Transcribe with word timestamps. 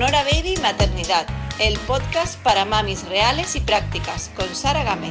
Sonora 0.00 0.24
Baby 0.24 0.54
Maternidad, 0.62 1.26
el 1.58 1.78
podcast 1.80 2.42
para 2.42 2.64
mamis 2.64 3.06
reales 3.06 3.54
y 3.54 3.60
prácticas, 3.60 4.30
con 4.34 4.48
Sara 4.54 4.82
Gámez. 4.82 5.10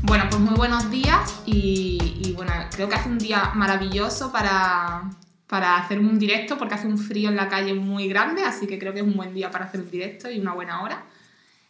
Bueno, 0.00 0.24
pues 0.30 0.40
muy 0.40 0.54
buenos 0.54 0.90
días 0.90 1.42
y, 1.44 2.32
bueno, 2.34 2.50
creo 2.70 2.88
que 2.88 2.94
hace 2.94 3.10
un 3.10 3.18
día 3.18 3.50
maravilloso 3.54 4.32
para, 4.32 5.02
para 5.46 5.76
hacer 5.76 5.98
un 5.98 6.18
directo 6.18 6.56
porque 6.56 6.72
hace 6.72 6.86
un 6.86 6.96
frío 6.96 7.28
en 7.28 7.36
la 7.36 7.50
calle 7.50 7.74
muy 7.74 8.08
grande, 8.08 8.42
así 8.42 8.66
que 8.66 8.78
creo 8.78 8.94
que 8.94 9.00
es 9.00 9.06
un 9.06 9.18
buen 9.18 9.34
día 9.34 9.50
para 9.50 9.66
hacer 9.66 9.82
un 9.82 9.90
directo 9.90 10.30
y 10.30 10.40
una 10.40 10.54
buena 10.54 10.82
hora. 10.82 11.04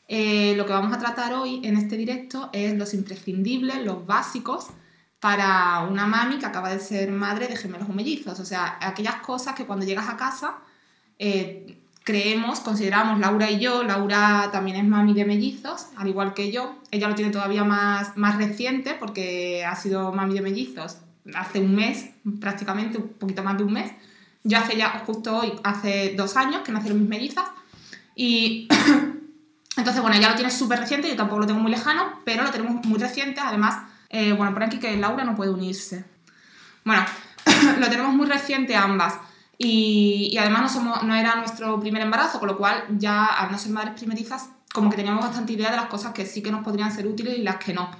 Eh, 0.07 0.55
lo 0.57 0.66
que 0.66 0.73
vamos 0.73 0.93
a 0.93 1.00
tratar 1.00 1.34
hoy 1.34 1.62
en 1.64 1.77
este 1.77 1.96
directo 1.96 2.48
es 2.53 2.75
los 2.75 2.95
imprescindibles, 2.95 3.84
los 3.84 4.07
básicos 4.07 4.69
para 5.23 5.86
una 5.89 6.09
mami 6.09 6.41
que 6.41 6.46
acaba 6.46 6.68
de 6.68 6.80
ser 6.80 7.12
madre 7.12 7.46
de 7.46 7.56
gemelos 7.56 7.88
o 7.88 7.92
mellizos. 7.92 8.41
O 8.41 8.45
sea, 8.45 8.77
aquellas 8.80 9.19
cosas 9.19 9.55
que 9.55 9.65
cuando 9.65 9.87
llegas 9.87 10.09
a 10.09 10.16
casa 10.16 10.56
eh, 11.16 11.79
creemos, 12.02 12.59
consideramos, 12.59 13.20
Laura 13.20 13.48
y 13.48 13.60
yo, 13.60 13.84
Laura 13.84 14.48
también 14.51 14.79
es 14.79 14.84
mami 14.84 15.15
de 15.15 15.24
mellizos, 15.24 15.87
al 15.96 16.09
igual 16.09 16.34
que 16.34 16.51
yo. 16.51 16.74
Ella 16.91 17.09
lo 17.09 17.15
tiene 17.15 17.30
todavía 17.30 17.62
más, 17.62 18.16
más 18.16 18.37
reciente 18.37 18.96
porque 18.98 19.65
ha 19.65 19.77
sido 19.77 20.10
mami 20.10 20.34
de 20.34 20.41
mellizos 20.41 20.96
hace 21.37 21.60
un 21.60 21.77
mes, 21.77 22.10
prácticamente, 22.41 22.98
un 22.98 23.10
poquito 23.10 23.45
más 23.45 23.57
de 23.57 23.62
un 23.62 23.74
mes. 23.74 23.93
Yo 24.43 24.59
hace 24.59 24.77
ya, 24.77 25.04
justo 25.07 25.37
hoy, 25.37 25.52
hace 25.62 26.15
dos 26.16 26.37
años 26.37 26.62
que 26.62 26.73
nacieron 26.73 26.98
mis 26.98 27.09
mellizas. 27.09 27.48
Y 28.16 28.66
entonces, 29.77 30.02
bueno, 30.02 30.16
ella 30.16 30.30
lo 30.30 30.34
tiene 30.34 30.51
súper 30.51 30.80
reciente, 30.80 31.09
yo 31.09 31.15
tampoco 31.15 31.43
lo 31.43 31.46
tengo 31.46 31.60
muy 31.60 31.70
lejano, 31.70 32.18
pero 32.24 32.43
lo 32.43 32.51
tenemos 32.51 32.84
muy 32.84 32.98
reciente, 32.98 33.41
además 33.41 33.91
eh, 34.12 34.33
bueno, 34.34 34.52
por 34.52 34.62
aquí 34.62 34.79
que 34.79 34.95
Laura 34.97 35.25
no 35.25 35.34
puede 35.34 35.51
unirse. 35.51 36.05
Bueno, 36.84 37.02
lo 37.80 37.89
tenemos 37.89 38.15
muy 38.15 38.27
reciente 38.27 38.77
ambas. 38.77 39.15
Y, 39.57 40.37
además 40.38 40.63
no, 40.63 40.69
somos, 40.69 41.02
no 41.02 41.15
era 41.15 41.37
nuestro 41.37 41.80
primer 41.80 42.02
embarazo, 42.02 42.38
con 42.38 42.49
lo 42.49 42.59
cual 42.59 42.85
ya 42.99 43.24
al 43.27 43.51
no 43.51 43.59
ser 43.59 43.73
madres 43.73 43.95
primerizas, 43.95 44.49
como 44.73 44.91
que 44.91 44.96
teníamos 44.96 45.24
bastante 45.24 45.54
idea 45.54 45.71
de 45.71 45.77
las 45.77 45.87
cosas 45.87 46.13
que 46.13 46.27
sí 46.27 46.43
que 46.43 46.51
nos 46.51 46.63
podrían 46.63 46.93
ser 46.93 47.07
útiles 47.07 47.38
y 47.38 47.43
las 47.43 47.57
que 47.57 47.73
no. 47.73 47.91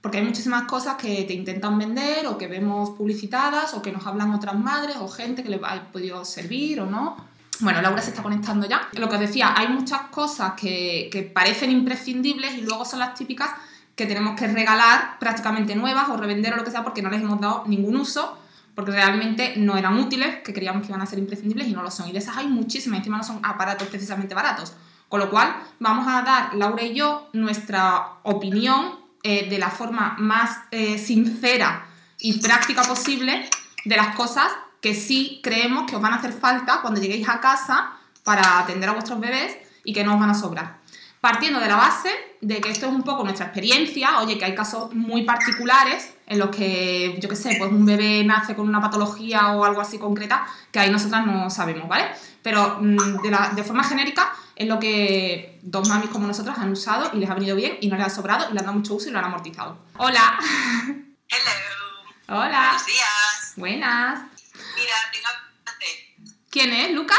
Porque 0.00 0.18
hay 0.18 0.24
muchísimas 0.24 0.64
cosas 0.64 0.94
que 0.96 1.24
te 1.24 1.32
intentan 1.32 1.78
vender 1.78 2.26
o 2.26 2.38
que 2.38 2.46
vemos 2.46 2.90
publicitadas 2.90 3.74
o 3.74 3.82
que 3.82 3.90
nos 3.90 4.06
hablan 4.06 4.32
otras 4.34 4.56
madres 4.56 4.96
o 5.00 5.08
gente 5.08 5.42
que 5.42 5.48
les 5.48 5.60
ha 5.64 5.82
podido 5.90 6.24
servir 6.24 6.80
o 6.80 6.86
no. 6.86 7.16
Bueno, 7.60 7.80
Laura 7.80 8.02
se 8.02 8.10
está 8.10 8.22
conectando 8.22 8.68
ya. 8.68 8.88
Lo 8.92 9.08
que 9.08 9.14
os 9.14 9.20
decía, 9.20 9.54
hay 9.56 9.68
muchas 9.68 10.02
cosas 10.12 10.52
que, 10.52 11.08
que 11.10 11.22
parecen 11.22 11.72
imprescindibles 11.72 12.54
y 12.54 12.60
luego 12.60 12.84
son 12.84 13.00
las 13.00 13.14
típicas 13.14 13.50
que 13.96 14.04
tenemos 14.04 14.38
que 14.38 14.46
regalar 14.46 15.18
prácticamente 15.18 15.74
nuevas 15.74 16.08
o 16.10 16.16
revender 16.18 16.52
o 16.52 16.56
lo 16.56 16.64
que 16.64 16.70
sea 16.70 16.84
porque 16.84 17.02
no 17.02 17.10
les 17.10 17.22
hemos 17.22 17.40
dado 17.40 17.64
ningún 17.66 17.96
uso, 17.96 18.38
porque 18.74 18.92
realmente 18.92 19.54
no 19.56 19.76
eran 19.78 19.98
útiles, 19.98 20.42
que 20.44 20.52
creíamos 20.52 20.82
que 20.82 20.88
iban 20.88 21.00
a 21.00 21.06
ser 21.06 21.18
imprescindibles 21.18 21.66
y 21.66 21.72
no 21.72 21.82
lo 21.82 21.90
son. 21.90 22.08
Y 22.08 22.12
de 22.12 22.18
esas 22.18 22.36
hay 22.36 22.46
muchísimas, 22.46 22.98
encima 22.98 23.16
no 23.16 23.24
son 23.24 23.40
aparatos 23.42 23.88
precisamente 23.88 24.34
baratos. 24.34 24.74
Con 25.08 25.20
lo 25.20 25.30
cual, 25.30 25.56
vamos 25.80 26.06
a 26.08 26.20
dar, 26.22 26.54
Laura 26.54 26.82
y 26.82 26.94
yo, 26.94 27.30
nuestra 27.32 28.18
opinión 28.22 28.98
eh, 29.22 29.48
de 29.48 29.58
la 29.58 29.70
forma 29.70 30.14
más 30.18 30.58
eh, 30.70 30.98
sincera 30.98 31.86
y 32.18 32.38
práctica 32.40 32.82
posible 32.82 33.48
de 33.86 33.96
las 33.96 34.14
cosas 34.14 34.52
que 34.82 34.94
sí 34.94 35.40
creemos 35.42 35.88
que 35.88 35.96
os 35.96 36.02
van 36.02 36.12
a 36.12 36.16
hacer 36.16 36.32
falta 36.32 36.80
cuando 36.82 37.00
lleguéis 37.00 37.26
a 37.28 37.40
casa 37.40 37.92
para 38.24 38.58
atender 38.58 38.90
a 38.90 38.92
vuestros 38.92 39.18
bebés 39.20 39.56
y 39.84 39.94
que 39.94 40.04
no 40.04 40.14
os 40.14 40.20
van 40.20 40.30
a 40.30 40.34
sobrar 40.34 40.85
partiendo 41.26 41.58
de 41.58 41.66
la 41.66 41.74
base 41.74 42.36
de 42.40 42.60
que 42.60 42.70
esto 42.70 42.86
es 42.86 42.92
un 42.92 43.02
poco 43.02 43.24
nuestra 43.24 43.46
experiencia, 43.46 44.20
oye, 44.20 44.38
que 44.38 44.44
hay 44.44 44.54
casos 44.54 44.94
muy 44.94 45.24
particulares 45.24 46.14
en 46.28 46.38
los 46.38 46.54
que, 46.54 47.18
yo 47.20 47.28
qué 47.28 47.34
sé, 47.34 47.56
pues 47.58 47.72
un 47.72 47.84
bebé 47.84 48.22
nace 48.22 48.54
con 48.54 48.68
una 48.68 48.80
patología 48.80 49.48
o 49.48 49.64
algo 49.64 49.80
así 49.80 49.98
concreta, 49.98 50.46
que 50.70 50.78
ahí 50.78 50.88
nosotras 50.88 51.26
no 51.26 51.50
sabemos, 51.50 51.88
¿vale? 51.88 52.06
Pero 52.44 52.78
mm, 52.80 53.56
de, 53.56 53.64
forma 53.64 53.82
genérica 53.82 54.32
es 54.54 54.68
lo 54.68 54.78
que 54.78 55.58
dos 55.62 55.88
mamis 55.88 56.10
como 56.10 56.28
nosotras 56.28 56.58
han 56.58 56.70
usado 56.70 57.10
y 57.12 57.16
les 57.18 57.28
ha 57.28 57.34
venido 57.34 57.56
bien 57.56 57.76
y 57.80 57.88
no 57.88 57.96
les 57.96 58.06
ha 58.06 58.10
sobrado 58.10 58.48
y 58.48 58.52
les 58.52 58.60
han 58.60 58.66
dado 58.66 58.78
mucho 58.78 58.94
uso 58.94 59.08
y 59.08 59.10
lo 59.10 59.18
han 59.18 59.24
amortizado. 59.24 59.78
¡Hola! 59.96 60.38
Hello. 61.28 62.38
Hola. 62.38 62.68
Buenos 62.68 62.86
días. 62.86 63.52
Buenas. 63.56 64.20
Mira, 64.76 64.94
tengo... 65.12 65.28
¿Quién 66.50 66.72
es? 66.72 66.92
¿Luca? 66.92 67.16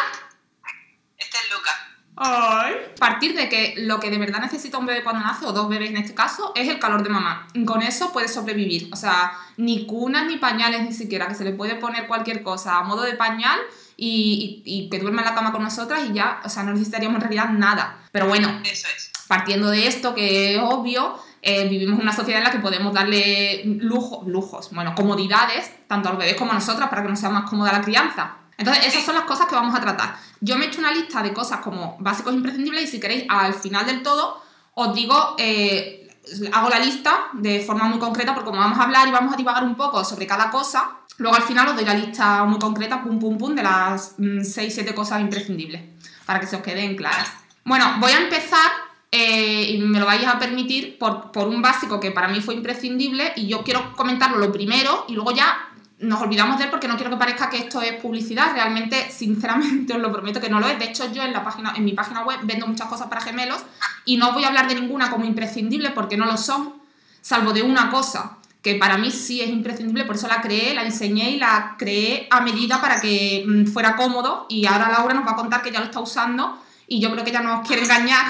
Este 1.17 1.37
es 1.39 1.51
Luca. 1.51 1.86
Ay. 2.17 2.73
Partir 2.99 3.35
de 3.35 3.47
que 3.47 3.75
lo 3.77 3.99
que 3.99 4.09
de 4.09 4.17
verdad 4.17 4.39
necesita 4.39 4.79
un 4.79 4.87
bebé 4.87 5.03
cuando 5.03 5.21
nace, 5.21 5.45
o 5.45 5.53
dos 5.53 5.69
bebés 5.69 5.91
en 5.91 5.97
este 5.97 6.15
caso, 6.15 6.51
es 6.55 6.67
el 6.67 6.79
calor 6.79 7.03
de 7.03 7.09
mamá. 7.09 7.47
Con 7.65 7.83
eso 7.83 8.11
puede 8.11 8.27
sobrevivir. 8.27 8.89
O 8.91 8.95
sea, 8.95 9.33
ni 9.57 9.85
cunas 9.85 10.25
ni 10.25 10.37
pañales 10.37 10.81
ni 10.81 10.93
siquiera, 10.93 11.27
que 11.27 11.35
se 11.35 11.43
le 11.43 11.53
puede 11.53 11.75
poner 11.75 12.07
cualquier 12.07 12.41
cosa 12.41 12.79
a 12.79 12.83
modo 12.83 13.03
de 13.03 13.13
pañal 13.13 13.59
y, 13.95 14.87
que 14.91 14.99
duerma 14.99 15.21
en 15.21 15.27
la 15.27 15.35
cama 15.35 15.51
con 15.51 15.63
nosotras 15.63 16.01
y 16.09 16.13
ya, 16.13 16.41
o 16.43 16.49
sea, 16.49 16.63
no 16.63 16.73
necesitaríamos 16.73 17.15
en 17.15 17.21
realidad 17.21 17.49
nada. 17.49 17.99
Pero 18.11 18.27
bueno, 18.27 18.61
eso 18.63 18.87
es. 18.95 19.11
partiendo 19.27 19.69
de 19.69 19.87
esto, 19.87 20.15
que 20.15 20.55
es 20.55 20.61
obvio, 20.61 21.19
eh, 21.41 21.67
vivimos 21.67 21.97
en 21.99 22.03
una 22.03 22.13
sociedad 22.13 22.39
en 22.39 22.45
la 22.45 22.51
que 22.51 22.59
podemos 22.59 22.93
darle 22.93 23.63
lujo, 23.65 24.23
lujos, 24.25 24.71
bueno, 24.71 24.95
comodidades, 24.95 25.71
tanto 25.87 26.09
a 26.09 26.11
los 26.13 26.19
bebés 26.19 26.35
como 26.35 26.51
a 26.51 26.55
nosotras, 26.55 26.89
para 26.89 27.03
que 27.03 27.09
nos 27.09 27.19
sea 27.19 27.29
más 27.29 27.49
cómoda 27.49 27.71
la 27.71 27.81
crianza. 27.81 28.37
Entonces, 28.57 28.87
esas 28.87 29.05
son 29.05 29.15
las 29.15 29.25
cosas 29.25 29.47
que 29.47 29.55
vamos 29.55 29.75
a 29.75 29.81
tratar. 29.81 30.15
Yo 30.41 30.57
me 30.57 30.65
he 30.65 30.67
hecho 30.67 30.79
una 30.79 30.91
lista 30.91 31.21
de 31.21 31.33
cosas 31.33 31.59
como 31.59 31.95
básicos 31.99 32.33
imprescindibles 32.33 32.83
y 32.83 32.87
si 32.87 32.99
queréis, 32.99 33.25
al 33.29 33.53
final 33.53 33.85
del 33.85 34.01
todo, 34.01 34.41
os 34.73 34.93
digo, 34.93 35.35
eh, 35.37 36.07
hago 36.51 36.69
la 36.69 36.79
lista 36.79 37.27
de 37.33 37.59
forma 37.59 37.85
muy 37.85 37.99
concreta 37.99 38.33
porque 38.33 38.49
como 38.49 38.59
vamos 38.59 38.79
a 38.79 38.83
hablar 38.83 39.07
y 39.07 39.11
vamos 39.11 39.33
a 39.33 39.37
divagar 39.37 39.63
un 39.63 39.75
poco 39.75 40.03
sobre 40.03 40.27
cada 40.27 40.49
cosa, 40.49 40.97
luego 41.17 41.35
al 41.35 41.43
final 41.43 41.67
os 41.69 41.75
doy 41.75 41.85
la 41.85 41.93
lista 41.93 42.43
muy 42.45 42.59
concreta, 42.59 43.03
pum, 43.03 43.19
pum, 43.19 43.37
pum, 43.37 43.55
de 43.55 43.63
las 43.63 44.17
6-7 44.17 44.91
mm, 44.91 44.95
cosas 44.95 45.21
imprescindibles, 45.21 45.81
para 46.25 46.39
que 46.39 46.47
se 46.47 46.55
os 46.55 46.61
queden 46.61 46.95
claras. 46.95 47.31
Bueno, 47.63 47.95
voy 47.99 48.11
a 48.11 48.21
empezar 48.21 48.71
eh, 49.11 49.63
y 49.69 49.77
me 49.77 49.99
lo 49.99 50.05
vais 50.05 50.25
a 50.25 50.37
permitir 50.37 50.97
por, 50.97 51.31
por, 51.31 51.47
un 51.47 51.61
básico 51.61 51.99
que 51.99 52.11
para 52.11 52.27
mí 52.27 52.41
fue 52.41 52.55
imprescindible 52.55 53.33
y 53.35 53.47
yo 53.47 53.63
quiero 53.63 53.93
comentarlo 53.95 54.37
lo 54.37 54.51
primero 54.51 55.05
y 55.07 55.13
luego 55.13 55.31
ya 55.31 55.66
nos 55.99 56.21
olvidamos 56.21 56.57
de 56.57 56.65
él 56.65 56.69
porque 56.69 56.87
no 56.87 56.95
quiero 56.95 57.09
que 57.09 57.17
parezca 57.17 57.49
que 57.49 57.57
esto 57.57 57.81
es 57.81 57.93
publicidad. 58.01 58.53
Realmente, 58.53 59.09
sinceramente, 59.11 59.93
os 59.93 59.99
lo 59.99 60.11
prometo 60.11 60.39
que 60.39 60.49
no 60.49 60.59
lo 60.59 60.67
es. 60.67 60.77
De 60.77 60.85
hecho, 60.85 61.11
yo 61.11 61.23
en, 61.23 61.33
la 61.33 61.43
página, 61.43 61.73
en 61.75 61.85
mi 61.85 61.93
página 61.93 62.23
web 62.23 62.39
vendo 62.43 62.67
muchas 62.67 62.87
cosas 62.87 63.07
para 63.07 63.21
gemelos 63.21 63.61
y 64.05 64.17
no 64.17 64.33
voy 64.33 64.43
a 64.43 64.47
hablar 64.47 64.67
de 64.67 64.75
ninguna 64.75 65.09
como 65.09 65.25
imprescindible 65.25 65.91
porque 65.91 66.17
no 66.17 66.25
lo 66.25 66.37
son, 66.37 66.73
salvo 67.21 67.53
de 67.53 67.61
una 67.61 67.89
cosa 67.89 68.37
que 68.61 68.75
para 68.75 68.97
mí 68.97 69.11
sí 69.11 69.41
es 69.41 69.49
imprescindible, 69.49 70.03
por 70.03 70.15
eso 70.15 70.27
la 70.27 70.41
creé, 70.41 70.73
la 70.73 70.83
enseñé 70.83 71.31
y 71.31 71.37
la 71.37 71.75
creé 71.77 72.27
a 72.29 72.41
medida 72.41 72.81
para 72.81 72.99
que 72.99 73.45
mm, 73.47 73.65
fuera 73.67 73.95
cómodo 73.95 74.45
y 74.49 74.65
ahora 74.65 74.89
Laura 74.89 75.13
nos 75.13 75.25
va 75.25 75.31
a 75.31 75.35
contar 75.35 75.61
que 75.61 75.71
ya 75.71 75.79
lo 75.79 75.85
está 75.85 76.01
usando 76.01 76.59
y 76.85 76.99
yo 76.99 77.09
creo 77.11 77.23
que 77.23 77.29
ella 77.29 77.41
nos 77.41 77.65
quiere 77.65 77.83
engañar 77.83 78.25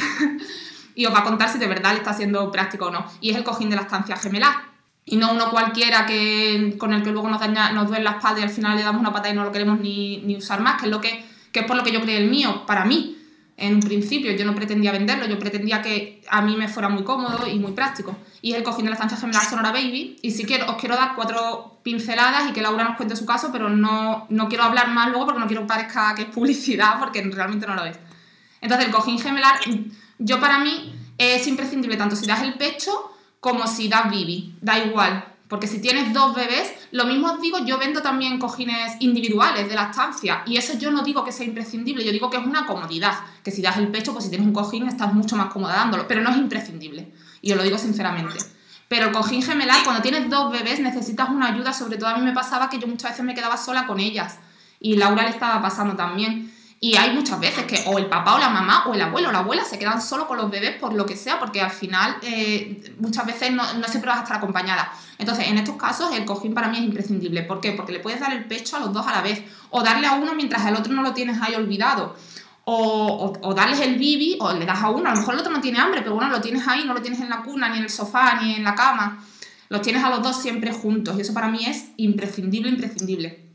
y 0.96 1.06
os 1.06 1.14
va 1.14 1.20
a 1.20 1.24
contar 1.24 1.50
si 1.52 1.58
de 1.58 1.68
verdad 1.68 1.94
le 1.94 2.00
está 2.00 2.14
siendo 2.14 2.52
práctico 2.52 2.86
o 2.86 2.92
no. 2.92 3.06
Y 3.20 3.32
es 3.32 3.38
el 3.38 3.44
cojín 3.44 3.70
de 3.70 3.78
la 3.78 3.84
estancia 3.84 4.16
gemelar 4.16 4.67
y 5.10 5.16
no 5.16 5.32
uno 5.32 5.50
cualquiera 5.50 6.06
que, 6.06 6.76
con 6.78 6.92
el 6.92 7.02
que 7.02 7.12
luego 7.12 7.30
nos, 7.30 7.40
daña, 7.40 7.72
nos 7.72 7.88
duele 7.88 8.04
la 8.04 8.12
espalda 8.12 8.42
y 8.42 8.44
al 8.44 8.50
final 8.50 8.76
le 8.76 8.84
damos 8.84 9.00
una 9.00 9.14
pata 9.14 9.30
y 9.30 9.34
no 9.34 9.46
lo 9.46 9.54
queremos 9.54 9.80
ni, 9.80 10.18
ni 10.18 10.36
usar 10.36 10.60
más, 10.60 10.82
que 10.82 10.86
es, 10.86 10.92
lo 10.92 11.00
que, 11.00 11.24
que 11.54 11.62
es 11.62 11.66
por 11.66 11.78
lo 11.78 11.84
que 11.84 11.94
yo 11.94 12.02
creé 12.02 12.18
el 12.18 12.30
mío, 12.30 12.66
para 12.68 12.84
mí. 12.84 13.14
En 13.56 13.76
un 13.76 13.80
principio 13.80 14.34
yo 14.34 14.46
no 14.46 14.54
pretendía 14.54 14.92
venderlo, 14.92 15.26
yo 15.26 15.40
pretendía 15.40 15.82
que 15.82 16.22
a 16.30 16.42
mí 16.42 16.58
me 16.58 16.68
fuera 16.68 16.90
muy 16.90 17.04
cómodo 17.04 17.48
y 17.48 17.58
muy 17.58 17.72
práctico. 17.72 18.18
Y 18.42 18.52
es 18.52 18.58
el 18.58 18.64
cojín 18.64 18.84
de 18.84 18.90
la 18.90 18.96
estancia 18.96 19.18
gemelar 19.18 19.46
Sonora 19.46 19.72
Baby. 19.72 20.18
Y 20.22 20.32
si 20.32 20.44
quiero, 20.44 20.70
os 20.70 20.76
quiero 20.76 20.96
dar 20.96 21.16
cuatro 21.16 21.80
pinceladas 21.84 22.50
y 22.50 22.54
que 22.54 22.62
Laura 22.62 22.84
nos 22.84 22.98
cuente 22.98 23.16
su 23.16 23.26
caso, 23.26 23.50
pero 23.52 23.70
no, 23.70 24.28
no 24.30 24.50
quiero 24.50 24.66
hablar 24.66 24.90
más 24.90 25.10
luego 25.10 25.26
porque 25.26 25.40
no 25.40 25.48
quiero 25.48 25.62
que 25.64 25.68
parezca 25.70 26.14
que 26.16 26.24
es 26.24 26.28
publicidad, 26.28 27.00
porque 27.00 27.24
realmente 27.24 27.66
no 27.66 27.76
lo 27.76 27.86
es. 27.86 27.98
Entonces 28.60 28.88
el 28.88 28.94
cojín 28.94 29.20
gemelar, 29.20 29.56
yo 30.20 30.40
para 30.40 30.60
mí 30.60 30.94
es 31.18 31.48
imprescindible 31.48 31.96
tanto 31.96 32.16
si 32.16 32.28
das 32.28 32.44
el 32.44 32.56
pecho 32.56 33.17
como 33.40 33.68
si 33.68 33.88
das 33.88 34.10
bibi, 34.10 34.56
da 34.62 34.80
igual. 34.80 35.26
Porque 35.48 35.68
si 35.68 35.80
tienes 35.80 36.14
dos 36.14 36.36
bebés, 36.36 36.74
lo 36.92 37.06
mismo 37.06 37.32
os 37.32 37.42
digo, 37.42 37.60
yo 37.60 37.78
vendo 37.78 38.02
también 38.02 38.38
cojines 38.38 38.98
individuales 39.00 39.70
de 39.70 39.76
la 39.76 39.84
estancia 39.84 40.44
y 40.46 40.58
eso 40.58 40.78
yo 40.78 40.92
no 40.92 41.04
digo 41.04 41.24
que 41.24 41.32
sea 41.32 41.46
imprescindible, 41.46 42.04
yo 42.04 42.12
digo 42.12 42.30
que 42.30 42.38
es 42.38 42.46
una 42.46 42.66
comodidad, 42.66 43.14
que 43.44 43.52
si 43.52 43.62
das 43.62 43.78
el 43.78 43.88
pecho, 43.88 44.12
pues 44.12 44.26
si 44.26 44.30
tienes 44.30 44.46
un 44.46 44.54
cojín 44.54 44.88
estás 44.88 45.14
mucho 45.14 45.38
más 45.38 45.48
cómoda 45.48 45.76
dándolo, 45.76 46.06
pero 46.06 46.22
no 46.22 46.32
es 46.32 46.38
imprescindible 46.38 47.14
y 47.42 47.52
os 47.52 47.58
lo 47.58 47.64
digo 47.64 47.78
sinceramente. 47.78 48.38
Pero 48.90 49.08
el 49.08 49.12
cojín 49.14 49.42
gemelar, 49.42 49.84
cuando 49.84 50.02
tienes 50.02 50.30
dos 50.30 50.52
bebés 50.52 50.82
necesitas 50.82 51.30
una 51.30 51.48
ayuda, 51.48 51.72
sobre 51.72 51.98
todo 51.98 52.10
a 52.10 52.18
mí 52.18 52.26
me 52.26 52.34
pasaba 52.34 52.70
que 52.70 52.80
yo 52.80 52.88
muchas 52.88 53.12
veces 53.12 53.26
me 53.26 53.34
quedaba 53.34 53.56
sola 53.56 53.88
con 53.88 54.00
ellas 54.00 54.40
y 54.80 54.98
Laura 54.98 55.24
le 55.24 55.30
estaba 55.30 55.62
pasando 55.62 55.96
también. 55.96 56.54
Y 56.80 56.96
hay 56.96 57.12
muchas 57.14 57.40
veces 57.40 57.66
que 57.66 57.84
o 57.88 57.98
el 57.98 58.06
papá 58.06 58.36
o 58.36 58.38
la 58.38 58.50
mamá 58.50 58.84
o 58.86 58.94
el 58.94 59.02
abuelo 59.02 59.30
o 59.30 59.32
la 59.32 59.40
abuela 59.40 59.64
se 59.64 59.80
quedan 59.80 60.00
solo 60.00 60.28
con 60.28 60.38
los 60.38 60.52
bebés 60.52 60.76
por 60.76 60.94
lo 60.94 61.08
que 61.08 61.16
sea, 61.16 61.40
porque 61.40 61.60
al 61.60 61.72
final 61.72 62.18
eh, 62.22 62.94
muchas 63.00 63.26
veces 63.26 63.52
no, 63.52 63.64
siempre 63.88 64.10
vas 64.10 64.20
a 64.20 64.24
estar 64.24 64.38
acompañada. 64.38 64.92
Entonces, 65.18 65.48
en 65.48 65.58
estos 65.58 65.76
casos, 65.76 66.14
el 66.14 66.26
cojín 66.26 66.54
para 66.54 66.68
mí 66.68 66.78
es 66.78 66.84
imprescindible. 66.84 67.42
¿Por 67.44 67.62
qué? 67.62 67.72
Porque 67.72 67.94
le 67.94 68.00
puedes 68.00 68.20
dar 68.20 68.32
el 68.32 68.46
pecho 68.46 68.78
a 68.78 68.80
los 68.80 68.94
dos 68.94 69.08
a 69.08 69.12
la 69.12 69.22
vez, 69.22 69.42
o 69.72 69.82
darle 69.82 70.06
a 70.06 70.14
uno 70.14 70.36
mientras 70.36 70.66
el 70.68 70.76
otro 70.76 70.94
no 70.94 71.02
lo 71.02 71.14
tienes 71.14 71.42
ahí 71.42 71.56
olvidado. 71.56 72.16
O, 72.66 73.34
o, 73.42 73.54
darles 73.56 73.80
el 73.80 73.96
bibi, 73.96 74.38
o 74.40 74.54
le 74.54 74.66
das 74.66 74.84
a 74.84 74.90
uno, 74.90 75.10
a 75.10 75.14
lo 75.14 75.20
mejor 75.20 75.34
el 75.34 75.40
otro 75.40 75.54
no 75.54 75.62
tiene 75.62 75.80
hambre, 75.80 76.02
pero 76.02 76.16
bueno, 76.16 76.30
lo 76.30 76.42
tienes 76.42 76.68
ahí, 76.68 76.84
no 76.86 76.94
lo 76.94 77.02
tienes 77.02 77.22
en 77.22 77.30
la 77.30 77.42
cuna, 77.42 77.70
ni 77.70 77.78
en 77.78 77.84
el 77.86 77.90
sofá, 77.90 78.40
ni 78.42 78.56
en 78.56 78.64
la 78.64 78.76
cama. 78.76 79.24
los 79.70 79.82
tienes 79.82 80.04
a 80.04 80.10
los 80.10 80.22
dos 80.22 80.40
siempre 80.42 80.72
juntos 80.74 81.18
y 81.18 81.22
eso 81.22 81.34
para 81.34 81.48
mí 81.48 81.66
es 81.66 81.88
imprescindible, 81.96 82.70
imprescindible. 82.70 83.47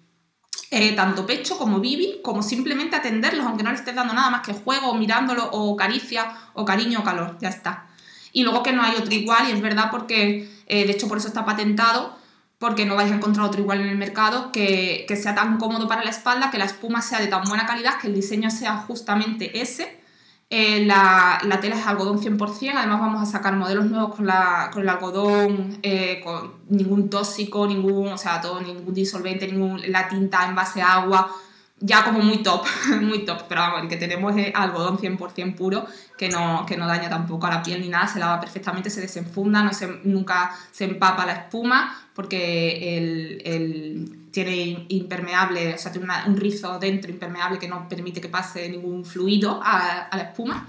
Eh, 0.74 0.94
tanto 0.94 1.26
pecho 1.26 1.58
como 1.58 1.80
bibi, 1.80 2.20
como 2.22 2.42
simplemente 2.42 2.96
atenderlos, 2.96 3.44
aunque 3.44 3.62
no 3.62 3.68
le 3.68 3.76
estés 3.76 3.94
dando 3.94 4.14
nada 4.14 4.30
más 4.30 4.40
que 4.40 4.54
juego, 4.54 4.94
mirándolo, 4.94 5.50
o 5.52 5.76
caricia, 5.76 6.32
o 6.54 6.64
cariño, 6.64 7.00
o 7.00 7.04
calor, 7.04 7.36
ya 7.42 7.50
está. 7.50 7.88
Y 8.32 8.42
luego 8.42 8.62
que 8.62 8.72
no 8.72 8.82
hay 8.82 8.96
otro 8.96 9.12
igual, 9.12 9.50
y 9.50 9.52
es 9.52 9.60
verdad 9.60 9.90
porque, 9.90 10.50
eh, 10.66 10.86
de 10.86 10.92
hecho 10.92 11.08
por 11.08 11.18
eso 11.18 11.28
está 11.28 11.44
patentado, 11.44 12.16
porque 12.58 12.86
no 12.86 12.96
vais 12.96 13.12
a 13.12 13.16
encontrar 13.16 13.44
otro 13.44 13.60
igual 13.60 13.82
en 13.82 13.88
el 13.88 13.98
mercado 13.98 14.50
que, 14.50 15.04
que, 15.06 15.14
sea 15.14 15.34
tan 15.34 15.58
cómodo 15.58 15.88
para 15.88 16.04
la 16.04 16.10
espalda, 16.10 16.50
que 16.50 16.56
la 16.56 16.64
espuma 16.64 17.02
sea 17.02 17.20
de 17.20 17.26
tan 17.26 17.44
buena 17.44 17.66
calidad, 17.66 17.98
que 17.98 18.06
el 18.06 18.14
diseño 18.14 18.50
sea 18.50 18.78
justamente 18.78 19.60
ese 19.60 20.00
eh, 20.54 20.84
la, 20.84 21.40
tela 21.62 21.76
es 21.76 21.86
algodón 21.86 22.20
100%, 22.20 22.72
además 22.76 23.00
vamos 23.00 23.22
a 23.22 23.24
sacar 23.24 23.56
modelos 23.56 23.86
nuevos 23.86 24.14
con, 24.14 24.26
la, 24.26 24.68
con 24.70 24.82
el 24.82 24.88
algodón, 24.90 25.78
eh, 25.82 26.20
con 26.22 26.56
ningún 26.68 27.08
tóxico, 27.08 27.66
ningún, 27.66 28.08
o 28.08 28.18
sea, 28.18 28.38
todo, 28.42 28.60
ningún 28.60 28.92
disolvente, 28.92 29.46
ningún, 29.46 29.80
la 29.90 30.10
tinta 30.10 30.46
en 30.46 30.54
base 30.54 30.82
a 30.82 30.92
agua, 30.96 31.34
ya 31.80 32.04
como 32.04 32.18
muy 32.18 32.42
top, 32.42 32.66
muy 33.00 33.24
top, 33.24 33.44
pero 33.48 33.62
vamos, 33.62 33.82
el 33.84 33.88
que 33.88 33.96
tenemos 33.96 34.36
es 34.36 34.54
algodón 34.54 34.98
100% 34.98 35.56
puro, 35.56 35.86
que 36.18 36.28
no, 36.28 36.66
que 36.66 36.76
no 36.76 36.86
daña 36.86 37.08
tampoco 37.08 37.46
a 37.46 37.50
la 37.50 37.62
piel 37.62 37.80
ni 37.80 37.88
nada, 37.88 38.06
se 38.06 38.18
lava 38.18 38.38
perfectamente, 38.38 38.90
se 38.90 39.00
desenfunda, 39.00 39.62
no 39.62 39.72
se, 39.72 40.00
nunca 40.04 40.54
se 40.70 40.84
empapa 40.84 41.24
la 41.24 41.32
espuma, 41.32 41.96
porque 42.14 43.40
el 43.46 44.21
tiene 44.32 44.86
impermeable, 44.88 45.74
o 45.74 45.78
sea, 45.78 45.92
tiene 45.92 46.08
un 46.26 46.36
rizo 46.36 46.78
dentro 46.78 47.10
impermeable 47.10 47.58
que 47.58 47.68
no 47.68 47.88
permite 47.88 48.20
que 48.20 48.28
pase 48.28 48.68
ningún 48.68 49.04
fluido 49.04 49.60
a, 49.62 50.08
la 50.10 50.22
espuma. 50.22 50.66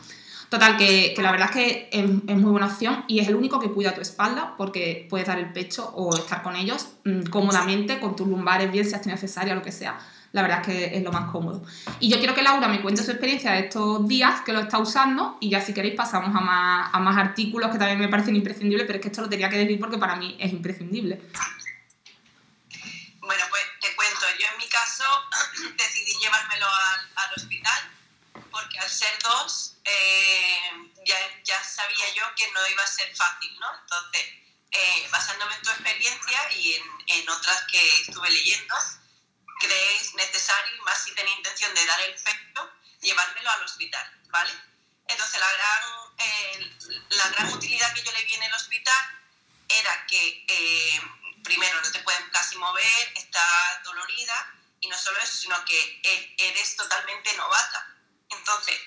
Total, 0.49 0.77
que, 0.77 1.13
que, 1.15 1.21
la 1.23 1.31
verdad 1.31 1.49
es 1.49 1.55
que 1.55 1.89
es, 1.91 2.37
muy 2.37 2.51
buena 2.51 2.67
opción 2.67 3.05
y 3.07 3.19
es 3.19 3.27
el 3.27 3.35
único 3.35 3.59
que 3.59 3.71
cuida 3.71 3.95
tu 3.95 4.01
espalda 4.01 4.53
porque 4.55 5.07
puedes 5.09 5.25
dar 5.25 5.39
el 5.39 5.51
pecho 5.51 5.89
o 5.95 6.15
estar 6.15 6.43
con 6.43 6.55
ellos 6.55 6.89
mm, 7.05 7.23
cómodamente, 7.31 7.99
con 7.99 8.15
tus 8.15 8.27
lumbares 8.27 8.71
bien, 8.71 8.85
si 8.85 8.91
cesárea 9.17 9.53
o 9.53 9.55
lo 9.55 9.63
que 9.63 9.71
sea. 9.71 9.97
La 10.31 10.41
verdad 10.41 10.61
es 10.61 10.67
que 10.67 10.97
es 10.97 11.03
lo 11.03 11.11
más 11.11 11.31
cómodo. 11.31 11.63
Y 11.99 12.09
yo 12.09 12.17
quiero 12.17 12.35
que 12.35 12.41
Laura 12.41 12.67
me 12.67 12.81
cuente 12.81 13.01
su 13.03 13.11
experiencia 13.11 13.53
de 13.53 13.61
estos 13.61 14.07
días 14.07 14.41
que 14.41 14.51
lo 14.51 14.59
está 14.59 14.79
usando 14.79 15.37
y 15.39 15.49
ya 15.49 15.61
si 15.61 15.73
queréis 15.73 15.95
pasamos 15.95 16.35
a 16.35 16.39
más, 16.39 16.89
a 16.91 16.99
más 16.99 17.17
artículos 17.17 17.71
que 17.71 17.77
también 17.77 17.99
me 17.99 18.07
parecen 18.07 18.35
imprescindibles, 18.35 18.85
pero 18.85 18.97
es 18.97 19.01
que 19.01 19.09
esto 19.09 19.21
lo 19.21 19.29
tenía 19.29 19.49
que 19.49 19.57
decir 19.57 19.79
porque 19.79 19.97
para 19.97 20.15
mí 20.15 20.35
es 20.39 20.51
imprescindible. 20.51 21.21
decidí 25.77 26.17
llevármelo 26.19 26.67
al, 26.67 27.11
al, 27.15 27.33
hospital 27.35 27.91
porque 28.51 28.79
al 28.79 28.89
ser 28.89 29.17
dos 29.23 29.75
eh, 29.83 30.91
ya, 31.05 31.17
ya, 31.43 31.63
sabía 31.63 32.13
yo 32.13 32.23
que 32.35 32.51
no 32.51 32.67
iba 32.67 32.83
a 32.83 32.87
ser 32.87 33.15
fácil, 33.15 33.59
¿no? 33.59 33.67
Entonces, 33.79 34.21
eh, 34.71 35.07
basándome 35.11 35.55
en 35.55 35.61
tu 35.61 35.69
experiencia 35.71 36.51
y 36.53 36.73
en, 36.73 36.83
en, 37.07 37.29
otras 37.29 37.63
que 37.63 38.01
estuve 38.01 38.29
leyendo, 38.29 38.75
crees 39.59 40.13
necesario, 40.15 40.83
más 40.83 41.03
si 41.03 41.13
tenía 41.15 41.35
intención 41.35 41.73
de 41.73 41.85
dar 41.85 42.01
el 42.01 42.13
pecho, 42.15 42.71
llevármelo 43.01 43.49
al 43.49 43.63
hospital, 43.63 44.21
¿vale? 44.29 44.51
Entonces, 45.07 45.39
la 45.39 45.51
gran, 45.51 45.83
eh, 46.19 46.77
la 47.09 47.29
gran 47.29 47.53
utilidad 47.53 47.93
que 47.93 48.03
yo 48.03 48.11
le 48.11 48.23
vi 48.25 48.35
en 48.35 48.43
el 48.43 48.53
hospital 48.53 49.21
era 49.67 50.05
que, 50.07 51.01
primero, 51.43 51.81
no 51.81 51.91
te 51.91 51.99
pueden 51.99 52.29
casi 52.29 52.55
mover, 52.57 53.13
estás 53.15 53.83
dolorida, 53.83 54.62
y 54.83 54.87
no 54.87 54.97
solo 54.97 55.17
eso, 55.19 55.33
sino 55.33 55.65
que 55.65 56.01
e-, 56.03 56.35
eres 56.37 56.75
totalmente 56.75 57.33
novata. 57.37 57.95
Entonces, 58.29 58.77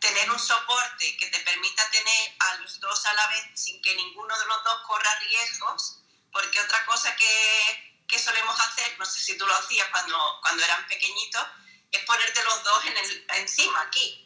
tener 0.00 0.28
un 0.30 0.38
soporte 0.38 1.16
que 1.16 1.26
te 1.28 1.38
permita 1.40 1.88
tener 1.90 2.34
a 2.40 2.56
los 2.56 2.80
dos 2.80 3.06
a 3.06 3.14
la 3.14 3.28
vez 3.28 3.50
sin 3.54 3.80
que 3.80 3.94
ninguno 3.94 4.36
de 4.36 4.46
los 4.46 4.64
dos 4.64 4.80
corra 4.86 5.18
riesgos, 5.20 6.00
porque 6.32 6.60
otra 6.60 6.84
cosa 6.86 7.14
que, 7.14 8.04
que 8.08 8.18
solemos 8.18 8.58
hacer, 8.60 8.98
no 8.98 9.06
sé 9.06 9.20
si 9.20 9.38
tú 9.38 9.46
lo 9.46 9.56
hacías 9.56 9.88
cuando, 9.90 10.40
cuando 10.42 10.64
eran 10.64 10.86
pequeñitos, 10.88 11.46
es 11.92 12.04
ponerte 12.04 12.42
los 12.42 12.64
dos 12.64 12.84
en 12.86 12.96
el, 12.96 13.26
encima, 13.36 13.80
aquí. 13.82 14.20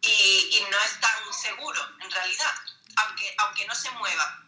Y, 0.00 0.66
no 0.70 0.80
es 0.80 1.00
tan 1.00 1.34
seguro, 1.34 1.86
en 2.00 2.10
realidad, 2.10 2.54
aunque, 2.96 3.34
aunque 3.38 3.66
no 3.66 3.74
se 3.74 3.90
mueva 3.90 4.42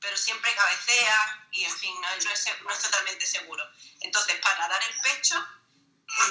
pero 0.00 0.16
siempre 0.16 0.54
cabecea 0.54 1.48
y, 1.52 1.64
en 1.64 1.76
fin, 1.76 2.00
no, 2.00 2.08
es, 2.08 2.46
no 2.62 2.70
es 2.70 2.82
totalmente 2.82 3.26
seguro. 3.26 3.64
Entonces, 4.00 4.36
para 4.40 4.68
dar 4.68 4.82
el 4.82 5.00
pecho, 5.00 5.46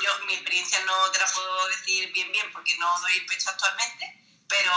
yo 0.02 0.26
mi 0.26 0.34
experiencia 0.34 0.80
no 0.86 1.12
te 1.12 1.20
la 1.20 1.28
puedo 1.28 1.68
decir 1.68 2.12
bien 2.12 2.32
bien 2.32 2.52
porque 2.52 2.78
no 2.78 3.00
doy 3.00 3.22
pecho 3.22 3.50
actualmente, 3.50 4.46
pero 4.48 4.72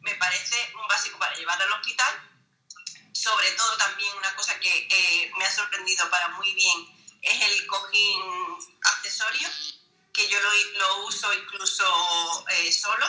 me 0.00 0.14
parece 0.16 0.72
un 0.74 0.86
básico 0.88 1.18
para 1.18 1.34
llevar 1.36 1.60
al 1.60 1.72
hospital. 1.72 2.28
Sobre 3.12 3.50
todo 3.52 3.76
también 3.76 4.16
una 4.16 4.34
cosa 4.34 4.58
que 4.58 4.88
eh, 4.90 5.32
me 5.36 5.44
ha 5.44 5.54
sorprendido 5.54 6.08
para 6.10 6.28
muy 6.30 6.54
bien 6.54 7.18
es 7.22 7.40
el 7.40 7.66
cojín 7.66 8.20
accesorio, 8.82 9.48
que 10.12 10.28
yo 10.28 10.40
lo, 10.40 10.50
lo 10.78 11.04
uso 11.04 11.32
incluso 11.34 12.46
eh, 12.48 12.72
solo, 12.72 13.06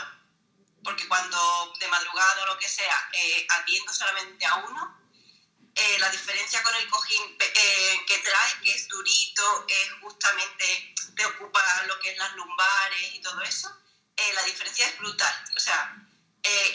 porque 0.83 1.07
cuando 1.07 1.74
de 1.80 1.88
madrugada 1.88 2.44
o 2.44 2.48
lo 2.48 2.59
que 2.59 2.69
sea 2.69 3.09
eh, 3.13 3.48
atiendo 3.50 3.92
solamente 3.92 4.45
a 4.45 4.56
uno, 4.56 5.02
eh, 5.75 5.99
la 5.99 6.09
diferencia 6.09 6.61
con 6.61 6.75
el 6.75 6.87
cojín 6.87 7.37
eh, 7.39 8.05
que 8.05 8.17
trae, 8.19 8.61
que 8.61 8.71
es 8.71 8.87
durito, 8.87 9.65
es 9.67 9.91
justamente 10.01 10.93
te 11.15 11.25
ocupa 11.25 11.61
lo 11.87 11.99
que 11.99 12.11
es 12.11 12.17
las 12.17 12.33
lumbares 12.33 13.13
y 13.13 13.21
todo 13.21 13.41
eso, 13.41 13.75
eh, 14.15 14.33
la 14.33 14.43
diferencia 14.43 14.87
es 14.87 14.97
brutal. 14.99 15.33
O 15.55 15.59
sea, 15.59 15.95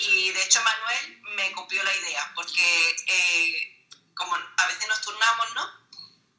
y 0.00 0.32
de 0.32 0.42
hecho 0.42 0.62
Manuel 0.62 1.22
me 1.36 1.52
copió 1.52 1.82
la 1.82 1.94
idea, 1.94 2.32
porque 2.34 3.86
como 4.14 4.34
a 4.34 4.66
veces 4.66 4.88
nos 4.88 5.00
turnamos, 5.02 5.54
¿no? 5.54 5.88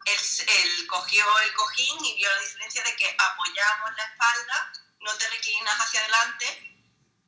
Él, 0.06 0.20
él, 0.48 0.88
cogió 0.88 1.40
el 1.40 1.54
cojín 1.54 2.04
y 2.04 2.16
vio 2.16 2.30
la 2.32 2.42
diferencia 2.42 2.84
de 2.84 2.96
que 2.96 3.16
apoyamos 3.18 3.96
la 3.96 4.04
espalda, 4.04 4.74
no 5.02 5.14
te 5.18 5.30
reclinas 5.30 5.80
hacia 5.80 6.00
adelante 6.02 6.70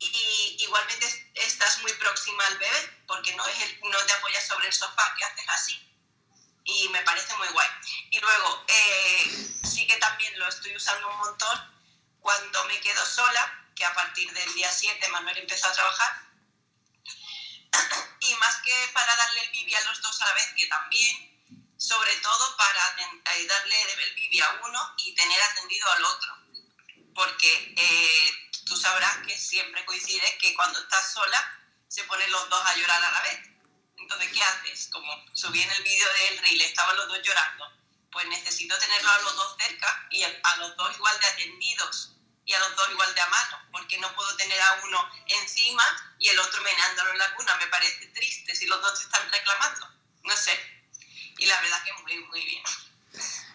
y 0.01 0.55
igualmente 0.63 1.31
estás 1.35 1.79
muy 1.81 1.93
próxima 1.93 2.43
al 2.47 2.57
bebé 2.57 3.03
porque 3.05 3.33
no, 3.35 3.45
es 3.45 3.79
no 3.83 3.99
te 3.99 4.13
apoyas 4.13 4.47
sobre 4.47 4.67
el 4.67 4.73
sofá, 4.73 5.13
que 5.15 5.23
haces 5.23 5.49
así. 5.49 5.87
Y 6.63 6.89
me 6.89 7.01
parece 7.01 7.35
muy 7.37 7.47
guay. 7.49 7.67
Y 8.09 8.19
luego, 8.19 8.65
eh, 8.67 9.53
sí 9.63 9.85
que 9.85 9.97
también 9.97 10.37
lo 10.39 10.47
estoy 10.47 10.75
usando 10.75 11.07
un 11.07 11.17
montón 11.17 11.85
cuando 12.19 12.63
me 12.65 12.79
quedo 12.79 13.05
sola, 13.05 13.69
que 13.75 13.85
a 13.85 13.93
partir 13.93 14.31
del 14.33 14.53
día 14.55 14.71
7 14.71 15.07
Manuel 15.09 15.37
empezó 15.37 15.67
a 15.67 15.73
trabajar. 15.73 16.21
y 18.21 18.33
más 18.35 18.57
que 18.61 18.89
para 18.93 19.15
darle 19.15 19.41
el 19.41 19.51
bibi 19.51 19.75
a 19.75 19.81
los 19.81 20.01
dos 20.01 20.19
a 20.21 20.25
la 20.25 20.33
vez, 20.33 20.47
que 20.57 20.65
también, 20.65 21.77
sobre 21.77 22.15
todo 22.17 22.57
para 22.57 22.95
eh, 22.97 23.45
darle 23.47 23.81
el 23.93 24.15
bibi 24.15 24.41
a 24.41 24.61
uno 24.63 24.95
y 24.97 25.13
tener 25.13 25.41
atendido 25.43 25.91
al 25.91 26.05
otro. 26.05 26.37
Porque 27.13 27.73
eh, 27.77 28.40
tú 28.65 28.75
sabrás 28.77 29.17
que 29.25 29.37
siempre 29.37 29.85
coincide 29.85 30.37
que 30.37 30.53
cuando 30.55 30.79
estás 30.79 31.13
sola 31.13 31.59
se 31.87 32.03
ponen 32.05 32.31
los 32.31 32.49
dos 32.49 32.65
a 32.65 32.75
llorar 32.75 33.03
a 33.03 33.11
la 33.11 33.21
vez. 33.21 33.39
Entonces, 33.97 34.31
¿qué 34.33 34.41
haces? 34.41 34.89
Como 34.91 35.13
subí 35.33 35.61
en 35.61 35.71
el 35.71 35.83
vídeo 35.83 36.07
del 36.13 36.39
reel, 36.39 36.61
estaban 36.61 36.95
los 36.97 37.07
dos 37.07 37.21
llorando, 37.21 37.71
pues 38.11 38.25
necesito 38.27 38.77
tenerlos 38.77 39.11
a 39.11 39.21
los 39.21 39.35
dos 39.35 39.55
cerca 39.59 40.07
y 40.09 40.23
a 40.23 40.55
los 40.57 40.75
dos 40.75 40.95
igual 40.95 41.19
de 41.19 41.27
atendidos 41.27 42.11
y 42.45 42.53
a 42.53 42.59
los 42.59 42.75
dos 42.75 42.89
igual 42.91 43.13
de 43.13 43.21
a 43.21 43.29
mano, 43.29 43.67
porque 43.71 43.97
no 43.99 44.13
puedo 44.15 44.35
tener 44.35 44.59
a 44.61 44.81
uno 44.83 45.11
encima 45.27 46.15
y 46.19 46.29
el 46.29 46.39
otro 46.39 46.61
meneándolo 46.61 47.11
en 47.11 47.17
la 47.19 47.33
cuna. 47.35 47.55
Me 47.57 47.67
parece 47.67 48.07
triste 48.07 48.55
si 48.55 48.65
los 48.65 48.81
dos 48.81 48.99
te 48.99 49.05
están 49.05 49.31
reclamando. 49.31 49.89
No 50.23 50.35
sé. 50.35 50.59
Y 51.37 51.45
la 51.45 51.59
verdad 51.61 51.83
que 51.83 51.93
muy, 51.93 52.17
muy 52.25 52.45
bien. 52.45 52.63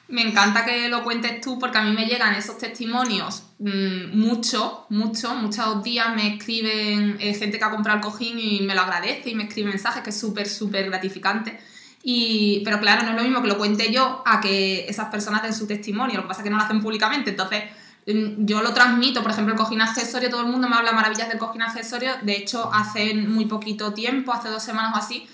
Me 0.09 0.23
encanta 0.23 0.65
que 0.65 0.89
lo 0.89 1.03
cuentes 1.03 1.41
tú 1.41 1.59
porque 1.59 1.79
a 1.79 1.83
mí 1.83 1.93
me 1.93 2.07
llegan 2.07 2.35
esos 2.35 2.59
testimonios 2.59 3.43
mmm, 3.59 4.17
mucho, 4.17 4.87
mucho. 4.91 5.35
Muchos 5.35 5.83
días 5.83 6.15
me 6.15 6.35
escriben 6.35 7.17
eh, 7.21 7.35
gente 7.35 7.59
que 7.59 7.65
ha 7.65 7.71
comprado 7.71 7.99
el 7.99 8.05
cojín 8.05 8.39
y 8.39 8.61
me 8.61 8.75
lo 8.75 8.83
agradece 8.83 9.31
y 9.31 9.35
me 9.35 9.45
escribe 9.45 9.71
mensajes 9.71 10.03
que 10.03 10.11
es 10.11 10.19
súper, 10.19 10.49
súper 10.49 10.87
gratificante. 10.87 11.59
Y, 12.05 12.63
pero 12.65 12.79
claro, 12.79 13.03
no 13.03 13.11
es 13.11 13.17
lo 13.17 13.23
mismo 13.25 13.43
que 13.43 13.49
lo 13.49 13.59
cuente 13.59 13.93
yo 13.93 14.23
a 14.25 14.41
que 14.41 14.87
esas 14.89 15.09
personas 15.09 15.43
den 15.43 15.53
su 15.53 15.67
testimonio. 15.67 16.17
Lo 16.17 16.23
que 16.23 16.29
pasa 16.29 16.43
es 16.43 16.45
que 16.45 16.51
no 16.51 16.57
lo 16.57 16.63
hacen 16.63 16.81
públicamente. 16.81 17.31
Entonces, 17.31 17.65
mm, 18.07 18.47
yo 18.47 18.63
lo 18.63 18.73
transmito. 18.73 19.23
Por 19.23 19.33
ejemplo, 19.33 19.55
el 19.55 19.59
cojín 19.59 19.81
accesorio, 19.81 20.31
todo 20.31 20.43
el 20.43 20.47
mundo 20.47 20.69
me 20.69 20.77
habla 20.77 20.93
maravillas 20.93 21.29
del 21.29 21.39
cojín 21.39 21.63
accesorio. 21.63 22.13
De 22.23 22.37
hecho, 22.37 22.73
hace 22.73 23.13
muy 23.15 23.47
poquito 23.47 23.93
tiempo, 23.93 24.33
hace 24.33 24.51
dos 24.51 24.63
semanas 24.63 24.95
o 24.95 24.99
así, 24.99 25.27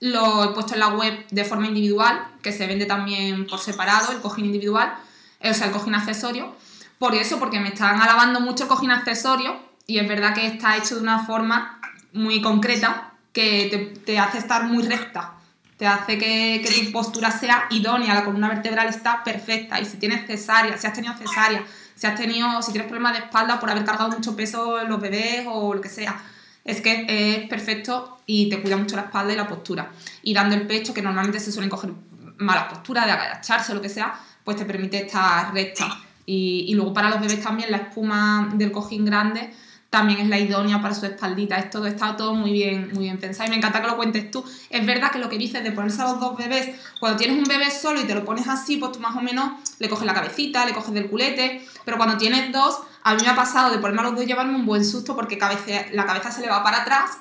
lo 0.00 0.44
he 0.44 0.48
puesto 0.48 0.74
en 0.74 0.80
la 0.80 0.88
web 0.88 1.26
de 1.30 1.44
forma 1.44 1.66
individual, 1.66 2.26
que 2.42 2.52
se 2.52 2.66
vende 2.66 2.86
también 2.86 3.46
por 3.46 3.58
separado, 3.58 4.12
el 4.12 4.20
cojín 4.20 4.46
individual, 4.46 4.94
o 5.42 5.54
sea, 5.54 5.66
el 5.66 5.72
cojín 5.72 5.94
accesorio. 5.94 6.54
Por 6.98 7.14
eso, 7.14 7.38
porque 7.38 7.60
me 7.60 7.68
están 7.68 8.00
alabando 8.00 8.40
mucho 8.40 8.64
el 8.64 8.68
cojín 8.68 8.90
accesorio 8.90 9.56
y 9.86 9.98
es 9.98 10.08
verdad 10.08 10.34
que 10.34 10.46
está 10.46 10.76
hecho 10.76 10.96
de 10.96 11.02
una 11.02 11.24
forma 11.24 11.80
muy 12.12 12.40
concreta 12.40 13.12
que 13.32 14.00
te, 14.04 14.18
hace 14.18 14.38
estar 14.38 14.64
muy 14.64 14.84
recta. 14.84 15.34
Te 15.76 15.86
hace 15.86 16.18
que, 16.18 16.60
que, 16.64 16.84
tu 16.84 16.92
postura 16.92 17.30
sea 17.30 17.66
idónea, 17.70 18.14
la 18.14 18.24
columna 18.24 18.48
vertebral 18.48 18.88
está 18.88 19.22
perfecta. 19.22 19.80
Y 19.80 19.84
si 19.84 19.96
tienes 19.96 20.26
cesárea, 20.26 20.76
si 20.76 20.88
has 20.88 20.92
tenido 20.92 21.14
cesárea, 21.14 21.64
si 21.94 22.06
has 22.06 22.16
tenido, 22.16 22.62
si 22.62 22.72
tienes 22.72 22.88
problemas 22.88 23.12
de 23.12 23.24
espalda 23.24 23.60
por 23.60 23.70
haber 23.70 23.84
cargado 23.84 24.10
mucho 24.10 24.34
peso 24.34 24.80
en 24.80 24.88
los 24.88 25.00
bebés 25.00 25.46
o 25.48 25.74
lo 25.74 25.80
que 25.80 25.88
sea, 25.88 26.20
es 26.64 26.80
que 26.80 27.06
es 27.08 27.48
perfecto 27.48 28.18
y 28.26 28.48
te 28.48 28.60
cuida 28.60 28.76
mucho 28.76 28.96
la 28.96 29.02
espalda 29.02 29.32
y 29.32 29.36
la 29.36 29.48
postura. 29.48 29.90
Y 30.22 30.34
dando 30.34 30.54
el 30.54 30.66
pecho, 30.66 30.92
que 30.92 31.02
normalmente 31.02 31.40
se 31.40 31.52
suelen 31.52 31.70
coger 31.70 31.92
malas 32.36 32.64
posturas, 32.64 33.06
de 33.06 33.12
agacharse 33.12 33.72
o 33.72 33.74
lo 33.74 33.82
que 33.82 33.88
sea, 33.88 34.14
pues 34.44 34.56
te 34.56 34.64
permite 34.64 35.06
estar 35.06 35.52
recta. 35.52 35.88
Y, 36.26 36.66
y 36.68 36.74
luego 36.74 36.92
para 36.92 37.10
los 37.10 37.20
bebés 37.20 37.42
también 37.42 37.70
la 37.70 37.78
espuma 37.78 38.50
del 38.54 38.70
cojín 38.70 39.04
grande 39.04 39.50
también 39.90 40.20
es 40.20 40.28
la 40.28 40.38
idónea 40.38 40.82
para 40.82 40.94
su 40.94 41.06
espaldita. 41.06 41.56
Es 41.56 41.70
todo, 41.70 41.86
está 41.86 42.16
todo 42.16 42.34
muy 42.34 42.52
bien, 42.52 42.90
muy 42.92 43.04
bien 43.04 43.18
pensado 43.18 43.46
y 43.46 43.50
me 43.50 43.56
encanta 43.56 43.80
que 43.80 43.86
lo 43.86 43.96
cuentes 43.96 44.30
tú. 44.30 44.44
Es 44.70 44.84
verdad 44.84 45.10
que 45.10 45.18
lo 45.18 45.28
que 45.28 45.38
dices 45.38 45.64
de 45.64 45.72
ponerse 45.72 46.02
a 46.02 46.04
los 46.06 46.20
dos 46.20 46.36
bebés, 46.36 46.76
cuando 47.00 47.18
tienes 47.18 47.38
un 47.38 47.44
bebé 47.44 47.70
solo 47.70 48.00
y 48.00 48.04
te 48.04 48.14
lo 48.14 48.24
pones 48.24 48.48
así, 48.48 48.76
pues 48.76 48.92
tú 48.92 49.00
más 49.00 49.16
o 49.16 49.22
menos 49.22 49.52
le 49.78 49.88
coges 49.88 50.06
la 50.06 50.14
cabecita, 50.14 50.66
le 50.66 50.74
coges 50.74 50.92
del 50.92 51.08
culete, 51.08 51.66
pero 51.84 51.96
cuando 51.96 52.18
tienes 52.18 52.52
dos, 52.52 52.80
a 53.08 53.14
mí 53.14 53.22
me 53.22 53.28
ha 53.28 53.34
pasado 53.34 53.70
de 53.70 53.78
ponerme 53.78 54.00
a 54.00 54.04
los 54.04 54.14
dos 54.14 54.24
y 54.24 54.26
llevarme 54.26 54.54
un 54.54 54.66
buen 54.66 54.84
susto 54.84 55.16
porque 55.16 55.36
la 55.36 56.06
cabeza 56.06 56.30
se 56.30 56.40
le 56.42 56.48
va 56.48 56.62
para 56.62 56.82
atrás 56.82 57.18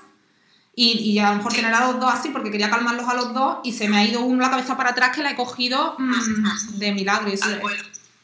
y, 0.76 1.00
y, 1.00 1.20
a 1.20 1.32
lo 1.32 1.38
mejor 1.38 1.54
tener 1.54 1.74
a 1.74 1.88
los 1.88 2.00
dos 2.00 2.14
así 2.14 2.30
porque 2.30 2.52
quería 2.52 2.70
calmarlos 2.70 3.08
a 3.08 3.14
los 3.16 3.34
dos 3.34 3.60
y 3.64 3.72
se 3.72 3.88
me 3.88 3.98
ha 3.98 4.04
ido 4.04 4.20
uno 4.20 4.44
la 4.44 4.52
cabeza 4.52 4.76
para 4.76 4.92
atrás 4.92 5.16
que 5.16 5.24
la 5.24 5.32
he 5.32 5.36
cogido 5.36 5.96
mmm, 5.98 6.78
de 6.78 6.92
milagro 6.92 7.30
y 7.30 7.34
eso 7.34 7.50
es, 7.50 7.62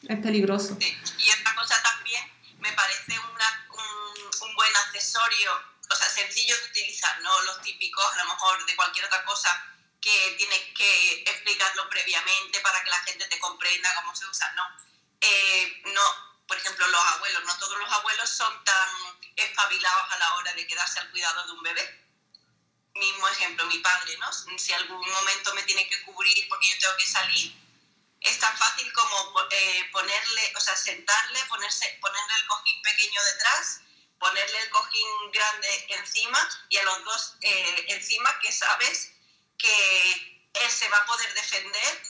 es, 0.08 0.18
peligroso. 0.20 0.76
Sí. 0.78 0.94
Y 1.18 1.30
otra 1.40 1.54
cosa 1.56 1.74
también 1.82 2.22
me 2.60 2.70
parece 2.72 3.18
una, 3.18 3.66
un, 3.70 4.48
un, 4.48 4.54
buen 4.54 4.76
accesorio, 4.86 5.50
o 5.90 5.96
sea, 5.96 6.08
sencillo 6.08 6.54
de 6.54 6.70
utilizar, 6.70 7.20
no 7.22 7.42
los 7.42 7.62
típicos, 7.62 8.04
a 8.12 8.24
lo 8.24 8.30
mejor 8.30 8.64
de 8.66 8.76
cualquier 8.76 9.06
otra 9.06 9.24
cosa 9.24 9.48
que 10.00 10.36
tienes 10.36 10.60
que 10.76 11.22
explicarlo 11.26 11.88
previamente 11.88 12.60
para 12.60 12.84
que 12.84 12.90
la 12.90 12.98
gente 12.98 13.26
te 13.26 13.38
comprenda 13.40 13.88
cómo 13.96 14.14
se 14.14 14.26
usa, 14.26 14.52
no. 14.52 14.62
Eh, 15.20 15.82
no, 15.86 16.33
por 16.46 16.56
ejemplo, 16.56 16.86
los 16.88 17.06
abuelos, 17.12 17.44
no 17.44 17.58
todos 17.58 17.78
los 17.78 17.92
abuelos 17.92 18.30
son 18.30 18.64
tan 18.64 18.88
espabilados 19.36 20.12
a 20.12 20.18
la 20.18 20.34
hora 20.34 20.52
de 20.52 20.66
quedarse 20.66 21.00
al 21.00 21.10
cuidado 21.10 21.46
de 21.46 21.52
un 21.52 21.62
bebé 21.62 22.04
mismo 22.94 23.28
ejemplo, 23.28 23.66
mi 23.66 23.78
padre, 23.78 24.16
¿no? 24.18 24.30
Si 24.58 24.72
algún 24.72 25.08
momento 25.08 25.54
me 25.54 25.62
tiene 25.64 25.88
que 25.88 26.02
cubrir 26.02 26.48
porque 26.48 26.68
yo 26.68 26.78
tengo 26.78 26.96
que 26.96 27.06
salir, 27.06 27.54
es 28.20 28.38
tan 28.38 28.56
fácil 28.56 28.90
como 28.92 29.42
eh, 29.50 29.88
ponerle, 29.92 30.52
o 30.56 30.60
sea, 30.60 30.76
sentarle, 30.76 31.40
ponerse, 31.48 31.98
ponerle 32.00 32.34
el 32.40 32.46
cojín 32.46 32.82
pequeño 32.82 33.22
detrás, 33.24 33.80
ponerle 34.18 34.58
el 34.58 34.70
cojín 34.70 35.32
grande 35.32 35.86
encima 35.90 36.48
y 36.68 36.78
a 36.78 36.84
los 36.84 37.04
dos 37.04 37.34
eh, 37.42 37.84
encima 37.88 38.38
que 38.40 38.52
sabes 38.52 39.10
que 39.58 40.40
él 40.54 40.70
se 40.70 40.88
va 40.88 40.98
a 40.98 41.06
poder 41.06 41.34
defender 41.34 42.02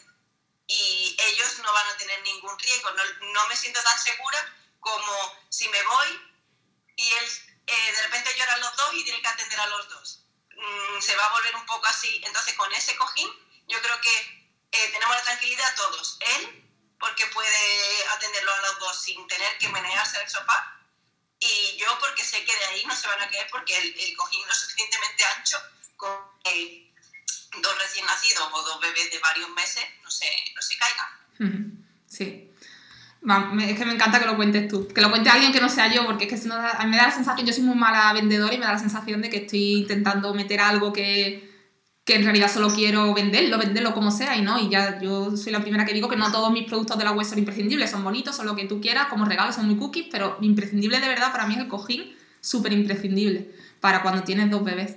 y 0.66 1.16
ellos 1.18 1.58
no 1.58 1.72
van 1.72 1.88
a 1.88 1.96
tener 1.96 2.22
ningún 2.22 2.58
riesgo. 2.58 2.90
No, 2.92 3.02
no 3.32 3.46
me 3.48 3.56
siento 3.56 3.82
tan 3.82 3.98
segura 3.98 4.38
como 4.80 5.38
si 5.48 5.68
me 5.68 5.82
voy 5.82 6.20
y 6.96 7.10
él 7.10 7.30
eh, 7.66 7.92
de 7.92 8.02
repente 8.02 8.34
lloran 8.36 8.60
los 8.60 8.76
dos 8.76 8.94
y 8.94 9.04
tiene 9.04 9.20
que 9.20 9.28
atender 9.28 9.60
a 9.60 9.66
los 9.66 9.88
dos 9.88 10.24
mmm, 10.56 11.00
se 11.00 11.16
va 11.16 11.26
a 11.26 11.32
volver 11.32 11.56
un 11.56 11.66
poco 11.66 11.86
así. 11.86 12.20
Entonces, 12.24 12.54
con 12.54 12.72
ese 12.72 12.96
cojín, 12.96 13.30
yo 13.68 13.80
creo 13.80 14.00
que 14.00 14.16
eh, 14.72 14.88
tenemos 14.92 15.16
la 15.16 15.22
tranquilidad 15.22 15.76
todos. 15.76 16.18
Él, 16.20 16.64
porque 16.98 17.26
puede 17.28 18.08
atenderlo 18.10 18.52
a 18.52 18.60
los 18.62 18.78
dos 18.78 19.02
sin 19.02 19.26
tener 19.26 19.58
que 19.58 19.68
menearse 19.68 20.22
el 20.22 20.28
sofá. 20.28 20.80
Y 21.40 21.76
yo, 21.76 21.98
porque 21.98 22.24
sé 22.24 22.44
que 22.44 22.56
de 22.56 22.64
ahí 22.66 22.84
no 22.86 22.96
se 22.96 23.08
van 23.08 23.20
a 23.20 23.28
caer 23.28 23.48
porque 23.50 23.76
el, 23.76 24.00
el 24.00 24.16
cojín 24.16 24.46
no 24.46 24.52
es 24.52 24.58
suficientemente 24.58 25.24
ancho 25.24 25.60
con 25.96 26.40
que 26.42 26.93
dos 27.62 27.78
recién 27.78 28.06
nacidos 28.06 28.48
o 28.52 28.62
dos 28.62 28.80
bebés 28.80 29.10
de 29.10 29.18
varios 29.18 29.50
meses 29.50 29.84
no 30.02 30.10
se, 30.10 30.26
no 30.54 30.62
se 30.62 30.76
caigan. 30.76 31.84
Sí. 32.06 32.50
Es 33.60 33.78
que 33.78 33.86
me 33.86 33.94
encanta 33.94 34.20
que 34.20 34.26
lo 34.26 34.36
cuentes 34.36 34.68
tú, 34.68 34.86
que 34.88 35.00
lo 35.00 35.10
cuente 35.10 35.30
alguien 35.30 35.50
que 35.50 35.60
no 35.60 35.70
sea 35.70 35.92
yo, 35.92 36.04
porque 36.04 36.24
es 36.24 36.30
que 36.30 36.36
si 36.36 36.46
no, 36.46 36.54
a 36.56 36.84
mí 36.84 36.90
me 36.90 36.98
da 36.98 37.04
la 37.04 37.10
sensación, 37.10 37.46
yo 37.46 37.54
soy 37.54 37.62
muy 37.62 37.74
mala 37.74 38.12
vendedora 38.12 38.52
y 38.52 38.58
me 38.58 38.66
da 38.66 38.72
la 38.72 38.78
sensación 38.78 39.22
de 39.22 39.30
que 39.30 39.38
estoy 39.38 39.76
intentando 39.76 40.34
meter 40.34 40.60
algo 40.60 40.92
que, 40.92 41.50
que 42.04 42.16
en 42.16 42.24
realidad 42.24 42.52
solo 42.52 42.68
quiero 42.68 43.14
venderlo, 43.14 43.56
venderlo 43.56 43.94
como 43.94 44.10
sea 44.10 44.36
y 44.36 44.42
no, 44.42 44.60
y 44.60 44.68
ya 44.68 45.00
yo 45.00 45.38
soy 45.38 45.52
la 45.52 45.62
primera 45.62 45.86
que 45.86 45.94
digo 45.94 46.10
que 46.10 46.16
no 46.16 46.30
todos 46.30 46.52
mis 46.52 46.66
productos 46.66 46.98
de 46.98 47.04
la 47.04 47.12
web 47.12 47.26
son 47.26 47.38
imprescindibles, 47.38 47.90
son 47.90 48.04
bonitos, 48.04 48.36
son 48.36 48.44
lo 48.44 48.54
que 48.54 48.66
tú 48.66 48.78
quieras, 48.82 49.06
como 49.06 49.24
regalos 49.24 49.54
son 49.54 49.66
muy 49.66 49.76
cookies, 49.76 50.08
pero 50.10 50.36
imprescindible 50.42 51.00
de 51.00 51.08
verdad 51.08 51.32
para 51.32 51.46
mí 51.46 51.54
es 51.54 51.60
el 51.60 51.68
cojín, 51.68 52.14
súper 52.42 52.74
imprescindible 52.74 53.50
para 53.80 54.02
cuando 54.02 54.22
tienes 54.22 54.50
dos 54.50 54.62
bebés. 54.62 54.96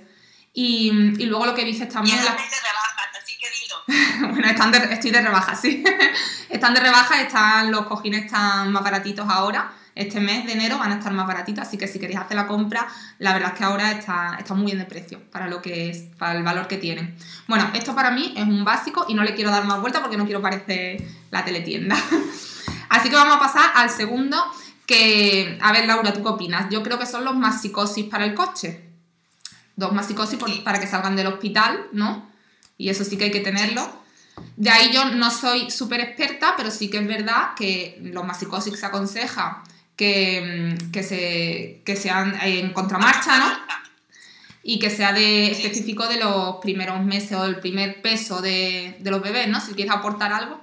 Y, 0.60 0.90
y 1.22 1.26
luego 1.26 1.46
lo 1.46 1.54
que 1.54 1.64
dices 1.64 1.88
también... 1.88 2.18
Y 2.18 2.24
la... 2.24 2.32
así 2.32 3.36
que 3.38 3.46
dilo. 3.48 4.32
bueno, 4.32 4.48
están 4.48 4.72
de, 4.72 4.92
estoy 4.92 5.12
de 5.12 5.20
rebaja, 5.20 5.54
sí. 5.54 5.84
están 6.48 6.74
de 6.74 6.80
rebaja, 6.80 7.22
están, 7.22 7.70
los 7.70 7.86
cojines 7.86 8.24
están 8.24 8.72
más 8.72 8.82
baratitos 8.82 9.24
ahora. 9.30 9.70
Este 9.94 10.18
mes 10.18 10.46
de 10.46 10.54
enero 10.54 10.76
van 10.76 10.90
a 10.90 10.96
estar 10.96 11.12
más 11.12 11.28
baratitos, 11.28 11.64
así 11.64 11.78
que 11.78 11.86
si 11.86 12.00
queréis 12.00 12.18
hacer 12.18 12.36
la 12.36 12.48
compra, 12.48 12.88
la 13.20 13.34
verdad 13.34 13.52
es 13.52 13.58
que 13.58 13.64
ahora 13.64 13.92
está, 13.92 14.34
está 14.36 14.54
muy 14.54 14.66
bien 14.66 14.78
de 14.78 14.84
precio 14.84 15.20
para 15.30 15.46
lo 15.46 15.62
que 15.62 15.90
es, 15.90 15.98
para 16.18 16.36
el 16.36 16.42
valor 16.42 16.66
que 16.66 16.76
tienen. 16.76 17.16
Bueno, 17.46 17.70
esto 17.74 17.94
para 17.94 18.10
mí 18.10 18.34
es 18.36 18.42
un 18.42 18.64
básico 18.64 19.06
y 19.08 19.14
no 19.14 19.22
le 19.22 19.36
quiero 19.36 19.52
dar 19.52 19.64
más 19.64 19.80
vuelta 19.80 20.00
porque 20.00 20.16
no 20.16 20.24
quiero 20.24 20.42
parecer 20.42 21.00
la 21.30 21.44
teletienda. 21.44 21.94
así 22.88 23.08
que 23.08 23.14
vamos 23.14 23.36
a 23.36 23.38
pasar 23.38 23.70
al 23.76 23.90
segundo, 23.90 24.44
que, 24.86 25.56
a 25.62 25.70
ver 25.70 25.86
Laura, 25.86 26.12
¿tú 26.12 26.20
qué 26.24 26.28
opinas? 26.28 26.66
Yo 26.68 26.82
creo 26.82 26.98
que 26.98 27.06
son 27.06 27.24
los 27.24 27.36
masicosis 27.36 28.06
para 28.06 28.24
el 28.24 28.34
coche. 28.34 28.87
Dos 29.78 29.92
masicosis 29.92 30.40
para 30.64 30.80
que 30.80 30.88
salgan 30.88 31.14
del 31.14 31.28
hospital, 31.28 31.86
¿no? 31.92 32.28
Y 32.76 32.88
eso 32.88 33.04
sí 33.04 33.16
que 33.16 33.26
hay 33.26 33.30
que 33.30 33.38
tenerlo. 33.38 33.88
De 34.56 34.70
ahí 34.70 34.90
yo 34.92 35.04
no 35.04 35.30
soy 35.30 35.70
súper 35.70 36.00
experta, 36.00 36.54
pero 36.56 36.72
sí 36.72 36.90
que 36.90 36.98
es 36.98 37.06
verdad 37.06 37.54
que 37.56 37.96
los 38.02 38.24
masicosis 38.26 38.76
se 38.76 38.86
aconseja 38.86 39.62
que, 39.96 40.76
que, 40.92 41.04
se, 41.04 41.82
que 41.86 41.94
sean 41.94 42.36
en 42.42 42.72
contramarcha, 42.72 43.38
¿no? 43.38 43.66
Y 44.64 44.80
que 44.80 44.90
sea 44.90 45.12
de, 45.12 45.52
específico 45.52 46.08
de 46.08 46.18
los 46.18 46.56
primeros 46.56 47.00
meses 47.04 47.38
o 47.38 47.44
del 47.44 47.60
primer 47.60 48.02
peso 48.02 48.42
de, 48.42 48.96
de 48.98 49.10
los 49.12 49.22
bebés, 49.22 49.46
¿no? 49.46 49.60
Si 49.60 49.74
quieres 49.74 49.94
aportar 49.94 50.32
algo. 50.32 50.56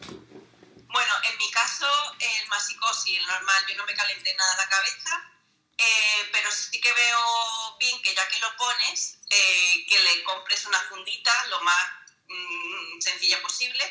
Bueno, 0.00 1.12
en 1.30 1.36
mi 1.36 1.50
caso, 1.50 1.86
el 2.20 2.48
masicosis, 2.48 3.18
el 3.18 3.26
normal, 3.26 3.62
yo 3.68 3.76
no 3.76 3.84
me 3.84 3.92
calenté 3.92 4.34
nada 4.34 4.54
la 4.56 4.70
cabeza, 4.70 5.33
eh, 5.76 6.28
pero 6.32 6.50
sí 6.50 6.80
que 6.80 6.92
veo 6.92 7.76
bien 7.78 8.00
que 8.02 8.14
ya 8.14 8.28
que 8.28 8.38
lo 8.38 8.56
pones, 8.56 9.18
eh, 9.30 9.86
que 9.88 9.98
le 9.98 10.22
compres 10.22 10.64
una 10.66 10.80
fundita 10.88 11.32
lo 11.46 11.60
más 11.60 11.86
mmm, 12.28 13.00
sencilla 13.00 13.40
posible, 13.42 13.82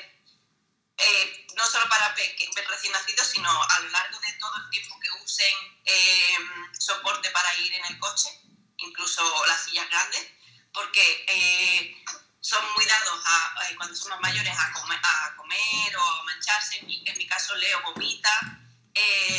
eh, 0.98 1.48
no 1.56 1.66
solo 1.66 1.90
para 1.90 2.16
recién 2.16 2.94
nacidos, 2.94 3.28
sino 3.28 3.50
a 3.50 3.80
lo 3.82 3.90
largo 3.90 4.20
de 4.20 4.34
todo 4.34 4.56
el 4.58 4.70
tiempo 4.70 5.00
que 5.00 5.12
usen 5.24 5.82
eh, 5.86 6.38
soporte 6.80 7.30
para 7.32 7.54
ir 7.60 7.74
en 7.74 7.86
el 7.86 8.00
coche, 8.00 8.30
incluso 8.78 9.46
las 9.48 9.66
sillas 9.66 9.90
grandes, 9.90 10.26
porque 10.72 11.26
eh, 11.28 12.04
son 12.40 12.64
muy 12.74 12.86
dados 12.86 13.22
a, 13.26 13.56
cuando 13.78 13.96
son 13.96 14.10
más 14.10 14.22
mayores 14.22 14.54
a 14.58 14.72
comer, 14.74 15.00
a 15.04 15.36
comer 15.36 15.98
o 15.98 16.02
a 16.02 16.24
mancharse. 16.24 16.78
En 16.78 16.88
mi, 16.88 17.04
en 17.06 17.18
mi 17.18 17.28
caso, 17.28 17.56
Leo 17.56 17.82
vomita, 17.82 18.60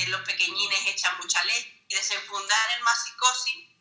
los 0.09 0.21
pequeñines 0.23 0.87
echan 0.87 1.17
mucha 1.19 1.43
leche 1.45 1.74
y 1.89 1.95
desenfundar 1.95 2.71
el 2.77 2.83
masicosis 2.83 3.75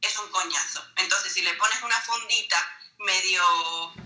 es 0.00 0.18
un 0.18 0.30
coñazo. 0.30 0.84
Entonces, 0.96 1.32
si 1.32 1.42
le 1.42 1.54
pones 1.54 1.82
una 1.82 2.00
fundita 2.00 2.56
medio, 2.98 3.42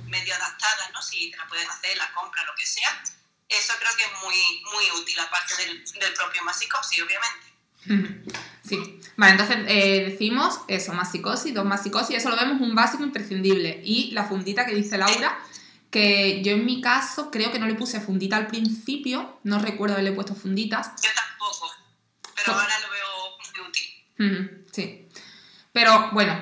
medio 0.07 0.35
adaptada, 0.35 0.91
¿no? 0.93 1.03
Si 1.03 1.31
te 1.31 1.37
la 1.37 1.47
pueden 1.49 1.69
hacer, 1.69 1.97
la 1.97 2.13
compra, 2.13 2.45
lo 2.45 2.55
que 2.55 2.67
sea. 2.67 3.03
Eso 3.49 3.75
creo 3.79 3.95
que 3.97 4.05
es 4.05 4.13
muy, 4.23 4.63
muy 4.73 5.01
útil, 5.01 5.19
aparte 5.21 5.55
del, 5.57 5.85
del 5.85 6.15
propio 6.15 6.43
masicosis, 6.45 7.03
obviamente. 7.03 8.33
Sí. 8.65 9.01
Vale, 9.17 9.33
entonces 9.33 9.57
eh, 9.67 10.05
decimos 10.11 10.61
eso, 10.69 10.93
masicosis, 10.93 11.53
dos 11.53 11.65
masicosis, 11.65 12.17
eso 12.17 12.31
lo 12.31 12.37
vemos 12.37 12.61
un 12.61 12.77
básico 12.77 13.03
imprescindible. 13.03 13.83
Y 13.85 14.13
la 14.13 14.25
fundita 14.25 14.65
que 14.65 14.73
dice 14.73 14.97
Laura, 14.97 15.37
que 15.91 16.43
yo 16.43 16.53
en 16.53 16.65
mi 16.65 16.81
caso 16.81 17.31
creo 17.33 17.51
que 17.51 17.59
no 17.59 17.67
le 17.67 17.75
puse 17.75 18.01
fundita 18.01 18.37
al 18.37 18.47
principio, 18.47 19.41
no 19.43 19.59
recuerdo 19.59 19.95
haberle 19.95 20.13
puesto 20.13 20.37
funditas. 20.37 20.93
Yo 21.03 21.11
tampoco, 21.13 21.73
pero 22.37 22.53
ahora 22.53 22.79
lo. 22.79 22.92
Sí. 24.71 25.09
Pero 25.73 26.11
bueno, 26.12 26.35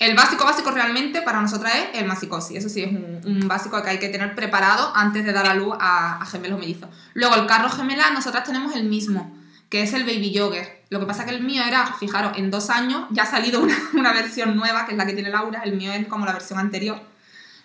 el 0.00 0.16
básico 0.16 0.44
básico 0.44 0.70
realmente 0.70 1.20
para 1.20 1.42
nosotras 1.42 1.74
es 1.74 2.00
el 2.00 2.06
masicosis. 2.06 2.56
Eso 2.56 2.70
sí, 2.70 2.82
es 2.82 2.90
un, 2.90 3.42
básico 3.46 3.82
que 3.82 3.90
hay 3.90 3.98
que 3.98 4.08
tener 4.08 4.34
preparado 4.34 4.92
antes 4.94 5.26
de 5.26 5.32
dar 5.32 5.46
a 5.46 5.54
luz 5.54 5.76
a, 5.78 6.24
gemelos 6.24 6.58
mellizos. 6.58 6.88
Luego, 7.12 7.34
el 7.34 7.46
carro 7.46 7.68
gemelar, 7.68 8.12
nosotras 8.14 8.44
tenemos 8.44 8.74
el 8.74 8.84
mismo, 8.84 9.36
que 9.68 9.82
es 9.82 9.92
el 9.92 10.04
baby 10.04 10.34
jogger. 10.34 10.84
Lo 10.88 11.00
que 11.00 11.06
pasa 11.06 11.26
que 11.26 11.32
el 11.32 11.42
mío 11.42 11.62
era, 11.62 11.86
fijaros, 11.86 12.38
en 12.38 12.50
dos 12.50 12.70
años 12.70 13.08
ya 13.10 13.24
ha 13.24 13.26
salido 13.26 13.60
una, 13.60 13.76
una 13.92 14.14
versión 14.14 14.56
nueva, 14.56 14.86
que 14.86 14.92
es 14.92 14.98
la 14.98 15.04
que 15.04 15.12
tiene 15.12 15.28
Laura. 15.28 15.60
El 15.64 15.76
mío 15.76 15.92
es 15.92 16.06
como 16.06 16.24
la 16.24 16.32
versión 16.32 16.58
anterior. 16.58 16.98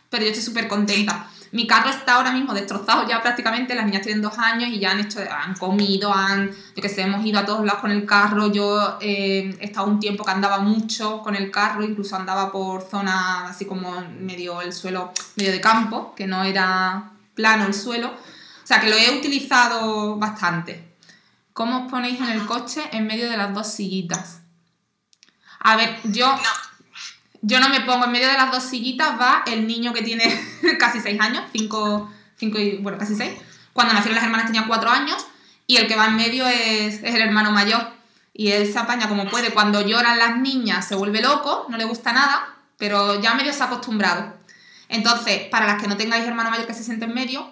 Pero 0.09 0.23
yo 0.23 0.29
estoy 0.29 0.43
súper 0.43 0.67
contenta. 0.67 1.29
Mi 1.51 1.67
carro 1.67 1.89
está 1.89 2.15
ahora 2.15 2.31
mismo 2.31 2.53
destrozado 2.53 3.07
ya 3.07 3.21
prácticamente, 3.21 3.75
las 3.75 3.85
niñas 3.85 4.01
tienen 4.01 4.21
dos 4.21 4.37
años 4.37 4.69
y 4.69 4.79
ya 4.79 4.91
han 4.91 4.99
hecho, 4.99 5.19
han 5.19 5.55
comido, 5.55 6.13
han, 6.13 6.49
yo 6.49 6.81
que 6.81 6.89
sé, 6.89 7.01
hemos 7.01 7.25
ido 7.25 7.39
a 7.39 7.45
todos 7.45 7.65
lados 7.65 7.81
con 7.81 7.91
el 7.91 8.05
carro, 8.05 8.51
yo 8.51 8.97
eh, 9.01 9.55
he 9.59 9.65
estado 9.65 9.87
un 9.87 9.99
tiempo 9.99 10.23
que 10.23 10.31
andaba 10.31 10.59
mucho 10.59 11.21
con 11.21 11.35
el 11.35 11.51
carro, 11.51 11.83
incluso 11.83 12.15
andaba 12.15 12.51
por 12.51 12.81
zonas 12.81 13.51
así 13.51 13.65
como 13.65 14.01
medio 14.19 14.61
el 14.61 14.73
suelo, 14.73 15.11
medio 15.35 15.51
de 15.51 15.61
campo, 15.61 16.13
que 16.15 16.27
no 16.27 16.43
era 16.43 17.11
plano 17.33 17.65
el 17.65 17.73
suelo, 17.73 18.07
o 18.07 18.67
sea 18.67 18.79
que 18.79 18.89
lo 18.89 18.97
he 18.97 19.17
utilizado 19.17 20.17
bastante. 20.17 20.95
¿Cómo 21.53 21.85
os 21.85 21.91
ponéis 21.91 22.19
en 22.19 22.29
el 22.29 22.45
coche 22.45 22.81
en 22.91 23.07
medio 23.07 23.29
de 23.29 23.37
las 23.37 23.53
dos 23.53 23.67
sillitas? 23.67 24.41
A 25.59 25.77
ver, 25.77 25.97
yo, 26.03 26.27
No, 26.27 26.41
yo 27.47 27.59
no 27.59 27.69
me 27.69 27.81
pongo 27.81 28.05
en 28.05 28.11
medio 28.11 28.27
de 28.27 28.33
las 28.33 28.51
dos 28.51 28.63
sillitas, 28.63 29.19
va 29.21 29.43
el 29.45 29.67
niño 29.67 29.93
que 29.93 30.01
tiene 30.01 30.23
casi 30.79 30.99
seis 30.99 31.19
años, 31.21 31.43
cinco, 31.51 32.11
cinco 32.37 32.57
y, 32.57 32.77
bueno, 32.77 32.97
casi 32.97 33.15
seis. 33.15 33.33
Cuando 33.71 33.93
nacieron 33.93 34.15
las 34.15 34.23
hermanas 34.23 34.47
tenía 34.47 34.65
cuatro 34.65 34.89
años 34.89 35.23
y 35.67 35.77
el 35.77 35.87
que 35.87 35.95
va 35.95 36.07
en 36.07 36.15
medio 36.15 36.47
es, 36.47 37.03
es 37.03 37.15
el 37.15 37.21
hermano 37.21 37.51
mayor. 37.51 37.93
Y 38.33 38.51
él 38.51 38.71
se 38.71 38.79
apaña 38.79 39.07
como 39.07 39.29
puede. 39.29 39.51
Cuando 39.51 39.81
lloran 39.81 40.17
las 40.17 40.37
niñas 40.37 40.87
se 40.87 40.95
vuelve 40.95 41.21
loco, 41.21 41.67
no 41.69 41.77
le 41.77 41.85
gusta 41.85 42.11
nada, 42.13 42.57
pero 42.77 43.21
ya 43.21 43.35
medio 43.35 43.53
se 43.53 43.61
ha 43.61 43.67
acostumbrado. 43.67 44.33
Entonces, 44.89 45.47
para 45.49 45.67
las 45.67 45.81
que 45.81 45.87
no 45.87 45.97
tengáis 45.97 46.25
hermano 46.25 46.49
mayor 46.49 46.65
que 46.65 46.73
se 46.73 46.83
siente 46.83 47.05
en 47.05 47.13
medio, 47.13 47.47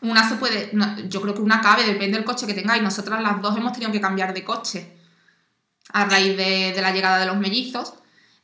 una 0.00 0.26
se 0.26 0.36
puede, 0.36 0.72
yo 1.08 1.20
creo 1.20 1.34
que 1.34 1.42
una 1.42 1.60
cabe, 1.60 1.84
depende 1.84 2.16
del 2.16 2.24
coche 2.24 2.46
que 2.46 2.54
tengáis. 2.54 2.82
Nosotras 2.82 3.22
las 3.22 3.42
dos 3.42 3.56
hemos 3.58 3.72
tenido 3.72 3.92
que 3.92 4.00
cambiar 4.00 4.32
de 4.32 4.42
coche 4.42 4.96
a 5.92 6.06
raíz 6.06 6.34
de, 6.36 6.72
de 6.72 6.80
la 6.80 6.92
llegada 6.92 7.18
de 7.18 7.26
los 7.26 7.36
mellizos, 7.36 7.94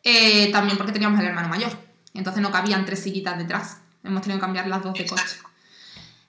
eh, 0.05 0.51
también 0.53 0.77
porque 0.77 0.93
teníamos 0.93 1.21
el 1.21 1.27
hermano 1.27 1.49
mayor. 1.49 1.73
Entonces 2.15 2.43
no 2.43 2.51
cabían 2.51 2.85
tres 2.85 3.03
sillitas 3.03 3.39
detrás. 3.39 3.79
Hemos 4.05 4.23
tenido 4.23 4.39
que 4.39 4.47
cambiar 4.47 4.67
las 4.67 4.83
dos 4.83 4.95
de 4.95 5.07
coche. 5.07 5.37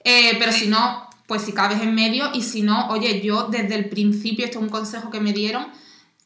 Eh, 0.03 0.35
pero 0.39 0.51
si 0.51 0.67
no, 0.67 1.09
pues 1.27 1.43
si 1.43 1.53
cabes 1.53 1.81
en 1.81 1.93
medio 1.93 2.31
y 2.33 2.41
si 2.41 2.61
no, 2.61 2.87
oye, 2.89 3.21
yo 3.21 3.47
desde 3.47 3.75
el 3.75 3.89
principio, 3.89 4.45
esto 4.45 4.59
es 4.59 4.63
un 4.63 4.69
consejo 4.69 5.09
que 5.09 5.19
me 5.19 5.33
dieron, 5.33 5.67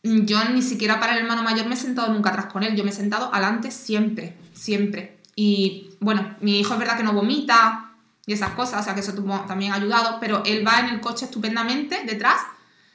yo 0.04 0.44
ni 0.46 0.62
siquiera 0.62 1.00
para 1.00 1.14
el 1.14 1.20
hermano 1.20 1.44
mayor 1.44 1.66
me 1.66 1.76
he 1.76 1.78
sentado 1.78 2.12
nunca 2.14 2.30
atrás 2.30 2.48
con 2.48 2.64
él, 2.64 2.76
yo 2.76 2.84
me 2.84 2.92
he 2.92 2.94
sentado 2.94 3.34
adelante 3.34 3.72
siempre, 3.72 4.38
siempre. 4.54 5.18
Y 5.36 5.92
bueno, 6.00 6.36
mi 6.42 6.60
hijo 6.60 6.74
es 6.74 6.80
verdad 6.80 6.98
que 6.98 7.04
no 7.04 7.14
vomita 7.14 7.92
y 8.26 8.34
esas 8.34 8.52
cosas, 8.52 8.82
o 8.82 8.84
sea 8.84 8.94
que 8.94 9.02
eso 9.02 9.14
también 9.48 9.72
ha 9.72 9.76
ayudado, 9.76 10.20
pero 10.20 10.44
él 10.46 10.66
va 10.66 10.80
en 10.80 10.90
el 10.90 11.02
coche 11.02 11.26
estupendamente 11.26 12.04
detrás, 12.06 12.42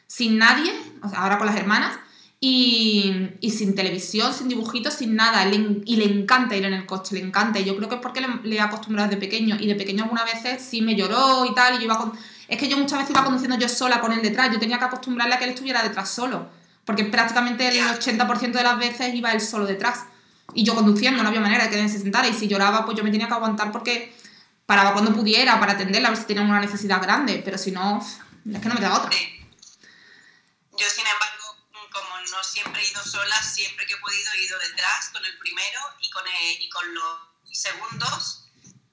sin 0.07 0.39
nadie, 0.39 0.73
o 1.03 1.09
sea, 1.09 1.21
ahora 1.21 1.39
con 1.39 1.47
las 1.47 1.57
hermanas, 1.57 1.99
y, 2.41 3.31
y 3.41 3.51
sin 3.51 3.75
televisión, 3.75 4.33
sin 4.33 4.49
dibujitos, 4.49 4.95
sin 4.95 5.17
nada. 5.17 5.45
Le 5.45 5.83
y 5.85 5.97
le 5.97 6.05
encanta 6.05 6.57
ir 6.57 6.65
en 6.65 6.73
el 6.73 6.87
coche, 6.87 7.17
le 7.17 7.23
encanta. 7.23 7.59
Y 7.59 7.65
yo 7.65 7.77
creo 7.77 7.89
que 7.89 7.97
es 7.97 8.01
porque 8.01 8.21
le, 8.21 8.29
le 8.45 8.57
he 8.57 8.61
acostumbrado 8.61 9.09
desde 9.09 9.21
pequeño. 9.21 9.57
Y 9.59 9.67
de 9.67 9.75
pequeño 9.75 10.05
algunas 10.05 10.25
veces 10.25 10.63
sí 10.63 10.81
me 10.81 10.95
lloró 10.95 11.45
y 11.47 11.55
tal. 11.55 11.75
Y 11.75 11.79
yo 11.79 11.85
iba 11.85 11.99
con... 11.99 12.13
Es 12.47 12.59
que 12.59 12.69
yo 12.69 12.79
muchas 12.79 13.01
veces 13.01 13.11
iba 13.11 13.25
conduciendo 13.25 13.59
yo 13.59 13.69
sola 13.69 14.01
con 14.01 14.13
él 14.13 14.23
detrás. 14.23 14.53
Yo 14.53 14.59
tenía 14.61 14.79
que 14.79 14.85
acostumbrarle 14.85 15.35
a 15.35 15.39
que 15.39 15.45
él 15.45 15.51
estuviera 15.51 15.83
detrás 15.83 16.11
solo. 16.11 16.49
Porque 16.85 17.05
prácticamente 17.05 17.67
el 17.69 17.85
80% 17.85 18.53
de 18.53 18.63
las 18.63 18.79
veces 18.79 19.15
iba 19.15 19.33
él 19.33 19.41
solo 19.41 19.67
detrás. 19.67 20.05
Y 20.55 20.63
yo 20.63 20.75
conduciendo, 20.75 21.23
no 21.23 21.29
había 21.29 21.41
manera 21.41 21.65
de 21.65 21.71
que 21.71 21.81
él 21.81 21.91
se 21.91 21.99
sentara. 21.99 22.29
Y 22.29 22.35
si 22.35 22.47
lloraba, 22.47 22.85
pues 22.85 22.97
yo 22.97 23.03
me 23.03 23.11
tenía 23.11 23.27
que 23.27 23.35
aguantar 23.35 23.73
porque 23.73 24.15
paraba 24.65 24.93
cuando 24.93 25.13
pudiera 25.13 25.59
para 25.59 25.73
atenderla, 25.73 26.09
a 26.09 26.11
ver 26.13 26.21
si 26.21 26.27
tenía 26.27 26.43
una 26.43 26.61
necesidad 26.61 27.03
grande. 27.03 27.43
Pero 27.45 27.59
si 27.59 27.73
no, 27.73 27.99
es 27.99 28.61
que 28.61 28.69
no 28.69 28.75
me 28.75 28.81
queda 28.81 28.95
otra. 28.95 29.11
Yo, 29.11 30.87
sin 30.89 31.05
embargo, 31.05 31.38
no 32.31 32.43
siempre 32.45 32.83
he 32.83 32.87
ido 32.89 33.03
sola, 33.05 33.43
siempre 33.43 33.87
que 33.87 33.95
he 33.95 33.99
podido 33.99 34.33
he 34.33 34.43
ido 34.43 34.59
detrás 34.59 35.09
con 35.11 35.25
el 35.25 35.39
primero 35.39 35.81
y 36.01 36.11
con, 36.11 36.27
el- 36.27 36.61
y 36.63 36.69
con 36.71 36.95
los 36.95 37.19
segundos. 37.53 38.45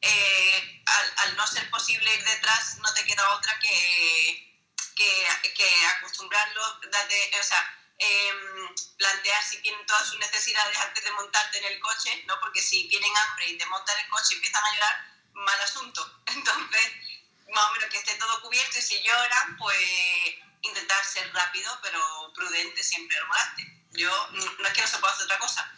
Eh, 0.01 0.83
al, 0.85 1.13
al 1.17 1.35
no 1.37 1.47
ser 1.47 1.69
posible 1.71 2.13
ir 2.13 2.23
detrás, 2.23 2.77
no 2.77 2.93
te 2.93 3.03
queda 3.05 3.27
otra 3.35 3.57
que, 3.59 4.61
que, 4.95 5.53
que 5.55 5.85
acostumbrarlo, 5.97 6.79
date- 6.91 7.31
o 7.39 7.43
sea, 7.43 7.79
em, 7.97 8.75
plantear 8.97 9.43
si 9.43 9.61
tienen 9.61 9.85
todas 9.87 10.07
sus 10.09 10.19
necesidades 10.19 10.77
antes 10.77 11.03
de 11.03 11.11
montarte 11.11 11.57
en 11.57 11.65
el 11.65 11.79
coche, 11.79 12.23
¿no? 12.27 12.39
Porque 12.39 12.61
si 12.61 12.87
tienen 12.87 13.15
hambre 13.17 13.49
y 13.49 13.57
te 13.57 13.65
montan 13.65 13.97
el 13.99 14.09
coche 14.09 14.27
y 14.31 14.35
empiezan 14.35 14.63
a 14.63 14.73
llorar, 14.75 15.05
mal 15.33 15.61
asunto. 15.61 16.21
Entonces, 16.27 16.91
más 17.51 17.65
o 17.69 17.71
menos 17.73 17.89
que 17.89 17.97
esté 17.97 18.13
todo 18.15 18.41
cubierto 18.41 18.77
y 18.77 18.81
si 18.81 19.01
lloran, 19.01 19.57
pues 19.57 20.35
intentar 20.67 21.03
ser 21.03 21.31
rápido, 21.33 21.69
pero 21.83 21.99
prudente 22.33 22.83
siempre 22.83 23.17
al 23.17 23.27
volante. 23.27 23.81
Yo, 23.93 24.09
mm, 24.31 24.61
no 24.61 24.67
es 24.67 24.73
que 24.73 24.81
no 24.81 24.87
se 24.87 24.97
pueda 24.97 25.13
hacer 25.13 25.25
otra 25.25 25.37
cosa. 25.39 25.71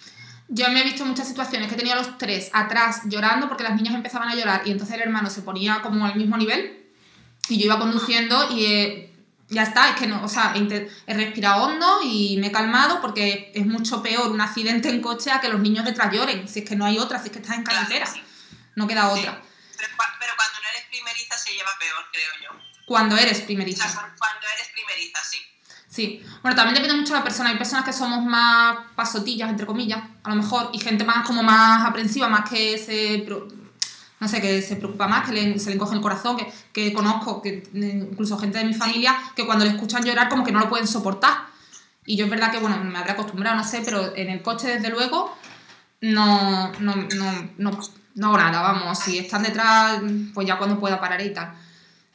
Yo 0.50 0.70
me 0.70 0.80
he 0.82 0.84
visto 0.84 1.06
muchas 1.06 1.28
situaciones 1.28 1.68
que 1.68 1.76
he 1.76 1.78
tenido 1.78 1.96
a 1.96 2.00
los 2.00 2.18
tres 2.18 2.50
atrás 2.54 3.02
llorando 3.06 3.48
porque 3.50 3.64
las 3.64 3.76
niñas 3.76 3.94
empezaban 3.94 4.30
a 4.30 4.36
llorar 4.36 4.62
y 4.66 4.72
entonces 4.72 4.96
el 4.96 5.02
hermano 5.02 5.30
se 5.30 5.42
ponía 5.42 5.82
como 5.82 6.06
al 6.06 6.16
mismo 6.16 6.38
nivel 6.38 6.90
y 7.50 7.60
yo 7.60 7.66
iba 7.66 7.78
conduciendo 7.78 8.50
y 8.52 8.66
eh, 8.66 9.14
ya 9.50 9.64
está, 9.64 9.90
es 9.90 9.96
que 9.98 10.08
no, 10.08 10.24
o 10.24 10.28
sea, 10.30 10.54
he, 10.56 11.14
respirado 11.14 11.64
hondo 11.64 12.00
y 12.04 12.38
me 12.38 12.48
he 12.48 12.52
calmado 12.52 13.02
porque 13.02 13.52
es 13.54 13.66
mucho 13.66 14.02
peor 14.02 14.32
un 14.32 14.40
accidente 14.40 14.90
en 14.90 15.02
coche 15.02 15.32
a 15.32 15.42
que 15.42 15.50
los 15.50 15.60
niños 15.60 15.84
detrás 15.86 16.14
lloren, 16.14 16.48
si 16.48 16.60
es 16.60 16.70
que 16.70 16.76
no 16.78 16.86
hay 16.86 16.98
otra, 16.98 17.20
si 17.20 17.26
es 17.28 17.32
que 17.34 17.40
estás 17.40 17.58
en 17.58 17.64
carretera, 17.64 18.06
sí. 18.06 18.22
no 18.76 18.88
queda 18.88 19.04
Sí. 19.14 19.20
otra. 19.20 19.42
Pero, 19.78 19.90
cua- 19.98 20.16
pero 20.20 20.34
cuando 20.38 20.60
no 20.62 20.70
eres 20.70 20.86
primeriza 20.90 21.38
se 21.38 21.54
lleva 21.54 21.72
peor, 21.78 22.06
creo 22.12 22.32
yo. 22.44 22.77
Cuando 22.88 23.18
eres 23.18 23.42
O 23.42 23.46
primeriza. 23.46 23.84
sea, 23.88 24.02
cuando 24.18 24.48
eres 24.56 24.70
primeriza, 24.74 25.20
sí. 25.30 25.38
Sí, 25.90 26.24
bueno, 26.42 26.56
también 26.56 26.76
depende 26.76 26.96
mucho 26.96 27.14
de 27.14 27.20
la 27.20 27.24
persona. 27.24 27.50
Hay 27.50 27.58
personas 27.58 27.84
que 27.84 27.92
somos 27.92 28.24
más 28.24 28.78
pasotillas, 28.96 29.50
entre 29.50 29.66
comillas, 29.66 30.00
a 30.24 30.30
lo 30.30 30.36
mejor, 30.36 30.70
y 30.74 30.80
gente 30.80 31.04
más 31.04 31.26
como 31.28 31.44
más 31.44 31.86
aprensiva, 31.86 32.30
más 32.30 32.50
que 32.50 32.78
se, 32.78 33.26
no 34.20 34.28
sé, 34.28 34.40
que 34.42 34.62
se 34.62 34.78
preocupa 34.78 35.06
más, 35.08 35.28
que 35.28 35.34
le- 35.34 35.60
se 35.60 35.70
le 35.70 35.76
encoge 35.76 35.96
el 35.96 36.02
corazón, 36.02 36.38
que, 36.38 36.52
que 36.72 36.94
conozco, 36.94 37.42
que 37.42 37.50
eh, 37.74 38.08
incluso 38.12 38.38
gente 38.38 38.58
de 38.60 38.64
mi 38.66 38.74
familia, 38.74 39.18
que 39.36 39.46
cuando 39.46 39.66
le 39.66 39.72
escuchan 39.72 40.04
llorar 40.04 40.30
como 40.30 40.44
que 40.46 40.52
no 40.54 40.60
lo 40.62 40.70
pueden 40.70 40.88
soportar. 40.88 41.46
Y 42.06 42.16
yo 42.16 42.24
es 42.26 42.32
verdad 42.32 42.52
que, 42.52 42.60
bueno, 42.60 42.78
me 42.82 42.98
habré 42.98 43.12
acostumbrado, 43.12 43.58
no 43.58 43.64
sé, 43.66 43.82
pero 43.84 44.16
en 44.16 44.30
el 44.30 44.42
coche, 44.42 44.68
desde 44.70 44.90
luego, 44.90 45.38
no, 46.02 46.72
no, 46.80 46.96
no, 46.96 47.50
no, 47.58 47.80
no 48.16 48.28
hago 48.28 48.38
nada, 48.38 48.62
vamos. 48.62 48.98
Si 49.00 49.18
están 49.18 49.44
detrás, 49.44 50.00
pues 50.34 50.48
ya 50.48 50.58
cuando 50.58 50.80
pueda 50.80 51.00
parar 51.02 51.22
y 51.22 51.34
tal. 51.34 51.54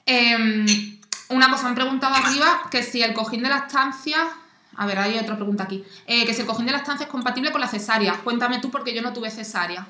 Em, 0.06 1.00
una 1.28 1.50
cosa, 1.50 1.66
han 1.66 1.74
preguntado 1.74 2.14
arriba 2.14 2.68
que 2.70 2.82
si 2.82 3.02
el 3.02 3.14
cojín 3.14 3.42
de 3.42 3.48
la 3.48 3.58
estancia. 3.58 4.36
A 4.76 4.86
ver, 4.86 4.98
hay 4.98 5.18
otra 5.18 5.36
pregunta 5.36 5.64
aquí. 5.64 5.84
Eh, 6.06 6.26
que 6.26 6.34
si 6.34 6.40
el 6.40 6.46
cojín 6.46 6.66
de 6.66 6.72
la 6.72 6.78
estancia 6.78 7.04
es 7.04 7.10
compatible 7.10 7.52
con 7.52 7.60
la 7.60 7.68
cesárea. 7.68 8.18
Cuéntame 8.24 8.60
tú 8.60 8.70
porque 8.70 8.94
yo 8.94 9.02
no 9.02 9.12
tuve 9.12 9.30
cesárea. 9.30 9.86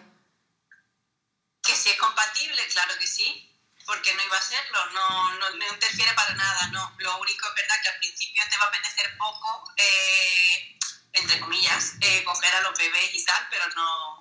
Que 1.63 1.75
si 1.75 1.91
es 1.91 1.97
compatible, 1.97 2.61
claro 2.73 2.93
que 2.99 3.07
sí, 3.07 3.49
porque 3.87 4.13
no 4.15 4.23
iba 4.25 4.37
a 4.37 4.43
serlo, 4.43 4.79
no, 4.93 5.39
no, 5.39 5.51
no 5.51 5.73
interfiere 5.73 6.13
para 6.15 6.35
nada, 6.35 6.67
no. 6.69 6.95
Lo 6.99 7.21
único 7.21 7.49
es 7.49 7.55
verdad 7.55 7.77
que 7.83 7.89
al 7.91 7.99
principio 7.99 8.43
te 8.51 8.57
va 8.59 8.65
a 8.65 8.69
apetecer 8.69 9.17
poco, 9.17 9.73
eh, 9.77 10.79
entre 11.13 11.41
comillas, 11.41 11.95
eh, 12.01 12.25
coger 12.25 12.55
a 12.55 12.63
los 12.63 12.77
bebés 12.77 13.15
y 13.15 13.25
tal, 13.25 13.47
pero 13.51 13.65
no, 13.77 14.12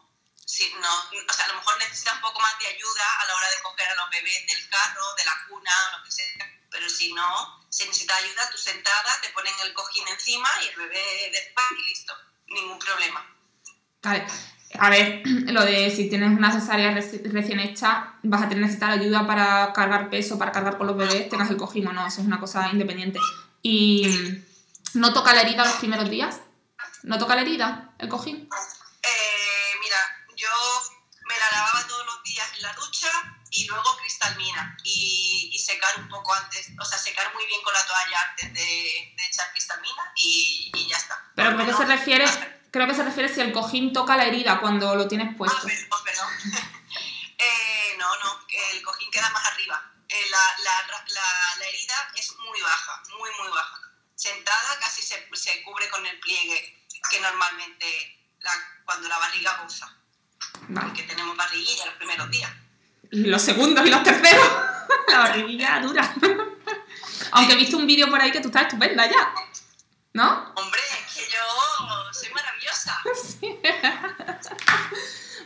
sí, 0.51 0.73
no, 0.81 0.93
o 1.29 1.33
sea, 1.33 1.45
a 1.45 1.47
lo 1.49 1.55
mejor 1.55 1.77
necesita 1.79 2.13
un 2.13 2.21
poco 2.21 2.39
más 2.41 2.57
de 2.59 2.67
ayuda 2.67 3.05
a 3.21 3.25
la 3.25 3.35
hora 3.35 3.47
de 3.49 3.61
coger 3.63 3.87
a 3.87 3.95
los 3.95 4.09
bebés 4.09 4.45
del 4.47 4.69
carro, 4.69 5.03
de 5.17 5.25
la 5.25 5.35
cuna, 5.47 5.71
o 5.93 5.97
lo 5.97 6.03
que 6.03 6.11
sea, 6.11 6.45
pero 6.69 6.89
si 6.89 7.13
no, 7.13 7.65
si 7.69 7.85
necesita 7.85 8.15
ayuda, 8.17 8.49
tú 8.51 8.57
sentada, 8.57 9.11
te 9.21 9.29
ponen 9.29 9.53
el 9.63 9.73
cojín 9.73 10.07
encima 10.09 10.49
y 10.63 10.67
el 10.67 10.75
bebé 10.75 11.29
después 11.31 11.65
y 11.79 11.89
listo, 11.89 12.13
ningún 12.47 12.79
problema. 12.79 13.25
Vale. 14.03 14.25
A 14.79 14.89
ver, 14.89 15.21
lo 15.25 15.63
de 15.65 15.89
si 15.95 16.09
tienes 16.09 16.29
una 16.37 16.51
cesárea 16.51 16.91
reci- 16.91 17.21
recién 17.31 17.59
hecha, 17.59 18.13
vas 18.23 18.41
a 18.43 18.47
tener 18.49 18.63
necesitar 18.63 18.91
ayuda 18.91 19.25
para 19.27 19.71
cargar 19.73 20.09
peso, 20.09 20.37
para 20.37 20.51
cargar 20.51 20.77
con 20.77 20.87
los 20.87 20.97
bebés, 20.97 21.29
tengas 21.29 21.49
el 21.49 21.57
cojín 21.57 21.87
o 21.87 21.93
no, 21.93 22.05
eso 22.07 22.21
es 22.21 22.27
una 22.27 22.39
cosa 22.39 22.69
independiente. 22.71 23.19
Y 23.61 24.41
no 24.95 25.13
toca 25.13 25.33
la 25.33 25.41
herida 25.41 25.65
los 25.65 25.75
primeros 25.75 26.09
días. 26.09 26.39
¿No 27.03 27.17
toca 27.17 27.35
la 27.35 27.41
herida 27.41 27.93
el 27.99 28.09
cojín? 28.09 28.47
Eh, 29.03 29.73
mira, 29.81 29.97
yo 30.35 30.49
me 31.27 31.37
la 31.37 31.50
lavaba 31.65 31.87
todos 31.87 32.05
los 32.05 32.23
días 32.23 32.47
en 32.57 32.61
la 32.63 32.73
ducha 32.73 33.09
y 33.51 33.65
luego 33.67 33.97
cristalmina 33.97 34.77
y, 34.83 35.49
y 35.53 35.59
secar 35.59 35.89
un 35.99 36.07
poco 36.09 36.33
antes, 36.33 36.69
o 36.79 36.85
sea, 36.85 36.97
secar 36.97 37.33
muy 37.33 37.45
bien 37.45 37.61
con 37.63 37.73
la 37.73 37.85
toalla 37.85 38.21
antes 38.29 38.53
de, 38.53 39.13
de 39.17 39.25
echar 39.29 39.51
cristalmina 39.51 40.11
y, 40.15 40.71
y 40.73 40.87
ya 40.89 40.97
está. 40.97 41.21
Pero 41.35 41.55
creo 41.55 41.65
que 41.67 41.73
se 41.73 41.85
refiere, 41.85 42.25
ah, 42.25 42.47
creo 42.71 42.87
que 42.87 42.95
se 42.95 43.03
refiere 43.03 43.33
si 43.33 43.41
el 43.41 43.51
cojín 43.51 43.93
toca 43.93 44.15
la 44.15 44.25
herida 44.25 44.59
cuando 44.59 44.95
lo 44.95 45.07
tienes 45.07 45.29
Ah, 45.33 45.37
puesto. 45.37 45.67
perdón, 45.67 46.03
perdón. 46.03 46.27
Eh, 47.43 47.95
no, 47.97 48.05
no, 48.19 48.45
el 48.71 48.83
cojín 48.83 49.09
queda 49.09 49.27
más 49.31 49.43
arriba. 49.47 49.91
Eh, 50.07 50.25
la, 50.29 50.63
la, 50.63 50.87
la, 51.07 51.55
la 51.57 51.65
herida 51.65 52.11
es 52.15 52.37
muy 52.37 52.61
baja, 52.61 53.01
muy, 53.17 53.31
muy 53.39 53.47
baja. 53.49 53.79
Sentada 54.13 54.77
casi 54.79 55.01
se, 55.01 55.27
se 55.33 55.63
cubre 55.63 55.89
con 55.89 56.05
el 56.05 56.19
pliegue 56.19 56.85
que 57.09 57.19
normalmente 57.19 58.29
cuando 58.85 59.07
la 59.09 59.17
barriga 59.17 59.57
goza, 59.63 59.91
Vale. 60.67 60.87
porque 60.87 61.03
tenemos 61.03 61.35
barriguilla 61.37 61.85
los 61.85 61.95
primeros 61.95 62.29
días. 62.31 62.51
Y 63.11 63.25
los 63.25 63.41
segundos 63.41 63.85
y 63.85 63.89
los 63.89 64.03
terceros. 64.03 64.47
la 65.07 65.19
barriguilla 65.19 65.79
dura. 65.81 66.13
Aunque 67.31 67.53
he 67.53 67.57
visto 67.57 67.77
un 67.77 67.87
vídeo 67.87 68.09
por 68.09 68.21
ahí 68.21 68.31
que 68.31 68.39
tú 68.41 68.47
estás 68.47 68.63
estupenda 68.63 69.05
ya. 69.05 69.33
¿No? 70.13 70.51
Hombre, 70.55 70.79
es 71.07 71.15
que 71.15 71.21
yo 71.31 72.11
soy 72.13 72.29
maravillosa. 72.33 72.97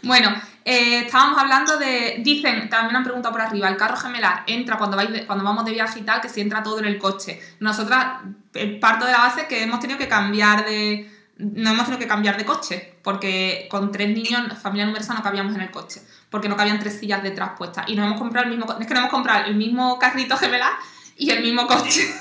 Bueno, 0.04 0.40
eh, 0.64 1.00
estábamos 1.06 1.40
hablando 1.40 1.78
de. 1.78 2.18
Dicen, 2.20 2.70
también 2.70 2.96
han 2.96 3.04
preguntado 3.04 3.32
por 3.34 3.42
arriba, 3.42 3.68
el 3.70 3.76
carro 3.78 3.98
gemelar 3.98 4.44
entra 4.46 4.78
cuando, 4.78 4.96
vais 4.96 5.12
de- 5.12 5.26
cuando 5.26 5.44
vamos 5.44 5.66
de 5.66 5.72
viaje 5.72 5.98
y 6.00 6.04
tal, 6.04 6.22
que 6.22 6.30
si 6.30 6.42
entra 6.42 6.62
todo 6.62 6.78
en 6.78 6.86
el 6.86 7.00
coche. 7.00 7.42
Nosotras 7.60 8.22
eh, 8.54 8.78
parto 8.80 9.06
de 9.06 9.12
la 9.14 9.18
base 9.20 9.48
que 9.48 9.64
hemos 9.64 9.80
tenido 9.80 9.98
que 9.98 10.08
cambiar 10.08 10.64
de. 10.64 11.12
No 11.38 11.72
hemos 11.72 11.86
tenido 11.86 12.00
que 12.00 12.08
cambiar 12.08 12.38
de 12.38 12.46
coche, 12.46 12.98
porque 13.04 13.68
con 13.70 13.92
tres 13.92 14.10
niños, 14.10 14.58
familia 14.62 14.86
numerosa, 14.86 15.14
no 15.14 15.22
cabíamos 15.24 15.54
en 15.56 15.62
el 15.62 15.72
coche, 15.72 16.02
porque 16.30 16.48
no 16.48 16.56
cabían 16.56 16.80
tres 16.80 17.00
sillas 17.00 17.22
detrás 17.24 17.52
puestas. 17.58 17.86
Y 17.88 17.96
no 17.96 18.06
hemos 18.06 18.20
comprado 18.20 18.46
el 18.46 18.56
mismo. 18.56 18.72
Es 18.80 18.88
que 18.88 18.94
no 18.94 19.02
hemos 19.02 19.12
comprado 19.12 19.46
el 19.46 19.56
mismo 19.56 20.00
carrito 20.00 20.38
gemelar 20.38 20.74
y 21.18 21.30
el 21.32 21.42
mismo 21.42 21.68
coche. 21.68 22.14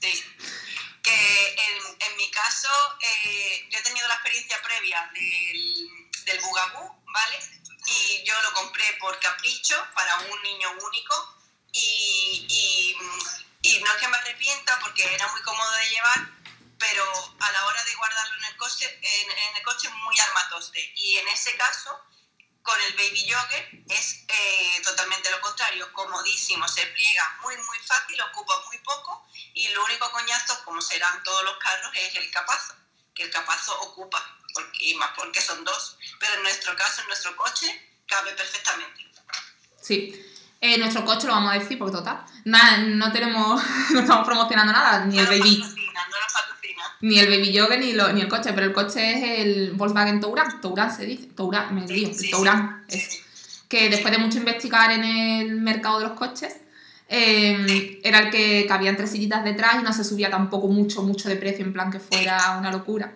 Sí. 0.00 0.24
Que 1.02 1.54
en, 1.54 2.10
en 2.10 2.16
mi 2.16 2.30
caso, 2.30 2.68
eh, 3.00 3.68
yo 3.70 3.78
he 3.78 3.82
tenido 3.82 4.06
la 4.06 4.14
experiencia 4.14 4.56
previa 4.62 5.10
del, 5.12 5.88
del 6.24 6.40
Bugaboo, 6.40 7.02
¿vale? 7.12 7.36
Y 7.86 8.24
yo 8.24 8.34
lo 8.42 8.52
compré 8.52 8.84
por 9.00 9.18
capricho 9.18 9.74
para 9.94 10.18
un 10.18 10.42
niño 10.42 10.68
único 10.86 11.14
y, 11.72 12.46
y, 12.48 12.96
y 13.62 13.82
no 13.82 13.90
es 13.90 13.96
que 14.00 14.08
me 14.08 14.16
arrepienta 14.16 14.78
porque 14.80 15.02
era 15.14 15.26
muy 15.28 15.40
cómodo 15.42 15.70
de 15.72 15.90
llevar, 15.90 16.37
pero 16.78 17.04
a 17.40 17.52
la 17.52 17.64
hora 17.66 17.84
de 17.84 17.94
guardarlo 17.94 18.36
en 18.38 18.44
el 18.44 18.56
coche, 18.56 18.86
en, 19.02 19.30
en 19.30 19.56
el 19.56 19.62
coche 19.62 19.88
muy 19.88 20.18
armatoste. 20.18 20.92
Y 20.96 21.18
en 21.18 21.28
ese 21.28 21.56
caso, 21.56 22.00
con 22.68 22.78
el 22.82 22.92
Baby 22.96 23.26
Jogger 23.30 23.68
es 23.88 24.24
eh, 24.28 24.82
totalmente 24.84 25.30
lo 25.30 25.40
contrario, 25.40 25.90
comodísimo, 25.94 26.68
se 26.68 26.84
pliega 26.86 27.38
muy 27.42 27.56
muy 27.56 27.78
fácil, 27.78 28.20
ocupa 28.30 28.52
muy 28.66 28.76
poco 28.78 29.26
y 29.54 29.68
lo 29.68 29.84
único 29.86 30.10
coñazo, 30.12 30.62
como 30.66 30.82
serán 30.82 31.22
todos 31.22 31.44
los 31.44 31.56
carros, 31.56 31.90
es 31.94 32.14
el 32.16 32.30
capazo, 32.30 32.74
que 33.14 33.22
el 33.22 33.30
capazo 33.30 33.72
ocupa, 33.80 34.22
porque, 34.52 34.90
y 34.90 34.94
más 34.96 35.10
porque 35.16 35.40
son 35.40 35.64
dos, 35.64 35.96
pero 36.20 36.34
en 36.34 36.42
nuestro 36.42 36.76
caso, 36.76 37.00
en 37.00 37.06
nuestro 37.06 37.34
coche, 37.36 37.66
cabe 38.06 38.32
perfectamente. 38.32 39.10
Sí. 39.80 40.24
Eh, 40.60 40.76
nuestro 40.76 41.04
coche 41.06 41.26
lo 41.26 41.34
vamos 41.34 41.52
a 41.52 41.58
decir 41.58 41.78
porque 41.78 41.96
total. 41.96 42.24
Nada, 42.44 42.78
no 42.78 43.10
tenemos, 43.12 43.62
no 43.92 44.00
estamos 44.00 44.26
promocionando 44.26 44.72
nada, 44.72 45.06
ni 45.06 45.18
el 45.18 45.24
no 45.24 45.30
nos 45.30 45.40
baby, 45.40 45.56
patrocina, 45.62 46.06
no. 46.10 46.16
Ni 47.00 47.18
el 47.18 47.28
baby 47.28 47.56
jogger 47.56 47.78
ni, 47.80 47.92
lo- 47.92 48.12
ni 48.12 48.20
el 48.20 48.28
coche, 48.28 48.52
pero 48.52 48.66
el 48.66 48.72
coche 48.72 49.12
es 49.12 49.40
el 49.46 49.72
Volkswagen 49.72 50.20
Touran, 50.20 50.60
Touran 50.60 50.94
se 50.94 51.04
dice, 51.06 51.26
Touran, 51.28 51.74
me 51.74 51.86
lío, 51.86 52.12
sí. 52.12 52.30
Touran, 52.30 52.84
Sí, 52.88 52.98
es- 52.98 53.22
que 53.68 53.88
después 53.90 54.10
de 54.12 54.18
mucho 54.18 54.38
investigar 54.38 54.90
en 54.92 55.04
el 55.04 55.56
mercado 55.60 55.98
de 56.00 56.08
los 56.08 56.16
coches, 56.18 56.54
eh, 57.08 58.00
era 58.02 58.18
el 58.20 58.30
que 58.30 58.66
cabían 58.66 58.96
tres 58.96 59.10
sillitas 59.12 59.44
detrás 59.44 59.76
y 59.76 59.82
no 59.82 59.92
se 59.92 60.04
subía 60.04 60.30
tampoco 60.30 60.68
mucho, 60.68 61.02
mucho 61.02 61.28
de 61.28 61.36
precio, 61.36 61.64
en 61.64 61.72
plan 61.72 61.90
que 61.90 62.00
fuera 62.00 62.56
una 62.58 62.70
locura. 62.72 63.14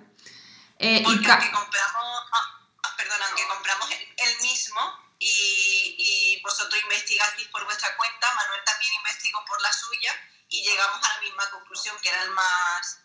Eh, 0.79 0.99
y 1.01 1.05
Porque 1.05 1.27
ca- 1.27 1.35
aunque 1.35 1.51
compramos, 1.53 2.23
ah, 2.33 2.61
ah, 2.85 2.95
perdón, 2.97 3.19
aunque 3.29 3.43
compramos 3.49 3.89
el, 3.93 4.01
el 4.01 4.43
mismo 4.43 4.81
y, 5.19 5.95
y 5.99 6.41
vosotros 6.43 6.81
investigasteis 6.83 7.49
por 7.49 7.65
vuestra 7.65 7.89
cuenta, 7.97 8.27
Manuel 8.35 8.61
también 8.65 8.93
investigó 8.99 9.45
por 9.47 9.61
la 9.63 9.73
suya 9.73 10.13
y 10.49 10.63
llegamos 10.63 10.99
a 10.99 11.15
la 11.17 11.21
misma 11.23 11.45
conclusión, 11.51 11.95
que 12.03 12.09
era 12.09 12.23
el 12.25 12.31
más 12.33 12.99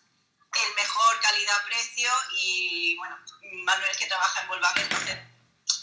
el 0.54 0.74
mejor 0.74 1.20
calidad-precio 1.20 2.08
y 2.40 2.96
bueno, 2.96 3.16
Manuel 3.64 3.90
que 3.98 4.06
trabaja 4.06 4.42
en 4.42 4.48
Volkswagen, 4.48 4.82
entonces 4.82 5.18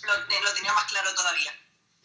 lo, 0.04 0.54
tenía 0.54 0.74
más 0.74 0.86
claro 0.86 1.10
todavía. 1.14 1.52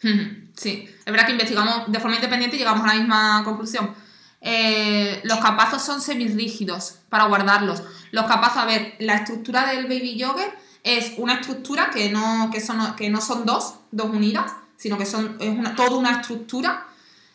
Sí, 0.53 0.85
es 0.87 1.05
verdad 1.05 1.25
que 1.25 1.31
investigamos 1.31 1.91
de 1.91 1.99
forma 1.99 2.17
independiente 2.17 2.55
y 2.55 2.59
llegamos 2.59 2.83
a 2.83 2.87
la 2.87 2.99
misma 2.99 3.41
conclusión. 3.43 3.95
Eh, 4.41 5.21
los 5.23 5.39
capazos 5.39 5.81
son 5.81 6.01
semirrígidos 6.01 6.99
para 7.09 7.23
guardarlos. 7.23 7.81
Los 8.11 8.25
capazos, 8.25 8.57
a 8.57 8.65
ver, 8.65 8.95
la 8.99 9.15
estructura 9.15 9.65
del 9.67 9.85
baby 9.85 10.21
jogger 10.21 10.53
es 10.83 11.13
una 11.17 11.35
estructura 11.35 11.89
que 11.89 12.09
no, 12.09 12.49
que 12.51 12.59
son, 12.59 12.95
que 12.95 13.09
no 13.09 13.21
son 13.21 13.45
dos, 13.45 13.75
dos 13.91 14.09
unidas, 14.09 14.51
sino 14.77 14.97
que 14.97 15.05
son, 15.05 15.37
es 15.39 15.49
una, 15.49 15.75
toda 15.75 15.91
una 15.91 16.19
estructura 16.19 16.87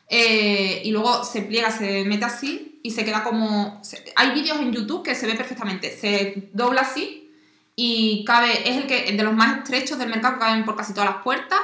eh, 0.09 0.83
y 0.85 0.91
luego 0.91 1.25
se 1.25 1.43
pliega, 1.43 1.71
se 1.71 2.05
mete 2.05 2.25
así 2.25 2.76
y 2.87 2.91
se 2.93 3.05
queda 3.05 3.25
como... 3.25 3.83
hay 4.15 4.31
vídeos 4.31 4.59
en 4.59 4.73
YouTube 4.73 5.03
que 5.05 5.15
se 5.15 5.27
ve 5.27 5.35
perfectamente. 5.35 5.99
Se 5.99 6.51
dobla 6.53 6.83
así 6.83 7.33
y 7.75 8.25
cabe, 8.25 8.69
es 8.69 8.77
el 8.77 8.87
que 8.87 9.13
de 9.13 9.23
los 9.23 9.35
más 9.35 9.59
estrechos 9.59 9.99
del 9.99 10.09
mercado 10.09 10.39
caben 10.39 10.65
por 10.65 10.77
casi 10.77 10.95
todas 10.95 11.11
las 11.11 11.23
puertas, 11.23 11.61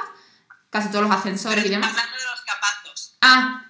casi 0.69 0.89
todos 0.89 1.03
los 1.07 1.11
ascensores 1.15 1.65
y 1.65 1.69
demás. 1.69 1.89
Hablando 1.91 2.17
de 2.17 2.25
los 2.25 2.41
capazos, 2.41 3.17
Ah, 3.21 3.65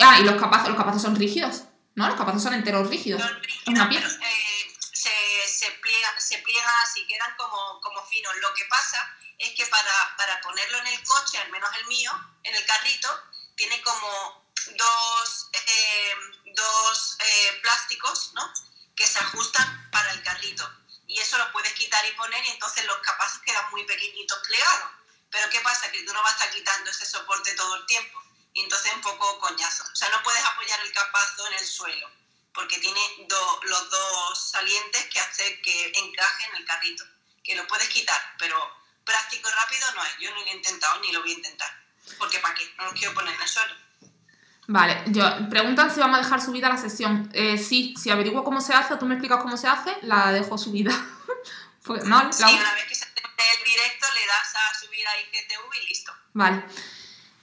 ah, 0.00 0.18
y 0.20 0.24
los 0.24 0.40
capazos, 0.40 0.68
los 0.68 0.76
capazos 0.76 1.00
son 1.02 1.16
rígidos, 1.16 1.62
¿no? 1.94 2.06
Los 2.06 2.16
capazos 2.16 2.42
son 2.42 2.52
enteros 2.54 2.88
rígidos. 2.90 3.22
Es 3.22 3.28
una 3.68 3.86
rígidos, 3.86 4.12
pieza. 4.12 4.18
pero 4.20 4.30
eh, 4.30 4.76
se, 4.92 5.10
se, 5.48 5.70
pliega- 5.80 6.20
se 6.20 6.38
pliegan 6.38 6.74
así, 6.84 7.06
quedan 7.08 7.34
como, 7.38 7.80
como 7.80 8.04
finos. 8.06 8.32
Lo 8.42 8.52
que 8.54 8.64
pasa 8.68 8.98
es 9.38 9.50
que 9.52 9.64
para, 9.66 9.94
para 10.18 10.40
ponerlo 10.42 10.78
en 10.78 10.88
el 10.88 11.02
coche, 11.04 11.38
al 11.38 11.50
menos 11.50 11.70
el 11.80 11.86
mío, 11.88 12.12
en 12.44 12.54
el 12.54 12.64
carrito, 12.66 13.08
tiene 13.56 13.80
como 13.82 14.44
dos, 14.78 15.48
eh, 15.54 16.14
dos 16.54 17.16
eh, 17.20 17.58
plásticos, 17.62 18.32
¿no? 18.34 18.52
Que 18.96 19.06
se 19.06 19.18
ajustan 19.18 19.90
para 19.90 20.10
el 20.12 20.22
carrito. 20.22 20.68
Y 21.06 21.18
eso 21.18 21.36
lo 21.38 21.50
puedes 21.52 21.72
quitar 21.74 22.04
y 22.06 22.12
poner 22.12 22.44
y 22.46 22.50
entonces 22.50 22.84
los 22.86 22.96
capazos 22.98 23.40
quedan 23.42 23.70
muy 23.70 23.84
pequeñitos 23.84 24.38
plegados. 24.46 24.90
Pero 25.30 25.48
¿qué 25.50 25.60
pasa? 25.60 25.90
Que 25.90 26.02
tú 26.02 26.12
no 26.12 26.22
vas 26.22 26.32
a 26.32 26.36
estar 26.36 26.50
quitando 26.50 26.90
ese 26.90 27.06
soporte 27.06 27.52
todo 27.54 27.74
el 27.76 27.86
tiempo. 27.86 28.22
Y 28.54 28.62
entonces 28.62 28.88
es 28.88 28.94
un 28.94 29.02
poco 29.02 29.38
coñazo. 29.40 29.84
O 29.90 29.96
sea, 29.96 30.08
no 30.10 30.22
puedes 30.22 30.44
apoyar 30.44 30.78
el 30.80 30.92
capazo 30.92 31.46
en 31.48 31.54
el 31.54 31.66
suelo 31.66 32.10
porque 32.54 32.78
tiene 32.78 33.00
do- 33.28 33.60
los 33.62 33.90
dos 33.90 34.50
salientes 34.50 35.06
que 35.06 35.20
hacen 35.20 35.62
que 35.62 35.92
encaje 35.94 36.44
en 36.50 36.56
el 36.56 36.64
carrito. 36.66 37.04
Que 37.42 37.54
lo 37.56 37.66
puedes 37.66 37.88
quitar, 37.88 38.34
pero 38.38 38.56
práctico 39.04 39.48
y 39.48 39.52
rápido 39.52 39.90
no 39.94 40.04
es. 40.04 40.12
Yo 40.18 40.30
no 40.30 40.40
lo 40.40 40.46
he 40.46 40.52
intentado 40.52 41.00
ni 41.00 41.10
lo 41.12 41.20
voy 41.20 41.30
a 41.30 41.34
intentar. 41.34 41.82
Porque 42.18 42.38
¿para 42.40 42.54
qué? 42.54 42.70
No 42.76 42.84
lo 42.84 42.92
quiero 42.92 43.14
poner 43.14 43.34
en 43.34 43.40
el 43.40 43.48
suelo. 43.48 43.74
Vale, 44.68 45.02
yo, 45.06 45.24
preguntan 45.50 45.90
si 45.92 46.00
vamos 46.00 46.18
a 46.18 46.22
dejar 46.22 46.40
subida 46.40 46.68
la 46.68 46.76
sesión. 46.76 47.28
Eh, 47.32 47.58
sí, 47.58 47.94
si 48.00 48.10
averiguo 48.10 48.44
cómo 48.44 48.60
se 48.60 48.72
hace 48.74 48.94
o 48.94 48.98
tú 48.98 49.06
me 49.06 49.14
explicas 49.14 49.42
cómo 49.42 49.56
se 49.56 49.66
hace, 49.68 49.96
la 50.02 50.32
dejo 50.32 50.56
subida. 50.58 50.92
Pues, 51.84 52.04
¿no? 52.04 52.22
La- 52.22 52.32
Sí, 52.32 52.44
una 52.44 52.74
vez 52.74 52.84
que 52.88 52.94
se 52.94 53.04
el 53.06 53.64
directo 53.64 54.06
le 54.14 54.20
das 54.26 54.54
a 54.54 54.78
subir 54.78 55.00
a 55.04 55.20
IGTV 55.20 55.82
y 55.84 55.88
listo. 55.88 56.12
Vale. 56.32 56.62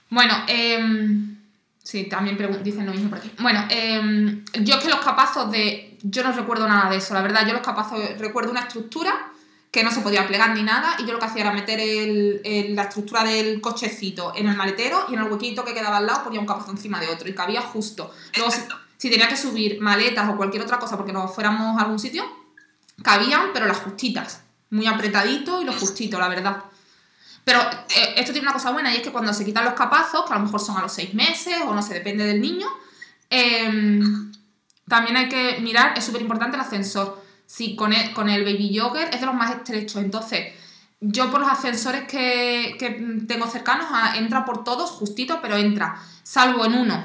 Bueno, 0.08 0.44
em, 0.48 1.36
sí, 1.82 2.04
también 2.04 2.38
dicen 2.64 2.86
lo 2.86 2.92
mismo 2.92 3.10
por 3.10 3.18
aquí. 3.18 3.30
Bueno, 3.38 3.66
em, 3.68 4.42
yo 4.54 4.76
es 4.76 4.82
que 4.82 4.88
los 4.88 5.00
capazos 5.00 5.50
de... 5.50 5.98
Yo 6.02 6.22
no 6.22 6.32
recuerdo 6.32 6.66
nada 6.66 6.88
de 6.88 6.96
eso, 6.96 7.12
la 7.12 7.20
verdad. 7.20 7.46
Yo 7.46 7.52
los 7.52 7.60
capazos 7.62 8.00
recuerdo 8.18 8.50
una 8.50 8.60
estructura 8.60 9.30
que 9.70 9.84
no 9.84 9.90
se 9.92 10.00
podía 10.00 10.26
plegar 10.26 10.54
ni 10.54 10.62
nada 10.62 10.96
y 10.98 11.06
yo 11.06 11.12
lo 11.12 11.18
que 11.20 11.26
hacía 11.26 11.42
era 11.42 11.52
meter 11.52 11.78
el- 11.78 12.40
el- 12.44 12.74
la 12.74 12.82
estructura 12.84 13.22
del 13.22 13.60
cochecito 13.60 14.32
en 14.34 14.48
el 14.48 14.56
maletero 14.56 15.06
y 15.08 15.14
en 15.14 15.20
el 15.20 15.30
huequito 15.30 15.64
que 15.64 15.74
quedaba 15.74 15.98
al 15.98 16.06
lado 16.06 16.24
ponía 16.24 16.40
un 16.40 16.46
capazo 16.46 16.72
encima 16.72 16.98
de 16.98 17.08
otro 17.08 17.28
y 17.28 17.34
cabía 17.34 17.60
justo. 17.62 18.12
Luego, 18.36 18.50
si 18.98 19.10
tenía 19.10 19.28
que 19.28 19.36
subir 19.36 19.80
maletas 19.80 20.28
o 20.28 20.36
cualquier 20.36 20.62
otra 20.62 20.78
cosa 20.78 20.96
porque 20.96 21.12
nos 21.12 21.32
fuéramos 21.34 21.78
a 21.78 21.82
algún 21.84 21.98
sitio, 22.00 22.24
cabían, 23.02 23.50
pero 23.54 23.66
las 23.66 23.78
justitas. 23.78 24.42
Muy 24.70 24.86
apretadito 24.86 25.60
y 25.62 25.64
lo 25.64 25.72
justito, 25.72 26.18
la 26.18 26.28
verdad. 26.28 26.64
Pero 27.44 27.60
eh, 27.60 28.14
esto 28.16 28.32
tiene 28.32 28.46
una 28.46 28.52
cosa 28.52 28.70
buena 28.72 28.92
y 28.92 28.96
es 28.98 29.02
que 29.02 29.10
cuando 29.10 29.32
se 29.32 29.44
quitan 29.44 29.64
los 29.64 29.74
capazos, 29.74 30.24
que 30.26 30.32
a 30.32 30.36
lo 30.38 30.44
mejor 30.44 30.60
son 30.60 30.76
a 30.76 30.82
los 30.82 30.92
seis 30.92 31.14
meses 31.14 31.54
o 31.66 31.72
no 31.74 31.80
sé, 31.82 31.94
depende 31.94 32.24
del 32.24 32.40
niño, 32.40 32.66
em, 33.30 34.32
también 34.88 35.16
hay 35.16 35.28
que 35.28 35.58
mirar, 35.60 35.96
es 35.96 36.04
súper 36.04 36.20
importante 36.22 36.56
el 36.56 36.60
ascensor. 36.62 37.19
Si 37.52 37.74
con 37.74 37.92
el, 37.92 38.12
con 38.12 38.28
el 38.28 38.44
baby 38.44 38.78
jogger 38.78 39.08
es 39.12 39.18
de 39.20 39.26
los 39.26 39.34
más 39.34 39.50
estrechos, 39.50 40.00
entonces 40.02 40.52
yo 41.00 41.30
por 41.32 41.40
los 41.40 41.50
ascensores 41.50 42.02
que, 42.06 42.76
que 42.78 42.90
tengo 43.26 43.46
cercanos 43.48 43.86
a- 43.90 44.16
entra 44.16 44.44
por 44.44 44.62
todos 44.62 44.88
justito, 44.90 45.40
pero 45.42 45.56
entra, 45.56 45.96
salvo 46.22 46.64
en 46.64 46.74
uno 46.74 47.04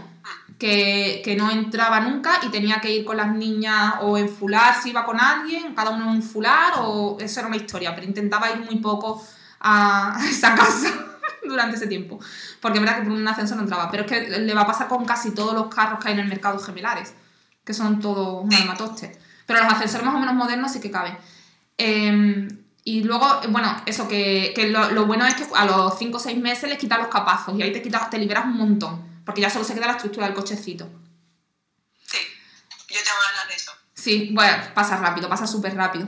que, 0.60 1.22
que 1.26 1.36
no 1.36 1.50
entraba 1.50 2.00
nunca 2.02 2.40
y 2.44 2.50
tenía 2.50 2.80
que 2.80 2.92
ir 2.92 3.04
con 3.06 3.18
las 3.18 3.34
niñas 3.34 3.96
o 4.02 4.18
en 4.20 4.30
fular 4.30 4.76
si 4.82 4.90
iba 4.92 5.04
con 5.04 5.20
alguien, 5.20 5.74
cada 5.74 5.90
uno 5.90 6.04
en 6.06 6.10
un 6.18 6.22
fular 6.24 6.74
o 6.78 7.18
eso 7.20 7.40
era 7.40 7.48
una 7.48 7.58
historia, 7.58 7.96
pero 7.96 8.06
intentaba 8.06 8.52
ir 8.52 8.58
muy 8.60 8.76
poco 8.78 9.26
a 9.62 10.16
esa 10.30 10.54
casa 10.54 10.94
durante 11.44 11.76
ese 11.78 11.88
tiempo, 11.88 12.20
porque 12.62 12.78
es 12.78 12.84
verdad 12.84 13.00
que 13.00 13.04
por 13.10 13.14
un 13.14 13.28
ascensor 13.28 13.58
no 13.58 13.64
entraba, 13.64 13.90
pero 13.90 14.04
es 14.06 14.10
que 14.12 14.30
le 14.40 14.54
va 14.54 14.62
a 14.62 14.68
pasar 14.68 14.88
con 14.88 15.06
casi 15.06 15.32
todos 15.32 15.56
los 15.56 15.74
carros 15.74 16.00
que 16.00 16.10
hay 16.10 16.14
en 16.14 16.20
el 16.22 16.28
mercado 16.28 16.60
gemelares, 16.60 17.14
que 17.64 17.74
son 17.74 18.00
todos 18.00 18.44
un 18.44 18.54
armatoste, 18.54 19.25
pero 19.46 19.64
los 19.64 19.74
ascensores 19.74 20.06
más 20.06 20.16
o 20.16 20.20
menos 20.20 20.36
modernos 20.36 20.72
sí 20.72 20.80
que 20.80 20.92
caben. 20.92 21.18
Eh, 21.78 22.48
y 22.88 23.02
luego, 23.02 23.42
bueno, 23.50 23.82
eso 23.88 24.08
que, 24.08 24.54
que 24.56 24.68
lo, 24.70 24.92
lo 24.92 25.08
bueno 25.08 25.26
es 25.26 25.34
que 25.34 25.48
a 25.56 25.66
los 25.66 25.98
5 25.98 26.18
o 26.18 26.20
6 26.20 26.38
meses 26.38 26.70
les 26.70 26.78
quitas 26.78 27.00
los 27.00 27.08
capazos 27.08 27.58
y 27.58 27.64
ahí 27.64 27.72
te, 27.72 27.82
quitas, 27.82 28.12
te 28.12 28.20
liberas 28.20 28.46
un 28.46 28.58
montón, 28.58 29.24
porque 29.26 29.42
ya 29.42 29.50
solo 29.50 29.66
se 29.66 29.74
queda 29.74 29.88
la 29.88 29.94
estructura 29.94 30.28
del 30.28 30.36
cochecito. 30.36 30.88
Sí, 32.06 32.20
yo 32.90 33.00
tengo 33.04 33.18
ganas 33.28 33.48
de 33.48 33.56
eso. 33.56 33.72
Sí, 33.96 34.30
bueno, 34.34 34.64
pasa 34.76 34.98
rápido, 34.98 35.28
pasa 35.28 35.48
súper 35.48 35.76
rápido. 35.76 36.08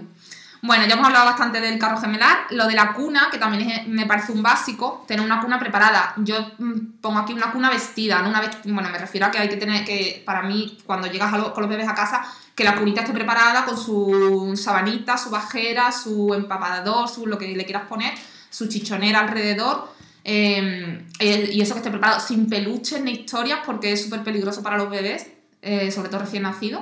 Bueno, 0.62 0.86
ya 0.88 0.94
hemos 0.96 1.06
hablado 1.08 1.26
bastante 1.26 1.62
del 1.62 1.78
carro 1.78 2.00
gemelar. 2.00 2.38
Lo 2.52 2.68
de 2.68 2.74
la 2.74 2.94
cuna, 2.94 3.28
que 3.32 3.38
también 3.38 3.84
me 3.94 4.06
parece 4.06 4.32
un 4.32 4.42
básico, 4.42 5.04
tener 5.08 5.24
una 5.24 5.40
cuna 5.42 5.60
preparada. 5.60 6.14
Yo 6.18 6.36
mm, 6.58 7.00
pongo 7.02 7.20
aquí 7.20 7.34
una 7.34 7.52
cuna 7.52 7.70
vestida, 7.70 8.22
no 8.22 8.30
una 8.30 8.42
Bueno, 8.66 8.90
me 8.90 8.98
refiero 8.98 9.28
a 9.28 9.32
que 9.32 9.38
hay 9.38 9.50
que 9.50 9.58
tener 9.58 9.86
que, 9.86 10.24
para 10.26 10.42
mí, 10.44 10.78
cuando 10.86 11.08
llegas 11.08 11.34
a 11.34 11.54
con 11.54 11.62
los 11.62 11.70
bebés 11.70 11.88
a 11.88 11.94
casa, 11.96 12.24
que 12.56 12.64
la 12.64 12.76
cunita 12.76 13.02
esté 13.02 13.14
preparada 13.14 13.66
con 13.66 13.78
su 13.78 14.54
sabanita, 14.56 15.18
su 15.18 15.30
bajera, 15.30 15.92
su 15.92 16.34
empapador, 16.34 17.08
su 17.08 17.28
lo 17.28 17.38
que 17.38 17.48
le 17.56 17.66
quieras 17.66 17.84
poner, 17.88 18.14
su 18.50 18.68
chichonera 18.68 19.20
alrededor. 19.20 19.96
el- 20.30 21.54
y 21.54 21.62
eso 21.62 21.74
que 21.74 21.80
esté 21.80 21.90
preparado 21.90 22.20
sin 22.20 22.50
peluches 22.50 23.02
ni 23.02 23.12
historias, 23.12 23.60
porque 23.66 23.94
es 23.94 24.04
súper 24.04 24.24
peligroso 24.24 24.62
para 24.62 24.76
los 24.76 24.90
bebés, 24.90 25.28
eh, 25.62 25.90
sobre 25.90 26.10
todo 26.10 26.20
recién 26.20 26.44
nacidos 26.44 26.82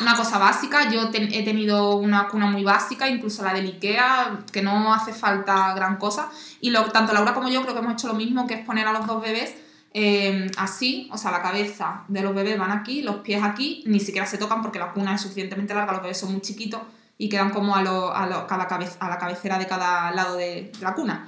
una 0.00 0.16
cosa 0.16 0.38
básica. 0.38 0.90
Yo 0.90 1.10
he 1.12 1.42
tenido 1.42 1.96
una 1.96 2.28
cuna 2.28 2.46
muy 2.46 2.64
básica, 2.64 3.08
incluso 3.08 3.42
la 3.42 3.52
del 3.52 3.66
IKEA, 3.66 4.40
que 4.52 4.62
no 4.62 4.92
hace 4.92 5.12
falta 5.12 5.74
gran 5.74 5.96
cosa. 5.96 6.30
Y 6.60 6.70
lo, 6.70 6.84
tanto 6.86 7.12
Laura 7.12 7.34
como 7.34 7.48
yo 7.48 7.62
creo 7.62 7.74
que 7.74 7.80
hemos 7.80 7.94
hecho 7.94 8.08
lo 8.08 8.14
mismo, 8.14 8.46
que 8.46 8.54
es 8.54 8.64
poner 8.64 8.86
a 8.86 8.92
los 8.92 9.06
dos 9.06 9.22
bebés 9.22 9.54
eh, 9.92 10.50
así, 10.56 11.08
o 11.12 11.18
sea, 11.18 11.32
la 11.32 11.42
cabeza 11.42 12.04
de 12.06 12.22
los 12.22 12.34
bebés 12.34 12.58
van 12.58 12.70
aquí, 12.70 13.02
los 13.02 13.16
pies 13.16 13.42
aquí, 13.42 13.82
ni 13.86 13.98
siquiera 13.98 14.26
se 14.26 14.38
tocan 14.38 14.62
porque 14.62 14.78
la 14.78 14.92
cuna 14.92 15.16
es 15.16 15.20
suficientemente 15.20 15.74
larga, 15.74 15.94
los 15.94 16.02
bebés 16.02 16.18
son 16.18 16.32
muy 16.32 16.40
chiquitos 16.40 16.80
y 17.18 17.28
quedan 17.28 17.50
como 17.50 17.74
a, 17.74 17.82
lo, 17.82 18.14
a, 18.14 18.26
lo, 18.26 18.46
cada 18.46 18.68
cabeza, 18.68 18.96
a 19.00 19.08
la 19.08 19.18
cabecera 19.18 19.58
de 19.58 19.66
cada 19.66 20.12
lado 20.12 20.36
de, 20.36 20.70
la 20.80 20.94
cuna. 20.94 21.26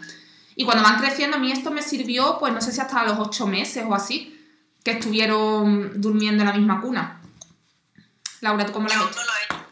Y 0.54 0.64
cuando 0.64 0.85
van 0.85 0.98
creciendo, 0.98 1.38
a 1.38 1.40
mí 1.40 1.50
esto 1.50 1.70
me 1.70 1.82
sirvió, 1.82 2.38
pues 2.38 2.52
no 2.52 2.61
sé 2.61 2.72
si 2.72 2.80
hasta 2.80 3.04
los 3.04 3.18
ocho 3.18 3.46
meses 3.46 3.85
o 3.88 3.94
así, 3.94 4.38
que 4.85 4.92
estuvieron 4.92 6.00
durmiendo 6.00 6.42
en 6.42 6.48
la 6.48 6.54
misma 6.54 6.80
cuna. 6.80 7.21
Laura, 8.42 8.66
¿tú 8.66 8.72
cómo 8.72 8.88
lo 8.88 8.94
has 8.94 9.00
hecho? 9.00 9.20
No 9.20 9.24
lo 9.24 9.37
he 9.37 9.44
hecho. 9.44 9.66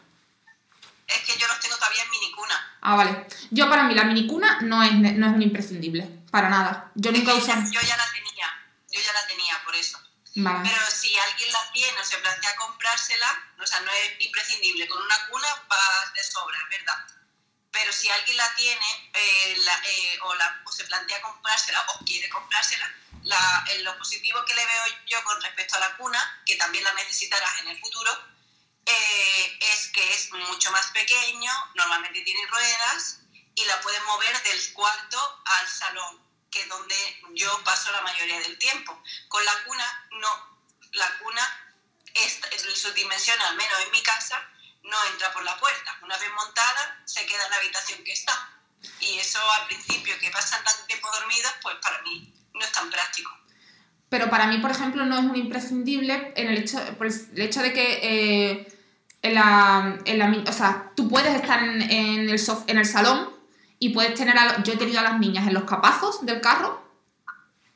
Es 1.07 1.19
que 1.25 1.37
yo 1.37 1.45
los 1.47 1.59
tengo 1.59 1.75
todavía 1.75 2.03
en 2.03 2.09
minicuna. 2.09 2.77
Ah, 2.81 2.95
vale. 2.95 3.27
Yo 3.49 3.69
para 3.69 3.83
mí 3.83 3.93
la 3.93 4.05
minicuna 4.05 4.59
no 4.61 4.81
es, 4.81 4.93
no 4.93 5.27
es 5.27 5.33
un 5.33 5.41
imprescindible, 5.41 6.07
para 6.31 6.49
nada. 6.49 6.89
Yo 6.95 7.11
nunca 7.11 7.33
usé... 7.33 7.51
Yo 7.69 7.81
ya 7.81 7.97
la 7.97 8.09
tenía, 8.11 8.47
yo 8.89 9.01
ya 9.01 9.11
la 9.11 9.27
tenía 9.27 9.61
por 9.65 9.75
eso. 9.75 9.99
Pero 10.33 10.85
si 10.89 11.13
alguien 11.19 11.51
la 11.51 11.71
tiene 11.73 11.99
o 11.99 12.05
se 12.05 12.17
plantea 12.19 12.55
comprársela, 12.55 13.27
o 13.61 13.67
sea, 13.67 13.81
no 13.81 13.91
es 13.91 14.25
imprescindible. 14.25 14.87
Con 14.87 15.01
una 15.01 15.27
cuna 15.27 15.47
va 15.69 16.11
de 16.15 16.23
sobra, 16.23 16.57
es 16.57 16.79
verdad. 16.79 17.05
Pero 17.71 17.91
si 17.91 18.09
alguien 18.09 18.37
la 18.37 18.55
tiene 18.55 19.11
eh, 19.13 19.57
eh, 19.57 20.19
o, 20.23 20.33
la, 20.35 20.61
o 20.65 20.71
se 20.71 20.85
plantea 20.85 21.21
comprársela 21.21 21.85
o 21.89 22.05
quiere 22.05 22.29
comprársela, 22.29 22.89
la, 23.23 23.65
lo 23.81 23.97
positivo 23.97 24.45
que 24.45 24.55
le 24.55 24.65
veo 24.65 24.83
yo 25.07 25.21
con 25.25 25.41
respecto 25.41 25.75
a 25.75 25.79
la 25.79 25.97
cuna, 25.97 26.41
que 26.45 26.55
también 26.55 26.85
la 26.85 26.93
necesitarás 26.93 27.59
en 27.59 27.67
el 27.67 27.79
futuro, 27.79 28.31
eh, 28.85 29.59
es 29.73 29.87
que 29.93 30.13
es 30.13 30.31
mucho 30.31 30.71
más 30.71 30.87
pequeño, 30.91 31.51
normalmente 31.75 32.21
tiene 32.21 32.45
ruedas 32.47 33.19
y 33.55 33.65
la 33.65 33.79
puedes 33.81 34.03
mover 34.03 34.43
del 34.43 34.73
cuarto 34.73 35.41
al 35.45 35.67
salón 35.67 36.31
que 36.51 36.61
es 36.61 36.67
donde 36.69 37.23
yo 37.33 37.63
paso 37.63 37.91
la 37.91 38.01
mayoría 38.01 38.39
del 38.41 38.57
tiempo. 38.59 39.01
Con 39.29 39.43
la 39.45 39.63
cuna, 39.63 40.07
no. 40.11 40.59
La 40.91 41.17
cuna, 41.19 41.73
es, 42.13 42.41
su 42.75 42.91
dimensión, 42.91 43.41
al 43.41 43.55
menos 43.55 43.79
en 43.79 43.91
mi 43.91 44.03
casa, 44.03 44.45
no 44.83 45.05
entra 45.05 45.31
por 45.31 45.43
la 45.43 45.57
puerta. 45.57 45.97
Una 46.01 46.17
vez 46.17 46.29
montada, 46.33 47.01
se 47.05 47.25
queda 47.25 47.45
en 47.45 47.51
la 47.51 47.57
habitación 47.57 48.03
que 48.03 48.11
está. 48.11 48.49
Y 48.99 49.17
eso 49.19 49.39
al 49.51 49.67
principio, 49.67 50.19
que 50.19 50.29
pasan 50.29 50.63
tanto 50.63 50.83
tiempo 50.85 51.09
dormidos, 51.11 51.53
pues 51.61 51.77
para 51.77 52.01
mí 52.01 52.33
no 52.53 52.65
es 52.65 52.71
tan 52.73 52.89
práctico. 52.89 53.31
Pero 54.11 54.29
para 54.29 54.47
mí, 54.47 54.57
por 54.57 54.71
ejemplo, 54.71 55.05
no 55.05 55.17
es 55.17 55.23
un 55.23 55.37
imprescindible 55.37 56.33
en 56.35 56.49
el 56.49 56.57
hecho, 56.57 56.77
por 56.97 57.07
el 57.07 57.13
hecho 57.37 57.61
de 57.61 57.71
que 57.71 57.99
eh, 58.03 58.67
en 59.21 59.35
la, 59.35 59.99
en 60.03 60.19
la, 60.19 60.43
o 60.49 60.51
sea, 60.51 60.91
tú 60.97 61.07
puedes 61.07 61.33
estar 61.33 61.63
en, 61.63 61.81
el, 61.81 62.29
en 62.67 62.77
el 62.77 62.85
salón 62.85 63.29
y 63.79 63.91
puedes 63.91 64.13
tener, 64.13 64.37
a, 64.37 64.61
yo 64.63 64.73
he 64.73 64.75
tenido 64.75 64.99
a 64.99 65.03
las 65.03 65.17
niñas 65.17 65.47
en 65.47 65.53
los 65.53 65.63
capazos 65.63 66.25
del 66.25 66.41
carro, 66.41 66.83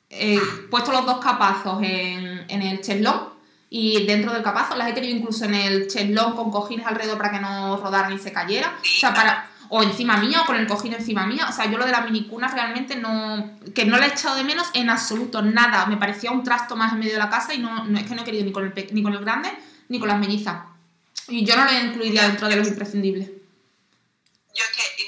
he 0.10 0.38
puesto 0.70 0.92
los 0.92 1.06
dos 1.06 1.20
capazos 1.20 1.82
en, 1.82 2.46
en 2.50 2.62
el 2.62 2.82
cheslón 2.82 3.30
y 3.70 4.06
dentro 4.06 4.34
del 4.34 4.44
capazo 4.44 4.76
las 4.76 4.90
he 4.90 4.94
tenido 4.94 5.16
incluso 5.16 5.46
en 5.46 5.56
el 5.56 5.88
cheslón 5.88 6.36
con 6.36 6.52
cojines 6.52 6.86
alrededor 6.86 7.18
para 7.18 7.32
que 7.32 7.40
no 7.40 7.78
rodaran 7.78 8.12
y 8.12 8.20
se 8.20 8.34
cayera. 8.34 8.78
O 8.82 8.86
sea, 8.86 9.14
para, 9.14 9.50
o 9.70 9.84
encima 9.84 10.18
mía 10.18 10.42
o 10.42 10.46
con 10.46 10.56
el 10.56 10.68
cojín 10.68 10.94
encima 10.94 11.26
mía. 11.26 11.48
O 11.50 11.52
sea, 11.52 11.66
yo 11.70 11.78
lo 11.78 11.86
de 11.86 11.92
la 11.92 12.02
minicuna 12.02 12.48
realmente 12.48 12.96
no. 12.96 13.60
que 13.74 13.86
no 13.86 13.98
la 13.98 14.08
he 14.08 14.10
echado 14.10 14.36
de 14.36 14.44
menos 14.44 14.68
en 14.74 14.90
absoluto, 14.90 15.42
nada. 15.42 15.86
Me 15.86 15.98
parecía 15.98 16.32
un 16.32 16.44
trasto 16.44 16.76
más 16.76 16.94
en 16.94 17.00
medio 17.00 17.14
de 17.14 17.20
la 17.20 17.30
casa 17.30 17.54
y 17.54 17.60
no, 17.60 17.84
no 17.84 17.98
es 17.98 18.06
que 18.06 18.16
no 18.16 18.22
he 18.22 18.26
querido 18.26 18.46
ni 18.46 18.52
con 18.52 18.66
el, 18.66 18.88
ni 18.92 19.04
con 19.04 19.14
el 19.14 19.20
grande 19.20 19.52
ni 19.88 20.00
con 20.00 20.08
las 20.08 20.20
mellizas. 20.20 20.64
Y 21.28 21.46
yo 21.46 21.56
no 21.56 21.66
lo 21.66 21.72
incluiría 21.72 22.24
dentro 22.24 22.48
de 22.48 22.56
los 22.56 22.68
imprescindibles. 22.68 23.28
Yo 23.28 24.64
es 24.64 24.72
que 24.72 25.06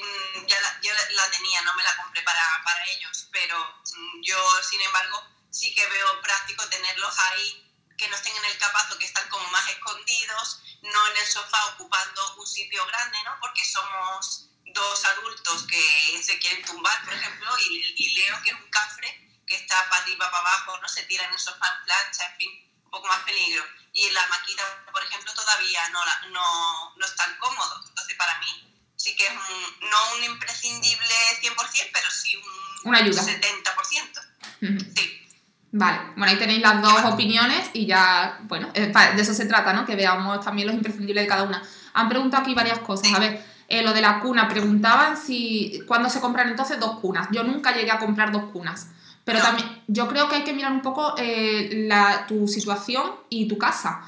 la 1.14 1.30
tenía, 1.30 1.62
no 1.62 1.74
me 1.74 1.82
la 1.82 1.96
compré 1.96 2.22
para, 2.22 2.42
para 2.64 2.84
ellos, 2.86 3.28
pero 3.32 3.56
mm, 3.58 4.22
yo, 4.22 4.36
sin 4.62 4.80
embargo, 4.82 5.22
sí 5.50 5.74
que 5.74 5.86
veo 5.86 6.20
práctico 6.22 6.68
tenerlos 6.68 7.14
ahí, 7.30 7.64
que 7.96 8.08
no 8.08 8.14
estén 8.14 8.36
en 8.36 8.44
el 8.44 8.58
capazo, 8.58 8.98
que 8.98 9.06
están 9.06 9.28
como 9.28 9.48
más 9.48 9.68
escondidos, 9.70 10.60
no 10.82 11.08
en 11.10 11.16
el 11.16 11.26
sofá 11.26 11.58
ocupando 11.74 12.36
un 12.38 12.46
sitio 12.46 12.84
grande, 12.86 13.18
¿no? 13.24 13.32
Porque 13.40 13.64
somos 13.64 14.47
dos 14.78 15.04
adultos 15.04 15.66
que 15.66 16.22
se 16.22 16.38
quieren 16.38 16.64
tumbar, 16.64 17.04
por 17.04 17.12
ejemplo, 17.12 17.50
y, 17.68 17.94
y 17.96 18.14
Leo, 18.14 18.42
que 18.42 18.50
es 18.50 18.56
un 18.56 18.70
cafre, 18.70 19.28
que 19.46 19.56
está 19.56 19.88
para 19.88 20.02
arriba, 20.02 20.30
para 20.30 20.40
abajo, 20.40 20.78
no 20.80 20.88
se 20.88 21.02
tira 21.04 21.24
en 21.24 21.38
sofá 21.38 21.66
en 21.66 21.84
plancha, 21.84 22.30
en 22.30 22.36
fin, 22.36 22.50
un 22.84 22.90
poco 22.90 23.08
más 23.08 23.20
peligro. 23.24 23.64
Y 23.92 24.10
la 24.10 24.26
maquita, 24.28 24.62
por 24.92 25.02
ejemplo, 25.02 25.32
todavía 25.34 25.88
no, 25.90 26.00
no, 26.30 26.94
no 26.96 27.06
es 27.06 27.16
tan 27.16 27.36
cómodo. 27.38 27.82
Entonces, 27.88 28.16
para 28.16 28.38
mí, 28.38 28.68
sí 28.96 29.16
que 29.16 29.26
es 29.26 29.32
un, 29.32 29.88
no 29.88 30.16
un 30.16 30.24
imprescindible 30.24 31.14
100%, 31.42 31.90
pero 31.92 32.10
sí 32.10 32.36
un 32.36 32.90
Una 32.90 32.98
ayuda. 32.98 33.22
70%. 33.22 34.94
Sí. 34.94 35.24
Vale, 35.70 35.98
bueno, 36.16 36.24
ahí 36.24 36.38
tenéis 36.38 36.62
las 36.62 36.80
dos 36.80 37.04
opiniones 37.04 37.70
y 37.74 37.86
ya, 37.86 38.38
bueno, 38.42 38.70
eh, 38.74 38.92
de 39.14 39.22
eso 39.22 39.34
se 39.34 39.46
trata, 39.46 39.72
¿no? 39.74 39.84
Que 39.84 39.96
veamos 39.96 40.42
también 40.42 40.66
los 40.66 40.74
imprescindibles 40.74 41.24
de 41.24 41.28
cada 41.28 41.42
una. 41.42 41.62
Han 41.92 42.08
preguntado 42.08 42.42
aquí 42.42 42.54
varias 42.54 42.78
cosas. 42.78 43.12
A 43.14 43.18
ver, 43.18 43.44
eh, 43.70 43.82
lo 43.82 43.92
de 43.92 44.00
la 44.00 44.20
cuna, 44.20 44.48
preguntaban 44.48 45.18
si 45.18 45.82
cuándo 45.86 46.08
se 46.08 46.20
compran 46.20 46.48
entonces 46.48 46.80
dos 46.80 47.00
cunas. 47.00 47.28
Yo 47.30 47.44
nunca 47.44 47.74
llegué 47.74 47.90
a 47.90 47.98
comprar 47.98 48.32
dos 48.32 48.44
cunas. 48.44 48.88
Pero 49.24 49.40
también 49.40 49.68
yo 49.86 50.08
creo 50.08 50.26
que 50.26 50.36
hay 50.36 50.42
que 50.42 50.54
mirar 50.54 50.72
un 50.72 50.80
poco 50.80 51.14
eh, 51.18 51.84
la, 51.86 52.26
tu 52.26 52.48
situación 52.48 53.04
y 53.28 53.46
tu 53.46 53.58
casa. 53.58 54.00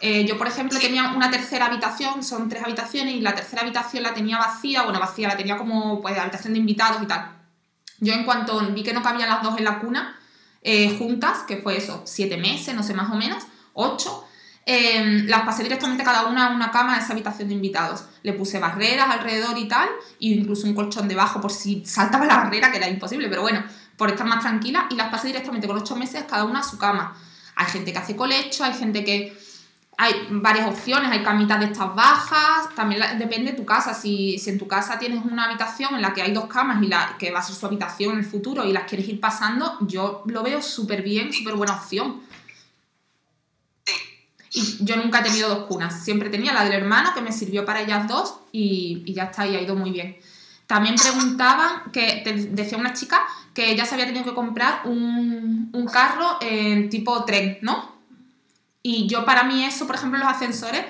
Eh, 0.00 0.26
yo, 0.26 0.36
por 0.36 0.46
ejemplo, 0.46 0.78
tenía 0.78 1.12
una 1.16 1.30
tercera 1.30 1.66
habitación, 1.66 2.22
son 2.22 2.50
tres 2.50 2.62
habitaciones, 2.62 3.14
y 3.14 3.20
la 3.22 3.34
tercera 3.34 3.62
habitación 3.62 4.02
la 4.02 4.12
tenía 4.12 4.36
vacía, 4.36 4.82
bueno, 4.82 5.00
vacía, 5.00 5.28
la 5.28 5.38
tenía 5.38 5.56
como 5.56 6.02
pues 6.02 6.18
habitación 6.18 6.52
de 6.52 6.58
invitados 6.58 7.02
y 7.02 7.06
tal. 7.06 7.32
Yo 8.00 8.12
en 8.12 8.24
cuanto 8.24 8.60
vi 8.72 8.82
que 8.82 8.92
no 8.92 9.02
cabían 9.02 9.30
las 9.30 9.42
dos 9.42 9.56
en 9.56 9.64
la 9.64 9.78
cuna, 9.78 10.20
juntas, 10.98 11.44
que 11.48 11.56
fue 11.56 11.78
eso, 11.78 12.02
siete 12.04 12.36
meses, 12.36 12.74
no 12.74 12.82
sé 12.82 12.92
más 12.92 13.10
o 13.10 13.14
menos, 13.14 13.42
ocho, 13.72 14.27
em, 14.70 15.26
las 15.26 15.44
pasé 15.44 15.62
directamente 15.62 16.04
cada 16.04 16.26
una 16.26 16.48
a 16.48 16.50
una 16.50 16.70
cama 16.70 16.94
en 16.94 17.02
esa 17.02 17.14
habitación 17.14 17.48
de 17.48 17.54
invitados. 17.54 18.04
Le 18.22 18.34
puse 18.34 18.58
barreras 18.58 19.08
alrededor 19.08 19.56
y 19.56 19.66
tal, 19.66 19.88
e 20.20 20.26
incluso 20.28 20.66
un 20.66 20.74
colchón 20.74 21.08
debajo 21.08 21.40
por 21.40 21.50
si 21.50 21.86
saltaba 21.86 22.26
la 22.26 22.36
barrera, 22.36 22.70
que 22.70 22.76
era 22.76 22.86
imposible, 22.86 23.30
pero 23.30 23.40
bueno, 23.40 23.64
por 23.96 24.10
estar 24.10 24.26
más 24.26 24.40
tranquila, 24.40 24.86
y 24.90 24.94
las 24.94 25.08
pasé 25.08 25.28
directamente 25.28 25.66
con 25.66 25.78
ocho 25.78 25.96
meses 25.96 26.24
cada 26.28 26.44
una 26.44 26.60
a 26.60 26.62
su 26.62 26.76
cama. 26.76 27.16
Hay 27.56 27.66
gente 27.66 27.92
que 27.92 27.98
hace 27.98 28.14
colecho, 28.14 28.62
hay 28.62 28.74
gente 28.74 29.04
que 29.04 29.34
hay 29.96 30.14
varias 30.30 30.68
opciones, 30.68 31.10
hay 31.10 31.24
camitas 31.24 31.58
de 31.58 31.66
estas 31.66 31.92
bajas, 31.94 32.72
también 32.76 33.02
depende 33.18 33.52
de 33.52 33.56
tu 33.56 33.64
casa. 33.64 33.94
Si, 33.94 34.38
si, 34.38 34.50
en 34.50 34.58
tu 34.58 34.68
casa 34.68 34.98
tienes 34.98 35.24
una 35.24 35.46
habitación 35.46 35.94
en 35.94 36.02
la 36.02 36.12
que 36.12 36.22
hay 36.22 36.32
dos 36.32 36.44
camas 36.44 36.80
y 36.82 36.86
la 36.86 37.16
que 37.18 37.32
va 37.32 37.40
a 37.40 37.42
ser 37.42 37.56
su 37.56 37.66
habitación 37.66 38.12
en 38.12 38.18
el 38.18 38.24
futuro 38.24 38.64
y 38.64 38.72
las 38.72 38.84
quieres 38.84 39.08
ir 39.08 39.18
pasando, 39.18 39.78
yo 39.80 40.22
lo 40.26 40.42
veo 40.44 40.62
súper 40.62 41.02
bien, 41.02 41.32
súper 41.32 41.54
buena 41.56 41.74
opción. 41.74 42.20
Y 44.52 44.84
yo 44.84 44.96
nunca 44.96 45.20
he 45.20 45.22
tenido 45.22 45.48
dos 45.48 45.66
cunas, 45.66 46.02
siempre 46.02 46.30
tenía 46.30 46.52
la 46.52 46.64
del 46.64 46.72
hermano 46.72 47.12
que 47.14 47.20
me 47.20 47.32
sirvió 47.32 47.64
para 47.64 47.82
ellas 47.82 48.08
dos 48.08 48.36
y, 48.50 49.02
y 49.04 49.12
ya 49.12 49.24
está, 49.24 49.46
y 49.46 49.56
ha 49.56 49.60
ido 49.60 49.74
muy 49.74 49.90
bien. 49.90 50.16
También 50.66 50.96
preguntaban, 50.96 51.90
que 51.92 52.22
decía 52.50 52.76
una 52.76 52.92
chica 52.92 53.22
que 53.54 53.70
ella 53.70 53.86
se 53.86 53.94
había 53.94 54.06
tenido 54.06 54.24
que 54.24 54.34
comprar 54.34 54.82
un, 54.84 55.70
un 55.72 55.86
carro 55.86 56.36
en 56.42 56.90
tipo 56.90 57.24
tren, 57.24 57.58
¿no? 57.62 57.96
Y 58.82 59.06
yo 59.08 59.24
para 59.24 59.44
mí 59.44 59.64
eso, 59.64 59.86
por 59.86 59.96
ejemplo, 59.96 60.18
los 60.18 60.28
ascensores, 60.28 60.84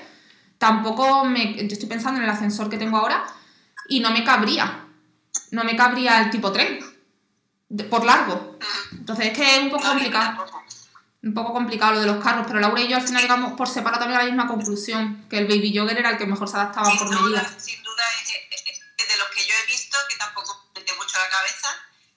tampoco 0.59 1.25
me... 1.25 1.55
Yo 1.55 1.73
estoy 1.73 1.89
pensando 1.89 2.19
en 2.19 2.25
el 2.25 2.31
ascensor 2.31 2.69
que 2.69 2.77
tengo 2.77 2.97
ahora 2.97 3.25
y 3.89 4.01
no 4.01 4.11
me 4.11 4.25
cabría. 4.25 4.85
No 5.53 5.65
me 5.65 5.77
cabría 5.77 6.23
el 6.23 6.31
tipo 6.31 6.53
tren. 6.53 6.81
por 7.89 8.05
largo. 8.05 8.59
Entonces 8.93 9.27
es 9.27 9.33
que 9.33 9.57
es 9.57 9.63
un 9.63 9.71
poco 9.71 9.89
complicado. 9.89 10.45
Un 11.23 11.35
poco 11.35 11.53
complicado 11.53 11.95
lo 11.95 12.01
de 12.01 12.07
los 12.07 12.23
carros, 12.23 12.47
pero 12.47 12.61
Laura 12.61 12.81
y 12.81 12.89
yo 12.89 12.97
al 12.97 13.07
final 13.07 13.23
llegamos 13.23 13.55
por 13.55 13.69
separado 13.69 14.01
también 14.01 14.21
a 14.21 14.23
la 14.23 14.31
misma 14.31 14.47
conclusión, 14.47 15.27
que 15.29 15.39
el 15.39 15.49
baby 15.49 15.77
jogger 15.77 15.99
era 15.99 16.11
el 16.11 16.19
que 16.19 16.27
mejor 16.27 16.49
se 16.49 16.57
adaptaba 16.57 16.91
por 16.97 17.09
medida. 17.11 17.43
Sin 17.59 17.83
duda 17.83 18.05
es, 18.23 19.09
de 19.09 19.17
los 19.17 19.29
que 19.29 19.45
yo 19.47 19.55
he 19.55 19.67
visto, 19.67 19.97
que 20.09 20.17
tampoco 20.17 20.71
me 20.75 20.81
mucho 20.95 21.19
la 21.19 21.29
cabeza, 21.29 21.69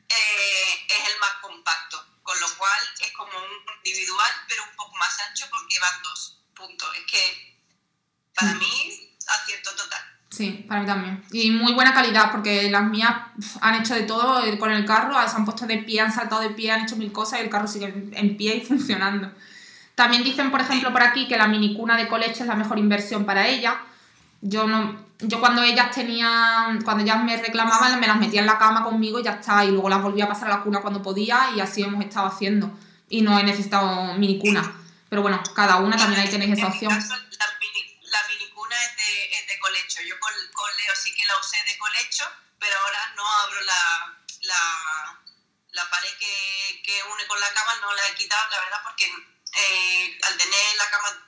eh, 0.07 0.85
es 0.87 1.13
el 1.13 1.19
más 1.19 1.33
compacto 1.41 2.11
con 2.23 2.39
lo 2.39 2.57
cual 2.57 2.81
es 2.99 3.11
como 3.11 3.37
un 3.37 3.51
individual, 3.83 4.31
pero 4.47 4.63
un 4.63 4.75
poco 4.75 4.95
más 4.97 5.19
ancho 5.27 5.47
porque 5.49 5.79
van 5.79 6.01
dos. 6.03 6.37
Punto. 6.55 6.91
Es 6.93 7.05
que 7.11 7.57
para 8.35 8.53
mí, 8.53 9.17
acierto 9.27 9.75
total. 9.75 10.10
Sí, 10.31 10.65
para 10.67 10.79
mí 10.79 10.87
también. 10.87 11.21
Y 11.31 11.51
muy 11.51 11.73
buena 11.73 11.93
calidad, 11.93 12.31
porque 12.31 12.71
las 12.71 12.89
mías 12.89 13.13
han 13.59 13.75
hecho 13.75 13.93
de 13.93 14.03
todo 14.03 14.41
con 14.57 14.71
el 14.71 14.85
carro, 14.85 15.13
se 15.27 15.35
han 15.35 15.43
puesto 15.43 15.67
de 15.67 15.77
pie, 15.79 15.99
han 15.99 16.11
saltado 16.11 16.41
de 16.41 16.51
pie, 16.51 16.71
han 16.71 16.83
hecho 16.83 16.95
mil 16.95 17.11
cosas 17.11 17.39
y 17.39 17.43
el 17.43 17.49
carro 17.49 17.67
sigue 17.67 17.93
en 18.13 18.37
pie 18.37 18.55
y 18.55 18.61
funcionando. 18.65 19.29
También 19.93 20.23
dicen, 20.23 20.49
por 20.49 20.61
ejemplo, 20.61 20.91
por 20.91 21.03
aquí 21.03 21.27
que 21.27 21.37
la 21.37 21.47
minicuna 21.47 21.97
de 21.97 22.07
colecho 22.07 22.43
es 22.43 22.47
la 22.47 22.55
mejor 22.55 22.79
inversión 22.79 23.25
para 23.25 23.45
ella. 23.47 23.81
Yo 24.41 24.65
no, 24.67 24.95
yo 25.19 25.39
cuando 25.39 25.61
ellas 25.63 25.91
tenían, 25.91 26.81
cuando 26.81 27.03
ellas 27.03 27.23
me 27.23 27.37
reclamaban, 27.37 27.99
me 27.99 28.07
las 28.07 28.17
metía 28.17 28.39
en 28.39 28.47
la 28.47 28.57
cama 28.57 28.83
conmigo 28.83 29.19
y 29.19 29.23
ya 29.23 29.33
está, 29.33 29.63
y 29.65 29.71
luego 29.71 29.89
las 29.89 30.01
volvía 30.01 30.25
a 30.25 30.29
pasar 30.29 30.49
a 30.49 30.57
la 30.57 30.63
cuna 30.63 30.79
cuando 30.79 31.01
podía 31.01 31.51
y 31.55 31.59
así 31.59 31.83
hemos 31.83 32.03
estado 32.03 32.27
haciendo. 32.27 32.71
Y 33.09 33.21
no 33.21 33.37
he 33.37 33.43
necesitado 33.43 34.13
mini 34.15 34.39
cuna. 34.39 34.63
Pero 35.09 35.21
bueno, 35.21 35.41
cada 35.53 35.77
una 35.77 35.97
también 35.97 36.21
ahí 36.21 36.29
tenéis 36.29 36.57
esa 36.57 36.67
opción. 36.67 36.91
la, 36.91 36.99
mini, 36.99 38.49
cuna 38.55 38.75
es 38.85 38.95
de, 38.97 39.20
es 39.20 39.20
de, 39.20 39.20
colecho. 39.61 40.01
Yo 40.01 40.19
con, 40.19 40.33
con, 40.53 40.77
Leo 40.77 40.95
sí 40.95 41.15
que 41.15 41.25
la 41.25 41.37
usé 41.37 41.63
de 41.63 41.77
colecho, 41.77 42.29
pero 42.59 42.77
ahora 42.77 43.13
no 43.15 43.25
abro 43.25 43.61
la, 43.61 44.17
la, 44.41 45.21
la 45.71 45.89
pared 45.89 46.17
que, 46.17 46.81
que, 46.83 47.03
une 47.03 47.27
con 47.27 47.39
la 47.39 47.53
cama, 47.53 47.75
no 47.75 47.93
la 47.93 48.07
he 48.07 48.15
quitado, 48.15 48.49
la 48.49 48.59
verdad, 48.59 48.81
porque 48.83 49.05
eh, 49.05 50.19
al 50.23 50.37
tener 50.37 50.75
la 50.77 50.89
cama 50.89 51.27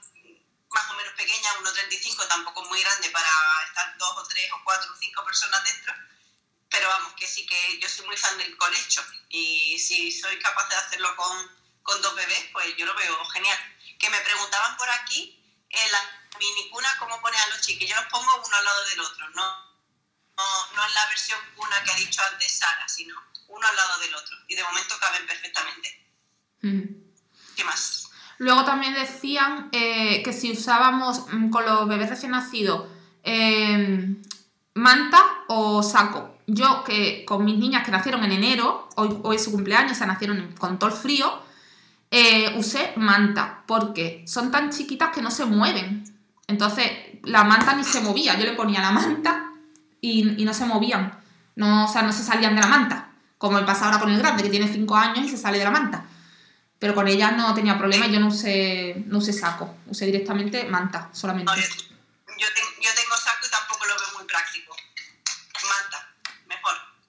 más 0.70 0.90
o 0.90 0.94
menos 0.96 1.14
pequeña, 1.14 1.54
1,35, 1.60 2.28
tampoco 2.28 2.64
muy 2.64 2.82
grande 2.82 3.10
para 3.12 3.30
estar 3.68 3.98
dos 3.98 4.18
o 4.18 4.28
tres 4.28 4.52
o 4.52 4.62
cuatro 4.64 4.92
o 4.92 4.98
cinco 4.98 5.24
personas 5.24 5.64
dentro, 5.64 5.94
pero 6.70 6.90
vamos, 6.90 7.14
que 7.14 7.28
sí 7.28 7.46
que 7.46 7.80
yo 7.80 7.88
soy 7.88 8.06
muy 8.08 8.18
fan 8.18 8.38
del 8.40 8.58
colecho 8.58 9.06
y 9.30 9.78
si 9.78 10.12
soy 10.12 10.40
capaz 10.40 10.68
de 10.70 10.76
hacerlo 10.76 11.16
con, 11.16 11.64
con 11.84 12.02
dos 12.02 12.16
bebés, 12.16 12.50
pues 12.52 12.76
yo 12.76 12.86
lo 12.86 12.96
veo 12.96 13.26
genial. 13.26 13.78
Que 14.00 14.10
me 14.10 14.20
preguntaban 14.22 14.76
por 14.76 14.90
aquí, 14.90 15.40
en 15.70 15.92
la 15.92 16.23
minicuna, 16.40 16.88
¿cómo 17.00 17.22
pones 17.22 17.42
a 17.42 17.50
los 17.50 17.62
chiquillos? 17.62 17.96
Yo 17.96 18.02
los 18.02 18.12
pongo 18.12 18.32
uno 18.46 18.56
al 18.58 18.66
lado 18.66 18.86
del 18.90 19.00
otro, 19.02 19.30
no, 19.30 19.44
no, 20.38 20.76
no 20.76 20.88
en 20.88 20.94
la 20.94 21.08
versión 21.08 21.40
cuna 21.56 21.84
que 21.84 21.92
ha 21.92 21.96
dicho 21.96 22.22
antes 22.32 22.58
Sara, 22.58 22.88
sino 22.88 23.16
uno 23.48 23.68
al 23.68 23.76
lado 23.76 24.00
del 24.00 24.16
otro. 24.16 24.38
Y 24.48 24.56
de 24.56 24.64
momento 24.64 24.96
caben 25.00 25.26
perfectamente. 25.28 26.00
¿Qué 27.56 27.64
más? 27.64 28.10
Luego 28.38 28.66
también 28.66 28.94
decían 28.94 29.70
eh, 29.72 30.24
que 30.24 30.34
si 30.34 30.52
usábamos 30.52 31.26
mm, 31.32 31.50
con 31.50 31.66
los 31.66 31.88
bebés 31.88 32.10
recién 32.10 32.32
nacidos 32.32 32.88
eh, 33.24 34.16
manta 34.74 35.24
o 35.48 35.84
saco. 35.84 36.38
Yo 36.46 36.84
que 36.84 37.24
con 37.26 37.46
mis 37.46 37.58
niñas 37.58 37.86
que 37.86 37.92
nacieron 37.92 38.24
en 38.24 38.34
enero, 38.34 38.90
hoy, 38.96 39.18
hoy 39.24 39.38
es 39.38 39.44
su 39.44 39.52
cumpleaños, 39.52 39.94
o 39.94 39.96
sea, 39.96 40.08
nacieron 40.08 40.54
con 40.58 40.78
todo 40.78 40.90
el 40.90 40.96
frío, 40.96 41.42
eh, 42.12 42.54
usé 42.58 42.94
manta 42.98 43.64
porque 43.66 44.24
son 44.28 44.52
tan 44.52 44.72
chiquitas 44.72 45.14
que 45.14 45.22
no 45.22 45.32
se 45.32 45.46
mueven. 45.46 46.04
Entonces 46.48 46.90
la 47.24 47.44
manta 47.44 47.74
ni 47.76 47.84
se 47.84 48.02
movía. 48.02 48.38
Yo 48.38 48.46
le 48.46 48.54
ponía 48.54 48.82
la 48.82 48.92
manta 48.92 49.52
y, 50.02 50.24
no 50.44 50.54
se 50.54 50.66
movían. 50.66 51.20
No, 51.56 51.86
o 51.86 51.88
sea, 51.88 52.02
no 52.02 52.12
se 52.12 52.24
salían 52.24 52.56
de 52.56 52.62
la 52.62 52.68
manta. 52.68 53.10
Como 53.38 53.60
me 53.60 53.66
pasa 53.66 53.86
ahora 53.86 54.00
con 54.00 54.10
el 54.12 54.18
grande, 54.20 54.44
que 54.44 54.50
tiene 54.50 54.68
5 54.72 54.96
años 54.96 55.26
y 55.26 55.30
se 55.30 55.38
sale 55.38 55.58
de 55.58 55.64
la 55.66 55.72
manta. 55.72 56.06
Pero 56.80 56.96
con 56.96 57.08
ella 57.08 57.32
no 57.32 57.54
tenía 57.54 57.78
problema, 57.78 58.08
yo 58.08 58.20
no 58.20 58.28
usé, 58.28 59.04
no 59.08 59.20
usé 59.20 59.32
saco, 59.32 59.74
usé 59.88 60.06
directamente 60.06 60.66
manta 60.66 61.10
solamente. 61.14 61.52
No, 61.52 61.56
yo, 61.56 61.62
yo, 61.64 62.48
ten- 62.54 62.84
yo 62.84 62.90
tengo 62.96 63.16
saco 63.16 63.46
y 63.46 63.50
tampoco 63.50 63.86
lo 63.86 63.94
veo 63.96 64.18
muy 64.18 64.28
práctico. 64.28 64.76
Manta. 65.64 66.13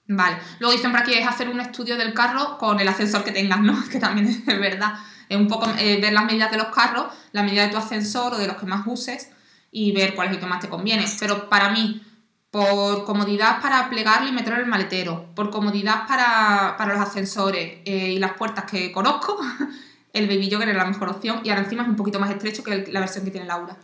Vale. 0.06 0.36
Luego 0.58 0.72
dicen 0.74 0.90
por 0.90 1.00
aquí 1.00 1.14
es 1.14 1.26
hacer 1.26 1.48
un 1.48 1.60
estudio 1.60 1.96
del 1.96 2.12
carro 2.12 2.58
con 2.58 2.78
el 2.78 2.86
ascensor 2.88 3.24
que 3.24 3.32
tengas, 3.32 3.60
¿no? 3.60 3.82
Que 3.90 3.98
también 3.98 4.28
es 4.28 4.60
verdad. 4.60 4.94
Es 5.28 5.38
un 5.38 5.48
poco 5.48 5.68
eh, 5.78 5.98
ver 6.00 6.12
las 6.12 6.24
medidas 6.24 6.50
de 6.50 6.58
los 6.58 6.66
carros, 6.68 7.06
la 7.32 7.42
medida 7.42 7.62
de 7.62 7.68
tu 7.70 7.78
ascensor 7.78 8.34
o 8.34 8.38
de 8.38 8.46
los 8.46 8.56
que 8.56 8.66
más 8.66 8.82
uses 8.86 9.30
y 9.70 9.92
ver 9.92 10.14
cuál 10.14 10.28
es 10.28 10.34
el 10.34 10.40
que 10.40 10.46
más 10.46 10.60
te 10.60 10.68
conviene. 10.68 11.06
Pero 11.18 11.48
para 11.48 11.70
mí, 11.70 12.02
por 12.50 13.04
comodidad 13.04 13.60
para 13.62 13.88
plegarlo 13.88 14.28
y 14.28 14.32
meterlo 14.32 14.56
en 14.56 14.64
el 14.64 14.70
maletero, 14.70 15.34
por 15.34 15.50
comodidad 15.50 16.06
para, 16.06 16.76
para 16.76 16.94
los 16.94 17.02
ascensores 17.02 17.80
eh, 17.84 18.12
y 18.12 18.18
las 18.18 18.34
puertas 18.34 18.64
que 18.70 18.92
conozco, 18.92 19.40
el 20.12 20.28
Baby 20.28 20.50
Jogger 20.50 20.68
era 20.68 20.78
la 20.78 20.90
mejor 20.90 21.08
opción 21.08 21.40
y 21.42 21.48
ahora 21.48 21.62
encima 21.62 21.82
es 21.82 21.88
un 21.88 21.96
poquito 21.96 22.20
más 22.20 22.30
estrecho 22.30 22.62
que 22.62 22.86
la 22.92 23.00
versión 23.00 23.24
que 23.24 23.30
tiene 23.30 23.46
Laura. 23.46 23.76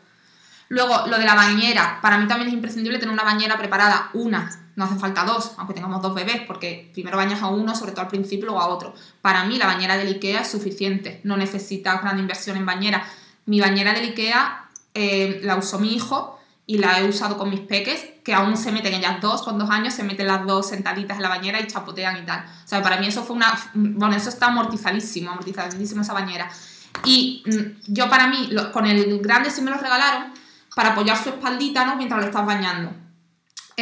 Luego, 0.68 1.06
lo 1.08 1.18
de 1.18 1.24
la 1.24 1.34
bañera. 1.34 1.98
Para 2.00 2.16
mí 2.18 2.28
también 2.28 2.48
es 2.48 2.54
imprescindible 2.54 2.98
tener 3.00 3.12
una 3.12 3.24
bañera 3.24 3.58
preparada, 3.58 4.10
una. 4.12 4.59
No 4.76 4.84
hace 4.84 4.96
falta 4.96 5.24
dos, 5.24 5.52
aunque 5.58 5.74
tengamos 5.74 6.00
dos 6.02 6.14
bebés, 6.14 6.42
porque 6.46 6.90
primero 6.92 7.16
bañas 7.16 7.42
a 7.42 7.48
uno, 7.48 7.74
sobre 7.74 7.92
todo 7.92 8.02
al 8.02 8.08
principio, 8.08 8.46
luego 8.46 8.60
a 8.60 8.68
otro. 8.68 8.94
Para 9.20 9.44
mí, 9.44 9.58
la 9.58 9.66
bañera 9.66 9.96
del 9.96 10.08
IKEA 10.08 10.40
es 10.40 10.50
suficiente. 10.50 11.20
No 11.24 11.36
necesitas 11.36 12.00
gran 12.00 12.18
inversión 12.18 12.56
en 12.56 12.66
bañera. 12.66 13.04
Mi 13.46 13.60
bañera 13.60 13.92
del 13.92 14.10
IKEA 14.10 14.68
eh, 14.94 15.40
la 15.42 15.56
usó 15.56 15.78
mi 15.78 15.94
hijo 15.94 16.38
y 16.66 16.78
la 16.78 17.00
he 17.00 17.08
usado 17.08 17.36
con 17.36 17.50
mis 17.50 17.60
peques, 17.60 18.06
que 18.22 18.32
aún 18.32 18.56
se 18.56 18.70
meten 18.70 18.94
ellas 18.94 19.20
dos, 19.20 19.42
con 19.42 19.58
dos 19.58 19.68
años, 19.70 19.92
se 19.92 20.04
meten 20.04 20.28
las 20.28 20.46
dos 20.46 20.68
sentaditas 20.68 21.16
en 21.16 21.22
la 21.22 21.28
bañera 21.28 21.60
y 21.60 21.66
chapotean 21.66 22.18
y 22.18 22.26
tal. 22.26 22.44
O 22.64 22.68
sea, 22.68 22.80
para 22.80 22.98
mí 22.98 23.08
eso 23.08 23.24
fue 23.24 23.34
una... 23.34 23.58
Bueno, 23.74 24.14
eso 24.14 24.28
está 24.28 24.46
amortizadísimo, 24.46 25.32
amortizadísimo 25.32 26.02
esa 26.02 26.12
bañera. 26.12 26.48
Y 27.04 27.42
mm, 27.44 27.92
yo 27.92 28.08
para 28.08 28.28
mí, 28.28 28.50
con 28.72 28.86
el 28.86 29.18
grande 29.20 29.50
sí 29.50 29.62
me 29.62 29.70
lo 29.70 29.78
regalaron 29.78 30.32
para 30.76 30.90
apoyar 30.90 31.20
su 31.20 31.30
espaldita, 31.30 31.84
¿no? 31.84 31.96
Mientras 31.96 32.20
lo 32.20 32.26
estás 32.26 32.46
bañando. 32.46 32.92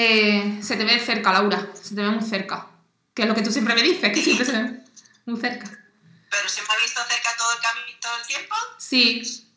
Eh, 0.00 0.60
se 0.62 0.76
te 0.76 0.84
ve 0.84 1.00
cerca, 1.00 1.32
Laura, 1.32 1.70
se 1.74 1.96
te 1.96 2.02
ve 2.02 2.08
muy 2.08 2.24
cerca. 2.24 2.68
Que 3.12 3.22
es 3.22 3.28
lo 3.28 3.34
que 3.34 3.42
tú 3.42 3.50
siempre 3.50 3.74
me 3.74 3.82
dices, 3.82 4.12
que 4.12 4.22
siempre 4.22 4.46
se 4.46 4.52
ve 4.52 4.80
muy 5.26 5.40
cerca. 5.40 5.66
Pero 6.30 6.48
se 6.48 6.62
me 6.62 6.68
ha 6.70 6.76
visto 6.80 7.00
cerca 7.08 7.30
todo 7.36 7.52
el 7.52 7.58
camino, 7.58 7.98
todo 8.00 8.12
el 8.16 8.26
tiempo. 8.28 8.54
Sí, 8.78 9.48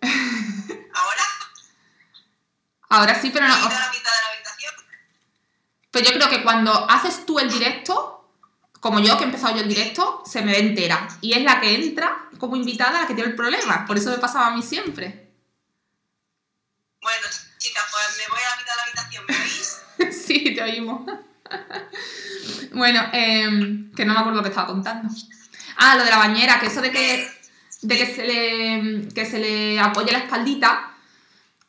Ahora 0.94 1.22
ahora 2.88 3.20
sí, 3.20 3.30
pero 3.32 3.48
no. 3.48 3.56
ido 3.56 3.66
a 3.66 3.70
la 3.70 3.90
mitad 3.90 4.10
de 4.12 4.22
la 4.22 4.28
habitación. 4.32 4.74
Pero 5.90 6.06
yo 6.06 6.12
creo 6.12 6.30
que 6.30 6.44
cuando 6.44 6.88
haces 6.88 7.26
tú 7.26 7.40
el 7.40 7.50
directo, 7.50 8.30
como 8.78 9.00
yo 9.00 9.16
que 9.16 9.24
he 9.24 9.26
empezado 9.26 9.56
yo 9.56 9.62
el 9.62 9.68
directo, 9.68 10.22
se 10.24 10.42
me 10.42 10.52
ve 10.52 10.58
entera. 10.58 11.08
Y 11.20 11.32
es 11.32 11.42
la 11.42 11.60
que 11.60 11.74
entra 11.74 12.28
como 12.38 12.54
invitada 12.54 13.00
la 13.00 13.06
que 13.08 13.14
tiene 13.14 13.30
el 13.30 13.36
problema. 13.36 13.86
Por 13.86 13.96
eso 13.96 14.10
me 14.10 14.18
pasaba 14.18 14.48
a 14.48 14.50
mí 14.50 14.62
siempre. 14.62 15.32
Bueno, 17.00 17.26
sí, 20.12 20.54
te 20.54 20.62
oímos. 20.62 21.02
bueno, 22.72 23.00
em, 23.12 23.92
que 23.92 24.04
no 24.04 24.14
me 24.14 24.20
acuerdo 24.20 24.38
lo 24.38 24.42
que 24.42 24.50
estaba 24.50 24.68
contando. 24.68 25.08
Ah, 25.76 25.96
lo 25.96 26.04
de 26.04 26.10
la 26.10 26.18
bañera, 26.18 26.60
que 26.60 26.66
eso 26.66 26.80
de 26.80 26.90
que, 26.90 27.26
de 27.82 27.96
que, 27.96 28.06
se, 28.06 28.26
le, 28.26 29.08
que 29.08 29.24
se 29.24 29.38
le 29.38 29.78
apoye 29.78 30.12
la 30.12 30.18
espaldita, 30.18 30.92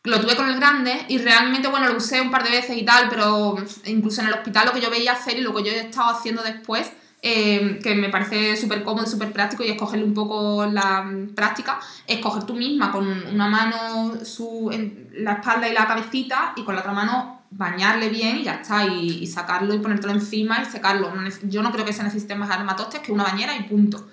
lo 0.04 0.20
tuve 0.20 0.36
con 0.36 0.50
el 0.50 0.58
grande 0.58 1.06
y 1.08 1.18
realmente, 1.18 1.70
bueno, 1.70 1.88
lo 1.88 1.98
usé 1.98 2.20
un 2.20 2.30
par 2.30 2.44
de 2.44 2.50
veces 2.50 2.78
y 2.78 2.84
tal, 2.84 3.10
pero 3.10 3.56
incluso 3.86 4.22
en 4.22 4.28
el 4.28 4.34
hospital 4.34 4.68
lo 4.68 4.74
que 4.74 4.82
yo 4.82 4.90
veía 4.90 5.14
hacer 5.14 5.38
y 5.38 5.42
lo 5.42 5.54
que 5.54 5.64
yo 5.64 5.72
he 5.72 5.80
estado 5.80 6.10
haciendo 6.10 6.44
después, 6.44 6.92
eh, 7.22 7.80
que 7.82 7.96
me 7.96 8.10
parece 8.10 8.58
súper 8.58 8.84
cómodo 8.84 9.06
y 9.06 9.10
súper 9.10 9.32
práctico 9.32 9.64
y 9.64 9.70
escogerle 9.70 10.04
un 10.04 10.14
poco 10.14 10.66
la 10.66 11.04
mm, 11.04 11.30
práctica, 11.34 11.80
es 12.06 12.20
coger 12.20 12.44
tú 12.44 12.54
misma 12.54 12.92
con 12.92 13.08
una 13.08 13.48
mano 13.48 14.26
su, 14.26 14.70
la 15.14 15.34
espalda 15.34 15.70
y 15.70 15.74
la 15.74 15.88
cabecita 15.88 16.52
y 16.58 16.66
con 16.66 16.76
la 16.76 16.82
otra 16.82 16.92
mano 16.92 17.33
bañarle 17.56 18.10
bien 18.10 18.38
y 18.38 18.44
ya 18.44 18.56
está, 18.56 18.86
y, 18.86 19.24
y 19.24 19.28
sacarlo 19.28 19.74
y 19.74 19.80
ponértelo 19.80 20.14
encima 20.14 20.62
y 20.62 20.66
secarlo. 20.66 21.14
No 21.14 21.30
yo 21.44 21.62
no 21.62 21.72
creo 21.72 21.86
que 21.86 21.94
se 21.94 22.04
necesiten 22.04 22.40
más 22.40 22.50
armatostes 22.50 23.02
que 23.02 23.12
una 23.12 23.24
bañera 23.24 23.56
y 23.56 23.64
punto. 23.64 24.10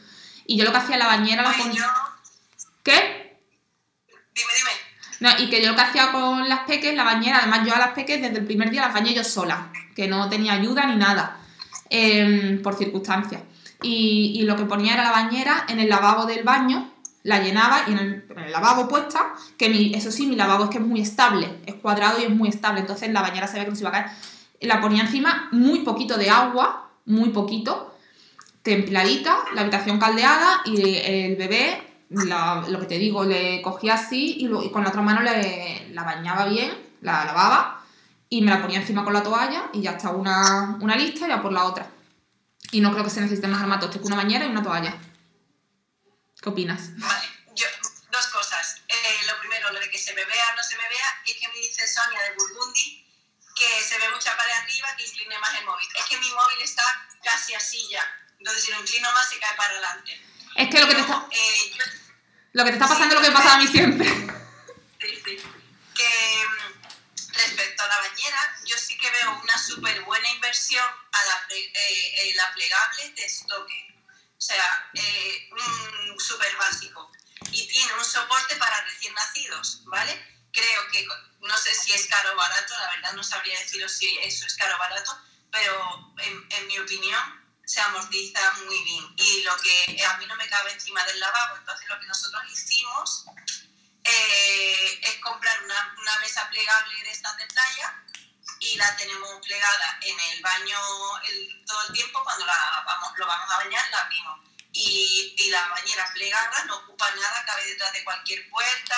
Y 0.46 0.57
yo 0.57 0.64
lo 0.64 0.72
que 0.72 0.79
hacía 0.79 0.96
en 0.96 1.00
la 1.00 1.07
bañera 1.07 1.42
la 1.42 1.57
yo, 1.57 1.85
¿Qué? 2.83 3.38
dime, 4.35 4.53
dime. 4.59 4.70
No, 5.20 5.31
y 5.38 5.50
que 5.50 5.62
yo 5.62 5.70
lo 5.70 5.76
que 5.76 5.83
hacía 5.83 6.12
con 6.12 6.48
las 6.48 6.61
peques, 6.61 6.94
la 6.94 7.05
bañera, 7.05 7.38
además 7.38 7.66
yo 7.66 7.74
a 7.74 7.79
las 7.79 7.90
peques 7.90 8.22
desde 8.22 8.38
el 8.38 8.46
primer 8.46 8.70
día 8.70 8.81
las 8.83 8.94
bañé 8.94 9.14
yo 9.14 9.22
sola, 9.22 9.70
que 9.94 10.09
no 10.09 10.29
tenía 10.31 10.55
ayuda 10.55 10.87
ni 10.87 10.96
nada, 10.96 11.38
em, 11.90 12.62
por 12.62 12.74
circunstancias. 12.74 13.42
Y, 13.83 14.33
y 14.37 14.42
lo 14.42 14.57
que 14.57 14.64
ponía 14.64 14.94
era 14.94 15.05
la 15.05 15.12
bañera 15.12 15.66
en 15.68 15.79
el 15.79 15.88
lavabo 15.88 16.24
del 16.24 16.42
baño, 16.42 16.90
la 17.23 17.43
llenaba 17.43 17.83
y 17.87 17.93
en 17.93 17.99
el, 17.99 18.51
lavabo 18.51 18.89
puesta, 18.89 19.35
que 19.59 19.69
mi, 19.69 19.95
eso 19.95 20.11
sí, 20.11 20.27
mi 20.27 20.37
lavabo 20.37 20.65
es 20.65 20.71
que 20.71 20.79
es 20.79 20.85
muy 20.85 21.01
estable, 21.01 21.59
es 21.67 21.75
cuadrado 21.75 22.19
y 22.21 22.25
es 22.25 22.31
muy 22.31 22.49
estable, 22.49 22.81
entonces 22.81 23.11
la 23.13 23.21
bañera 23.23 23.47
se 23.47 23.59
ve 23.59 23.65
que 23.65 23.71
no 23.71 23.77
se 23.77 23.83
iba 23.83 23.91
a 23.91 23.93
caer. 23.93 24.07
La 24.63 24.81
ponía 24.81 25.03
encima 25.03 25.49
muy 25.53 25.81
poquito 25.81 26.17
de 26.17 26.31
agua, 26.31 26.89
muy 27.07 27.31
poquito, 27.31 27.95
templadita, 28.63 29.37
la 29.55 29.63
habitación 29.63 29.99
caldeada 29.99 30.61
y 30.65 30.81
el 30.97 31.37
bebé, 31.37 31.83
la- 32.11 32.65
lo 32.69 32.81
que 32.81 32.87
te 32.87 32.99
digo, 32.99 33.25
le 33.25 33.63
cogía 33.63 33.95
así 33.95 34.37
y, 34.39 34.49
lo- 34.49 34.63
y 34.63 34.71
con 34.71 34.83
la 34.83 34.91
otra 34.91 35.03
mano 35.03 35.21
le, 35.23 35.89
la 35.93 36.03
bañaba 36.05 36.47
bien, 36.47 36.71
la 37.03 37.25
lavaba 37.25 37.83
y 38.29 38.43
me 38.43 38.51
la 38.51 38.61
ponía 38.61 38.81
encima 38.81 39.05
con 39.05 39.13
la 39.13 39.23
toalla 39.23 39.65
y 39.73 39.81
ya 39.83 39.93
está 39.93 40.11
una, 40.11 40.77
una 40.81 40.97
lista 40.97 41.27
y 41.27 41.29
ya 41.29 41.41
por 41.43 41.53
la 41.53 41.65
otra. 41.65 41.87
Y 42.73 42.81
no 42.81 42.93
creo 42.93 43.03
que 43.05 43.11
se 43.11 43.21
necesiten 43.21 43.51
más 43.51 43.63
armatostes 43.63 44.01
que 44.01 44.07
una 44.07 44.17
bañera 44.17 44.45
y 44.47 44.51
una 44.51 44.63
toalla. 44.63 44.95
¿Qué 46.42 46.48
opinas? 46.48 46.96
Vale, 46.98 47.29
yo, 47.55 47.66
dos 48.11 48.26
cosas. 48.29 48.76
Eh, 48.88 49.20
lo 49.26 49.38
primero, 49.40 49.70
lo 49.72 49.81
de 49.81 49.90
que 49.90 49.98
se 49.98 50.14
me 50.14 50.24
vea 50.24 50.44
o 50.53 50.57
no 50.57 50.62
se 50.62 50.76
me 50.76 50.88
vea, 50.88 51.22
es 51.26 51.37
que 51.37 51.48
me 51.48 51.55
dice 51.55 51.87
Sonia 51.87 52.20
de 52.22 52.33
Burgundy 52.35 53.07
que 53.57 53.83
se 53.83 53.98
ve 53.98 54.09
mucha 54.11 54.35
pared 54.37 54.53
arriba, 54.53 54.88
que 54.96 55.05
incline 55.07 55.38
más 55.38 55.55
el 55.59 55.66
móvil. 55.66 55.87
Es 55.98 56.05
que 56.07 56.16
mi 56.16 56.31
móvil 56.31 56.62
está 56.62 56.83
casi 57.22 57.53
así 57.55 57.87
ya. 57.90 58.03
Entonces, 58.38 58.64
si 58.64 58.70
lo 58.70 58.81
inclino 58.81 59.12
más, 59.12 59.29
se 59.29 59.38
cae 59.38 59.55
para 59.55 59.70
adelante. 59.72 60.18
Es 60.57 60.70
que 60.70 60.81
lo 60.81 60.88
que 60.88 60.94
te 60.94 61.00
está, 61.03 61.26
eh, 61.31 61.72
yo- 61.76 61.85
lo 62.53 62.64
que 62.64 62.70
te 62.70 62.76
está 62.76 62.88
pasando 62.88 63.14
es 63.14 63.20
lo 63.20 63.20
que 63.20 63.29
me 63.29 63.37
pasa 63.37 63.55
a 63.55 63.59
mí 63.59 63.66
siempre. 63.66 64.09
Sí, 64.09 65.22
sí. 65.24 65.42
Que 65.94 66.46
mm, 66.46 67.33
respecto 67.35 67.83
a 67.83 67.87
la 67.88 67.98
bañera, 67.98 68.57
yo 68.64 68.79
sí 68.79 68.97
que 68.97 69.11
veo 69.11 69.41
una 69.43 69.59
súper 69.59 70.01
buena 70.03 70.28
inversión 70.30 70.84
a 71.12 71.24
la, 71.26 71.55
eh, 71.55 71.72
eh, 71.74 72.32
la 72.36 72.51
plegable 72.55 73.11
de 73.11 73.24
estoque. 73.26 73.89
O 74.41 74.43
sea, 74.43 74.91
eh, 74.95 75.51
súper 76.18 76.57
básico. 76.57 77.12
Y 77.53 77.68
tiene 77.68 77.93
un 77.93 78.05
soporte 78.05 78.57
para 78.57 78.80
recién 78.86 79.12
nacidos, 79.12 79.82
¿vale? 79.84 80.12
Creo 80.51 80.88
que, 80.91 81.07
no 81.41 81.59
sé 81.59 81.74
si 81.74 81.93
es 81.93 82.07
caro 82.07 82.32
o 82.32 82.36
barato, 82.36 82.74
la 82.78 82.91
verdad 82.91 83.12
no 83.12 83.22
sabría 83.22 83.61
deciros 83.61 83.93
si 83.93 84.18
eso 84.20 84.47
es 84.47 84.55
caro 84.55 84.76
o 84.76 84.78
barato, 84.78 85.14
pero 85.53 86.14
en, 86.18 86.47
en 86.53 86.66
mi 86.68 86.78
opinión 86.78 87.20
se 87.66 87.82
amortiza 87.82 88.53
muy 88.64 88.82
bien. 88.82 89.05
Y 89.18 89.43
lo 89.43 89.55
que 89.59 90.05
a 90.05 90.16
mí 90.16 90.26
no 90.26 90.36
me 90.36 90.49
cabe 90.49 90.72
encima 90.72 91.05
del 91.05 91.20
lavabo, 91.20 91.59
entonces 91.59 91.86
lo 91.86 92.01
que 92.01 92.07
nosotros 92.07 92.43
hicimos 92.51 93.26
eh, 94.05 95.01
es 95.03 95.16
comprar 95.16 95.62
una, 95.64 95.95
una 96.01 96.18
mesa 96.20 96.49
plegable 96.49 97.03
de 97.05 97.11
estas 97.11 97.36
de 97.36 97.47
playa 97.47 98.05
y 98.61 98.77
la 98.77 98.97
tenemos 98.97 99.29
plegada 99.45 99.99
en 100.03 100.17
el 100.33 100.43
baño 100.43 100.79
el- 101.29 101.65
todo 101.67 101.79
el 101.89 101.93
tiempo. 101.95 102.23
Cuando 102.23 102.47
la 102.47 102.83
vamos, 102.87 103.13
lo 103.17 103.27
vamos 103.27 103.51
a 103.51 103.57
bañar, 103.65 103.85
la 103.91 104.03
abrimos. 104.03 104.39
Y, 104.73 105.35
y 105.39 105.51
la 105.51 105.67
bañera 105.69 106.09
plegada 106.15 106.65
no 106.67 106.77
ocupa 106.77 107.11
nada, 107.17 107.45
cabe 107.47 107.65
detrás 107.67 107.93
de 107.93 108.05
cualquier 108.05 108.49
puerta. 108.51 108.97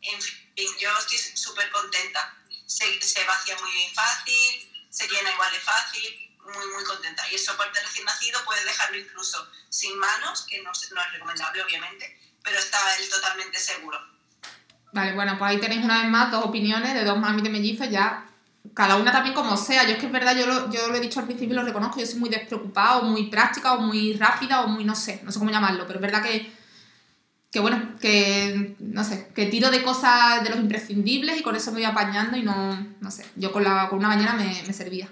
En 0.00 0.20
fin, 0.20 0.34
yo 0.80 0.90
estoy 0.98 1.18
súper 1.18 1.70
contenta. 1.70 2.34
Se, 2.66 3.00
se 3.00 3.22
vacía 3.24 3.56
muy 3.60 3.88
fácil, 3.94 4.86
se 4.90 5.06
llena 5.08 5.30
igual 5.30 5.52
de 5.52 5.60
fácil, 5.60 6.36
muy, 6.52 6.66
muy 6.74 6.84
contenta. 6.84 7.28
Y 7.30 7.34
el 7.34 7.40
soporte 7.40 7.80
recién 7.82 8.04
nacido 8.06 8.42
puede 8.44 8.64
dejarlo 8.64 8.98
incluso 8.98 9.48
sin 9.68 9.96
manos, 9.98 10.42
que 10.48 10.60
no, 10.62 10.72
no 10.72 11.02
es 11.02 11.12
recomendable, 11.12 11.62
obviamente, 11.62 12.18
pero 12.42 12.58
está 12.58 12.78
él 12.96 13.08
totalmente 13.08 13.58
seguro. 13.60 13.98
Vale, 14.92 15.12
bueno, 15.12 15.38
pues 15.38 15.50
ahí 15.50 15.60
tenéis 15.60 15.84
una 15.84 16.02
vez 16.02 16.10
más 16.10 16.30
dos 16.30 16.44
opiniones 16.44 16.94
de 16.94 17.04
dos 17.04 17.16
mami 17.18 17.42
de 17.42 17.48
mellizos 17.50 17.88
ya. 17.90 18.26
Cada 18.74 18.96
una 18.96 19.12
también 19.12 19.34
como 19.34 19.56
sea. 19.56 19.84
Yo 19.84 19.92
es 19.92 19.98
que 19.98 20.06
es 20.06 20.12
verdad, 20.12 20.36
yo 20.36 20.46
lo, 20.46 20.70
yo 20.70 20.88
lo 20.88 20.94
he 20.94 21.00
dicho 21.00 21.20
al 21.20 21.26
principio 21.26 21.54
y 21.54 21.56
lo 21.56 21.64
reconozco, 21.64 22.00
yo 22.00 22.06
soy 22.06 22.18
muy 22.18 22.30
despreocupada 22.30 22.98
o 22.98 23.04
muy 23.04 23.28
práctica 23.28 23.74
o 23.74 23.80
muy 23.80 24.14
rápida 24.14 24.62
o 24.62 24.68
muy 24.68 24.84
no 24.84 24.94
sé, 24.94 25.20
no 25.24 25.32
sé 25.32 25.38
cómo 25.38 25.50
llamarlo, 25.50 25.86
pero 25.86 25.98
es 25.98 26.02
verdad 26.02 26.22
que, 26.22 26.50
que 27.50 27.60
bueno, 27.60 27.96
que 28.00 28.76
no 28.78 29.04
sé, 29.04 29.28
que 29.34 29.46
tiro 29.46 29.70
de 29.70 29.82
cosas 29.82 30.42
de 30.42 30.50
los 30.50 30.58
imprescindibles 30.58 31.38
y 31.38 31.42
con 31.42 31.54
eso 31.54 31.70
me 31.70 31.78
voy 31.78 31.84
apañando 31.84 32.36
y 32.36 32.42
no, 32.42 32.86
no 33.00 33.10
sé, 33.10 33.26
yo 33.36 33.52
con, 33.52 33.62
la, 33.62 33.88
con 33.88 33.98
una 33.98 34.08
bañera 34.08 34.32
me, 34.34 34.72
servía. 34.72 35.08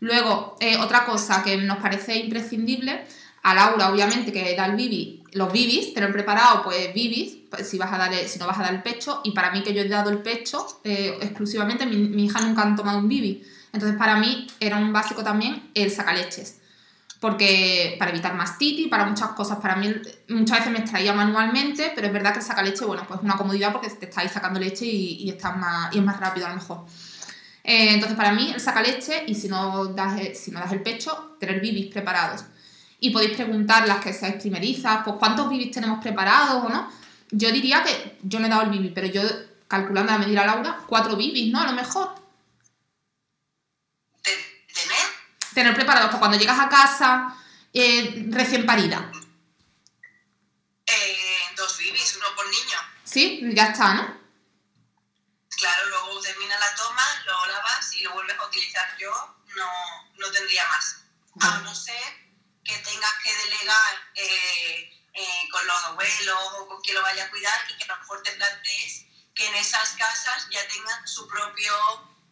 Luego, 0.00 0.56
eh, 0.60 0.76
otra 0.76 1.04
cosa 1.04 1.42
que 1.42 1.56
nos 1.56 1.78
parece 1.78 2.16
imprescindible, 2.16 3.04
a 3.42 3.54
Laura 3.54 3.90
obviamente 3.90 4.32
que 4.32 4.56
da 4.56 4.66
el 4.66 4.76
bibi, 4.76 5.22
los 5.32 5.52
bibis, 5.52 5.94
tener 5.94 6.12
preparado 6.12 6.62
pues 6.62 6.92
bibis, 6.92 7.37
si, 7.62 7.78
vas 7.78 7.92
a 7.92 8.10
si 8.26 8.38
no 8.38 8.46
vas 8.46 8.58
a 8.58 8.62
dar 8.62 8.74
el 8.74 8.82
pecho, 8.82 9.20
y 9.24 9.32
para 9.32 9.50
mí 9.50 9.62
que 9.62 9.74
yo 9.74 9.82
he 9.82 9.88
dado 9.88 10.10
el 10.10 10.18
pecho 10.18 10.80
eh, 10.84 11.18
exclusivamente, 11.20 11.86
mi, 11.86 12.24
hija 12.24 12.40
nunca 12.40 12.62
han 12.62 12.76
tomado 12.76 12.98
un 12.98 13.08
bibi. 13.08 13.44
Entonces 13.72 13.98
para 13.98 14.16
mí 14.16 14.46
era 14.60 14.76
un 14.76 14.92
básico 14.92 15.22
también 15.22 15.70
el 15.74 15.90
sacaleches. 15.90 16.60
Porque 17.20 17.96
para 17.98 18.12
evitar 18.12 18.34
mastitis, 18.34 18.88
para 18.88 19.04
muchas 19.04 19.30
cosas, 19.30 19.58
para 19.58 19.74
mí 19.74 19.92
muchas 20.28 20.58
veces 20.58 20.72
me 20.72 20.78
extraía 20.78 21.12
manualmente, 21.12 21.92
pero 21.94 22.06
es 22.06 22.12
verdad 22.12 22.32
que 22.32 22.38
el 22.38 22.44
sacaleche, 22.44 22.84
bueno, 22.84 23.04
pues 23.08 23.18
es 23.18 23.24
una 23.24 23.36
comodidad 23.36 23.72
porque 23.72 23.90
te 23.90 24.06
estáis 24.06 24.30
sacando 24.30 24.60
leche 24.60 24.86
y, 24.86 25.36
más, 25.56 25.94
y 25.94 25.98
es 25.98 26.04
más 26.04 26.20
rápido 26.20 26.46
a 26.46 26.50
lo 26.50 26.56
mejor. 26.56 26.86
Eh, 27.64 27.92
entonces, 27.92 28.16
para 28.16 28.32
mí, 28.32 28.50
el 28.54 28.60
saca 28.60 28.80
leche 28.80 29.24
y 29.26 29.34
si 29.34 29.48
no 29.48 29.86
das, 29.86 30.18
si 30.38 30.50
no 30.50 30.60
das 30.60 30.72
el 30.72 30.80
pecho, 30.80 31.36
tener 31.38 31.60
bibis 31.60 31.92
preparados. 31.92 32.44
Y 32.98 33.10
podéis 33.10 33.32
preguntar 33.32 33.86
las 33.86 33.98
que 33.98 34.12
seáis 34.12 34.36
primerizas, 34.36 35.00
pues 35.04 35.16
cuántos 35.18 35.50
bibis 35.50 35.72
tenemos 35.72 36.00
preparados 36.00 36.64
o 36.64 36.68
no. 36.70 36.88
Yo 37.30 37.52
diría 37.52 37.82
que 37.82 38.18
yo 38.22 38.38
no 38.38 38.46
he 38.46 38.50
dado 38.50 38.62
el 38.62 38.70
bibi, 38.70 38.90
pero 38.90 39.06
yo, 39.06 39.22
calculando 39.66 40.12
la 40.12 40.18
medida 40.18 40.46
Laura, 40.46 40.84
cuatro 40.86 41.16
bibis, 41.16 41.52
¿no? 41.52 41.60
A 41.60 41.66
lo 41.66 41.72
mejor. 41.72 42.14
¿Tener? 44.22 45.06
Tener 45.54 45.74
preparados 45.74 46.08
para 46.08 46.18
cuando 46.20 46.38
llegas 46.38 46.58
a 46.58 46.68
casa 46.68 47.36
eh, 47.72 48.26
recién 48.30 48.64
parida. 48.64 49.10
Eh, 50.86 51.38
dos 51.56 51.78
bibis, 51.78 52.16
uno 52.16 52.26
por 52.34 52.46
niño. 52.46 52.78
Sí, 53.04 53.40
ya 53.52 53.64
está, 53.66 53.94
¿no? 53.94 54.18
Claro, 55.58 55.86
luego 55.88 56.20
termina 56.20 56.58
la 56.58 56.74
toma, 56.76 57.02
lo 57.26 57.46
lavas 57.46 57.94
y 57.94 58.02
lo 58.04 58.12
vuelves 58.12 58.38
a 58.38 58.46
utilizar. 58.46 58.96
Yo 58.98 59.10
no, 59.56 59.68
no 60.16 60.30
tendría 60.30 60.66
más. 60.68 61.02
A 61.40 61.58
no 61.58 61.74
ser 61.74 62.28
que 62.64 62.76
tengas 62.78 63.14
que 63.22 63.34
delegar 63.34 63.94
eh, 64.14 64.97
eh, 65.18 65.48
con 65.50 65.66
los 65.66 65.84
abuelos 65.84 66.38
o 66.58 66.68
con 66.68 66.80
quien 66.80 66.94
lo 66.94 67.02
vaya 67.02 67.24
a 67.24 67.30
cuidar 67.30 67.58
y 67.70 67.76
que 67.76 67.84
a 67.84 67.88
lo 67.88 67.98
mejor 67.98 68.22
te 68.22 68.32
plantees 68.32 69.04
que 69.34 69.46
en 69.46 69.54
esas 69.56 69.90
casas 69.90 70.48
ya 70.50 70.66
tengan 70.68 71.06
su 71.06 71.26
propio, 71.28 71.72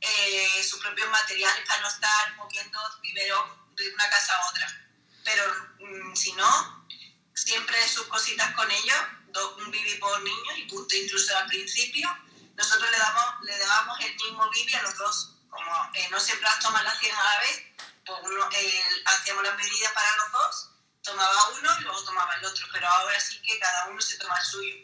eh, 0.01 0.65
sus 0.69 0.81
propios 0.81 1.09
para 1.09 1.81
no 1.81 1.89
estar 1.89 2.37
moviendo 2.37 2.79
biberón 3.01 3.75
de 3.77 3.95
una 3.95 4.11
casa 4.11 4.35
a 4.35 4.51
otra. 4.51 4.89
Pero 5.25 5.45
mmm, 5.81 6.15
si 6.15 6.33
no, 6.33 6.87
siempre 7.35 7.77
sus 7.89 8.07
cositas 8.07 8.55
con 8.55 8.71
ellos, 8.71 8.99
do, 9.29 9.57
un 9.57 9.71
bibi 9.71 9.95
por 9.99 10.21
niño 10.23 10.57
y 10.57 10.63
punto. 10.69 10.97
Incluso 10.97 11.37
al 11.37 11.47
principio 11.47 12.09
nosotros 12.57 12.91
le, 12.91 12.99
damos, 12.99 13.25
le 13.43 13.59
dábamos 13.59 14.01
el 14.01 14.15
mismo 14.17 14.51
bibi 14.51 14.75
a 14.75 14.83
los 14.83 14.97
dos. 14.97 15.33
Como 15.51 15.91
eh, 15.95 16.09
no 16.11 16.19
siempre 16.19 16.49
las 16.49 16.59
tomas 16.61 16.83
las 16.85 16.95
hacían 16.95 17.17
a 17.17 17.25
la 17.25 17.41
vez, 17.41 17.63
pues 18.05 18.19
uno, 18.23 18.49
eh, 18.53 19.03
hacíamos 19.07 19.45
las 19.45 19.57
medidas 19.57 19.93
para 19.93 20.17
los 20.17 20.33
dos, 20.33 20.71
tomaba 21.07 21.49
uno 21.59 21.71
y 21.81 21.83
luego 21.85 22.05
tomaba 22.05 22.35
el 22.35 22.45
otro, 22.45 22.67
pero 22.73 22.87
ahora 22.87 23.19
sí 23.19 23.41
que 23.41 23.59
cada 23.59 23.89
uno 23.89 24.01
se 24.01 24.19
toma 24.19 24.39
el 24.39 24.45
suyo. 24.45 24.75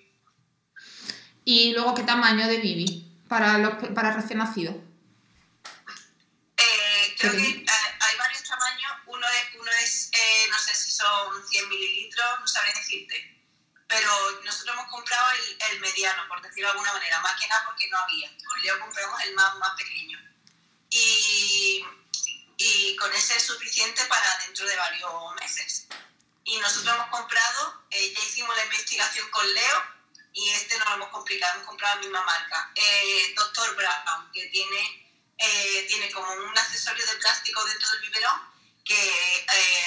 ¿Y 1.44 1.72
luego 1.74 1.94
qué 1.94 2.04
tamaño 2.04 2.46
de 2.46 2.58
bibi 2.58 3.24
para, 3.28 3.58
los, 3.58 3.74
para 3.94 4.12
recién 4.12 4.38
nacidos? 4.38 4.76
Eh, 6.56 7.16
creo 7.18 7.32
que 7.32 7.48
eh, 7.48 7.66
hay 7.66 8.16
varios 8.16 8.42
tamaños. 8.44 8.92
Uno 9.06 9.26
es, 9.26 9.60
uno 9.60 9.70
es 9.82 10.10
eh, 10.12 10.46
no 10.50 10.58
sé 10.58 10.74
si 10.74 10.90
son 10.90 11.46
100 11.46 11.68
mililitros, 11.68 12.40
no 12.40 12.46
sabré 12.46 12.72
decirte 12.74 13.32
pero 13.92 14.08
nosotros 14.42 14.74
hemos 14.74 14.90
comprado 14.90 15.32
el, 15.32 15.58
el, 15.70 15.80
mediano, 15.80 16.26
por 16.26 16.40
decirlo 16.40 16.68
de 16.68 16.72
alguna 16.72 16.94
manera, 16.94 17.20
más 17.20 17.38
que 17.38 17.46
nada 17.46 17.62
porque 17.66 17.90
no 17.90 17.98
había. 17.98 18.30
Con 18.42 18.62
Leo 18.62 18.80
compramos 18.80 19.20
el 19.20 19.34
más, 19.34 19.54
más 19.58 19.74
pequeño. 19.76 20.18
Y, 20.88 21.84
y 22.56 22.96
con 22.96 23.12
ese 23.12 23.36
es 23.36 23.42
suficiente 23.42 24.02
para 24.06 24.38
dentro 24.46 24.66
de 24.66 24.76
varios 24.76 25.34
meses. 25.38 25.88
Y 26.44 26.58
nosotros 26.58 26.94
hemos 26.94 27.08
comprado, 27.08 27.84
eh, 27.90 28.12
ya 28.14 28.22
hicimos 28.22 28.56
la 28.56 28.64
investigación 28.64 29.28
con 29.30 29.54
Leo 29.54 29.82
y 30.32 30.48
este 30.50 30.78
no 30.78 30.84
lo 30.86 30.94
hemos 30.94 31.08
complicado, 31.10 31.54
hemos 31.54 31.68
comprado 31.68 31.96
la 31.96 32.00
misma 32.00 32.24
marca. 32.24 32.72
Eh, 32.74 33.34
Dr. 33.36 33.76
Brown, 33.76 34.32
que 34.32 34.46
tiene, 34.46 35.12
eh, 35.38 35.86
tiene 35.88 36.10
como 36.10 36.32
un 36.32 36.58
accesorio 36.58 37.06
de 37.06 37.16
plástico 37.16 37.64
dentro 37.64 37.88
del 37.90 38.00
biberón 38.00 38.52
que 38.84 39.46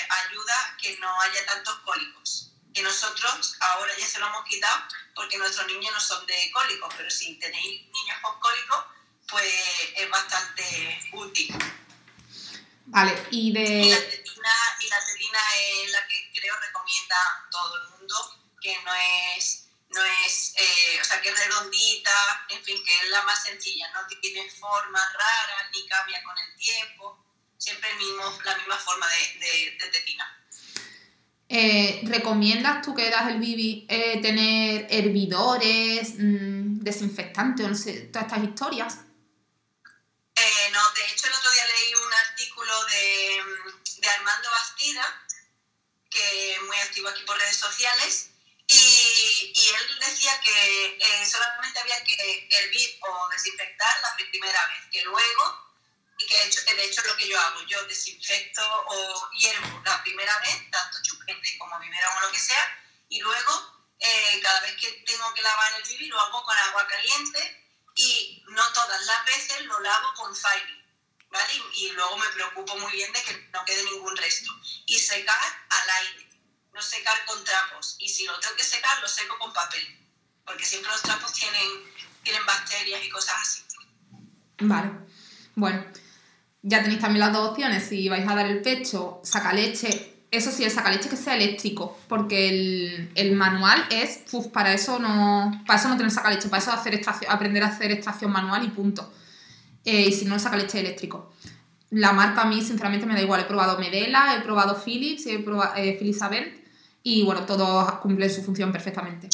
ayuda 0.10 0.54
a 0.54 0.78
que 0.78 0.98
no 1.00 1.22
haya 1.22 1.46
tantos 1.46 1.76
cólicos 1.80 2.46
que 2.76 2.84
nosotros 2.84 3.56
ahora 3.62 3.92
ya 3.98 4.06
se 4.06 4.20
lo 4.20 4.28
hemos 4.28 4.44
quitado 4.44 4.84
porque 5.16 5.38
nuestros 5.38 5.66
niños 5.68 5.94
no 5.94 6.00
son 6.00 6.26
de 6.28 6.52
cólicos, 6.54 6.94
pero 6.98 7.10
si 7.10 7.36
tenéis 7.36 7.84
niños 7.84 8.18
con 8.22 8.38
cólicos, 8.42 8.86
pues 9.30 9.50
es 9.96 10.10
bastante 10.10 11.10
útil. 11.14 11.56
Vale, 12.88 13.28
y 13.32 13.54
de... 13.54 13.64
Y 13.64 13.90
la 13.90 13.98
y 14.80 14.88
la 14.88 15.06
tetina 15.06 15.40
es 15.60 15.92
la 15.92 16.08
que 16.08 16.32
creo 16.34 16.56
recomienda 16.60 17.16
todo 17.52 17.76
el 17.82 17.90
mundo, 17.90 18.16
que 18.62 18.78
no 18.84 18.94
es, 19.38 19.68
no 19.90 20.04
es 20.04 20.54
eh, 20.58 21.00
o 21.02 21.04
sea, 21.04 21.22
que 21.22 21.30
es 21.30 21.40
redondita, 21.40 22.46
en 22.50 22.64
fin, 22.64 22.84
que 22.84 22.96
es 22.96 23.10
la 23.10 23.24
más 23.24 23.44
sencilla, 23.44 23.90
no 23.94 24.06
tiene 24.22 24.50
formas 24.50 25.14
raras, 25.14 25.70
ni 25.72 25.88
cambia 25.88 26.24
con 26.24 26.38
el 26.38 26.56
tiempo, 26.56 27.26
siempre 27.58 27.90
el 27.92 27.98
mismo, 27.98 28.40
la 28.44 28.58
misma 28.58 28.78
forma 28.78 29.08
de, 29.08 29.40
de, 29.40 29.78
de 29.80 29.88
tetina. 29.92 30.42
Eh, 31.48 32.02
¿Recomiendas 32.06 32.82
tú 32.82 32.96
que 32.96 33.10
das 33.10 33.28
el 33.30 33.40
bibi 33.40 33.86
eh, 33.88 34.20
tener 34.20 34.88
hervidores, 34.90 36.16
mmm, 36.18 36.84
desinfectantes, 36.84 37.68
no 37.68 37.76
sé, 37.76 38.02
todas 38.12 38.26
estas 38.26 38.44
historias? 38.44 38.98
Eh, 40.36 40.70
no, 40.72 40.82
de 40.92 41.06
hecho 41.06 41.28
el 41.28 41.34
otro 41.34 41.52
día 41.52 41.66
leí 41.66 41.94
un 41.94 42.14
artículo 42.14 42.86
de, 42.86 43.44
de 43.98 44.10
Armando 44.10 44.50
Bastida, 44.50 45.28
que 46.10 46.54
es 46.54 46.62
muy 46.62 46.78
activo 46.78 47.10
aquí 47.10 47.24
por 47.24 47.38
redes 47.38 47.58
sociales, 47.58 48.30
y, 48.68 49.54
y 49.56 49.70
él 49.70 50.00
decía 50.00 50.40
que 50.42 50.98
eh, 51.00 51.26
solamente 51.26 51.80
había 51.80 52.04
que 52.04 52.48
hervir 52.50 53.00
o 53.02 53.30
desinfectar 53.30 54.02
la 54.02 54.16
primera 54.16 54.68
vez, 54.68 54.90
que 54.92 55.02
luego 55.04 55.66
y 56.18 56.26
que 56.26 56.74
de 56.76 56.86
hecho, 56.86 57.02
lo 57.04 57.18
que 57.18 57.28
yo 57.28 57.40
hago, 57.40 57.62
yo 57.64 57.84
desinfecto 57.86 58.62
o 58.88 59.30
hiervo 59.32 59.82
la 59.84 60.02
primera 60.02 60.40
vez, 60.40 60.72
tanto 60.72 60.98
chupete 61.02 61.58
como 61.58 61.78
biberón 61.80 62.18
o 62.18 62.22
lo 62.22 62.32
que 62.32 62.40
sea, 62.40 62.80
y 63.10 63.20
luego 63.20 63.88
eh, 64.00 64.40
cada 64.42 64.62
vez 64.62 64.76
que 64.78 64.92
tengo 65.06 65.34
que 65.34 65.42
lavar 65.42 65.74
el 65.74 65.84
bibi 65.84 66.08
lo 66.08 66.20
hago 66.20 66.44
con 66.44 66.58
agua 66.58 66.88
caliente 66.88 67.74
y 67.96 68.44
no 68.50 68.74
todas 68.74 69.06
las 69.06 69.26
veces 69.26 69.62
lo 69.62 69.80
lavo 69.80 70.14
con 70.14 70.36
Fairy, 70.36 70.85
¿vale? 71.30 71.54
Y, 71.76 71.92
luego 71.92 72.18
me 72.18 72.28
preocupo 72.34 72.78
muy 72.78 72.92
bien 72.94 73.12
de 73.12 73.22
que 73.22 73.50
no 73.54 73.64
quede 73.66 73.84
ningún 73.84 74.16
resto. 74.18 74.52
Y 74.86 74.98
secar 74.98 75.40
al 75.70 75.90
aire, 76.02 76.30
no 76.74 76.82
secar 76.82 77.26
con 77.26 77.44
trapos. 77.44 77.96
Y 78.00 78.10
si 78.10 78.26
lo 78.26 78.40
tengo 78.40 78.56
que 78.56 78.64
secar, 78.64 79.00
lo 79.02 79.08
seco 79.08 79.38
con 79.40 79.54
papel, 79.54 79.84
porque 80.46 80.66
siempre 80.66 80.92
los 80.92 81.02
trapos 81.02 81.34
tienen, 81.34 81.94
tienen 82.24 82.46
bacterias 82.46 83.04
y 83.04 83.10
cosas 83.10 83.36
así. 83.42 83.64
Vale. 84.60 84.92
Bueno, 85.56 85.86
ya 86.62 86.82
tenéis 86.82 87.02
también 87.02 87.20
las 87.20 87.34
dos 87.34 87.50
opciones. 87.50 87.88
Si 87.88 88.10
vais 88.10 88.28
a 88.28 88.36
dar 88.36 88.46
el 88.46 88.62
pecho, 88.62 89.22
saca 89.24 89.54
leche. 89.54 90.14
Eso 90.32 90.52
sí, 90.52 90.64
el 90.64 90.72
sacaleche 90.72 91.08
que 91.08 91.16
sea 91.16 91.36
eléctrico, 91.36 91.98
porque 92.10 92.50
el, 92.50 93.12
el 93.16 93.36
manual 93.36 93.88
es, 93.90 94.20
para 94.52 94.74
eso 94.74 95.00
no 95.00 95.64
para 95.66 95.80
eso 95.80 95.88
no 95.88 95.96
tener 95.96 96.12
sacaleche, 96.12 96.50
para 96.50 96.62
eso 96.62 96.74
hacer 96.74 96.94
extracción, 96.94 97.32
aprender 97.32 97.64
a 97.64 97.68
hacer 97.68 97.92
extracción 97.92 98.32
manual 98.32 98.66
y 98.66 98.70
punto. 98.70 99.14
Eh, 99.86 100.08
y 100.08 100.12
si 100.12 100.26
no, 100.26 100.34
el 100.34 100.42
sacaleche 100.42 100.80
eléctrico. 100.80 101.32
La 101.92 102.12
marca 102.12 102.42
a 102.42 102.46
mí, 102.46 102.62
sinceramente, 102.62 103.06
me 103.06 103.14
da 103.14 103.22
igual. 103.22 103.42
He 103.42 103.46
probado 103.46 103.78
Medela, 103.80 104.36
he 104.36 104.42
probado 104.42 104.76
Philips, 104.76 105.26
he 105.28 105.40
probado 105.40 105.74
eh, 105.78 105.96
Philips 105.98 106.22
Avent 106.22 106.66
y 107.04 107.24
bueno, 107.24 107.42
todos 107.42 107.92
cumplen 108.00 108.30
su 108.32 108.42
función 108.42 108.72
perfectamente. 108.72 109.30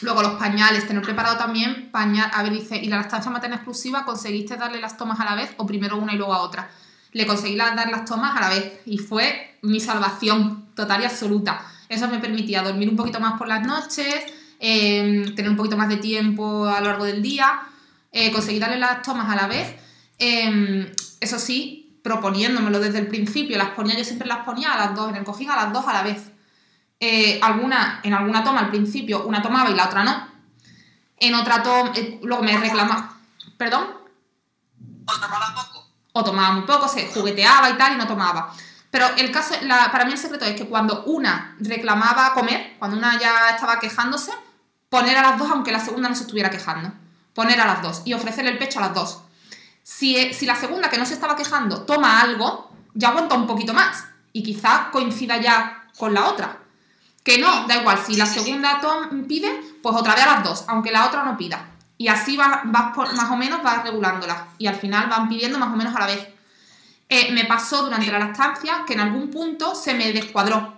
Luego 0.00 0.22
los 0.22 0.32
pañales, 0.32 0.86
tener 0.86 1.02
preparado 1.02 1.36
también 1.36 1.90
pañal. 1.92 2.30
A 2.32 2.42
ver, 2.42 2.52
dice, 2.52 2.76
¿y 2.76 2.86
la 2.86 2.96
lactancia 2.96 3.30
materna 3.30 3.56
exclusiva 3.56 4.04
conseguiste 4.04 4.56
darle 4.56 4.80
las 4.80 4.96
tomas 4.96 5.20
a 5.20 5.24
la 5.24 5.34
vez 5.34 5.50
o 5.58 5.66
primero 5.66 5.98
una 5.98 6.14
y 6.14 6.16
luego 6.16 6.34
a 6.34 6.40
otra? 6.40 6.70
Le 7.12 7.26
conseguí 7.26 7.56
dar 7.56 7.90
las 7.90 8.06
tomas 8.06 8.36
a 8.36 8.40
la 8.40 8.48
vez 8.48 8.80
y 8.86 8.98
fue 8.98 9.58
mi 9.62 9.80
salvación 9.80 10.66
total 10.74 11.02
y 11.02 11.04
absoluta. 11.04 11.64
Eso 11.88 12.08
me 12.08 12.18
permitía 12.18 12.62
dormir 12.62 12.88
un 12.88 12.96
poquito 12.96 13.20
más 13.20 13.38
por 13.38 13.48
las 13.48 13.66
noches, 13.66 14.24
eh, 14.58 15.32
tener 15.36 15.50
un 15.50 15.56
poquito 15.56 15.76
más 15.76 15.88
de 15.88 15.98
tiempo 15.98 16.66
a 16.66 16.80
lo 16.80 16.88
largo 16.88 17.04
del 17.04 17.22
día, 17.22 17.60
eh, 18.14 18.30
conseguir 18.30 18.60
darle 18.60 18.78
las 18.78 19.02
tomas 19.02 19.28
a 19.28 19.34
la 19.34 19.48
vez. 19.48 19.74
Eh, 20.18 20.94
eso 21.20 21.38
sí, 21.38 21.98
proponiéndomelo 22.04 22.78
desde 22.78 23.00
el 23.00 23.08
principio, 23.08 23.58
las 23.58 23.70
ponía, 23.70 23.96
yo 23.98 24.04
siempre 24.04 24.28
las 24.28 24.44
ponía 24.44 24.72
a 24.72 24.78
las 24.78 24.94
dos, 24.94 25.10
en 25.10 25.16
el 25.16 25.24
cojín 25.24 25.50
a 25.50 25.56
las 25.56 25.72
dos 25.72 25.86
a 25.88 25.92
la 25.92 26.02
vez. 26.04 26.30
alguna, 27.42 28.00
en 28.04 28.14
alguna 28.14 28.44
toma 28.44 28.60
al 28.60 28.70
principio 28.70 29.26
una 29.26 29.42
tomaba 29.42 29.68
y 29.68 29.74
la 29.74 29.86
otra 29.86 30.04
no. 30.04 30.28
En 31.18 31.34
otra 31.34 31.62
toma, 31.62 31.92
luego 32.22 32.42
me 32.44 32.56
reclamaba. 32.56 33.16
¿Perdón? 33.58 33.88
¿O 35.06 35.20
tomaba 35.20 35.54
poco? 35.54 35.86
O 36.12 36.24
tomaba 36.24 36.54
muy 36.54 36.64
poco, 36.64 36.86
se 36.86 37.08
jugueteaba 37.08 37.68
y 37.70 37.74
tal 37.74 37.94
y 37.94 37.96
no 37.96 38.06
tomaba. 38.06 38.54
Pero 38.92 39.08
el 39.16 39.32
caso, 39.32 39.56
para 39.90 40.04
mí 40.04 40.12
el 40.12 40.18
secreto 40.18 40.44
es 40.44 40.54
que 40.54 40.66
cuando 40.66 41.02
una 41.06 41.56
reclamaba 41.58 42.32
comer, 42.32 42.76
cuando 42.78 42.96
una 42.96 43.18
ya 43.18 43.50
estaba 43.50 43.80
quejándose, 43.80 44.30
poner 44.88 45.16
a 45.16 45.22
las 45.22 45.36
dos 45.36 45.50
aunque 45.50 45.72
la 45.72 45.80
segunda 45.80 46.08
no 46.08 46.14
se 46.14 46.22
estuviera 46.22 46.48
quejando. 46.48 46.92
Poner 47.34 47.60
a 47.60 47.66
las 47.66 47.82
dos 47.82 48.02
y 48.04 48.14
ofrecerle 48.14 48.50
el 48.50 48.58
pecho 48.58 48.78
a 48.78 48.82
las 48.82 48.94
dos. 48.94 49.20
Si, 49.82 50.16
eh, 50.16 50.32
si 50.32 50.46
la 50.46 50.56
segunda 50.56 50.88
que 50.88 50.98
no 50.98 51.04
se 51.04 51.14
estaba 51.14 51.36
quejando 51.36 51.82
toma 51.82 52.20
algo, 52.20 52.70
ya 52.94 53.08
aguanta 53.08 53.34
un 53.34 53.46
poquito 53.46 53.74
más 53.74 54.04
y 54.32 54.42
quizás 54.42 54.88
coincida 54.90 55.40
ya 55.40 55.88
con 55.98 56.14
la 56.14 56.26
otra. 56.26 56.58
Que 57.22 57.38
no, 57.38 57.66
da 57.66 57.76
igual, 57.76 57.98
si 58.04 58.16
la 58.16 58.26
segunda 58.26 58.80
pide, 59.26 59.50
pues 59.82 59.96
otra 59.96 60.14
vez 60.14 60.24
a 60.24 60.34
las 60.34 60.44
dos, 60.44 60.64
aunque 60.68 60.92
la 60.92 61.06
otra 61.06 61.24
no 61.24 61.36
pida. 61.38 61.70
Y 61.96 62.08
así 62.08 62.36
vas, 62.36 62.60
vas 62.64 62.96
más 63.14 63.30
o 63.30 63.36
menos 63.36 63.62
vas 63.62 63.82
regulándola. 63.82 64.48
Y 64.58 64.66
al 64.66 64.74
final 64.74 65.08
van 65.08 65.28
pidiendo 65.28 65.58
más 65.58 65.72
o 65.72 65.76
menos 65.76 65.94
a 65.94 66.00
la 66.00 66.06
vez. 66.06 66.28
Eh, 67.08 67.32
me 67.32 67.44
pasó 67.44 67.82
durante 67.82 68.10
la 68.10 68.18
lactancia 68.18 68.84
que 68.86 68.94
en 68.94 69.00
algún 69.00 69.30
punto 69.30 69.74
se 69.74 69.94
me 69.94 70.12
descuadró. 70.12 70.73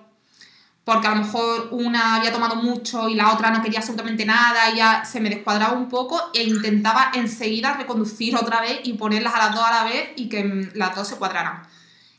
Porque 0.86 1.08
a 1.08 1.16
lo 1.16 1.24
mejor 1.24 1.70
una 1.72 2.14
había 2.14 2.32
tomado 2.32 2.54
mucho 2.54 3.08
y 3.08 3.16
la 3.16 3.34
otra 3.34 3.50
no 3.50 3.60
quería 3.60 3.80
absolutamente 3.80 4.24
nada 4.24 4.70
y 4.70 4.76
ya 4.76 5.04
se 5.04 5.18
me 5.18 5.28
descuadraba 5.28 5.72
un 5.72 5.88
poco 5.88 6.30
e 6.32 6.44
intentaba 6.44 7.10
enseguida 7.12 7.76
reconducir 7.76 8.36
otra 8.36 8.60
vez 8.60 8.82
y 8.84 8.92
ponerlas 8.92 9.34
a 9.34 9.38
las 9.38 9.54
dos 9.56 9.64
a 9.64 9.70
la 9.72 9.82
vez 9.82 10.10
y 10.14 10.28
que 10.28 10.44
mm, 10.44 10.70
las 10.74 10.94
dos 10.94 11.08
se 11.08 11.16
cuadraran. 11.16 11.64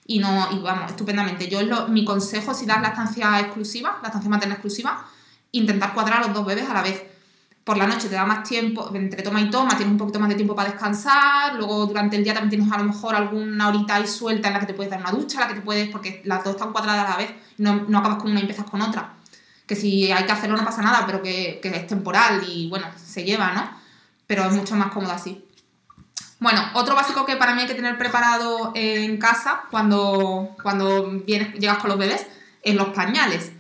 Y 0.06 0.20
no, 0.20 0.50
y 0.52 0.60
vamos, 0.60 0.92
estupendamente. 0.92 1.48
Yo 1.48 1.62
lo, 1.62 1.88
mi 1.88 2.04
consejo 2.04 2.54
si 2.54 2.66
das 2.66 2.82
lactancia 2.82 3.40
exclusiva, 3.40 4.00
lactancia 4.04 4.30
materna 4.30 4.56
exclusiva, 4.56 5.08
intentar 5.54 5.94
cuadrar 5.94 6.22
a 6.22 6.28
los 6.28 6.34
dos 6.34 6.46
bebés 6.46 6.70
a 6.70 6.74
la 6.74 6.82
vez 6.82 7.02
por 7.68 7.76
la 7.76 7.86
noche 7.86 8.08
te 8.08 8.16
da 8.16 8.24
más 8.24 8.48
tiempo, 8.48 8.90
entre 8.94 9.22
toma 9.22 9.42
y 9.42 9.50
toma, 9.50 9.76
tienes 9.76 9.92
un 9.92 9.98
poquito 9.98 10.22
más 10.22 10.30
de 10.30 10.36
tiempo 10.36 10.56
para 10.56 10.70
descansar, 10.70 11.54
luego 11.56 11.86
durante 11.86 12.16
el 12.16 12.24
día 12.24 12.34
también 12.34 12.62
tienes 12.62 12.74
a 12.74 12.78
lo 12.78 12.86
mejor 12.86 13.14
alguna 13.14 13.68
horita 13.68 13.96
ahí 13.96 14.08
suelta 14.08 14.48
en 14.48 14.54
la 14.54 14.62
que 14.62 14.68
te 14.68 14.74
puedes 14.74 14.90
dar 14.90 15.02
una 15.02 15.12
ducha, 15.12 15.42
la 15.42 15.50
que 15.50 15.56
te 15.56 15.62
puedes, 15.62 15.90
porque 15.90 16.22
las 16.24 16.46
dos 16.46 16.56
están 16.56 16.72
cuadradas 16.72 17.06
a 17.06 17.10
la 17.10 17.18
vez, 17.18 17.30
no, 17.58 17.84
no 17.90 17.98
acabas 17.98 18.20
con 18.20 18.32
una 18.32 18.40
y 18.40 18.44
empiezas 18.44 18.70
con 18.70 18.82
otra. 18.82 19.16
Que 19.66 19.76
si 19.76 20.10
hay 20.14 20.26
que 20.26 20.32
hacerlo 20.32 20.56
no 20.56 20.64
pasa 20.64 20.82
nada, 20.82 21.06
pero 21.06 21.22
que, 21.22 21.60
que 21.62 21.68
es 21.76 21.88
temporal 21.88 22.42
y 22.48 22.70
bueno, 22.70 22.88
se 22.96 23.26
lleva, 23.26 23.52
¿no? 23.52 23.70
Pero 24.28 24.46
es 24.46 24.54
mucho 24.54 24.76
más 24.76 24.94
cómodo 24.94 25.12
así. 25.12 25.44
Bueno, 26.40 26.62
otro 26.74 26.96
básico 26.96 27.26
que 27.26 27.36
para 27.36 27.54
mí 27.54 27.64
hay 27.64 27.68
que 27.68 27.76
tener 27.76 27.98
preparado 27.98 28.72
en 28.76 29.18
casa 29.18 29.64
cuando, 29.70 30.56
cuando 30.64 31.12
vienes, 31.26 31.54
llegas 31.56 31.80
con 31.80 31.90
los 31.90 32.00
bebés 32.00 32.28
es 32.64 32.76
los 32.76 32.88
pañales. 32.94 33.52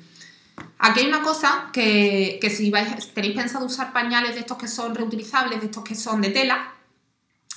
Aquí 0.79 1.01
hay 1.01 1.07
una 1.07 1.21
cosa 1.21 1.69
que, 1.73 2.39
si 2.55 2.71
tenéis 3.13 3.35
pensado 3.35 3.65
usar 3.65 3.93
pañales 3.93 4.35
de 4.35 4.41
estos 4.41 4.57
que 4.57 4.67
son 4.67 4.93
reutilizables, 4.93 5.59
de 5.59 5.65
estos 5.67 5.83
que 5.83 5.95
son 5.95 6.21
de 6.21 6.29
tela, 6.29 6.73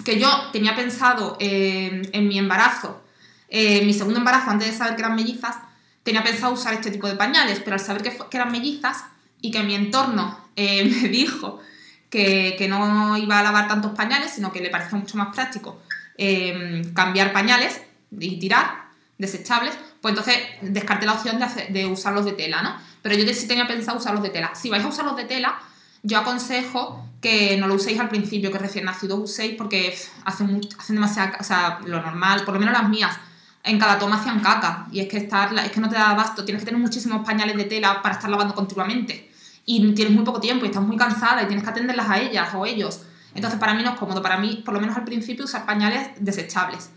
que 0.05 0.18
yo 0.18 0.29
tenía 0.53 0.75
pensado 0.75 1.37
en 1.39 2.29
mi 2.29 2.39
embarazo, 2.39 3.03
en 3.49 3.87
mi 3.87 3.93
segundo 3.93 4.18
embarazo, 4.18 4.51
antes 4.51 4.68
de 4.71 4.77
saber 4.77 4.95
que 4.95 5.03
eran 5.03 5.16
mellizas, 5.16 5.57
tenía 6.03 6.23
pensado 6.23 6.53
usar 6.53 6.75
este 6.75 6.91
tipo 6.91 7.07
de 7.07 7.16
pañales, 7.16 7.61
pero 7.61 7.75
al 7.75 7.81
saber 7.81 8.03
que, 8.03 8.16
eran 8.33 8.53
mellizas 8.53 9.05
y 9.41 9.51
que 9.51 9.62
mi 9.62 9.75
entorno 9.75 10.39
eh, 10.57 10.85
me 11.03 11.09
dijo 11.09 11.61
que, 12.09 12.66
no 12.68 13.16
iba 13.16 13.39
a 13.39 13.43
lavar 13.43 13.68
tantos 13.68 13.93
pañales, 13.93 14.33
sino 14.33 14.53
que 14.53 14.61
le 14.61 14.71
parecía 14.71 14.99
mucho 14.99 15.16
más 15.16 15.35
práctico 15.35 15.81
eh, 16.16 16.83
cambiar 16.95 17.33
pañales 17.33 17.81
y 18.11 18.39
tirar 18.39 18.89
desechables, 19.18 19.77
pues 20.01 20.12
entonces 20.12 20.37
descarté 20.62 21.07
la 21.07 21.12
opción 21.12 21.39
de 21.68 21.87
usarlos 21.87 22.25
de 22.25 22.33
tela, 22.33 22.62
¿no? 22.62 22.89
Pero 23.03 23.16
yo 23.16 23.32
sí 23.32 23.46
tenía 23.46 23.66
pensado 23.66 23.98
usarlos 23.98 24.22
de 24.22 24.30
tela. 24.30 24.55
Si 24.55 24.68
vais 24.68 24.84
a 24.84 24.88
usar 24.88 25.05
los 25.05 25.16
de 25.16 25.24
tela, 25.24 25.59
yo 26.03 26.18
aconsejo 26.18 27.07
que 27.20 27.57
no 27.59 27.66
lo 27.66 27.74
uséis 27.74 28.01
al 28.01 28.09
principio, 28.09 28.51
que 28.51 28.59
recién 28.59 28.84
nacidos 28.84 29.18
uséis, 29.18 29.55
porque 29.57 29.96
hacen, 30.24 30.61
hacen 30.78 30.96
demasiada, 30.96 31.36
o 31.38 31.44
sea, 31.44 31.80
lo 31.84 32.01
normal, 32.01 32.44
por 32.44 32.55
lo 32.55 32.61
menos 32.61 32.74
las 32.74 32.88
mías, 32.88 33.16
en 33.62 33.78
cada 33.78 33.98
toma 33.98 34.16
hacían 34.16 34.40
caca. 34.40 34.86
Y 34.90 35.01
es 35.01 35.09
que, 35.09 35.18
estar, 35.18 35.53
es 35.59 35.70
que 35.70 35.80
no 35.80 35.88
te 35.88 35.96
da 35.96 36.11
abasto, 36.11 36.44
tienes 36.44 36.62
que 36.62 36.66
tener 36.66 36.80
muchísimos 36.80 37.24
pañales 37.24 37.57
de 37.57 37.64
tela 37.64 38.01
para 38.03 38.14
estar 38.14 38.30
lavando 38.30 38.55
continuamente. 38.55 39.30
Y 39.66 39.92
tienes 39.92 40.14
muy 40.14 40.24
poco 40.24 40.40
tiempo 40.40 40.64
y 40.64 40.68
estás 40.68 40.82
muy 40.82 40.96
cansada 40.96 41.42
y 41.42 41.46
tienes 41.46 41.62
que 41.64 41.70
atenderlas 41.70 42.09
a 42.09 42.18
ellas 42.18 42.48
o 42.55 42.64
ellos. 42.64 43.03
Entonces 43.34 43.61
para 43.61 43.74
mí 43.74 43.82
no 43.82 43.90
es 43.90 43.96
cómodo, 43.96 44.22
para 44.22 44.38
mí, 44.38 44.62
por 44.64 44.74
lo 44.74 44.80
menos 44.80 44.96
al 44.96 45.05
principio, 45.05 45.44
usar 45.44 45.66
pañales 45.66 46.09
desechables. 46.18 46.90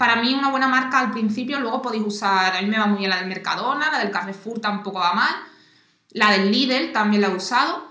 Para 0.00 0.16
mí 0.16 0.32
una 0.32 0.48
buena 0.48 0.66
marca 0.66 0.98
al 0.98 1.10
principio, 1.10 1.60
luego 1.60 1.82
podéis 1.82 2.04
usar, 2.06 2.56
a 2.56 2.62
mí 2.62 2.68
me 2.68 2.78
va 2.78 2.86
muy 2.86 3.00
bien 3.00 3.10
la 3.10 3.16
del 3.16 3.26
Mercadona, 3.26 3.90
la 3.90 3.98
del 3.98 4.10
Carrefour 4.10 4.58
tampoco 4.58 4.98
va 4.98 5.12
mal, 5.12 5.34
la 6.12 6.30
del 6.30 6.50
Lidl 6.50 6.90
también 6.90 7.20
la 7.20 7.28
he 7.28 7.36
usado, 7.36 7.86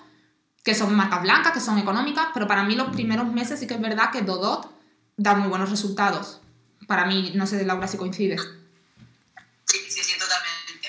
que 0.64 0.74
son 0.74 0.96
marcas 0.96 1.22
blancas, 1.22 1.52
que 1.52 1.60
son 1.60 1.78
económicas, 1.78 2.30
pero 2.34 2.48
para 2.48 2.64
mí 2.64 2.76
los 2.76 2.90
primeros 2.90 3.28
meses 3.28 3.60
sí 3.60 3.68
que 3.68 3.76
es 3.76 3.80
verdad 3.80 4.10
que 4.10 4.24
Dodot 4.24 4.76
da 5.18 5.36
muy 5.36 5.50
buenos 5.50 5.70
resultados. 5.70 6.42
Para 6.88 7.06
mí, 7.06 7.34
no 7.36 7.46
sé, 7.46 7.64
Laura, 7.64 7.88
si 7.88 7.98
coincide. 7.98 8.40
Sí, 8.40 9.78
sí, 9.88 10.02
sí, 10.02 10.14
totalmente. 10.18 10.88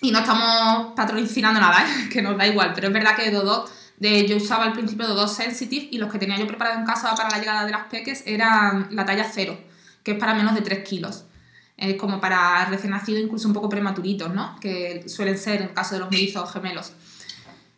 Y 0.00 0.12
no 0.12 0.20
estamos 0.20 0.92
patrocinando 0.94 1.58
nada, 1.58 1.84
¿eh? 1.84 2.08
que 2.12 2.22
nos 2.22 2.38
da 2.38 2.46
igual, 2.46 2.70
pero 2.72 2.86
es 2.86 2.92
verdad 2.92 3.16
que 3.16 3.32
Dodot, 3.32 3.68
de, 3.96 4.28
yo 4.28 4.36
usaba 4.36 4.66
al 4.66 4.74
principio 4.74 5.08
Dodot 5.08 5.28
Sensitive 5.28 5.88
y 5.90 5.98
los 5.98 6.12
que 6.12 6.20
tenía 6.20 6.38
yo 6.38 6.46
preparado 6.46 6.78
en 6.78 6.86
casa 6.86 7.16
para 7.16 7.30
la 7.30 7.38
llegada 7.40 7.64
de 7.64 7.72
las 7.72 7.86
peques 7.88 8.22
eran 8.26 8.86
la 8.92 9.04
talla 9.04 9.28
cero 9.28 9.58
que 10.02 10.12
es 10.12 10.18
para 10.18 10.34
menos 10.34 10.54
de 10.54 10.62
3 10.62 10.86
kilos. 10.86 11.24
Es 11.76 11.96
como 11.96 12.20
para 12.20 12.64
recién 12.66 12.90
nacido, 12.90 13.18
incluso 13.18 13.48
un 13.48 13.54
poco 13.54 13.68
prematuritos, 13.68 14.32
¿no? 14.32 14.56
Que 14.60 15.08
suelen 15.08 15.38
ser 15.38 15.62
en 15.62 15.68
el 15.68 15.74
caso 15.74 15.94
de 15.94 16.00
los 16.00 16.10
mellizos 16.10 16.52
gemelos. 16.52 16.92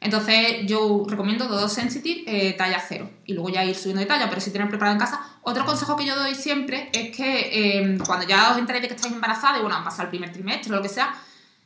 Entonces 0.04 0.66
yo 0.66 1.06
recomiendo 1.08 1.46
Dodo 1.46 1.66
Sensitive 1.66 2.24
eh, 2.26 2.52
talla 2.52 2.78
0 2.86 3.08
y 3.24 3.32
luego 3.32 3.48
ya 3.48 3.64
ir 3.64 3.74
subiendo 3.74 4.00
de 4.00 4.06
talla, 4.06 4.28
pero 4.28 4.38
si 4.38 4.50
tenéis 4.50 4.68
preparado 4.68 4.92
en 4.92 5.00
casa. 5.00 5.38
Otro 5.40 5.64
consejo 5.64 5.96
que 5.96 6.04
yo 6.04 6.14
doy 6.14 6.34
siempre 6.34 6.90
es 6.92 7.16
que 7.16 7.78
em, 7.78 7.98
cuando 7.98 8.26
ya 8.26 8.52
os 8.52 8.58
enteréis 8.58 8.82
de 8.82 8.88
que 8.88 8.94
estáis 8.96 9.14
embarazadas 9.14 9.58
y 9.58 9.60
bueno, 9.62 9.76
han 9.76 9.84
pasado 9.84 10.02
el 10.02 10.10
primer 10.10 10.30
trimestre 10.30 10.70
o 10.72 10.76
lo 10.76 10.82
que 10.82 10.90
sea, 10.90 11.14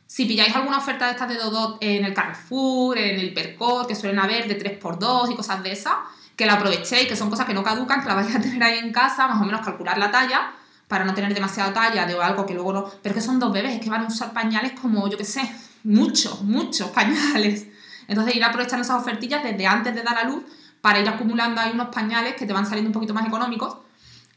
si 0.07 0.25
pilláis 0.25 0.55
alguna 0.55 0.77
oferta 0.77 1.05
de 1.05 1.11
estas 1.11 1.27
de 1.27 1.35
Dodo 1.35 1.77
en 1.81 2.05
el 2.05 2.13
Carrefour, 2.13 2.97
en 2.97 3.19
el 3.19 3.33
Percor, 3.33 3.85
que 3.85 3.93
suelen 3.93 4.19
haber 4.19 4.47
de 4.47 4.57
3x2 4.57 5.33
y 5.33 5.35
cosas 5.35 5.61
de 5.61 5.73
esas, 5.73 5.95
que 6.39 6.45
la 6.45 6.53
aprovechéis, 6.53 7.05
que 7.05 7.17
son 7.17 7.29
cosas 7.29 7.45
que 7.45 7.53
no 7.53 7.61
caducan, 7.61 8.01
que 8.01 8.07
la 8.07 8.15
vais 8.15 8.33
a 8.33 8.39
tener 8.39 8.63
ahí 8.63 8.77
en 8.77 8.93
casa, 8.93 9.27
más 9.27 9.41
o 9.41 9.43
menos 9.43 9.59
calcular 9.59 9.97
la 9.97 10.09
talla, 10.09 10.53
para 10.87 11.03
no 11.03 11.13
tener 11.13 11.33
demasiada 11.33 11.73
talla 11.73 12.05
de 12.05 12.17
algo 12.17 12.45
que 12.45 12.53
luego 12.53 12.71
no. 12.71 12.89
Pero 13.03 13.13
que 13.13 13.19
son 13.19 13.39
dos 13.39 13.51
bebés, 13.51 13.73
es 13.73 13.81
que 13.81 13.89
van 13.89 14.05
a 14.05 14.07
usar 14.07 14.31
pañales 14.31 14.71
como, 14.79 15.09
yo 15.09 15.17
qué 15.17 15.25
sé, 15.25 15.41
muchos, 15.83 16.41
muchos 16.43 16.91
pañales. 16.91 17.67
Entonces 18.07 18.37
ir 18.37 18.43
aprovechando 18.45 18.83
esas 18.83 19.01
ofertillas 19.01 19.43
desde 19.43 19.67
antes 19.67 19.93
de 19.93 20.01
dar 20.01 20.17
a 20.17 20.23
luz 20.23 20.45
para 20.79 21.01
ir 21.01 21.09
acumulando 21.09 21.59
ahí 21.59 21.71
unos 21.73 21.89
pañales 21.89 22.35
que 22.35 22.45
te 22.45 22.53
van 22.53 22.65
saliendo 22.65 22.87
un 22.87 22.93
poquito 22.93 23.13
más 23.13 23.27
económicos 23.27 23.75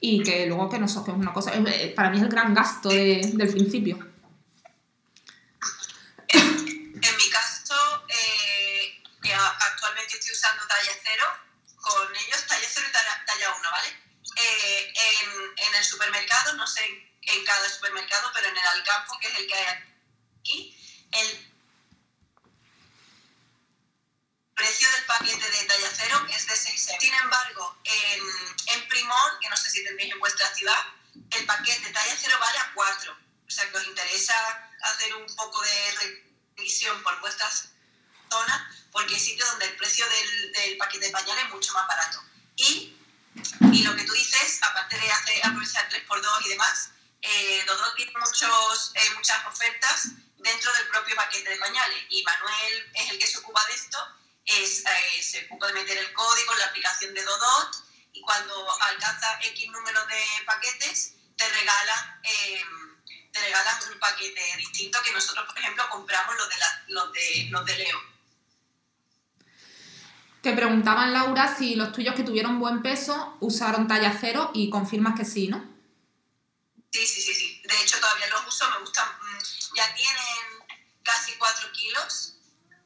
y 0.00 0.24
que 0.24 0.46
luego 0.48 0.68
que 0.68 0.80
no 0.80 0.86
es 0.86 0.96
una 0.96 1.32
cosa. 1.32 1.52
Para 1.94 2.10
mí 2.10 2.16
es 2.16 2.24
el 2.24 2.28
gran 2.28 2.52
gasto 2.52 2.88
del 2.88 3.48
principio. 3.52 4.10
En, 6.26 7.16
mi 7.16 7.30
caso, 7.30 7.76
eh, 8.08 9.00
actualmente 9.70 10.14
estoy 10.18 10.32
usando 10.32 10.62
talla 10.66 10.90
cero 11.04 11.51
con 11.82 12.16
ellos 12.16 12.46
talla 12.46 12.66
0 12.72 12.86
y 12.88 13.26
talla 13.26 13.54
1, 13.54 13.70
¿vale? 13.70 13.88
Eh, 14.36 14.92
en, 15.56 15.74
el 15.74 15.84
supermercado, 15.84 16.54
no 16.54 16.66
sé 16.66 16.84
en 17.20 17.44
cada 17.44 17.68
supermercado, 17.68 18.30
pero 18.32 18.48
en 18.48 18.56
el 18.56 18.66
Alcampo, 18.66 19.18
que 19.18 19.28
es 19.28 19.38
el 19.38 19.46
que 19.46 19.54
hay 19.54 19.84
aquí, 20.38 21.08
el 21.12 21.52
precio 24.54 24.90
del 24.92 25.04
paquete 25.04 25.50
de 25.50 25.64
talla 25.64 25.90
0 25.92 26.26
es 26.30 26.46
de 26.46 26.56
6 26.56 26.88
euros. 26.88 27.02
Sin 27.02 27.14
embargo, 27.14 27.78
en, 27.84 28.22
en 28.74 28.88
Primón, 28.88 29.40
que 29.40 29.48
no 29.48 29.56
sé 29.56 29.70
si 29.70 29.84
tendréis 29.84 30.12
en 30.12 30.20
vuestra 30.20 30.54
ciudad, 30.54 30.78
el 31.30 31.46
paquete 31.46 31.86
de 31.86 31.92
talla 31.92 32.16
0 32.16 32.36
vale 32.38 32.58
a 32.58 32.72
4. 32.74 33.18
O 33.46 33.50
sea, 33.50 33.70
que 33.70 33.76
os 33.76 33.86
interesa 33.86 34.34
hacer 34.82 35.14
un 35.16 35.26
poco 35.36 35.60
de 35.62 36.16
revisión 36.56 37.02
por 37.02 37.18
vuestras 37.20 37.70
zonas, 38.30 38.81
porque 38.92 39.14
hay 39.14 39.20
sitios 39.20 39.48
donde 39.48 39.66
el 39.66 39.76
precio 39.76 40.06
del, 40.08 40.52
del 40.52 40.76
paquete 40.76 41.06
de 41.06 41.12
pañales 41.12 41.44
es 41.44 41.50
mucho 41.50 41.72
más 41.72 41.86
barato. 41.88 42.22
Y, 42.56 42.96
y 43.72 43.82
lo 43.82 43.96
que 43.96 44.04
tú 44.04 44.12
dices, 44.12 44.58
aparte 44.62 44.98
de 44.98 45.10
hacer, 45.10 45.46
aprovechar 45.46 45.88
3x2 45.88 46.46
y 46.46 46.48
demás, 46.50 46.90
eh, 47.22 47.64
tiene 47.96 48.12
muchos, 48.18 48.92
eh, 48.94 49.10
muchas 49.14 49.46
ofertas 49.46 50.08
dentro 50.36 50.72
del 50.74 50.88
propio 50.88 51.16
paquete 51.16 51.50
de 51.50 51.56
pañales. 51.56 52.04
Y 52.10 52.22
Manuel 52.22 52.90
es 52.94 53.10
el 53.10 53.18
que 53.18 53.26
se 53.26 53.38
ocupa 53.38 53.64
de 53.66 53.74
esto, 53.74 53.98
es, 54.44 54.84
eh, 54.84 55.22
se 55.22 55.46
ocupa 55.46 55.68
de 55.68 55.74
meter 55.74 55.96
el 55.96 56.12
código 56.12 56.52
en 56.52 56.58
la 56.58 56.66
aplicación 56.66 57.14
de 57.14 57.24
Dodot 57.24 57.76
y 58.12 58.20
cuando 58.20 58.82
alcanza 58.82 59.38
X 59.42 59.70
número 59.70 60.04
de 60.06 60.22
paquetes, 60.44 61.14
te 61.36 61.48
regala 61.48 62.20
eh, 62.24 62.62
te 63.32 63.40
regalan 63.40 63.90
un 63.90 63.98
paquete 63.98 64.42
distinto 64.58 65.02
que 65.02 65.12
nosotros, 65.12 65.46
por 65.46 65.58
ejemplo, 65.58 65.88
compramos 65.88 66.36
los 66.36 66.48
de, 66.48 66.54
los 66.88 67.12
de, 67.12 67.46
los 67.50 67.64
de 67.64 67.76
Leo. 67.78 68.11
Que 70.42 70.52
preguntaban, 70.52 71.12
Laura, 71.12 71.54
si 71.56 71.76
los 71.76 71.92
tuyos 71.92 72.16
que 72.16 72.24
tuvieron 72.24 72.58
buen 72.58 72.82
peso 72.82 73.36
usaron 73.40 73.86
talla 73.86 74.16
cero 74.20 74.50
y 74.52 74.70
confirmas 74.70 75.14
que 75.16 75.24
sí, 75.24 75.46
¿no? 75.46 75.58
Sí, 76.90 77.06
sí, 77.06 77.22
sí, 77.22 77.32
sí. 77.32 77.62
De 77.64 77.80
hecho, 77.80 78.00
todavía 78.00 78.26
los 78.26 78.46
uso, 78.48 78.68
me 78.70 78.78
gustan. 78.78 79.08
Mm, 79.08 79.76
ya 79.76 79.94
tienen 79.94 80.66
casi 81.04 81.32
4 81.38 81.70
kilos, 81.72 82.34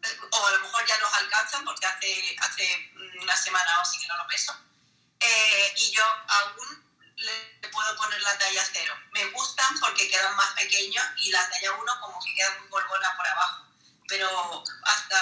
eh, 0.03 0.21
o 0.31 0.47
a 0.47 0.53
lo 0.53 0.61
mejor 0.61 0.87
ya 0.87 0.99
los 0.99 1.15
alcanzan 1.15 1.65
porque 1.65 1.87
hace, 1.87 2.37
hace 2.41 2.93
una 3.23 3.37
semana 3.37 3.79
o 3.79 3.81
así 3.81 3.99
que 4.01 4.07
no 4.07 4.19
lo 4.19 4.27
peso. 4.27 4.55
Eh, 5.19 5.75
y 5.77 5.91
yo 5.93 6.05
aún 6.29 6.85
le 7.17 7.69
puedo 7.71 7.97
poner 7.97 8.21
la 8.21 8.37
talla 8.39 8.63
cero. 8.71 8.95
Me 9.13 9.25
gustan 9.31 9.81
porque 9.81 10.11
quedan 10.11 10.37
más 10.37 10.53
pequeños 10.53 11.05
y 11.17 11.31
la 11.31 11.49
talla 11.49 11.73
1 11.73 12.01
como 12.03 12.23
que 12.23 12.35
queda 12.35 12.55
muy 12.61 12.69
polvona 12.69 13.17
por 13.17 13.27
abajo. 13.27 13.66
Pero 14.09 14.29
hasta 14.85 15.19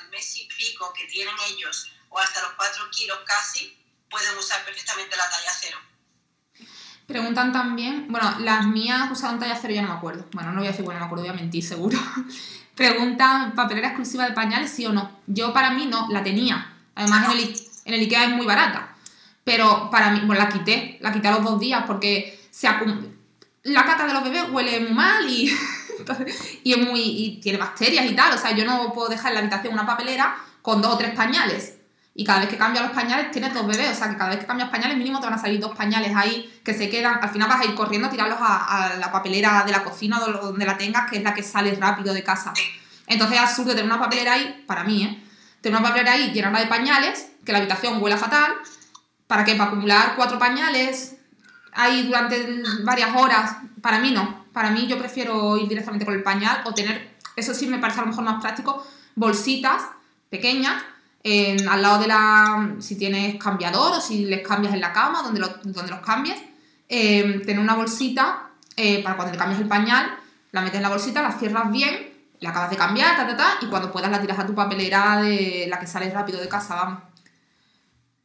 el 0.00 0.08
mes 0.10 0.36
y 0.36 0.48
pico 0.48 0.92
que 0.92 1.06
tienen 1.06 1.34
ellos, 1.48 1.90
o 2.08 2.18
hasta 2.18 2.42
los 2.42 2.52
4 2.52 2.90
kilos 2.90 3.18
casi, 3.26 3.76
pueden 4.10 4.36
usar 4.38 4.64
perfectamente 4.64 5.16
la 5.16 5.28
talla 5.28 5.52
cero. 5.60 5.78
Preguntan 7.06 7.52
también, 7.52 8.06
bueno, 8.08 8.38
las 8.40 8.66
mías 8.66 9.10
usaron 9.10 9.38
talla 9.38 9.58
cero, 9.60 9.74
ya 9.74 9.82
no 9.82 9.88
me 9.88 9.94
acuerdo. 9.94 10.26
Bueno, 10.32 10.50
no 10.50 10.58
voy 10.58 10.66
a 10.66 10.70
decir, 10.70 10.84
bueno, 10.84 11.00
me 11.00 11.06
acuerdo, 11.06 11.24
voy 11.24 11.32
a 11.32 11.34
mentir, 11.34 11.64
seguro. 11.64 11.98
Preguntan, 12.74 13.54
¿papelera 13.54 13.88
exclusiva 13.88 14.24
de 14.24 14.32
pañales, 14.32 14.70
sí 14.70 14.84
o 14.86 14.92
no? 14.92 15.20
Yo 15.26 15.52
para 15.52 15.70
mí 15.70 15.86
no, 15.86 16.08
la 16.10 16.22
tenía. 16.22 16.74
Además, 16.94 17.32
en 17.32 17.38
el, 17.38 17.60
en 17.84 17.94
el 17.94 18.00
Ikea 18.00 18.24
es 18.24 18.30
muy 18.30 18.44
barata. 18.44 18.96
Pero 19.44 19.88
para 19.90 20.10
mí, 20.10 20.20
bueno, 20.24 20.42
la 20.42 20.48
quité, 20.48 20.98
la 21.00 21.12
quité 21.12 21.28
a 21.28 21.32
los 21.32 21.44
dos 21.44 21.60
días 21.60 21.84
porque 21.86 22.48
se 22.50 22.68
la 23.62 23.84
caca 23.84 24.06
de 24.06 24.12
los 24.12 24.24
bebés 24.24 24.50
huele 24.50 24.80
muy 24.80 24.92
mal 24.92 25.28
y, 25.28 25.48
y 26.64 26.72
es 26.72 26.78
muy 26.78 27.00
y 27.00 27.40
tiene 27.40 27.58
bacterias 27.58 28.06
y 28.06 28.14
tal. 28.14 28.34
O 28.34 28.38
sea, 28.38 28.52
yo 28.52 28.64
no 28.64 28.92
puedo 28.92 29.08
dejar 29.08 29.32
en 29.32 29.34
la 29.34 29.40
habitación 29.40 29.74
una 29.74 29.86
papelera 29.86 30.36
con 30.62 30.82
dos 30.82 30.94
o 30.94 30.98
tres 30.98 31.14
pañales. 31.14 31.74
Y 32.18 32.24
cada 32.24 32.40
vez 32.40 32.48
que 32.48 32.56
cambias 32.56 32.82
los 32.82 32.94
pañales 32.94 33.30
tienes 33.30 33.52
dos 33.52 33.66
bebés, 33.66 33.92
o 33.92 33.94
sea 33.94 34.08
que 34.08 34.16
cada 34.16 34.30
vez 34.30 34.38
que 34.38 34.46
cambias 34.46 34.70
pañales 34.70 34.96
mínimo 34.96 35.20
te 35.20 35.26
van 35.26 35.34
a 35.34 35.38
salir 35.38 35.60
dos 35.60 35.76
pañales 35.76 36.16
ahí 36.16 36.60
que 36.64 36.72
se 36.72 36.88
quedan, 36.88 37.18
al 37.20 37.28
final 37.28 37.46
vas 37.46 37.60
a 37.60 37.64
ir 37.66 37.74
corriendo 37.74 38.08
a 38.08 38.10
tirarlos 38.10 38.38
a, 38.40 38.94
la 38.98 39.12
papelera 39.12 39.64
de 39.66 39.72
la 39.72 39.84
cocina 39.84 40.18
o 40.24 40.32
donde 40.32 40.64
la 40.64 40.78
tengas, 40.78 41.10
que 41.10 41.18
es 41.18 41.22
la 41.22 41.34
que 41.34 41.42
sale 41.42 41.74
rápido 41.74 42.14
de 42.14 42.24
casa. 42.24 42.54
Entonces 43.06 43.36
es 43.36 43.42
absurdo 43.42 43.72
tener 43.72 43.84
una 43.84 44.00
papelera 44.00 44.32
ahí, 44.32 44.64
para 44.66 44.82
mí, 44.82 45.04
¿eh? 45.04 45.22
Tener 45.60 45.78
una 45.78 45.86
papelera 45.86 46.12
ahí 46.12 46.32
llenarla 46.32 46.60
de 46.60 46.66
pañales, 46.66 47.28
que 47.44 47.52
la 47.52 47.58
habitación 47.58 48.02
huela 48.02 48.16
fatal, 48.16 48.50
¿para 49.26 49.44
qué? 49.44 49.54
Para 49.54 49.70
acumular 49.70 50.14
cuatro 50.16 50.38
pañales 50.38 51.16
ahí 51.74 52.04
durante 52.04 52.62
varias 52.82 53.14
horas, 53.14 53.56
para 53.82 53.98
mí 53.98 54.10
no, 54.10 54.45
para 54.56 54.70
mí 54.70 54.86
yo 54.86 54.96
prefiero 54.96 55.58
ir 55.58 55.68
directamente 55.68 56.06
con 56.06 56.14
el 56.14 56.22
pañal 56.22 56.62
o 56.64 56.72
tener, 56.72 57.10
eso 57.36 57.52
sí 57.52 57.66
me 57.66 57.76
parece 57.76 58.00
a 58.00 58.04
lo 58.04 58.08
mejor 58.08 58.24
más 58.24 58.40
práctico, 58.40 58.82
bolsitas 59.14 59.82
pequeñas 60.30 60.82
al 61.68 61.82
lado 61.82 61.98
de 61.98 62.06
la, 62.06 62.76
si 62.78 62.96
tienes 62.96 63.36
cambiador 63.36 63.98
o 63.98 64.00
si 64.00 64.24
les 64.24 64.40
cambias 64.40 64.72
en 64.72 64.80
la 64.80 64.94
cama, 64.94 65.22
donde, 65.22 65.42
donde 65.62 65.90
los 65.90 66.00
cambies, 66.00 66.40
eh, 66.88 67.42
tener 67.44 67.58
una 67.58 67.74
bolsita 67.74 68.48
eh, 68.78 69.02
para 69.02 69.16
cuando 69.16 69.32
le 69.32 69.38
cambies 69.38 69.60
el 69.60 69.68
pañal, 69.68 70.18
la 70.52 70.62
metes 70.62 70.76
en 70.76 70.82
la 70.84 70.88
bolsita, 70.88 71.20
la 71.20 71.32
cierras 71.32 71.70
bien, 71.70 72.14
la 72.40 72.48
acabas 72.48 72.70
de 72.70 72.76
cambiar, 72.78 73.14
ta, 73.14 73.26
ta, 73.26 73.36
ta, 73.36 73.58
y 73.60 73.66
cuando 73.66 73.92
puedas 73.92 74.10
la 74.10 74.22
tiras 74.22 74.38
a 74.38 74.46
tu 74.46 74.54
papelera 74.54 75.20
de 75.20 75.66
la 75.68 75.78
que 75.78 75.86
sales 75.86 76.14
rápido 76.14 76.40
de 76.40 76.48
casa, 76.48 76.76
vamos. 76.76 77.02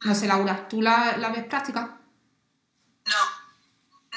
No 0.06 0.14
sé, 0.14 0.26
Laura, 0.26 0.66
¿tú 0.66 0.80
la, 0.80 1.18
la 1.18 1.28
ves 1.28 1.44
práctica? 1.44 1.98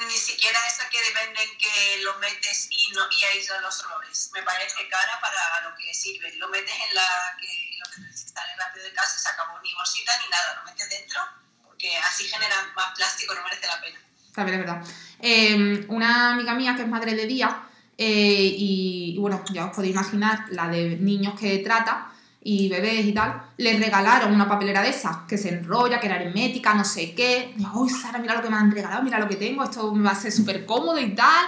Ni 0.06 0.16
siquiera 0.16 0.58
esa 0.66 0.88
que 0.88 0.98
venden 1.12 1.58
que 1.58 2.02
lo 2.02 2.18
metes 2.18 2.68
y, 2.70 2.92
no, 2.92 3.02
y 3.10 3.24
aísla 3.24 3.60
los 3.60 3.82
olores. 3.84 4.30
Me 4.32 4.42
parece 4.42 4.88
cara 4.88 5.20
para 5.20 5.68
lo 5.68 5.76
que 5.76 5.92
sirve. 5.92 6.32
Lo 6.36 6.48
metes 6.48 6.74
en 6.88 6.94
la 6.94 7.36
que 7.40 7.78
lo 7.78 7.90
que 7.90 8.16
sale 8.16 8.56
rápido 8.56 8.84
de 8.84 8.92
casa, 8.92 9.18
se 9.18 9.28
acabó 9.28 9.58
ni 9.60 9.74
bolsita 9.74 10.12
ni 10.22 10.28
nada, 10.28 10.56
lo 10.56 10.70
metes 10.70 10.88
dentro, 10.88 11.20
porque 11.64 11.96
así 11.98 12.24
genera 12.28 12.72
más 12.74 12.94
plástico, 12.94 13.34
no 13.34 13.42
merece 13.42 13.66
la 13.66 13.80
pena. 13.80 14.00
También 14.34 14.60
es 14.60 14.66
verdad. 14.66 14.86
Em, 15.20 15.86
una 15.88 16.32
amiga 16.32 16.54
mía 16.54 16.74
que 16.76 16.82
es 16.82 16.88
madre 16.88 17.14
de 17.14 17.26
día, 17.26 17.62
eh, 17.98 18.52
y, 18.56 19.16
bueno, 19.18 19.42
ya 19.50 19.66
os 19.66 19.74
podéis 19.74 19.94
imaginar 19.94 20.44
la 20.50 20.68
de 20.68 20.96
niños 20.96 21.38
que 21.38 21.58
trata 21.58 22.12
y 22.48 22.68
bebés 22.68 23.04
y 23.04 23.12
tal, 23.12 23.42
le 23.56 23.76
regalaron 23.76 24.32
una 24.32 24.48
papelera 24.48 24.80
de 24.80 24.90
esas 24.90 25.16
que 25.28 25.36
se 25.36 25.48
enrolla, 25.48 25.98
que 25.98 26.06
era 26.06 26.22
hermética, 26.22 26.74
no 26.74 26.84
sé 26.84 27.12
qué. 27.12 27.52
Uy, 27.74 27.90
Sara, 27.90 28.20
mira 28.20 28.36
lo 28.36 28.42
que 28.42 28.48
me 28.48 28.56
han 28.56 28.70
regalado, 28.70 29.02
mira 29.02 29.18
lo 29.18 29.26
que 29.26 29.34
tengo, 29.34 29.64
esto 29.64 29.92
me 29.92 30.04
va 30.04 30.12
a 30.12 30.14
ser 30.14 30.30
súper 30.30 30.64
cómodo 30.64 30.96
y 31.00 31.12
tal. 31.12 31.44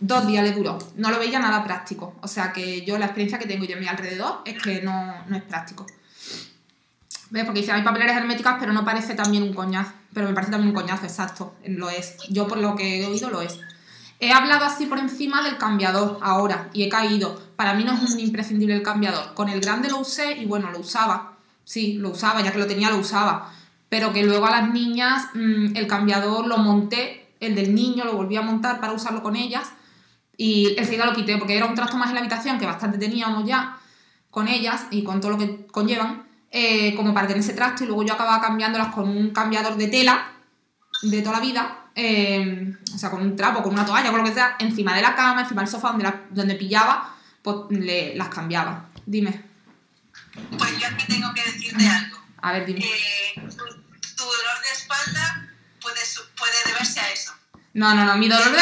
Dos 0.00 0.26
días 0.26 0.42
le 0.42 0.50
duró. 0.50 0.76
No 0.96 1.12
lo 1.12 1.20
veía 1.20 1.38
nada 1.38 1.62
práctico. 1.62 2.16
O 2.20 2.26
sea 2.26 2.52
que 2.52 2.84
yo 2.84 2.98
la 2.98 3.04
experiencia 3.04 3.38
que 3.38 3.46
tengo 3.46 3.64
yo 3.64 3.74
en 3.74 3.80
mi 3.80 3.86
alrededor 3.86 4.42
es 4.44 4.60
que 4.60 4.82
no, 4.82 5.14
no 5.28 5.36
es 5.36 5.42
práctico. 5.44 5.86
¿Ves? 7.30 7.44
Porque 7.44 7.60
dice, 7.60 7.70
hay 7.70 7.82
papeleras 7.82 8.16
herméticas, 8.16 8.56
pero 8.58 8.72
no 8.72 8.84
parece 8.84 9.14
también 9.14 9.44
un 9.44 9.54
coñazo. 9.54 9.92
Pero 10.12 10.26
me 10.26 10.34
parece 10.34 10.50
también 10.50 10.74
un 10.74 10.82
coñazo, 10.82 11.04
exacto. 11.04 11.54
Lo 11.64 11.90
es. 11.90 12.16
Yo 12.28 12.48
por 12.48 12.58
lo 12.58 12.74
que 12.74 13.00
he 13.00 13.06
oído 13.06 13.30
lo 13.30 13.40
es. 13.40 13.60
He 14.20 14.32
hablado 14.32 14.66
así 14.66 14.86
por 14.86 14.98
encima 14.98 15.42
del 15.42 15.56
cambiador 15.56 16.18
ahora 16.20 16.68
y 16.72 16.82
he 16.82 16.88
caído. 16.88 17.40
Para 17.56 17.74
mí 17.74 17.84
no 17.84 17.94
es 17.94 18.12
un 18.12 18.20
imprescindible 18.20 18.74
el 18.74 18.82
cambiador. 18.82 19.34
Con 19.34 19.48
el 19.48 19.60
grande 19.60 19.88
lo 19.88 19.98
usé 19.98 20.36
y 20.36 20.44
bueno, 20.44 20.70
lo 20.70 20.78
usaba. 20.78 21.38
Sí, 21.64 21.94
lo 21.94 22.10
usaba, 22.10 22.42
ya 22.42 22.52
que 22.52 22.58
lo 22.58 22.66
tenía 22.66 22.90
lo 22.90 22.98
usaba. 22.98 23.50
Pero 23.88 24.12
que 24.12 24.22
luego 24.22 24.46
a 24.46 24.50
las 24.50 24.72
niñas 24.72 25.28
mm, 25.34 25.74
el 25.74 25.86
cambiador 25.86 26.46
lo 26.46 26.58
monté, 26.58 27.32
el 27.40 27.54
del 27.54 27.74
niño 27.74 28.04
lo 28.04 28.12
volví 28.12 28.36
a 28.36 28.42
montar 28.42 28.78
para 28.78 28.92
usarlo 28.92 29.22
con 29.22 29.36
ellas 29.36 29.72
y 30.36 30.74
enseguida 30.78 31.04
lo 31.04 31.12
quité 31.12 31.36
porque 31.36 31.54
era 31.54 31.66
un 31.66 31.74
trasto 31.74 31.98
más 31.98 32.08
en 32.08 32.14
la 32.14 32.20
habitación 32.20 32.58
que 32.58 32.64
bastante 32.64 32.96
teníamos 32.96 33.46
ya 33.46 33.78
con 34.30 34.48
ellas 34.48 34.86
y 34.90 35.02
con 35.02 35.20
todo 35.20 35.32
lo 35.32 35.38
que 35.38 35.66
conllevan 35.66 36.24
eh, 36.50 36.94
como 36.94 37.12
para 37.12 37.26
tener 37.26 37.40
ese 37.40 37.52
trasto 37.52 37.84
y 37.84 37.86
luego 37.86 38.04
yo 38.04 38.14
acababa 38.14 38.40
cambiándolas 38.40 38.94
con 38.94 39.08
un 39.08 39.30
cambiador 39.30 39.76
de 39.76 39.88
tela 39.88 40.32
de 41.02 41.20
toda 41.20 41.36
la 41.38 41.40
vida, 41.40 41.79
eh, 41.94 42.74
o 42.94 42.98
sea, 42.98 43.10
con 43.10 43.22
un 43.22 43.36
trapo, 43.36 43.62
con 43.62 43.72
una 43.72 43.84
toalla, 43.84 44.10
con 44.10 44.18
lo 44.18 44.24
que 44.24 44.34
sea, 44.34 44.56
encima 44.58 44.94
de 44.94 45.02
la 45.02 45.14
cama, 45.14 45.42
encima 45.42 45.62
del 45.62 45.70
sofá 45.70 45.90
donde, 45.90 46.12
donde 46.30 46.54
pillaba, 46.54 47.16
pues 47.42 47.56
le, 47.70 48.14
las 48.16 48.28
cambiaba. 48.28 48.88
Dime. 49.06 49.44
Pues 50.56 50.78
yo 50.78 50.86
aquí 50.86 51.06
tengo 51.06 51.32
que 51.34 51.42
decirte 51.42 51.88
algo. 51.88 52.18
A 52.42 52.52
ver, 52.52 52.66
dime. 52.66 52.80
Eh, 52.80 53.34
tu, 53.34 54.24
dolor 54.24 54.60
de 54.62 54.72
espalda 54.72 55.48
puede, 55.80 56.00
puede 56.38 56.64
deberse 56.66 57.00
a 57.00 57.12
eso. 57.12 57.34
No, 57.74 57.94
no, 57.94 58.04
no, 58.04 58.16
mi 58.16 58.28
dolor 58.28 58.50
de... 58.50 58.58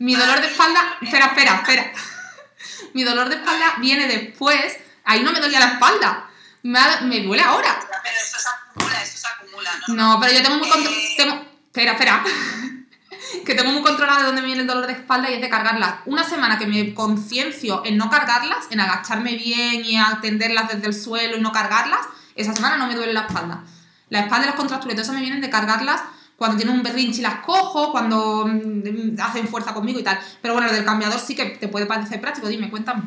Mi 0.00 0.14
dolor 0.14 0.40
de 0.40 0.46
espalda... 0.46 0.96
Espera, 1.00 1.26
espera, 1.26 1.54
espera. 1.56 1.92
mi 2.94 3.02
dolor 3.02 3.28
de 3.28 3.34
espalda 3.36 3.76
viene 3.80 4.06
después 4.06 4.78
Ahí 5.08 5.22
no 5.22 5.32
me 5.32 5.40
dolía 5.40 5.58
la 5.58 5.72
espalda. 5.72 6.28
Me, 6.62 6.80
me 7.04 7.20
duele 7.20 7.42
ahora. 7.42 7.80
Pero 7.80 8.14
eso 8.14 8.38
se 8.38 8.48
acumula, 8.48 9.02
eso 9.02 9.16
se 9.16 9.26
acumula, 9.26 9.47
¿no? 9.88 9.94
No, 9.94 10.20
pero 10.20 10.32
yo 10.32 10.42
tengo 10.42 10.58
muy 10.58 10.68
controlado. 10.68 10.96
Eh, 10.96 11.46
espera, 11.66 11.92
espera. 11.92 12.24
que 13.44 13.54
tengo 13.54 13.72
muy 13.72 13.82
controlado 13.82 14.20
de 14.20 14.26
dónde 14.26 14.42
viene 14.42 14.62
el 14.62 14.66
dolor 14.66 14.86
de 14.86 14.92
espalda 14.92 15.30
y 15.30 15.34
es 15.34 15.40
de 15.40 15.48
cargarlas. 15.48 15.96
Una 16.06 16.24
semana 16.24 16.58
que 16.58 16.66
me 16.66 16.94
conciencio 16.94 17.82
en 17.84 17.96
no 17.96 18.10
cargarlas, 18.10 18.66
en 18.70 18.80
agacharme 18.80 19.36
bien 19.36 19.84
y 19.84 19.96
atenderlas 19.96 20.68
desde 20.68 20.86
el 20.86 20.94
suelo 20.94 21.36
y 21.36 21.40
no 21.40 21.52
cargarlas, 21.52 22.00
esa 22.34 22.54
semana 22.54 22.76
no 22.76 22.86
me 22.86 22.94
duele 22.94 23.12
la 23.12 23.22
espalda. 23.22 23.64
La 24.10 24.20
espalda 24.20 24.46
y 24.46 24.48
las 24.48 24.56
contracturas, 24.56 24.94
todo 24.94 25.02
eso 25.02 25.12
me 25.12 25.20
vienen 25.20 25.40
de 25.40 25.50
cargarlas 25.50 26.02
cuando 26.36 26.56
tienen 26.56 26.76
un 26.76 26.82
berrinche 26.82 27.18
y 27.18 27.22
las 27.22 27.40
cojo, 27.40 27.90
cuando 27.90 28.46
mm, 28.46 29.20
hacen 29.20 29.48
fuerza 29.48 29.74
conmigo 29.74 29.98
y 29.98 30.04
tal. 30.04 30.18
Pero 30.40 30.54
bueno, 30.54 30.68
lo 30.68 30.74
del 30.74 30.84
cambiador 30.84 31.18
sí 31.18 31.34
que 31.34 31.46
te 31.46 31.68
puede 31.68 31.86
parecer 31.86 32.20
práctico. 32.20 32.48
Dime, 32.48 32.70
cuéntame. 32.70 33.02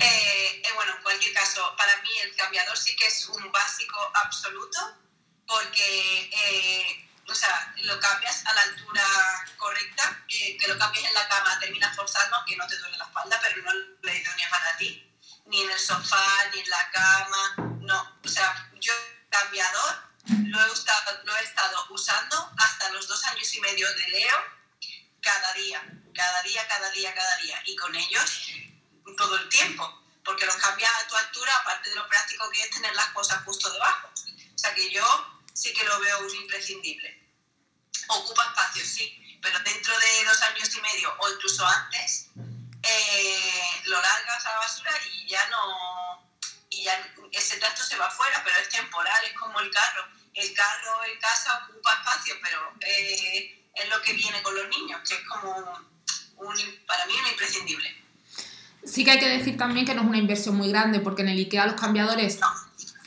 Eh, 0.00 0.31
para 1.82 2.00
mí 2.02 2.10
el 2.22 2.36
cambiador 2.36 2.78
sí 2.78 2.94
que 2.94 3.06
es 3.06 3.26
un 3.28 3.50
básico 3.50 3.98
absoluto 4.22 4.78
porque, 5.46 6.30
eh, 6.32 7.10
o 7.28 7.34
sea, 7.34 7.74
lo 7.78 7.98
cambias 7.98 8.46
a 8.46 8.54
la 8.54 8.62
altura 8.62 9.02
correcta, 9.56 10.24
que 10.28 10.68
lo 10.68 10.78
cambies 10.78 11.06
en 11.06 11.14
la 11.14 11.28
cama 11.28 11.58
termina 11.58 11.92
forzando, 11.92 12.36
aunque 12.36 12.56
no 12.56 12.66
te 12.68 12.78
duele 12.78 12.96
la 12.96 13.04
espalda, 13.04 13.38
pero 13.42 13.62
no 13.62 13.72
lo 13.72 14.12
idóneo 14.12 14.48
para 14.50 14.76
ti, 14.76 15.12
ni 15.46 15.62
en 15.62 15.70
el 15.70 15.78
sofá, 15.78 16.50
ni 16.54 16.60
en 16.60 16.70
la 16.70 16.90
cama, 16.90 17.54
no. 17.80 18.18
O 18.24 18.28
sea, 18.28 18.70
yo 18.80 18.92
cambiador 19.28 20.12
lo 20.26 20.64
he, 20.64 20.72
estado, 20.72 21.24
lo 21.24 21.36
he 21.36 21.42
estado 21.42 21.86
usando 21.90 22.52
hasta 22.58 22.90
los 22.90 23.08
dos 23.08 23.24
años 23.26 23.52
y 23.54 23.60
medio 23.60 23.92
de 23.94 24.08
Leo 24.08 24.36
cada 25.20 25.52
día, 25.54 25.82
cada 26.14 26.42
día, 26.42 26.66
cada 26.68 26.90
día, 26.90 27.14
cada 27.14 27.36
día. 27.38 27.62
Y 27.66 27.74
con 27.76 27.94
ellos 27.94 28.52
todo 29.16 29.36
el 29.36 29.48
tiempo, 29.48 30.01
porque 30.24 30.46
los 30.46 30.56
cambias 30.56 30.90
a 31.00 31.08
tu 31.08 31.16
altura, 31.16 31.52
aparte 31.56 31.90
de 31.90 31.96
lo 31.96 32.08
práctico 32.08 32.50
que 32.50 32.62
es 32.62 32.70
tener 32.70 32.94
las 32.94 33.08
cosas 33.08 33.44
justo 33.44 33.70
debajo. 33.70 34.08
O 34.54 34.58
sea 34.58 34.74
que 34.74 34.90
yo 34.90 35.42
sí 35.52 35.72
que 35.72 35.84
lo 35.84 35.98
veo 36.00 36.20
un 36.20 36.34
imprescindible. 36.34 37.18
Ocupa 38.08 38.44
espacio, 38.46 38.84
sí, 38.84 39.38
pero 39.42 39.58
dentro 39.60 39.98
de 39.98 40.24
dos 40.24 40.40
años 40.42 40.74
y 40.74 40.80
medio 40.80 41.14
o 41.18 41.30
incluso 41.30 41.66
antes, 41.66 42.28
eh, 42.82 43.82
lo 43.84 44.00
largas 44.00 44.46
a 44.46 44.50
la 44.50 44.58
basura 44.58 44.92
y 45.12 45.28
ya 45.28 45.48
no. 45.48 46.30
Y 46.70 46.84
ya 46.84 47.12
ese 47.32 47.58
trasto 47.58 47.84
se 47.84 47.96
va 47.96 48.06
afuera, 48.06 48.40
pero 48.44 48.56
es 48.58 48.68
temporal, 48.68 49.24
es 49.24 49.38
como 49.38 49.60
el 49.60 49.70
carro. 49.70 50.08
El 50.34 50.54
carro 50.54 51.04
en 51.04 51.20
casa 51.20 51.68
ocupa 51.68 51.92
espacio, 51.94 52.34
pero 52.42 52.74
eh, 52.80 53.68
es 53.74 53.88
lo 53.88 54.00
que 54.02 54.14
viene 54.14 54.42
con 54.42 54.54
los 54.54 54.68
niños, 54.68 55.06
que 55.06 55.14
es 55.16 55.28
como 55.28 55.54
un, 56.36 56.84
para 56.86 57.06
mí 57.06 57.14
un 57.14 57.26
imprescindible. 57.26 58.02
Sí 58.84 59.04
que 59.04 59.12
hay 59.12 59.18
que 59.18 59.28
decir 59.28 59.56
también 59.56 59.86
que 59.86 59.94
no 59.94 60.02
es 60.02 60.08
una 60.08 60.18
inversión 60.18 60.56
muy 60.56 60.68
grande, 60.68 61.00
porque 61.00 61.22
en 61.22 61.28
el 61.28 61.38
IKEA 61.38 61.66
los 61.66 61.74
cambiadores 61.80 62.40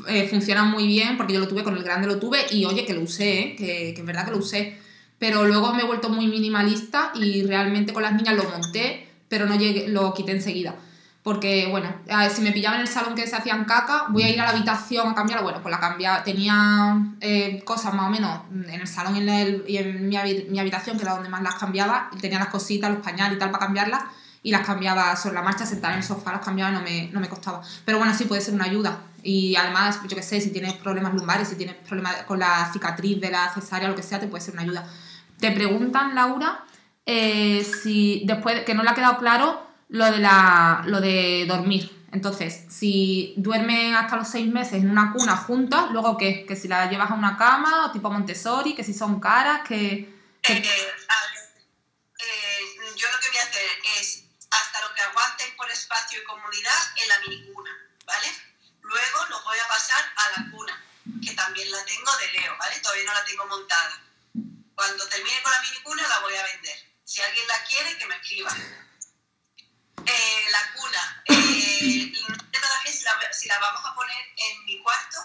eh, 0.08 0.28
funcionan 0.30 0.72
muy 0.72 0.88
bien, 0.88 1.18
porque 1.18 1.34
yo 1.34 1.40
lo 1.40 1.48
tuve 1.48 1.64
con 1.64 1.76
el 1.76 1.84
grande, 1.84 2.08
lo 2.08 2.18
tuve 2.20 2.40
y 2.52 2.66
oye, 2.66 2.86
que 2.86 2.94
lo 2.94 3.02
usé, 3.02 3.40
¿eh? 3.40 3.56
que, 3.58 3.94
que 3.94 4.00
es 4.02 4.06
verdad 4.06 4.26
que 4.26 4.32
lo 4.32 4.38
usé. 4.38 4.80
Pero 5.20 5.46
luego 5.46 5.74
me 5.74 5.84
he 5.84 5.86
vuelto 5.86 6.10
muy 6.10 6.28
minimalista 6.28 7.12
y 7.16 7.44
realmente 7.44 7.94
con 7.94 8.04
las 8.04 8.14
niñas 8.14 8.36
lo 8.36 8.44
monté, 8.50 9.08
pero 9.30 9.46
no 9.46 9.56
llegué, 9.58 9.88
lo 9.88 10.14
quité 10.14 10.32
enseguida. 10.34 10.76
Porque, 11.24 11.68
bueno, 11.72 11.92
si 12.34 12.42
me 12.44 12.52
pillaban 12.52 12.80
en 12.80 12.86
el 12.86 12.92
salón 12.92 13.16
que 13.16 13.26
se 13.26 13.36
hacían 13.36 13.66
caca, 13.66 14.06
voy 14.10 14.22
a 14.24 14.30
ir 14.30 14.40
a 14.40 14.44
la 14.44 14.52
habitación 14.52 15.08
a 15.08 15.16
cambiarla. 15.16 15.42
Bueno, 15.44 15.60
pues 15.64 15.72
la 15.72 15.80
cambia, 15.80 16.24
tenía 16.24 17.02
eh, 17.20 17.64
cosas 17.66 17.96
más 17.96 18.08
o 18.08 18.10
menos 18.12 18.42
en 18.52 18.80
el 18.82 18.88
salón 18.88 19.16
y 19.16 19.20
en, 19.22 19.30
el- 19.30 19.64
y 19.68 19.78
en 19.78 20.08
mi, 20.08 20.18
mi 20.50 20.60
habitación, 20.60 20.98
que 20.98 21.04
era 21.04 21.14
donde 21.16 21.30
más 21.30 21.42
las 21.42 21.56
cambiaba, 21.56 22.12
y 22.16 22.20
tenía 22.20 22.38
las 22.38 22.50
cositas, 22.50 22.92
los 22.92 23.02
pañales 23.02 23.38
y 23.38 23.40
tal 23.40 23.50
para 23.50 23.66
cambiarlas, 23.66 24.04
y 24.46 24.52
las 24.52 24.64
cambiaba 24.66 25.16
sobre 25.16 25.34
la 25.34 25.42
marcha, 25.42 25.66
sentada 25.66 25.94
en 25.94 26.00
el 26.02 26.06
sofá, 26.06 26.32
las 26.32 26.46
cambiaba, 26.46 26.70
no 26.70 26.82
me, 26.82 27.10
no 27.12 27.20
me 27.20 27.28
costaba. 27.28 27.62
Pero 27.84 27.98
bueno, 27.98 28.14
sí 28.14 28.26
puede 28.26 28.42
ser 28.42 28.54
una 28.54 28.66
ayuda. 28.66 29.00
Y 29.24 29.56
además, 29.56 30.00
yo 30.08 30.16
qué 30.16 30.22
sé, 30.22 30.40
si 30.40 30.52
tienes 30.52 30.74
problemas 30.74 31.16
lumbares, 31.16 31.48
si 31.48 31.56
tienes 31.56 31.76
problemas 31.78 32.16
con 32.28 32.38
la 32.38 32.70
cicatriz 32.72 33.20
de 33.20 33.32
la 33.32 33.52
cesárea 33.52 33.90
lo 33.90 33.96
que 33.96 34.04
sea, 34.04 34.20
te 34.20 34.28
puede 34.28 34.44
ser 34.44 34.54
una 34.54 34.62
ayuda. 34.62 34.88
Te 35.40 35.50
preguntan, 35.52 36.14
Laura, 36.14 36.64
eh, 37.08 37.66
si 37.82 38.22
después 38.26 38.62
que 38.66 38.76
no 38.76 38.84
le 38.84 38.90
ha 38.92 38.94
quedado 38.94 39.18
claro 39.18 39.66
lo 39.90 40.06
de 40.12 40.20
la 40.20 40.84
lo 40.86 41.02
de 41.02 41.46
dormir. 41.48 41.92
Entonces, 42.12 42.66
si 42.70 43.34
duermen 43.38 43.96
hasta 43.96 44.16
los 44.16 44.28
seis 44.28 44.48
meses 44.48 44.76
en 44.76 44.92
una 44.92 45.12
cuna 45.12 45.36
juntas, 45.36 45.90
luego 45.92 46.18
qué? 46.18 46.46
Que 46.46 46.56
si 46.56 46.68
la 46.68 46.88
llevas 46.90 47.10
a 47.10 47.16
una 47.16 47.36
cama 47.36 47.88
o 47.88 47.92
tipo 47.92 48.12
Montessori, 48.12 48.76
que 48.76 48.84
si 48.84 48.94
son 48.94 49.20
caras, 49.20 49.62
que. 49.68 50.14
que- 50.44 50.54
Eh, 50.54 50.64
eh, 52.20 52.94
yo 52.96 53.08
lo 53.12 53.20
que 53.22 53.30
voy 53.30 53.38
a 53.40 53.44
hacer 53.44 53.70
es 54.00 54.25
espacio 55.76 56.22
y 56.22 56.24
comodidad 56.24 56.94
en 56.96 57.10
la 57.10 57.20
minicuna, 57.20 57.72
¿vale? 58.06 58.28
Luego 58.82 59.26
los 59.30 59.44
voy 59.44 59.58
a 59.60 59.68
pasar 59.68 60.04
a 60.16 60.30
la 60.30 60.52
cuna, 60.52 60.84
que 61.24 61.34
también 61.34 61.70
la 61.72 61.84
tengo 61.86 62.16
de 62.18 62.32
Leo, 62.34 62.58
¿vale? 62.58 62.80
Todavía 62.80 63.06
no 63.06 63.14
la 63.14 63.26
tengo 63.26 63.46
montada. 63.46 64.02
Cuando 64.76 65.08
termine 65.08 65.42
con 65.42 65.52
la 65.52 65.62
minicuna 65.62 66.08
la 66.08 66.20
voy 66.20 66.36
a 66.36 66.44
vender. 66.44 66.78
Si 67.04 67.22
alguien 67.22 67.48
la 67.48 67.64
quiere, 67.64 67.98
que 67.98 68.06
me 68.06 68.16
escriba. 68.16 68.56
Eh, 70.06 70.48
la 70.52 70.74
cuna, 70.74 71.24
eh, 71.26 72.14
no 72.28 72.36
sé 72.36 72.60
todavía 72.62 72.92
si 72.92 73.04
la, 73.04 73.34
si 73.34 73.48
la 73.48 73.60
vamos 73.60 73.82
a 73.86 73.96
poner 73.96 74.26
en 74.38 74.66
mi 74.66 74.82
cuarto 74.82 75.18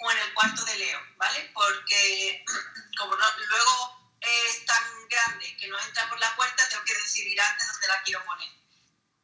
o 0.00 0.10
en 0.12 0.18
el 0.18 0.34
cuarto 0.34 0.64
de 0.64 0.76
Leo, 0.76 1.00
¿vale? 1.16 1.50
Porque 1.52 2.44
como 2.98 3.16
no, 3.16 3.24
luego 3.48 4.16
es 4.20 4.64
tan 4.64 5.08
grande 5.08 5.56
que 5.56 5.68
no 5.68 5.78
entra 5.80 6.08
por 6.08 6.18
la 6.18 6.34
puerta, 6.36 6.68
tengo 6.68 6.84
que 6.84 6.94
decidir 6.94 7.40
antes 7.40 7.66
dónde 7.72 7.88
la 7.88 8.02
quiero 8.02 8.24
poner. 8.24 8.48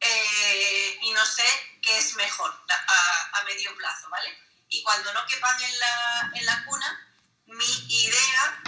Eh, 0.01 0.99
y 1.03 1.13
no 1.13 1.25
sé 1.25 1.45
qué 1.83 1.97
es 1.99 2.15
mejor 2.17 2.51
a, 2.69 3.39
a 3.39 3.43
medio 3.45 3.75
plazo, 3.77 4.09
¿vale? 4.11 4.37
Y 4.69 4.83
cuando 4.83 5.13
no 5.15 5.25
quepan 5.27 5.61
en 5.63 5.79
la, 5.79 6.31
en 6.35 6.47
la 6.47 6.65
cuna, 6.65 7.17
mi 7.47 7.87
idea 7.89 8.63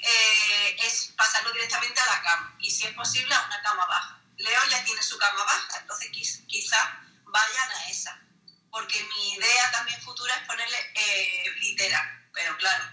eh, 0.00 0.76
es 0.84 1.12
pasarlo 1.16 1.52
directamente 1.52 2.00
a 2.00 2.06
la 2.06 2.22
cama 2.22 2.56
y 2.60 2.70
si 2.70 2.86
es 2.86 2.94
posible 2.94 3.34
a 3.34 3.42
una 3.46 3.60
cama 3.62 3.86
baja. 3.86 4.20
Leo 4.36 4.60
ya 4.70 4.84
tiene 4.84 5.02
su 5.02 5.18
cama 5.18 5.42
baja, 5.44 5.78
entonces 5.80 6.10
quiz- 6.12 6.46
quizá 6.46 7.00
vayan 7.24 7.70
a 7.72 7.88
esa, 7.90 8.20
porque 8.70 9.02
mi 9.02 9.32
idea 9.32 9.70
también 9.72 10.00
futura 10.02 10.34
es 10.36 10.46
ponerle 10.46 10.76
eh, 10.94 11.44
litera, 11.60 12.28
pero 12.32 12.56
claro, 12.56 12.84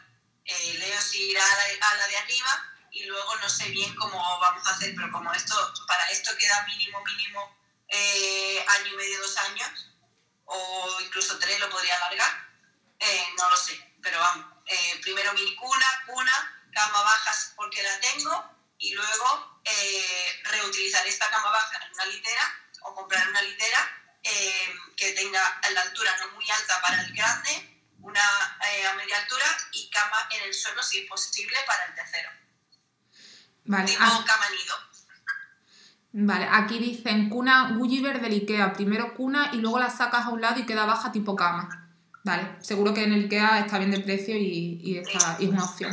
eh, 0.46 0.74
Leo 0.80 1.02
sí 1.02 1.30
irá 1.32 1.44
a 1.44 1.56
la, 1.56 1.88
a 1.90 1.96
la 1.96 2.08
de 2.08 2.18
arriba 2.18 2.74
y 2.92 3.04
luego 3.04 3.36
no 3.38 3.50
sé 3.50 3.66
bien 3.70 3.94
cómo 3.96 4.40
vamos 4.40 4.66
a 4.68 4.72
hacer, 4.72 4.94
pero 4.96 5.12
como 5.12 5.32
esto 5.34 5.74
para 5.88 6.10
esto 6.10 6.36
queda 6.38 6.64
mínimo, 6.64 7.04
mínimo 7.04 7.65
eh, 7.88 8.66
año 8.80 8.94
y 8.94 8.98
medio, 8.98 9.20
dos 9.22 9.38
años, 9.38 9.88
o 10.46 11.02
incluso 11.02 11.38
tres 11.40 11.60
lo 11.60 11.70
podría 11.70 11.96
alargar, 11.98 12.50
eh, 13.00 13.26
no 13.38 13.50
lo 13.50 13.58
sé, 13.58 13.96
pero 14.02 14.20
vamos, 14.20 14.46
eh, 14.66 15.00
primero 15.02 15.34
mini 15.34 15.56
cuna, 15.56 16.04
cuna, 16.06 16.68
cama 16.74 17.02
bajas 17.02 17.54
porque 17.56 17.82
la 17.82 18.00
tengo 18.00 18.56
y 18.78 18.94
luego 18.94 19.62
eh, 19.64 20.42
reutilizar 20.44 21.08
esta 21.08 21.30
cama 21.30 21.50
baja 21.50 21.86
en 21.86 21.94
una 21.94 22.06
litera 22.08 22.44
o 22.82 22.94
comprar 22.94 23.28
una 23.30 23.42
litera 23.42 23.80
eh, 24.24 24.76
que 24.98 25.12
tenga 25.14 25.62
la 25.74 25.82
altura 25.82 26.16
no 26.18 26.32
muy 26.32 26.50
alta 26.52 26.82
para 26.82 27.02
el 27.02 27.14
grande, 27.14 27.84
una 28.00 28.58
eh, 28.70 28.86
a 28.88 28.94
media 28.94 29.18
altura 29.20 29.46
y 29.72 29.90
cama 29.90 30.28
en 30.32 30.44
el 30.44 30.54
suelo 30.54 30.84
si 30.84 31.00
es 31.00 31.10
posible 31.10 31.58
para 31.66 31.86
el 31.86 31.96
tercero, 31.96 32.30
Vale, 33.66 33.86
tipo 33.86 34.04
ah, 34.04 34.24
cama 34.26 34.50
nido. 34.50 34.95
Vale, 36.16 36.48
aquí 36.50 36.80
dicen 36.80 37.30
cuna 37.30 37.74
Gulliver 37.78 38.22
del 38.22 38.34
Ikea. 38.34 38.74
Primero 38.74 39.14
cuna 39.14 39.50
y 39.54 39.58
luego 39.58 39.80
la 39.80 39.90
sacas 39.90 40.26
a 40.26 40.30
un 40.30 40.42
lado 40.42 40.60
y 40.60 40.66
queda 40.66 40.86
baja 40.86 41.12
tipo 41.12 41.36
cama. 41.36 41.90
Vale, 42.24 42.44
seguro 42.60 42.94
que 42.94 43.04
en 43.04 43.14
el 43.14 43.24
Ikea 43.24 43.60
está 43.60 43.78
bien 43.78 43.92
de 43.92 44.00
precio 44.00 44.36
y, 44.36 44.98
es 44.98 45.48
una 45.48 45.64
opción. 45.64 45.92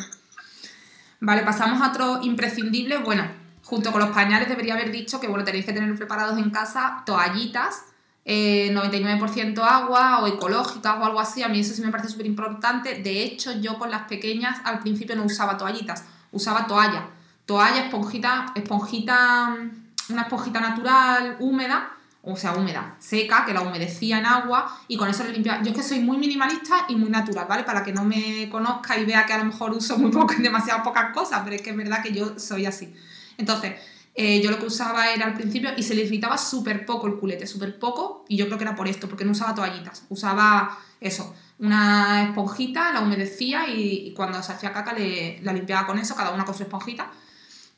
Vale, 1.20 1.43
pasamos 1.43 1.83
a 1.83 1.91
otro 1.91 2.20
imprescindible. 2.23 2.99
Bueno, 2.99 3.25
junto 3.64 3.93
con 3.93 4.01
los 4.01 4.11
pañales 4.11 4.49
debería 4.49 4.75
haber 4.75 4.91
dicho 4.91 5.20
que 5.20 5.29
bueno, 5.29 5.45
tenéis 5.45 5.66
que 5.66 5.73
tener 5.73 5.95
preparados 5.95 6.39
en 6.39 6.51
casa 6.51 7.03
toallitas, 7.05 7.85
eh, 8.25 8.70
99% 8.73 9.62
agua 9.62 10.20
o 10.20 10.27
ecológicas 10.27 10.97
o 10.99 11.05
algo 11.05 11.20
así. 11.20 11.43
A 11.43 11.49
mí 11.49 11.61
eso 11.61 11.75
sí 11.75 11.83
me 11.83 11.91
parece 11.91 12.11
súper 12.11 12.27
importante. 12.27 13.03
De 13.03 13.23
hecho, 13.23 13.53
yo 13.61 13.79
con 13.79 13.91
las 13.91 14.03
pequeñas 14.05 14.61
al 14.64 14.79
principio 14.79 15.16
no 15.16 15.25
usaba 15.25 15.59
toallitas, 15.59 16.05
usaba 16.31 16.66
toalla. 16.66 17.09
Toalla, 17.45 17.85
esponjita, 17.85 18.53
esponjita, 18.55 19.57
una 20.09 20.23
esponjita 20.23 20.61
natural, 20.61 21.37
húmeda, 21.41 21.97
o 22.25 22.37
sea, 22.37 22.55
húmeda, 22.55 22.95
seca, 23.01 23.45
que 23.45 23.53
la 23.53 23.63
humedecía 23.63 24.19
en 24.19 24.27
agua 24.27 24.81
y 24.87 24.97
con 24.97 25.09
eso 25.09 25.25
le 25.25 25.33
limpiaba. 25.33 25.63
Yo 25.63 25.71
es 25.71 25.77
que 25.77 25.83
soy 25.83 26.01
muy 26.01 26.19
minimalista 26.19 26.87
y 26.89 26.95
muy 26.95 27.11
natural, 27.11 27.47
¿vale? 27.49 27.65
Para 27.65 27.83
que 27.83 27.93
no 27.93 28.05
me 28.05 28.49
conozca 28.49 28.97
y 28.97 29.05
vea 29.05 29.27
que 29.27 29.33
a 29.33 29.39
lo 29.39 29.47
mejor 29.47 29.73
uso 29.73 29.99
muy 29.99 30.11
poco, 30.13 30.35
demasiadas 30.39 30.83
pocas 30.83 31.13
cosas, 31.13 31.41
pero 31.45 31.57
es 31.57 31.63
que 31.63 31.71
es 31.71 31.77
verdad 31.77 32.03
que 32.03 32.13
yo 32.13 32.39
soy 32.39 32.67
así. 32.67 32.95
Entonces, 33.39 33.75
eh, 34.15 34.41
yo 34.41 34.51
lo 34.51 34.59
que 34.59 34.67
usaba 34.67 35.11
era 35.11 35.27
al 35.27 35.35
principio 35.35 35.71
y 35.77 35.83
se 35.83 35.95
le 35.95 36.03
irritaba 36.03 36.39
súper 36.39 36.87
poco 36.87 37.09
el 37.09 37.17
culete, 37.17 37.47
súper 37.47 37.79
poco, 37.79 38.25
y 38.29 38.37
yo 38.37 38.47
creo 38.47 38.59
que 38.59 38.65
era 38.65 38.77
por 38.77 38.87
esto, 38.87 39.09
porque 39.09 39.25
no 39.25 39.33
usaba 39.33 39.55
toallitas, 39.55 40.05
usaba 40.09 40.79
eso, 41.01 41.35
una 41.59 42.25
esponjita, 42.29 42.93
la 42.93 43.01
humedecía 43.01 43.69
y, 43.69 44.09
y 44.09 44.15
cuando 44.15 44.41
se 44.43 44.53
hacía 44.53 44.73
caca 44.73 44.93
le, 44.93 45.41
la 45.43 45.53
limpiaba 45.53 45.87
con 45.87 45.99
eso, 45.99 46.15
cada 46.15 46.31
una 46.31 46.45
con 46.45 46.55
su 46.55 46.63
esponjita, 46.63 47.11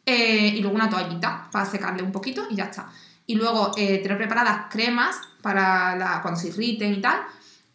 eh, 0.07 0.53
y 0.55 0.61
luego 0.61 0.77
una 0.77 0.91
toallita 0.91 1.49
para 1.51 1.65
secarle 1.65 2.03
un 2.03 2.13
poquito 2.13 2.47
y 2.51 2.57
ya 2.57 2.65
está. 2.65 2.89
Y 3.27 3.37
luego 3.37 3.73
eh, 3.77 3.99
tener 3.99 4.19
preparadas 4.19 4.67
cremas 4.71 5.17
para 5.41 6.21
cuando 6.21 6.39
se 6.39 6.49
irriten 6.49 6.93
y 6.93 7.01
tal, 7.01 7.21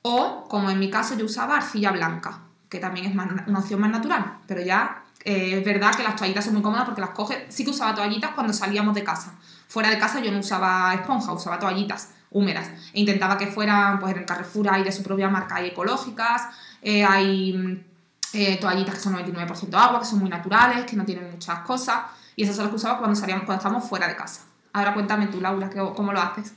o 0.03 0.45
como 0.47 0.69
en 0.69 0.77
mi 0.77 0.89
caso 0.89 1.17
yo 1.17 1.25
usaba 1.25 1.57
arcilla 1.57 1.91
blanca, 1.91 2.41
que 2.69 2.79
también 2.79 3.07
es 3.07 3.13
una 3.47 3.59
opción 3.59 3.81
más 3.81 3.89
natural, 3.89 4.39
pero 4.47 4.61
ya 4.61 5.03
eh, 5.23 5.57
es 5.57 5.65
verdad 5.65 5.93
que 5.95 6.03
las 6.03 6.15
toallitas 6.15 6.45
son 6.45 6.53
muy 6.53 6.61
cómodas 6.61 6.85
porque 6.85 7.01
las 7.01 7.11
coges, 7.11 7.37
sí 7.49 7.63
que 7.63 7.71
usaba 7.71 7.95
toallitas 7.95 8.31
cuando 8.31 8.53
salíamos 8.53 8.93
de 8.93 9.03
casa. 9.03 9.33
Fuera 9.67 9.89
de 9.89 9.97
casa 9.97 10.19
yo 10.19 10.31
no 10.31 10.39
usaba 10.39 10.93
esponja, 10.93 11.33
usaba 11.33 11.57
toallitas 11.57 12.11
húmedas. 12.29 12.69
E 12.93 12.99
intentaba 12.99 13.39
que 13.39 13.47
fueran, 13.47 13.99
pues 13.99 14.13
en 14.13 14.19
el 14.19 14.25
Carrefour 14.25 14.69
hay 14.69 14.83
de 14.83 14.91
su 14.91 15.01
propia 15.01 15.29
marca, 15.29 15.55
hay 15.55 15.69
ecológicas, 15.69 16.43
hay 16.83 17.53
mm, 17.53 18.59
toallitas 18.61 18.95
que 18.95 19.01
son 19.01 19.15
99% 19.15 19.73
agua, 19.73 19.99
que 19.99 20.05
son 20.05 20.19
muy 20.19 20.29
naturales, 20.29 20.85
que 20.85 20.95
no 20.95 21.05
tienen 21.05 21.31
muchas 21.31 21.59
cosas. 21.61 22.01
Y 22.39 22.43
esas 22.43 22.55
son 22.55 22.63
las 22.63 22.71
que 22.71 22.77
usaba 22.77 22.99
cuando 22.99 23.19
salíamos, 23.19 23.43
cuando 23.43 23.59
estábamos 23.59 23.89
fuera 23.89 24.07
de 24.07 24.15
casa. 24.15 24.45
Ahora 24.71 24.93
cuéntame 24.93 25.27
tú, 25.27 25.41
Laura, 25.41 25.69
¿qué- 25.69 25.75
¿cómo 25.93 26.13
lo 26.13 26.21
haces? 26.21 26.53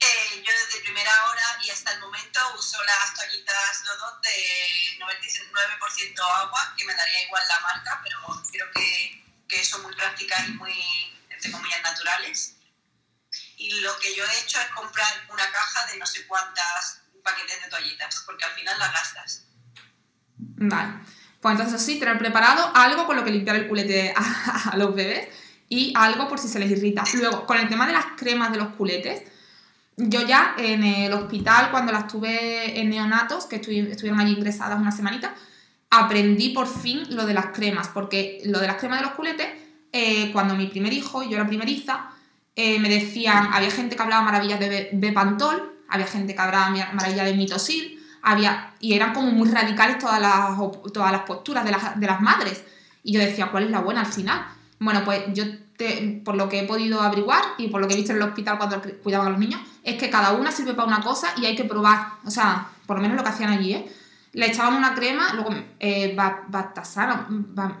Eh, 0.00 0.42
yo 0.44 0.52
desde 0.52 0.80
primera 0.82 1.12
hora 1.26 1.42
y 1.64 1.70
hasta 1.70 1.92
el 1.92 2.00
momento 2.00 2.40
uso 2.58 2.78
las 2.82 3.14
toallitas 3.14 3.84
Dodot 3.84 4.20
de 4.24 4.98
99% 4.98 6.20
agua, 6.42 6.74
que 6.76 6.84
me 6.84 6.96
daría 6.96 7.22
igual 7.26 7.44
la 7.46 7.60
marca, 7.60 8.00
pero 8.02 8.18
creo 8.50 8.66
que, 8.74 9.24
que 9.46 9.64
son 9.64 9.82
muy 9.82 9.94
prácticas 9.94 10.48
y 10.48 10.52
muy, 10.54 10.74
entre 11.30 11.52
comillas, 11.52 11.80
naturales. 11.84 12.56
Y 13.56 13.70
lo 13.82 13.96
que 14.00 14.16
yo 14.16 14.24
he 14.24 14.40
hecho 14.40 14.60
es 14.60 14.66
comprar 14.74 15.12
una 15.30 15.48
caja 15.52 15.86
de 15.92 15.98
no 15.98 16.06
sé 16.06 16.26
cuántas 16.26 17.02
paquetes 17.22 17.62
de 17.62 17.68
toallitas, 17.70 18.20
porque 18.26 18.44
al 18.46 18.50
final 18.52 18.76
las 18.80 18.92
gastas. 18.92 19.44
Vale. 20.38 21.06
Pues 21.40 21.52
entonces 21.58 21.80
sí, 21.82 21.98
tener 21.98 22.18
preparado 22.18 22.70
algo 22.74 23.06
con 23.06 23.16
lo 23.16 23.24
que 23.24 23.30
limpiar 23.30 23.56
el 23.56 23.68
culete 23.68 24.12
a, 24.16 24.76
los 24.76 24.94
bebés 24.94 25.28
y 25.68 25.92
algo 25.96 26.28
por 26.28 26.38
si 26.38 26.48
se 26.48 26.58
les 26.58 26.70
irrita. 26.70 27.04
Luego, 27.14 27.46
con 27.46 27.58
el 27.58 27.68
tema 27.68 27.86
de 27.86 27.92
las 27.92 28.06
cremas 28.16 28.52
de 28.52 28.58
los 28.58 28.68
culetes, 28.68 29.22
yo 29.96 30.22
ya 30.26 30.54
en 30.58 30.84
el 30.84 31.12
hospital, 31.12 31.70
cuando 31.70 31.92
las 31.92 32.06
tuve 32.08 32.78
en 32.80 32.90
neonatos, 32.90 33.46
que 33.46 33.60
estuvi- 33.60 33.90
estuvieron 33.90 34.20
allí 34.20 34.32
ingresadas 34.32 34.78
una 34.78 34.92
semanita, 34.92 35.34
aprendí 35.90 36.50
por 36.50 36.66
fin 36.66 37.02
lo 37.10 37.24
de 37.26 37.34
las 37.34 37.46
cremas, 37.46 37.88
porque 37.88 38.40
lo 38.44 38.58
de 38.58 38.66
las 38.66 38.76
cremas 38.76 39.00
de 39.00 39.06
los 39.06 39.14
culetes, 39.14 39.46
eh, 39.92 40.30
cuando 40.32 40.54
mi 40.54 40.66
primer 40.66 40.92
hijo, 40.92 41.22
yo 41.22 41.36
era 41.36 41.46
primeriza, 41.46 42.10
eh, 42.54 42.78
me 42.78 42.88
decían, 42.88 43.50
había 43.52 43.70
gente 43.70 43.96
que 43.96 44.02
hablaba 44.02 44.22
maravillas 44.22 44.60
de 44.60 44.68
Be- 44.68 44.90
Bepantol, 44.92 45.72
había 45.88 46.06
gente 46.06 46.34
que 46.34 46.40
hablaba 46.40 46.68
maravillas 46.92 47.24
de 47.26 47.34
Mitosil, 47.34 47.95
había, 48.26 48.74
y 48.80 48.94
eran 48.94 49.14
como 49.14 49.30
muy 49.30 49.48
radicales 49.48 50.00
todas 50.00 50.20
las, 50.20 50.58
todas 50.92 51.12
las 51.12 51.22
posturas 51.22 51.64
de 51.64 51.70
las, 51.70 51.98
de 51.98 52.06
las 52.06 52.20
madres. 52.20 52.64
Y 53.04 53.12
yo 53.12 53.20
decía, 53.20 53.52
¿cuál 53.52 53.64
es 53.64 53.70
la 53.70 53.80
buena 53.80 54.00
al 54.00 54.06
final? 54.06 54.44
Bueno, 54.80 55.02
pues 55.04 55.22
yo 55.32 55.44
por 56.24 56.34
lo 56.34 56.48
que 56.48 56.60
he 56.60 56.64
podido 56.64 57.02
averiguar 57.02 57.42
y 57.56 57.68
por 57.68 57.80
lo 57.80 57.86
que 57.86 57.94
he 57.94 57.96
visto 57.96 58.10
en 58.10 58.18
el 58.18 58.24
hospital 58.24 58.58
cuando 58.58 58.82
cuidaban 59.02 59.28
a 59.28 59.30
los 59.30 59.38
niños, 59.38 59.60
es 59.84 59.96
que 59.96 60.10
cada 60.10 60.32
una 60.32 60.50
sirve 60.50 60.74
para 60.74 60.88
una 60.88 61.00
cosa 61.02 61.28
y 61.36 61.46
hay 61.46 61.54
que 61.54 61.62
probar. 61.62 62.14
O 62.24 62.30
sea, 62.30 62.66
por 62.84 62.96
lo 62.96 63.02
menos 63.02 63.16
lo 63.16 63.22
que 63.22 63.28
hacían 63.28 63.50
allí, 63.50 63.74
¿eh? 63.74 63.92
Le 64.32 64.46
echaban 64.46 64.74
una 64.74 64.92
crema, 64.94 65.32
luego 65.34 65.50
eh, 65.78 66.16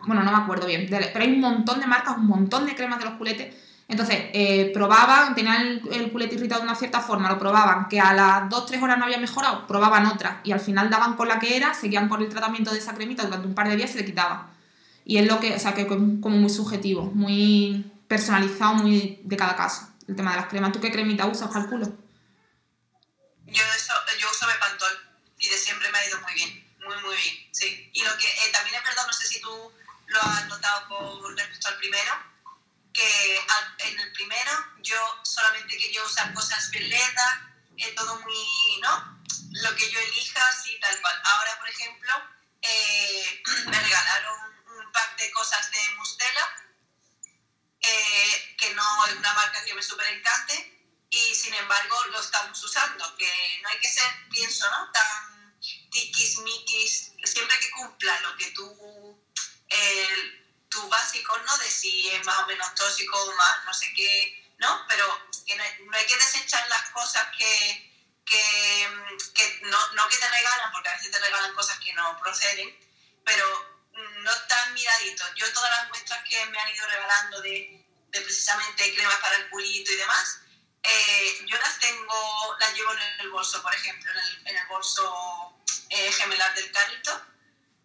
bueno, 0.06 0.22
no 0.22 0.30
me 0.30 0.38
acuerdo 0.38 0.66
bien, 0.66 0.86
pero 0.88 1.24
hay 1.24 1.32
un 1.32 1.40
montón 1.40 1.80
de 1.80 1.86
marcas, 1.86 2.16
un 2.16 2.28
montón 2.28 2.66
de 2.66 2.76
cremas 2.76 3.00
de 3.00 3.04
los 3.06 3.14
culetes. 3.14 3.54
Entonces, 3.88 4.16
eh, 4.32 4.72
probaban, 4.74 5.34
tenían 5.36 5.80
el, 5.92 6.10
culete 6.10 6.34
irritado 6.34 6.60
de 6.60 6.66
una 6.66 6.74
cierta 6.74 7.00
forma, 7.00 7.28
lo 7.28 7.38
probaban, 7.38 7.88
que 7.88 8.00
a 8.00 8.12
las 8.12 8.50
2-3 8.50 8.82
horas 8.82 8.98
no 8.98 9.04
había 9.04 9.18
mejorado, 9.18 9.66
probaban 9.66 10.06
otra 10.06 10.40
y 10.42 10.50
al 10.50 10.58
final 10.58 10.90
daban 10.90 11.14
con 11.14 11.28
la 11.28 11.38
que 11.38 11.56
era, 11.56 11.72
seguían 11.72 12.08
con 12.08 12.20
el 12.20 12.28
tratamiento 12.28 12.72
de 12.72 12.78
esa 12.78 12.94
cremita 12.94 13.22
durante 13.24 13.46
un 13.46 13.54
par 13.54 13.68
de 13.68 13.76
días 13.76 13.90
y 13.90 13.92
se 13.92 13.98
le 14.00 14.04
quitaba. 14.04 14.50
Y 15.04 15.18
es 15.18 15.26
lo 15.26 15.38
que, 15.38 15.54
o 15.54 15.58
sea, 15.60 15.72
que 15.72 15.86
como 15.86 16.30
muy 16.30 16.50
subjetivo, 16.50 17.04
muy 17.14 17.92
personalizado, 18.08 18.74
muy 18.74 19.20
de 19.22 19.36
cada 19.36 19.54
caso, 19.54 19.88
el 20.08 20.16
tema 20.16 20.32
de 20.32 20.38
las 20.38 20.48
cremas. 20.48 20.72
¿Tú 20.72 20.80
qué 20.80 20.90
cremita 20.90 21.26
usas 21.26 21.48
para 21.48 21.60
el 21.60 21.70
culo? 21.70 21.86
Yo, 23.46 23.62
eso, 23.76 23.92
yo 24.18 24.28
uso 24.28 24.46
Bepantol 24.48 24.98
y 25.38 25.48
de 25.48 25.56
siempre 25.56 25.90
me 25.92 25.98
ha 25.98 26.08
ido 26.08 26.20
muy 26.22 26.34
bien, 26.34 26.66
muy, 26.84 26.96
muy 27.04 27.16
bien, 27.16 27.34
sí. 27.52 27.88
Y 27.92 28.02
lo 28.02 28.10
que 28.18 28.26
eh, 28.26 28.50
también 28.52 28.74
es 28.74 28.82
verdad, 28.82 29.06
no 29.06 29.12
sé 29.12 29.26
si 29.26 29.40
tú 29.40 29.72
lo 30.08 30.20
has 30.20 30.48
notado 30.48 30.88
con 30.88 31.36
respecto 31.36 31.68
al 31.68 31.76
primero, 31.76 32.12
que 32.96 33.46
en 33.78 34.00
el 34.00 34.12
primero 34.12 34.52
yo 34.78 34.96
solamente 35.22 35.76
quería 35.76 36.02
usar 36.02 36.32
cosas 36.32 36.70
veledas, 36.70 37.38
eh, 37.76 37.92
todo 37.94 38.18
muy, 38.20 38.80
¿no? 38.80 39.22
Lo 39.62 39.76
que 39.76 39.90
yo 39.90 40.00
elija, 40.00 40.52
sí, 40.62 40.78
tal 40.80 40.98
cual. 41.02 41.20
Ahora, 41.24 41.58
por 41.58 41.68
ejemplo, 41.68 42.12
eh, 42.62 43.42
me 43.66 43.78
regalaron 43.78 44.56
un 44.78 44.92
pack 44.92 45.18
de 45.18 45.30
cosas 45.30 45.70
de 45.70 45.78
Mustela, 45.96 46.64
eh, 47.82 48.54
que 48.56 48.72
no 48.74 49.06
es 49.06 49.14
una 49.14 49.34
marca 49.34 49.64
que 49.64 49.74
me 49.74 49.82
súper 49.82 50.06
encante, 50.08 50.72
y 51.10 51.34
sin 51.34 51.52
embargo 51.54 52.02
lo 52.06 52.20
estamos 52.20 52.62
usando, 52.64 53.16
que 53.16 53.60
no 53.62 53.68
hay 53.68 53.78
que 53.78 53.88
ser, 53.88 54.10
pienso, 54.30 54.68
¿no? 54.70 54.90
Tan 54.90 55.60
tiquismiquis, 55.90 57.12
siempre 57.24 57.58
que 57.60 57.70
cumpla 57.72 58.20
lo 58.20 58.36
que 58.36 58.50
tú, 58.52 59.22
eh, 59.68 60.45
tu 60.68 60.88
básico, 60.88 61.36
¿no? 61.38 61.58
De 61.58 61.70
si 61.70 62.08
es 62.08 62.24
más 62.24 62.38
o 62.40 62.46
menos 62.46 62.74
tóxico 62.74 63.22
o 63.22 63.34
más, 63.34 63.64
no 63.64 63.74
sé 63.74 63.92
qué, 63.94 64.54
¿no? 64.58 64.84
Pero 64.88 65.28
que 65.46 65.56
no, 65.56 65.62
hay 65.92 66.06
que 66.06 66.16
desechar 66.16 66.66
las 66.68 66.90
cosas 66.90 67.26
que, 67.36 67.92
que, 68.24 68.88
que 69.34 69.60
no, 69.62 69.92
no, 69.92 70.08
que 70.08 70.16
te 70.16 70.28
regalan, 70.28 70.72
porque 70.72 70.88
a 70.88 70.94
veces 70.96 71.10
te 71.10 71.18
regalan 71.18 71.54
cosas 71.54 71.78
que 71.78 71.92
no 71.94 72.18
proceden, 72.18 72.76
pero 73.24 73.76
no 73.92 74.32
tan 74.48 74.74
miraditos. 74.74 75.34
Yo 75.36 75.52
todas 75.52 75.70
las 75.70 75.88
muestras 75.88 76.22
que 76.28 76.44
me 76.46 76.58
han 76.58 76.74
ido 76.74 76.86
regalando 76.86 77.40
de, 77.42 77.86
de 78.08 78.20
precisamente 78.20 78.94
cremas 78.94 79.16
para 79.16 79.36
el 79.36 79.50
culito 79.50 79.92
y 79.92 79.96
demás, 79.96 80.40
eh, 80.82 81.44
yo 81.46 81.58
las 81.58 81.78
tengo, 81.80 82.56
las 82.60 82.74
llevo 82.74 82.92
en 82.92 83.20
el 83.20 83.30
bolso, 83.30 83.60
por 83.62 83.74
ejemplo, 83.74 84.10
en 84.10 84.18
el, 84.18 84.48
en 84.48 84.56
el 84.56 84.66
bolso 84.66 85.56
eh, 85.88 86.12
gemelar 86.12 86.54
del 86.54 86.70
carrito, 86.70 87.26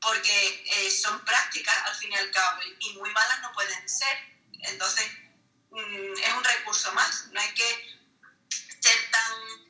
porque 0.01 0.63
eh, 0.65 0.91
son 0.91 1.23
prácticas 1.23 1.75
al 1.85 1.95
fin 1.95 2.11
y 2.11 2.15
al 2.15 2.31
cabo 2.31 2.59
y 2.79 2.93
muy 2.93 3.09
malas 3.11 3.41
no 3.41 3.51
pueden 3.53 3.87
ser. 3.87 4.17
Entonces, 4.63 5.05
mm, 5.71 6.13
es 6.23 6.33
un 6.33 6.43
recurso 6.43 6.91
más, 6.93 7.27
no 7.31 7.39
hay 7.39 7.53
que 7.53 7.99
ser 8.79 9.11
tan 9.11 9.61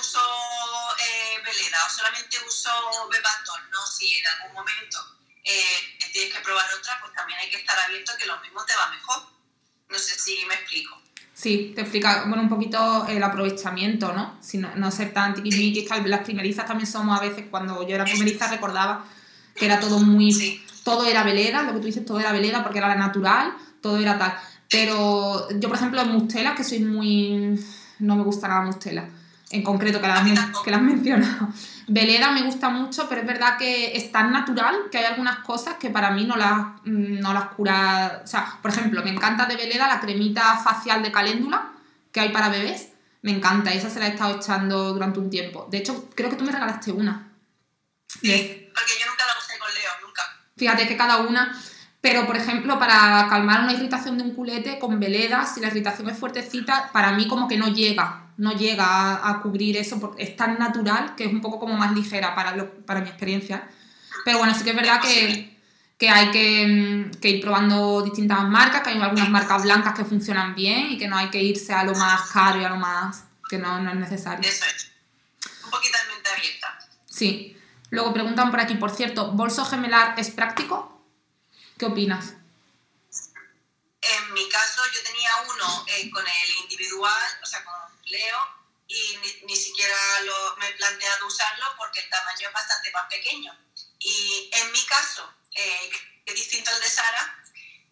uso 0.00 0.18
eh, 0.18 1.38
veleda 1.44 1.78
o 1.86 1.90
solamente 1.90 2.36
uso 2.46 2.70
Bepantol, 3.08 3.70
no, 3.70 3.86
si 3.86 4.16
en 4.16 4.26
algún 4.26 4.54
momento 4.54 4.98
tienes 6.12 6.34
que 6.34 6.40
probar 6.40 6.66
otra, 6.78 6.98
pues 7.00 7.12
también 7.12 7.38
hay 7.38 7.50
que 7.50 7.58
estar 7.58 7.78
abierto 7.78 8.12
que 8.18 8.26
lo 8.26 8.40
mismo 8.40 8.64
te 8.64 8.74
va 8.74 8.90
mejor. 8.90 9.22
No 9.88 9.98
sé 9.98 10.18
si 10.18 10.44
me 10.46 10.54
explico. 10.54 11.00
Sí, 11.34 11.72
te 11.74 11.82
explica 11.82 12.24
bueno, 12.26 12.42
un 12.42 12.48
poquito 12.48 13.06
el 13.06 13.22
aprovechamiento, 13.22 14.12
¿no? 14.12 14.38
Si 14.42 14.56
no, 14.56 14.90
ser 14.90 15.12
tan 15.12 15.34
tiquismiquis, 15.34 15.88
las 16.06 16.22
primerizas 16.22 16.66
también 16.66 16.90
somos 16.90 17.18
a 17.18 17.22
veces, 17.22 17.44
cuando 17.50 17.86
yo 17.86 17.94
era 17.94 18.04
primeriza 18.04 18.48
recordaba 18.48 19.04
que 19.56 19.66
era 19.66 19.80
todo 19.80 19.98
muy... 19.98 20.62
Todo 20.84 21.04
era 21.04 21.24
velera, 21.24 21.62
lo 21.62 21.72
que 21.72 21.80
tú 21.80 21.86
dices, 21.86 22.04
todo 22.04 22.20
era 22.20 22.30
velera 22.30 22.62
porque 22.62 22.78
era 22.78 22.88
la 22.88 22.94
natural, 22.94 23.52
todo 23.80 23.98
era 23.98 24.18
tal. 24.18 24.34
Pero 24.70 25.48
yo, 25.58 25.68
por 25.68 25.76
ejemplo, 25.76 26.00
en 26.00 26.12
Mustela, 26.12 26.54
que 26.54 26.62
soy 26.62 26.80
muy... 26.80 27.58
No 27.98 28.14
me 28.14 28.22
gusta 28.22 28.46
nada 28.46 28.62
Mustela 28.62 29.08
en 29.50 29.62
concreto, 29.62 30.00
que 30.00 30.08
las, 30.08 30.24
que 30.64 30.70
las 30.70 30.82
mencionado. 30.82 31.48
Veleda 31.88 32.32
me 32.32 32.42
gusta 32.42 32.68
mucho, 32.68 33.08
pero 33.08 33.20
es 33.20 33.26
verdad 33.26 33.56
que 33.56 33.96
es 33.96 34.10
tan 34.10 34.32
natural 34.32 34.74
que 34.90 34.98
hay 34.98 35.04
algunas 35.04 35.38
cosas 35.38 35.74
que 35.74 35.90
para 35.90 36.10
mí 36.10 36.24
no 36.24 36.36
las, 36.36 36.66
no 36.84 37.32
las 37.32 37.48
cura. 37.50 38.22
O 38.24 38.26
sea, 38.26 38.58
por 38.60 38.72
ejemplo, 38.72 39.02
me 39.04 39.10
encanta 39.10 39.46
de 39.46 39.56
Veleda 39.56 39.86
la 39.86 40.00
cremita 40.00 40.56
facial 40.58 41.02
de 41.02 41.12
caléndula 41.12 41.72
que 42.10 42.20
hay 42.20 42.30
para 42.30 42.48
bebés. 42.48 42.88
Me 43.22 43.30
encanta, 43.30 43.72
esa 43.72 43.88
se 43.88 44.00
la 44.00 44.08
he 44.08 44.10
estado 44.10 44.36
echando 44.36 44.92
durante 44.92 45.20
un 45.20 45.30
tiempo. 45.30 45.68
De 45.70 45.78
hecho, 45.78 46.10
creo 46.14 46.28
que 46.28 46.36
tú 46.36 46.44
me 46.44 46.52
regalaste 46.52 46.90
una. 46.90 47.28
Sí, 48.20 48.65
porque 48.76 48.92
yo 49.00 49.06
nunca 49.06 49.24
la 49.26 49.38
usé 49.42 49.58
con 49.58 49.74
Leo, 49.74 49.90
nunca. 50.06 50.22
Fíjate 50.56 50.86
que 50.86 50.96
cada 50.96 51.18
una. 51.18 51.58
Pero, 52.00 52.26
por 52.26 52.36
ejemplo, 52.36 52.78
para 52.78 53.26
calmar 53.28 53.62
una 53.62 53.72
irritación 53.72 54.18
de 54.18 54.24
un 54.24 54.34
culete 54.34 54.78
con 54.78 55.00
veleda, 55.00 55.44
si 55.46 55.60
la 55.60 55.68
irritación 55.68 56.08
es 56.08 56.18
fuertecita, 56.18 56.90
para 56.92 57.12
mí 57.12 57.26
como 57.26 57.48
que 57.48 57.56
no 57.56 57.68
llega 57.68 58.26
no 58.36 58.52
llega 58.52 59.28
a, 59.28 59.40
cubrir 59.40 59.76
eso, 59.76 59.98
porque 59.98 60.22
es 60.22 60.36
tan 60.36 60.58
natural 60.58 61.14
que 61.16 61.24
es 61.24 61.32
un 61.32 61.40
poco 61.40 61.58
como 61.58 61.76
más 61.76 61.94
ligera 61.94 62.34
para, 62.34 62.70
para 62.84 63.00
mi 63.00 63.08
experiencia. 63.08 63.68
Pero 64.24 64.38
bueno, 64.38 64.54
sí 64.54 64.62
que 64.64 64.70
es 64.70 64.76
verdad 64.76 65.00
que, 65.00 65.58
que 65.98 66.10
hay 66.10 66.30
que, 66.30 67.10
que, 67.20 67.28
ir 67.30 67.40
probando 67.40 68.02
distintas 68.02 68.44
marcas, 68.44 68.82
que 68.82 68.90
hay 68.90 69.00
algunas 69.00 69.30
marcas 69.30 69.62
blancas 69.62 69.94
que 69.94 70.04
funcionan 70.04 70.54
bien 70.54 70.92
y 70.92 70.98
que 70.98 71.08
no 71.08 71.16
hay 71.16 71.30
que 71.30 71.42
irse 71.42 71.72
a 71.72 71.84
lo 71.84 71.94
más 71.94 72.30
caro 72.30 72.60
y 72.60 72.64
a 72.64 72.68
lo 72.68 72.76
más 72.76 73.24
que 73.48 73.58
no, 73.58 73.80
no 73.80 73.90
es 73.90 73.96
necesario. 73.96 74.46
Eso 74.46 74.64
es. 74.74 74.90
Un 75.64 75.70
poquito 75.70 75.96
de 75.96 76.14
mente 76.14 76.30
abierta. 76.30 76.78
Sí. 77.06 77.55
Luego 77.90 78.12
preguntan 78.12 78.50
por 78.50 78.60
aquí, 78.60 78.74
por 78.74 78.94
cierto, 78.94 79.32
¿bolso 79.32 79.64
gemelar 79.64 80.18
es 80.18 80.30
práctico? 80.30 81.04
¿Qué 81.78 81.86
opinas? 81.86 82.34
En 84.00 84.32
mi 84.32 84.48
caso, 84.48 84.82
yo 84.94 85.02
tenía 85.02 85.30
uno 85.52 85.84
eh, 85.88 86.10
con 86.10 86.24
el 86.26 86.50
individual, 86.62 87.38
o 87.42 87.46
sea, 87.46 87.64
con 87.64 87.74
Leo, 88.04 88.38
y 88.88 89.18
ni, 89.46 89.56
siquiera 89.56 89.96
lo, 90.24 90.56
me 90.58 90.68
he 90.68 90.72
planteado 90.74 91.26
usarlo 91.26 91.66
porque 91.76 92.00
el 92.00 92.08
tamaño 92.08 92.48
es 92.48 92.54
bastante 92.54 92.90
más 92.92 93.06
pequeño. 93.10 93.56
Y 93.98 94.50
en 94.52 94.72
mi 94.72 94.84
caso, 94.86 95.32
eh, 95.52 95.90
que 95.90 96.32
es 96.32 96.34
distinto 96.34 96.70
al 96.70 96.80
de 96.80 96.88
Sara, 96.88 97.42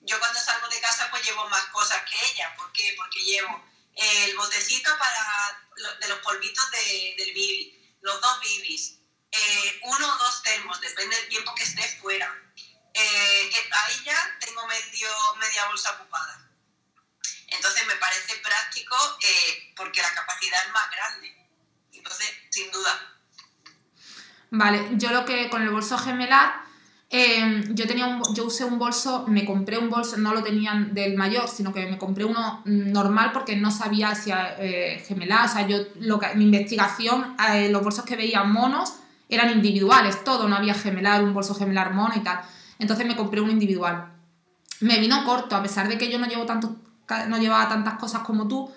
yo 0.03 0.19
cuando 0.19 0.39
salgo 0.39 0.69
de 0.69 0.81
casa 0.81 1.09
pues 1.11 1.25
llevo 1.25 1.49
más 1.49 1.65
cosas 1.67 2.03
que 2.05 2.17
ella. 2.33 2.55
¿Por 2.57 2.71
qué? 2.73 2.95
Porque 2.97 3.21
llevo 3.21 3.65
el 3.95 4.37
botecito 4.37 4.91
para, 4.99 5.99
de 6.01 6.09
los 6.09 6.19
polvitos 6.19 6.71
de, 6.71 7.15
del 7.19 7.33
bibi, 7.33 7.97
los 8.03 8.21
dos 8.21 8.41
bibis, 8.41 8.99
eh, 9.35 9.81
uno 9.83 10.07
o 10.15 10.19
dos 10.19 10.43
termos, 10.43 10.81
depende 10.81 11.17
del 11.17 11.29
tiempo 11.29 11.55
que 11.55 11.65
esté 11.65 11.83
fuera. 12.01 12.33
Eh, 12.95 13.51
a 13.73 13.91
ella 13.91 14.17
tengo 14.39 14.65
medio, 14.69 15.09
media 15.41 15.67
bolsa 15.67 15.91
ocupada. 15.99 16.49
Entonces 17.49 17.85
me 17.87 17.97
parece 17.97 18.37
práctico 18.37 18.97
eh, 19.21 19.73
porque 19.77 20.01
la 20.01 20.15
capacidad 20.15 20.65
es 20.65 20.73
más 20.73 20.89
grande. 20.91 21.35
Entonces, 21.93 22.29
sin 22.51 22.71
duda. 22.71 23.15
Vale, 24.51 24.91
yo 24.93 25.11
lo 25.11 25.25
que 25.25 25.51
con 25.51 25.63
el 25.63 25.71
bolso 25.71 25.99
gemelar, 25.99 26.63
em, 27.11 27.75
yo 27.75 27.89
tenía 27.89 28.21
yo 28.35 28.45
usé 28.45 28.65
un 28.65 28.79
bolso, 28.79 29.25
me 29.27 29.45
compré 29.45 29.79
un 29.79 29.91
bolso, 29.91 30.17
no 30.17 30.33
lo 30.33 30.45
tenían 30.45 30.95
del 30.95 31.17
mayor, 31.17 31.49
sino 31.49 31.73
que 31.73 31.87
me 31.87 31.99
compré 31.99 32.25
uno 32.25 32.63
normal 32.65 33.33
porque 33.33 33.57
no 33.57 33.73
sabía 33.73 34.15
si 34.15 34.31
eh, 34.33 35.05
gemelar, 35.09 35.47
o 35.47 35.53
sea, 35.53 35.67
yo 35.67 35.79
lo 35.97 36.21
que, 36.21 36.35
mi 36.37 36.45
investigación, 36.45 37.37
eh, 37.49 37.69
los 37.69 37.83
bolsos 37.83 38.05
que 38.05 38.15
veía 38.15 38.45
monos 38.45 38.93
eran 39.29 39.51
individuales, 39.51 40.23
todo, 40.25 40.49
no 40.49 40.57
había 40.57 40.75
gemelar, 40.75 41.23
un 41.23 41.35
bolso 41.35 41.55
gemelar 41.55 41.93
mono 41.95 42.15
y 42.17 42.21
tal. 42.21 42.41
Entonces 42.79 43.07
me 43.07 43.17
compré 43.17 43.41
uno 43.41 43.53
individual. 43.53 44.13
Me 44.81 44.99
vino 44.99 45.25
corto, 45.25 45.57
a 45.57 45.63
pesar 45.63 45.89
de 45.89 45.97
que 45.99 46.11
yo 46.11 46.19
no 46.19 46.27
llevo 46.27 46.45
tanto 46.45 46.77
no 47.29 47.39
llevaba 47.39 47.69
tantas 47.69 47.95
cosas 47.95 48.23
como 48.23 48.49
tú, 48.49 48.71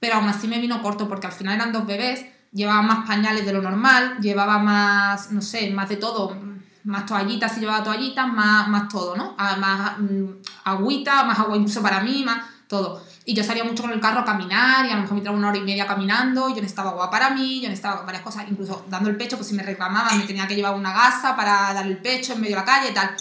pero 0.00 0.16
aún 0.16 0.28
así 0.28 0.48
me 0.48 0.58
vino 0.58 0.80
corto 0.82 1.08
porque 1.08 1.26
al 1.26 1.32
final 1.32 1.54
eran 1.54 1.72
dos 1.72 1.86
bebés, 1.86 2.24
llevaba 2.52 2.82
más 2.82 3.06
pañales 3.06 3.44
de 3.44 3.52
lo 3.52 3.62
normal, 3.62 4.18
llevaba 4.20 4.58
más, 4.58 5.32
no 5.32 5.42
sé, 5.42 5.70
más 5.70 5.88
de 5.88 5.96
todo, 5.96 6.36
más 6.84 7.06
toallitas 7.06 7.52
si 7.52 7.60
llevaba 7.60 7.82
toallitas, 7.82 8.28
más, 8.32 8.68
más 8.68 8.88
todo, 8.88 9.16
¿no? 9.16 9.34
Ah, 9.38 9.56
más 9.56 9.98
mm, 9.98 10.26
agüita, 10.64 11.24
más 11.24 11.38
agua 11.38 11.56
incluso 11.56 11.82
para 11.82 12.00
mí, 12.00 12.22
más 12.24 12.44
todo. 12.68 13.02
Y 13.26 13.34
yo 13.34 13.42
salía 13.42 13.64
mucho 13.64 13.82
con 13.82 13.92
el 13.92 14.00
carro 14.00 14.20
a 14.20 14.24
caminar 14.24 14.84
y 14.84 14.90
a 14.90 14.96
lo 14.96 15.02
mejor 15.02 15.16
me 15.16 15.22
traía 15.22 15.36
una 15.36 15.48
hora 15.48 15.56
y 15.56 15.62
media 15.62 15.86
caminando 15.86 16.48
y 16.48 16.54
yo 16.54 16.56
necesitaba 16.56 16.90
agua 16.90 17.10
para 17.10 17.30
mí, 17.30 17.60
yo 17.60 17.68
necesitaba 17.68 18.02
varias 18.02 18.22
cosas, 18.22 18.44
incluso 18.50 18.84
dando 18.90 19.08
el 19.08 19.16
pecho, 19.16 19.36
pues 19.36 19.48
si 19.48 19.54
me 19.54 19.62
reclamaban 19.62 20.18
me 20.18 20.24
tenía 20.24 20.46
que 20.46 20.54
llevar 20.54 20.74
una 20.74 20.92
gasa 20.92 21.34
para 21.34 21.72
darle 21.72 21.92
el 21.92 21.98
pecho 21.98 22.34
en 22.34 22.42
medio 22.42 22.56
de 22.56 22.60
la 22.60 22.66
calle 22.66 22.90
y 22.90 22.94
tal. 22.94 23.16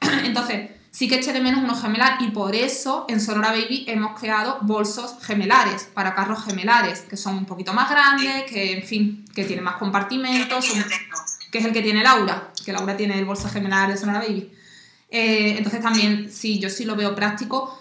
Entonces, 0.24 0.70
sí 0.90 1.08
que 1.08 1.16
eché 1.16 1.32
de 1.32 1.40
menos 1.40 1.62
unos 1.62 1.80
gemelar 1.80 2.16
y 2.20 2.30
por 2.30 2.56
eso 2.56 3.04
en 3.08 3.20
Sonora 3.20 3.50
Baby 3.50 3.84
hemos 3.86 4.18
creado 4.18 4.58
bolsos 4.62 5.16
gemelares 5.22 5.90
para 5.94 6.14
carros 6.14 6.42
gemelares, 6.44 7.00
que 7.00 7.16
son 7.16 7.36
un 7.36 7.44
poquito 7.44 7.72
más 7.72 7.88
grandes, 7.88 8.44
que 8.44 8.78
en 8.78 8.82
fin, 8.82 9.24
que 9.34 9.44
tienen 9.44 9.62
más 9.64 9.76
compartimentos, 9.76 10.64
que 11.52 11.58
es 11.58 11.64
el 11.64 11.72
que 11.72 11.82
tiene 11.82 12.02
Laura, 12.02 12.50
que 12.64 12.72
Laura 12.72 12.96
tiene 12.96 13.18
el 13.18 13.26
bolso 13.26 13.48
gemelar 13.48 13.90
de 13.90 13.96
Sonora 13.96 14.20
Baby. 14.20 14.50
Eh, 15.10 15.54
entonces 15.58 15.80
también, 15.80 16.32
sí, 16.32 16.58
yo 16.58 16.68
sí 16.68 16.84
lo 16.84 16.96
veo 16.96 17.14
práctico. 17.14 17.78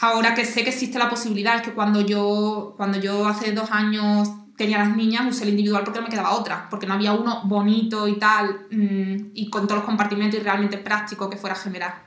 Ahora 0.00 0.34
que 0.34 0.44
sé 0.44 0.64
que 0.64 0.70
existe 0.70 0.98
la 0.98 1.08
posibilidad, 1.08 1.56
es 1.56 1.62
que 1.62 1.72
cuando 1.72 2.00
yo, 2.00 2.74
cuando 2.76 2.98
yo 2.98 3.26
hace 3.26 3.52
dos 3.52 3.70
años 3.70 4.28
tenía 4.56 4.78
las 4.78 4.96
niñas, 4.96 5.26
usé 5.28 5.44
el 5.44 5.50
individual 5.50 5.84
porque 5.84 6.00
no 6.00 6.06
me 6.06 6.10
quedaba 6.10 6.32
otra, 6.32 6.68
porque 6.70 6.86
no 6.86 6.94
había 6.94 7.12
uno 7.12 7.42
bonito 7.44 8.08
y 8.08 8.18
tal, 8.18 8.66
mm, 8.70 9.32
y 9.34 9.50
con 9.50 9.66
todos 9.66 9.78
los 9.78 9.84
compartimentos 9.84 10.40
y 10.40 10.42
realmente 10.42 10.78
práctico 10.78 11.28
que 11.28 11.36
fuera 11.36 11.54
a 11.54 11.58
generar. 11.58 12.02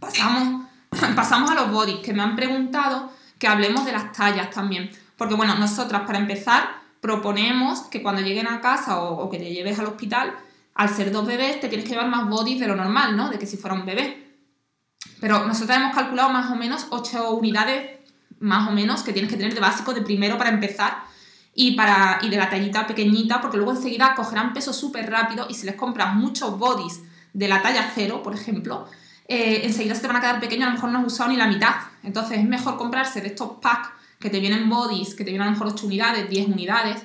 Pasamos, 0.00 0.66
pasamos 1.16 1.50
a 1.50 1.54
los 1.54 1.70
bodies, 1.70 1.98
que 1.98 2.12
me 2.12 2.22
han 2.22 2.36
preguntado 2.36 3.10
que 3.38 3.48
hablemos 3.48 3.84
de 3.84 3.92
las 3.92 4.12
tallas 4.12 4.50
también. 4.50 4.90
Porque 5.16 5.34
bueno, 5.34 5.54
nosotras 5.56 6.02
para 6.06 6.18
empezar 6.18 6.82
proponemos 7.00 7.82
que 7.82 8.02
cuando 8.02 8.22
lleguen 8.22 8.46
a 8.46 8.60
casa 8.60 9.00
o, 9.00 9.28
que 9.28 9.38
te 9.38 9.52
lleves 9.52 9.78
al 9.80 9.86
hospital, 9.86 10.32
al 10.74 10.88
ser 10.88 11.10
dos 11.10 11.26
bebés 11.26 11.60
te 11.60 11.68
tienes 11.68 11.84
que 11.84 11.94
llevar 11.94 12.08
más 12.08 12.28
bodies 12.28 12.60
de 12.60 12.68
lo 12.68 12.76
normal, 12.76 13.16
¿no? 13.16 13.28
De 13.30 13.38
que 13.38 13.46
si 13.46 13.56
fuera 13.56 13.74
un 13.74 13.84
bebé. 13.84 14.21
Pero 15.22 15.46
nosotros 15.46 15.76
hemos 15.76 15.94
calculado 15.94 16.30
más 16.30 16.50
o 16.50 16.56
menos 16.56 16.88
8 16.90 17.30
unidades, 17.30 18.00
más 18.40 18.68
o 18.68 18.72
menos, 18.72 19.04
que 19.04 19.12
tienes 19.12 19.30
que 19.30 19.36
tener 19.36 19.54
de 19.54 19.60
básico, 19.60 19.94
de 19.94 20.02
primero 20.02 20.36
para 20.36 20.50
empezar, 20.50 21.04
y, 21.54 21.76
para, 21.76 22.18
y 22.22 22.28
de 22.28 22.36
la 22.36 22.50
tallita 22.50 22.88
pequeñita, 22.88 23.40
porque 23.40 23.56
luego 23.56 23.70
enseguida 23.70 24.16
cogerán 24.16 24.52
peso 24.52 24.72
súper 24.72 25.08
rápido 25.08 25.46
y 25.48 25.54
si 25.54 25.64
les 25.64 25.76
compras 25.76 26.16
muchos 26.16 26.58
bodies 26.58 27.02
de 27.32 27.46
la 27.46 27.62
talla 27.62 27.92
cero, 27.94 28.20
por 28.20 28.34
ejemplo, 28.34 28.88
eh, 29.28 29.60
enseguida 29.62 29.94
se 29.94 30.00
te 30.00 30.08
van 30.08 30.16
a 30.16 30.20
quedar 30.20 30.40
pequeños, 30.40 30.66
a 30.66 30.70
lo 30.70 30.74
mejor 30.74 30.90
no 30.90 30.98
has 30.98 31.06
usado 31.06 31.30
ni 31.30 31.36
la 31.36 31.46
mitad. 31.46 31.74
Entonces 32.02 32.38
es 32.38 32.44
mejor 32.44 32.76
comprarse 32.76 33.20
de 33.20 33.28
estos 33.28 33.58
packs 33.62 33.90
que 34.18 34.28
te 34.28 34.40
vienen 34.40 34.68
bodies, 34.68 35.14
que 35.14 35.22
te 35.22 35.30
vienen 35.30 35.42
a 35.42 35.50
lo 35.52 35.52
mejor 35.52 35.68
8 35.68 35.86
unidades, 35.86 36.28
10 36.28 36.48
unidades, 36.48 37.00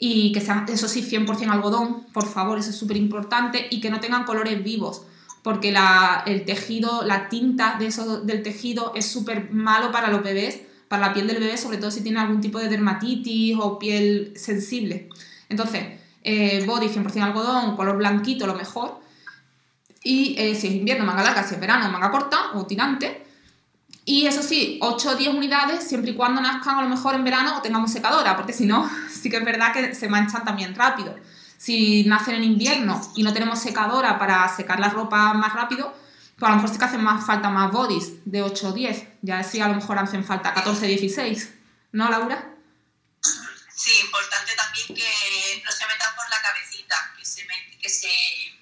y 0.00 0.32
que 0.32 0.40
sean, 0.40 0.66
eso 0.68 0.88
sí, 0.88 1.08
100% 1.08 1.48
algodón, 1.48 2.06
por 2.12 2.26
favor, 2.26 2.58
eso 2.58 2.70
es 2.70 2.76
súper 2.76 2.96
importante, 2.96 3.68
y 3.70 3.80
que 3.80 3.88
no 3.88 4.00
tengan 4.00 4.24
colores 4.24 4.64
vivos, 4.64 5.02
porque 5.46 5.72
el 6.26 6.44
tejido, 6.44 7.04
la 7.04 7.28
tinta 7.28 7.76
de 7.78 7.86
eso, 7.86 8.22
del 8.22 8.42
tejido 8.42 8.92
es 8.96 9.06
súper 9.06 9.52
malo 9.52 9.92
para 9.92 10.08
los 10.08 10.24
bebés, 10.24 10.58
para 10.88 11.06
la 11.06 11.14
piel 11.14 11.28
del 11.28 11.38
bebé, 11.38 11.56
sobre 11.56 11.76
todo 11.76 11.92
si 11.92 12.00
tiene 12.00 12.18
algún 12.18 12.40
tipo 12.40 12.58
de 12.58 12.68
dermatitis 12.68 13.56
o 13.56 13.78
piel 13.78 14.32
sensible. 14.34 15.08
Entonces, 15.48 16.00
eh, 16.24 16.64
body 16.66 16.88
100% 16.88 17.22
algodón, 17.22 17.76
color 17.76 17.96
blanquito, 17.96 18.44
lo 18.48 18.56
mejor. 18.56 19.00
Y 20.02 20.34
eh, 20.36 20.56
si 20.56 20.66
es 20.66 20.74
invierno, 20.74 21.04
manga 21.04 21.22
larga, 21.22 21.44
si 21.44 21.54
es 21.54 21.60
verano, 21.60 21.88
manga 21.90 22.10
corta 22.10 22.50
o 22.54 22.66
tirante. 22.66 23.24
Y 24.04 24.26
eso 24.26 24.42
sí, 24.42 24.80
8 24.82 25.10
o 25.10 25.14
10 25.14 25.32
unidades 25.32 25.84
siempre 25.84 26.10
y 26.10 26.14
cuando 26.16 26.40
nazcan 26.40 26.80
a 26.80 26.82
lo 26.82 26.88
mejor 26.88 27.14
en 27.14 27.22
verano 27.22 27.58
o 27.58 27.62
tengamos 27.62 27.92
secadora, 27.92 28.34
porque 28.34 28.52
si 28.52 28.66
no, 28.66 28.90
sí 29.12 29.30
que 29.30 29.36
es 29.36 29.44
verdad 29.44 29.72
que 29.72 29.94
se 29.94 30.08
manchan 30.08 30.44
también 30.44 30.74
rápido. 30.74 31.14
Si 31.58 32.04
nacen 32.04 32.36
en 32.36 32.44
invierno 32.44 33.00
y 33.16 33.22
no 33.22 33.32
tenemos 33.32 33.60
secadora 33.60 34.18
para 34.18 34.48
secar 34.54 34.80
la 34.80 34.88
ropa 34.88 35.32
más 35.34 35.54
rápido, 35.54 35.94
pues 36.38 36.48
a 36.48 36.50
lo 36.50 36.56
mejor 36.56 36.70
sí 36.70 36.78
que 36.78 36.84
hacen 36.84 37.02
más 37.02 37.24
falta 37.24 37.48
más 37.48 37.72
bodies 37.72 38.24
de 38.24 38.42
8 38.42 38.68
o 38.68 38.72
10. 38.72 39.08
Ya 39.22 39.42
sí 39.42 39.60
a 39.60 39.68
lo 39.68 39.74
mejor 39.74 39.98
hacen 39.98 40.24
falta 40.24 40.52
14 40.52 40.86
16. 40.86 41.54
¿No, 41.92 42.10
Laura? 42.10 42.52
Sí, 43.74 43.92
importante 44.04 44.52
también 44.56 44.86
que 44.88 45.62
no 45.64 45.70
se 45.70 45.86
metan 45.86 46.14
por 46.16 46.28
la 46.28 46.36
cabecita, 46.42 46.96
que, 47.16 47.24
se, 47.24 47.46
que, 47.80 47.88
se, 47.88 48.08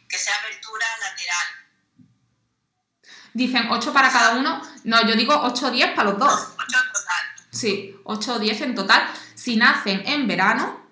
que 0.09 0.19
sea 0.19 0.35
abertura 0.37 0.87
lateral 1.01 1.65
Dicen 3.35 3.67
8 3.69 3.93
para 3.93 4.11
cada 4.11 4.37
uno. 4.37 4.63
No, 4.85 5.07
yo 5.07 5.17
digo 5.17 5.35
8 5.37 5.67
o 5.67 5.71
10 5.73 5.91
para 5.91 6.11
los 6.11 6.19
dos. 6.19 6.33
8 6.57 6.79
en 6.87 6.93
total. 6.93 7.25
Sí, 7.51 7.97
8 8.05 8.35
o 8.35 8.39
10 8.39 8.61
en 8.61 8.75
total. 8.77 9.13
Si 9.35 9.57
nacen 9.57 10.07
en 10.07 10.29
verano, 10.29 10.84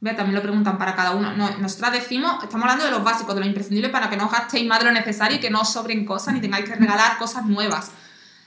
Vea, 0.00 0.14
también 0.14 0.36
lo 0.36 0.42
preguntan 0.42 0.78
para 0.78 0.94
cada 0.94 1.12
uno. 1.12 1.32
No, 1.32 1.50
nosotras 1.58 1.92
decimos, 1.92 2.42
estamos 2.42 2.64
hablando 2.64 2.84
de 2.84 2.90
los 2.92 3.02
básicos, 3.02 3.34
de 3.34 3.40
lo 3.40 3.46
imprescindible 3.46 3.88
para 3.88 4.08
que 4.08 4.16
no 4.16 4.26
os 4.26 4.32
gastéis 4.32 4.66
más 4.66 4.78
de 4.78 4.84
lo 4.84 4.92
necesario 4.92 5.38
y 5.38 5.40
que 5.40 5.50
no 5.50 5.62
os 5.62 5.72
sobren 5.72 6.04
cosas 6.04 6.34
ni 6.34 6.40
tengáis 6.40 6.64
que 6.64 6.74
regalar 6.76 7.18
cosas 7.18 7.44
nuevas, 7.46 7.90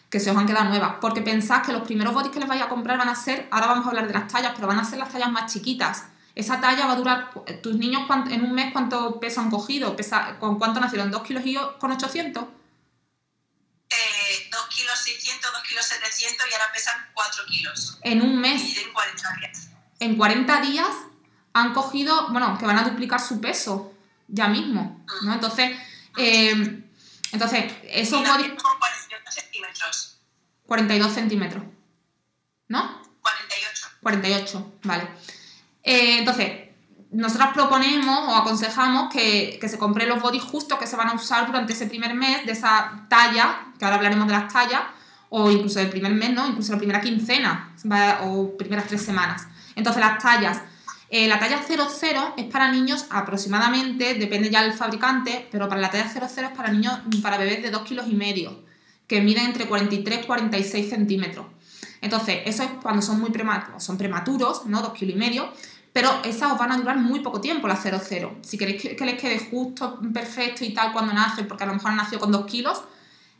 que 0.09 0.19
se 0.19 0.31
os 0.31 0.37
han 0.37 0.47
quedado 0.47 0.69
nuevas. 0.69 0.93
Porque 1.01 1.21
pensad 1.21 1.61
que 1.61 1.73
los 1.73 1.81
primeros 1.81 2.13
bodies 2.13 2.31
que 2.31 2.39
les 2.39 2.47
vais 2.47 2.61
a 2.61 2.69
comprar 2.69 2.97
van 2.97 3.09
a 3.09 3.15
ser, 3.15 3.47
ahora 3.51 3.67
vamos 3.67 3.85
a 3.85 3.89
hablar 3.89 4.07
de 4.07 4.13
las 4.13 4.27
tallas, 4.31 4.53
pero 4.55 4.67
van 4.67 4.79
a 4.79 4.85
ser 4.85 4.99
las 4.99 5.09
tallas 5.09 5.29
más 5.29 5.51
chiquitas. 5.51 6.05
Esa 6.35 6.61
talla 6.61 6.85
va 6.85 6.93
a 6.93 6.95
durar, 6.95 7.31
tus 7.61 7.75
niños 7.75 8.03
en 8.29 8.45
un 8.45 8.53
mes 8.53 8.71
cuánto 8.71 9.19
peso 9.19 9.41
han 9.41 9.49
cogido, 9.49 9.97
Pesa, 9.97 10.37
¿con 10.39 10.57
cuánto 10.57 10.79
nacieron? 10.79 11.11
¿2 11.11 11.23
kilos 11.23 11.45
y 11.45 11.57
con 11.79 11.91
800? 11.91 12.45
eh, 13.91 14.47
2 14.49 14.67
kilos 14.67 14.97
600, 14.97 15.51
2 15.51 15.63
kilos 15.63 15.85
700 15.85 16.47
y 16.49 16.53
ahora 16.53 16.71
pesan 16.73 16.95
4 17.13 17.45
kilos. 17.45 17.99
En 18.01 18.21
un 18.21 18.39
mes. 18.39 18.61
Y 18.63 18.79
en 18.79 18.93
40 18.93 19.35
días. 19.39 19.69
En 19.99 20.17
40 20.17 20.61
días 20.61 20.95
han 21.53 21.73
cogido, 21.73 22.29
bueno, 22.29 22.57
que 22.57 22.65
van 22.65 22.77
a 22.77 22.83
duplicar 22.83 23.19
su 23.19 23.41
peso 23.41 23.93
ya 24.27 24.47
mismo, 24.47 25.03
¿no? 25.23 25.33
Entonces, 25.33 25.77
eh, 26.17 26.83
entonces, 27.31 27.73
esos 27.83 28.19
body... 28.21 28.55
42 28.55 29.33
centímetros. 29.33 30.17
42 30.65 31.11
centímetros, 31.11 31.63
¿no? 32.67 33.01
48. 33.21 33.87
48, 34.01 34.73
vale. 34.83 35.07
Eh, 35.83 36.19
entonces, 36.19 36.71
nosotros 37.11 37.49
proponemos 37.53 38.29
o 38.29 38.35
aconsejamos 38.35 39.11
que, 39.11 39.59
se 39.61 39.77
compren 39.77 40.07
los 40.07 40.21
bodies 40.21 40.43
justos 40.43 40.79
que 40.79 40.87
se 40.87 40.95
van 40.95 41.09
a 41.09 41.13
usar 41.13 41.45
durante 41.45 41.73
ese 41.73 41.87
primer 41.87 42.13
mes 42.13 42.45
de 42.45 42.53
esa 42.53 43.05
talla, 43.09 43.73
que 43.77 43.85
ahora 43.85 43.97
hablaremos 43.97 44.27
de 44.27 44.33
las 44.33 44.51
tallas, 44.51 44.81
o 45.29 45.49
incluso 45.49 45.79
del 45.79 45.89
primer 45.89 46.13
mes, 46.13 46.31
¿no? 46.31 46.47
Incluso 46.47 46.73
la 46.73 46.77
primera 46.77 47.01
quincena 47.01 47.73
o 48.23 48.55
primeras 48.57 48.87
tres 48.87 49.01
semanas. 49.01 49.47
Entonces 49.75 50.01
las 50.01 50.21
tallas, 50.21 50.61
eh, 51.13 51.27
la 51.27 51.39
talla 51.39 51.61
00 51.61 52.35
es 52.37 52.45
para 52.45 52.71
niños 52.71 53.05
aproximadamente, 53.09 54.13
depende 54.13 54.49
ya 54.49 54.63
del 54.63 54.71
fabricante, 54.71 55.45
pero 55.51 55.67
para 55.67 55.81
la 55.81 55.91
talla 55.91 56.07
00 56.07 56.25
es 56.25 56.55
para 56.55 56.71
niños, 56.71 56.99
para 57.21 57.37
bebés 57.37 57.61
de 57.61 57.69
2 57.69 57.81
kilos 57.81 58.05
y 58.07 58.15
medio, 58.15 58.63
que 59.07 59.19
miden 59.19 59.47
entre 59.47 59.67
43 59.67 60.21
y 60.23 60.25
46 60.25 60.89
centímetros. 60.89 61.47
Entonces, 61.99 62.43
eso 62.45 62.63
es 62.63 62.69
cuando 62.81 63.01
son 63.01 63.19
muy 63.19 63.29
prematuros, 63.29 63.83
son 63.83 63.97
prematuros, 63.97 64.65
¿no? 64.67 64.81
2 64.81 64.93
kilos 64.93 65.15
y 65.17 65.19
medio, 65.19 65.51
pero 65.91 66.09
esas 66.23 66.53
os 66.53 66.57
van 66.57 66.71
a 66.71 66.77
durar 66.77 66.97
muy 66.97 67.19
poco 67.19 67.41
tiempo, 67.41 67.67
las 67.67 67.83
00. 67.83 68.37
Si 68.41 68.57
queréis 68.57 68.81
que, 68.81 69.05
les 69.05 69.19
quede 69.19 69.37
justo, 69.37 69.99
perfecto 70.13 70.63
y 70.63 70.73
tal 70.73 70.93
cuando 70.93 71.11
nacen, 71.11 71.45
porque 71.45 71.65
a 71.65 71.67
lo 71.67 71.73
mejor 71.73 71.91
han 71.91 71.97
nacido 71.97 72.21
con 72.21 72.31
2 72.31 72.45
kilos, 72.45 72.81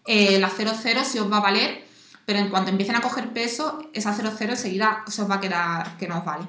eh, 0.06 0.40
la 0.40 0.50
00 0.50 1.06
sí 1.06 1.20
os 1.20 1.32
va 1.32 1.38
a 1.38 1.40
valer, 1.40 1.86
pero 2.26 2.40
en 2.40 2.50
cuanto 2.50 2.70
empiecen 2.70 2.98
a 2.98 3.02
coger 3.02 3.32
peso, 3.32 3.90
esa 3.94 4.14
00 4.14 4.52
enseguida 4.52 5.06
se 5.08 5.22
os 5.22 5.32
va 5.32 5.36
a 5.36 5.40
quedar 5.40 5.98
que 5.98 6.10
no 6.10 6.20
os 6.20 6.26
vale. 6.26 6.46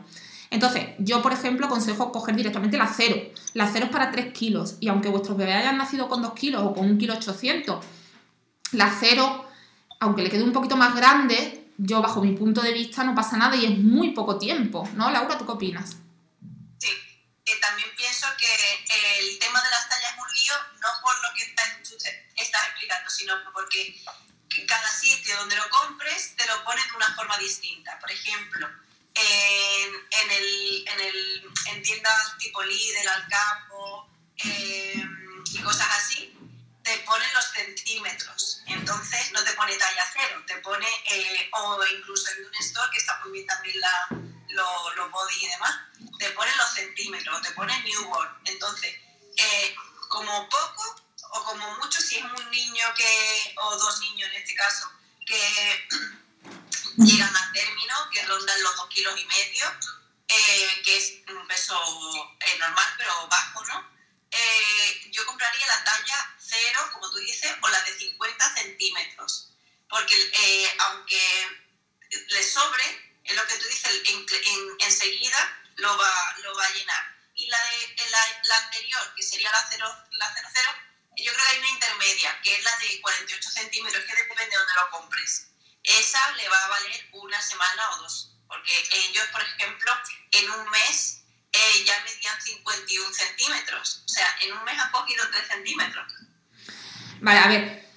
Entonces, 0.52 0.90
yo, 0.98 1.22
por 1.22 1.32
ejemplo, 1.32 1.64
aconsejo 1.64 2.12
coger 2.12 2.36
directamente 2.36 2.76
la 2.76 2.86
0. 2.86 3.32
La 3.54 3.66
0 3.72 3.86
es 3.86 3.90
para 3.90 4.10
3 4.10 4.34
kilos, 4.34 4.76
y 4.80 4.88
aunque 4.88 5.08
vuestros 5.08 5.38
bebés 5.38 5.56
hayan 5.56 5.78
nacido 5.78 6.10
con 6.10 6.20
2 6.20 6.34
kilos 6.34 6.62
o 6.62 6.74
con 6.74 6.90
1 6.90 6.98
kilo 6.98 7.14
800, 7.14 7.82
la 8.72 8.94
0, 9.00 9.48
aunque 10.00 10.22
le 10.22 10.28
quede 10.28 10.42
un 10.42 10.52
poquito 10.52 10.76
más 10.76 10.94
grande, 10.94 11.70
yo 11.78 12.02
bajo 12.02 12.20
mi 12.20 12.36
punto 12.36 12.60
de 12.60 12.72
vista 12.72 13.02
no 13.02 13.14
pasa 13.14 13.38
nada 13.38 13.56
y 13.56 13.64
es 13.64 13.78
muy 13.78 14.10
poco 14.10 14.38
tiempo, 14.38 14.86
¿no? 14.92 15.10
Laura, 15.10 15.38
¿tú 15.38 15.46
qué 15.46 15.52
opinas? 15.52 15.96
Sí, 16.76 16.92
eh, 17.46 17.58
también 17.58 17.88
pienso 17.96 18.26
que 18.38 18.46
el 19.20 19.38
tema 19.38 19.58
de 19.62 19.70
las 19.70 19.88
tallas 19.88 20.12
es 20.12 20.18
un 20.18 20.34
lío, 20.34 20.52
no 20.82 20.88
por 21.02 21.14
lo 21.22 21.34
que 21.34 21.44
estás 21.44 22.66
explicando, 22.66 23.08
sino 23.08 23.34
porque 23.54 23.98
cada 24.68 24.88
sitio 24.88 25.34
donde 25.38 25.56
lo 25.56 25.64
compres 25.70 26.36
te 26.36 26.46
lo 26.46 26.62
pone 26.62 26.82
de 26.82 26.96
una 26.96 27.14
forma 27.14 27.38
distinta. 27.38 27.98
Por 27.98 28.10
ejemplo, 28.12 28.68
en, 29.14 30.30
el, 30.30 30.84
en, 30.88 31.00
el, 31.00 31.50
en 31.66 31.82
tiendas 31.82 32.38
tipo 32.38 32.62
Lidl, 32.62 33.08
Alcampo 33.08 34.08
eh, 34.44 35.04
y 35.52 35.58
cosas 35.62 35.88
así, 35.96 36.36
te 36.82 36.98
pone 37.00 37.24
los 37.34 37.44
centímetros. 37.46 38.62
Entonces 38.66 39.32
no 39.32 39.42
te 39.44 39.52
pone 39.52 39.76
talla 39.76 40.04
cero, 40.12 40.42
te 40.46 40.56
pone, 40.58 40.86
eh, 41.06 41.50
o 41.52 41.84
incluso 41.96 42.30
en 42.32 42.46
un 42.46 42.54
store, 42.56 42.90
que 42.90 42.98
está 42.98 43.18
muy 43.20 43.32
bien 43.32 43.46
también 43.46 43.78
la, 43.80 44.08
los 44.48 45.10
body 45.10 45.34
y 45.44 45.48
demás, 45.48 45.76
te 46.18 46.30
pone 46.30 46.54
los 46.56 46.70
centímetros, 46.72 47.42
te 47.42 47.52
pone 47.52 47.82
newborn. 47.82 48.30
Entonces, 48.44 48.94
eh, 49.36 49.74
como 50.08 50.48
poco 50.48 51.02
o 51.34 51.44
como 51.44 51.76
mucho, 51.78 52.00
si 52.00 52.16
es 52.18 52.24
un 52.24 52.50
niño 52.50 52.84
que, 52.94 53.54
o 53.56 53.76
dos 53.76 54.00
niños 54.00 54.30
en 54.30 54.42
este 54.42 54.54
caso, 54.54 54.90
que 55.24 55.88
llegan 56.96 57.34
a 57.34 57.52
término, 57.52 57.94
que 58.10 58.22
rondan 58.26 58.62
los 58.62 58.76
dos 58.76 58.88
kilos 58.88 59.18
y 59.20 59.24
medio, 59.26 59.66
eh, 60.28 60.82
que 60.84 60.96
es 60.96 61.12
un 61.28 61.46
peso 61.46 61.78
normal 62.58 62.94
pero 62.96 63.26
bajo, 63.28 63.64
¿no? 63.64 63.92
Eh, 64.30 65.10
yo 65.10 65.26
compraría 65.26 65.66
la 65.66 65.84
talla 65.84 66.36
0, 66.38 66.90
como 66.92 67.10
tú 67.10 67.18
dices, 67.18 67.52
o 67.60 67.68
la 67.68 67.82
de 67.82 67.98
50 67.98 68.54
centímetros. 68.54 69.50
Porque 69.88 70.14
eh, 70.32 70.76
aunque 70.86 71.62
le 72.28 72.42
sobre, 72.42 72.84
es 73.24 73.36
lo 73.36 73.46
que 73.46 73.56
tú 73.56 73.68
dices, 73.68 74.02
enseguida 74.80 75.60
lo, 75.76 75.96
va, 75.96 76.36
lo 76.42 76.54
va 76.54 76.64
a 76.64 76.72
llenar. 76.72 77.04
Y 77.34 77.46
la, 77.46 77.58
de, 77.58 78.10
la, 78.44 78.56
anterior, 78.58 79.14
que 79.14 79.22
sería 79.22 79.50
la 79.50 79.66
0, 79.68 80.06
la 80.12 80.34
00, 80.34 80.42
yo 81.16 81.32
creo 81.32 81.44
que 81.44 81.52
hay 81.52 81.58
una 81.58 81.68
intermedia, 81.68 82.40
que 82.42 82.54
es 82.54 82.64
la 82.64 82.76
de 82.78 83.00
48 83.00 83.50
centímetros, 83.50 84.04
que 84.04 84.14
depende 84.14 84.46
de 84.46 84.56
donde 84.56 84.74
lo 84.74 84.90
compres. 84.90 85.51
Esa 85.84 86.32
le 86.36 86.48
va 86.48 86.56
a 86.64 86.68
valer 86.68 87.08
una 87.12 87.40
semana 87.40 87.90
o 87.96 88.02
dos. 88.02 88.34
Porque 88.46 88.72
ellos, 89.08 89.24
por 89.32 89.42
ejemplo, 89.42 89.90
en 90.32 90.50
un 90.50 90.70
mes 90.70 91.22
eh, 91.52 91.84
ya 91.84 91.94
medían 92.04 92.40
51 92.40 93.06
centímetros. 93.12 94.02
O 94.06 94.08
sea, 94.08 94.26
en 94.42 94.52
un 94.52 94.64
mes 94.64 94.74
ha 94.78 94.90
cogido 94.90 95.24
3 95.30 95.46
centímetros. 95.48 96.04
Vale, 97.20 97.38
a 97.38 97.48
ver. 97.48 97.88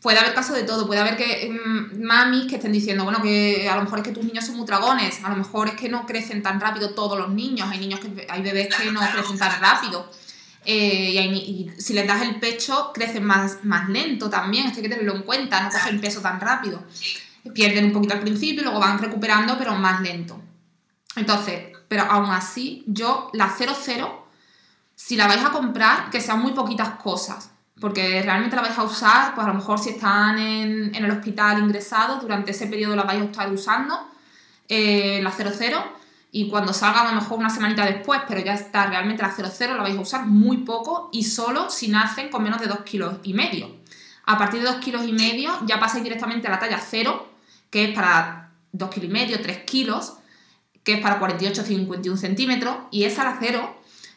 puede 0.00 0.18
haber 0.18 0.34
caso 0.34 0.54
de 0.54 0.62
todo, 0.62 0.86
puede 0.86 1.00
haber 1.00 1.16
que 1.16 1.50
mm, 1.50 2.02
mamis 2.02 2.46
que 2.48 2.56
estén 2.56 2.72
diciendo, 2.72 3.04
bueno, 3.04 3.20
que 3.20 3.68
a 3.68 3.76
lo 3.76 3.82
mejor 3.82 3.98
es 3.98 4.04
que 4.04 4.12
tus 4.12 4.24
niños 4.24 4.46
son 4.46 4.56
muy 4.56 4.66
dragones, 4.66 5.22
a 5.24 5.28
lo 5.28 5.36
mejor 5.36 5.68
es 5.68 5.74
que 5.74 5.88
no 5.88 6.06
crecen 6.06 6.42
tan 6.42 6.60
rápido 6.60 6.94
todos 6.94 7.18
los 7.18 7.30
niños, 7.30 7.68
hay 7.70 7.78
niños 7.78 8.00
que 8.00 8.26
hay 8.28 8.42
bebés 8.42 8.74
que 8.74 8.90
no 8.90 9.00
crecen 9.12 9.38
tan 9.38 9.60
rápido. 9.60 10.10
Eh, 10.64 11.10
y, 11.12 11.18
hay 11.18 11.34
y 11.36 11.80
si 11.80 11.94
les 11.94 12.06
das 12.06 12.22
el 12.22 12.38
pecho, 12.38 12.92
crecen 12.94 13.24
más, 13.24 13.64
más 13.64 13.88
lento 13.88 14.30
también, 14.30 14.66
esto 14.66 14.78
hay 14.78 14.82
que 14.84 14.88
tenerlo 14.88 15.16
en 15.16 15.22
cuenta, 15.22 15.62
no 15.62 15.70
cogen 15.70 16.00
peso 16.00 16.20
tan 16.20 16.40
rápido. 16.40 16.82
Pierden 17.54 17.86
un 17.86 17.92
poquito 17.92 18.14
al 18.14 18.20
principio 18.20 18.60
y 18.60 18.64
luego 18.64 18.80
van 18.80 18.98
recuperando, 18.98 19.56
pero 19.58 19.74
más 19.74 20.00
lento. 20.00 20.40
Entonces, 21.16 21.76
pero 21.88 22.04
aún 22.04 22.30
así, 22.30 22.84
yo 22.86 23.30
la 23.32 23.50
00, 23.50 24.26
si 24.94 25.16
la 25.16 25.26
vais 25.26 25.44
a 25.44 25.50
comprar, 25.50 26.10
que 26.10 26.20
sean 26.20 26.40
muy 26.40 26.52
poquitas 26.52 26.90
cosas. 27.02 27.50
Porque 27.80 28.22
realmente 28.22 28.56
la 28.56 28.62
vais 28.62 28.78
a 28.78 28.82
usar, 28.82 29.34
pues 29.34 29.46
a 29.46 29.48
lo 29.48 29.54
mejor 29.54 29.78
si 29.78 29.90
están 29.90 30.38
en, 30.38 30.94
en 30.94 31.04
el 31.04 31.10
hospital 31.10 31.60
ingresados, 31.60 32.20
durante 32.20 32.50
ese 32.50 32.66
periodo 32.66 32.94
la 32.94 33.04
vais 33.04 33.22
a 33.22 33.24
estar 33.24 33.50
usando, 33.50 34.08
eh, 34.68 35.20
la 35.22 35.32
00, 35.32 35.82
y 36.32 36.48
cuando 36.48 36.72
salga 36.72 37.00
a 37.00 37.12
lo 37.12 37.20
mejor 37.20 37.38
una 37.38 37.50
semanita 37.50 37.84
después, 37.84 38.20
pero 38.28 38.40
ya 38.40 38.54
está 38.54 38.86
realmente 38.86 39.22
la 39.22 39.32
00, 39.32 39.74
la 39.74 39.82
vais 39.82 39.96
a 39.96 40.00
usar 40.00 40.26
muy 40.26 40.58
poco 40.58 41.08
y 41.12 41.24
solo 41.24 41.70
si 41.70 41.88
nacen 41.88 42.28
con 42.28 42.42
menos 42.42 42.60
de 42.60 42.68
2 42.68 42.80
kilos 42.80 43.16
y 43.24 43.34
medio. 43.34 43.80
A 44.26 44.38
partir 44.38 44.60
de 44.60 44.66
2 44.66 44.76
kilos 44.76 45.06
y 45.06 45.12
medio 45.12 45.50
ya 45.66 45.80
pasáis 45.80 46.04
directamente 46.04 46.46
a 46.46 46.50
la 46.50 46.60
talla 46.60 46.78
0, 46.78 47.29
que 47.70 47.84
es 47.84 47.94
para 47.94 48.50
2 48.72 48.90
kilos 48.90 49.10
y 49.10 49.12
medio, 49.12 49.40
3 49.40 49.58
kilos, 49.64 50.14
que 50.84 50.94
es 50.94 51.00
para 51.00 51.20
48-51 51.20 52.16
centímetros, 52.16 52.76
y 52.90 53.04
esa 53.04 53.24
la 53.24 53.36
0 53.40 53.76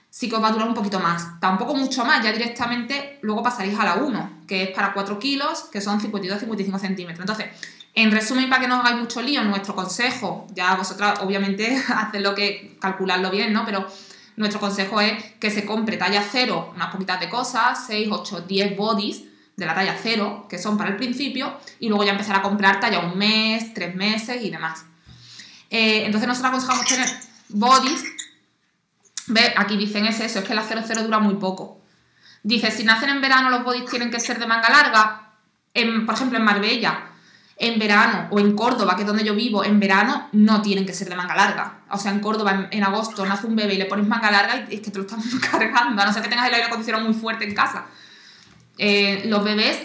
sí 0.09 0.29
que 0.29 0.35
os 0.35 0.43
va 0.43 0.49
a 0.49 0.51
durar 0.51 0.67
un 0.67 0.75
poquito 0.75 0.99
más. 0.99 1.39
Tampoco 1.39 1.73
mucho 1.75 2.05
más, 2.05 2.23
ya 2.23 2.31
directamente 2.31 3.19
luego 3.21 3.41
pasaréis 3.41 3.79
a 3.79 3.85
la 3.85 3.95
1, 3.95 4.43
que 4.47 4.63
es 4.63 4.69
para 4.69 4.93
4 4.93 5.17
kilos, 5.19 5.63
que 5.71 5.81
son 5.81 5.99
52-55 5.99 6.79
centímetros. 6.79 7.21
Entonces, 7.21 7.47
en 7.95 8.11
resumen, 8.11 8.49
para 8.49 8.61
que 8.61 8.67
no 8.67 8.79
os 8.79 8.85
hagáis 8.85 8.99
mucho 8.99 9.21
lío, 9.21 9.43
nuestro 9.43 9.75
consejo, 9.75 10.47
ya 10.53 10.75
vosotras 10.75 11.19
obviamente 11.21 11.75
hacedlo 11.95 12.35
que 12.35 12.77
calcularlo 12.79 13.29
bien, 13.31 13.53
¿no? 13.53 13.65
Pero 13.65 13.87
nuestro 14.35 14.59
consejo 14.59 14.99
es 14.99 15.23
que 15.39 15.51
se 15.51 15.65
compre 15.65 15.97
talla 15.97 16.23
0 16.31 16.73
unas 16.75 16.91
poquitas 16.91 17.19
de 17.19 17.29
cosas, 17.29 17.85
6, 17.87 18.09
8, 18.11 18.41
10 18.41 18.77
bodies 18.77 19.23
de 19.55 19.65
la 19.65 19.75
talla 19.75 19.95
0, 20.01 20.47
que 20.49 20.57
son 20.57 20.77
para 20.77 20.89
el 20.89 20.97
principio, 20.97 21.57
y 21.79 21.89
luego 21.89 22.03
ya 22.03 22.11
empezar 22.11 22.35
a 22.35 22.41
comprar 22.41 22.79
talla 22.79 22.99
un 22.99 23.17
mes, 23.17 23.73
tres 23.73 23.95
meses 23.95 24.41
y 24.43 24.49
demás. 24.49 24.85
Eh, 25.69 26.05
entonces 26.05 26.27
nosotros 26.27 26.49
aconsejamos 26.49 26.85
tener 26.85 27.09
bodies. 27.49 28.03
Ve, 29.27 29.53
aquí 29.55 29.77
dicen 29.77 30.05
es 30.05 30.19
eso, 30.19 30.39
es 30.39 30.45
que 30.45 30.53
la 30.53 30.63
00 30.63 31.03
dura 31.03 31.19
muy 31.19 31.35
poco. 31.35 31.81
Dice, 32.41 32.71
si 32.71 32.83
nacen 32.83 33.09
en 33.09 33.21
verano 33.21 33.49
los 33.49 33.63
bodies 33.63 33.89
tienen 33.89 34.11
que 34.11 34.19
ser 34.19 34.39
de 34.39 34.47
manga 34.47 34.69
larga. 34.69 35.29
Por 36.05 36.15
ejemplo, 36.15 36.37
en 36.37 36.43
Marbella, 36.43 37.05
en 37.57 37.79
verano, 37.79 38.27
o 38.31 38.39
en 38.39 38.55
Córdoba, 38.55 38.95
que 38.95 39.01
es 39.01 39.07
donde 39.07 39.23
yo 39.23 39.33
vivo, 39.33 39.63
en 39.63 39.79
verano 39.79 40.29
no 40.33 40.61
tienen 40.61 40.85
que 40.85 40.93
ser 40.93 41.09
de 41.09 41.15
manga 41.15 41.35
larga. 41.35 41.79
O 41.89 41.97
sea, 41.97 42.11
en 42.11 42.19
Córdoba, 42.19 42.51
en, 42.51 42.67
en 42.69 42.83
agosto, 42.83 43.25
nace 43.25 43.47
un 43.47 43.55
bebé 43.55 43.75
y 43.75 43.77
le 43.77 43.85
pones 43.85 44.07
manga 44.07 44.29
larga 44.29 44.65
y 44.69 44.75
es 44.75 44.81
que 44.81 44.91
te 44.91 44.97
lo 44.97 45.05
están 45.05 45.21
cargando, 45.51 46.01
a 46.01 46.05
no 46.05 46.13
ser 46.13 46.21
que 46.21 46.29
tengas 46.29 46.47
el 46.47 46.53
aire 46.53 46.67
acondicionado 46.67 47.05
muy 47.05 47.13
fuerte 47.13 47.45
en 47.45 47.55
casa. 47.55 47.85
Eh, 48.77 49.23
los 49.25 49.43
bebés, 49.43 49.79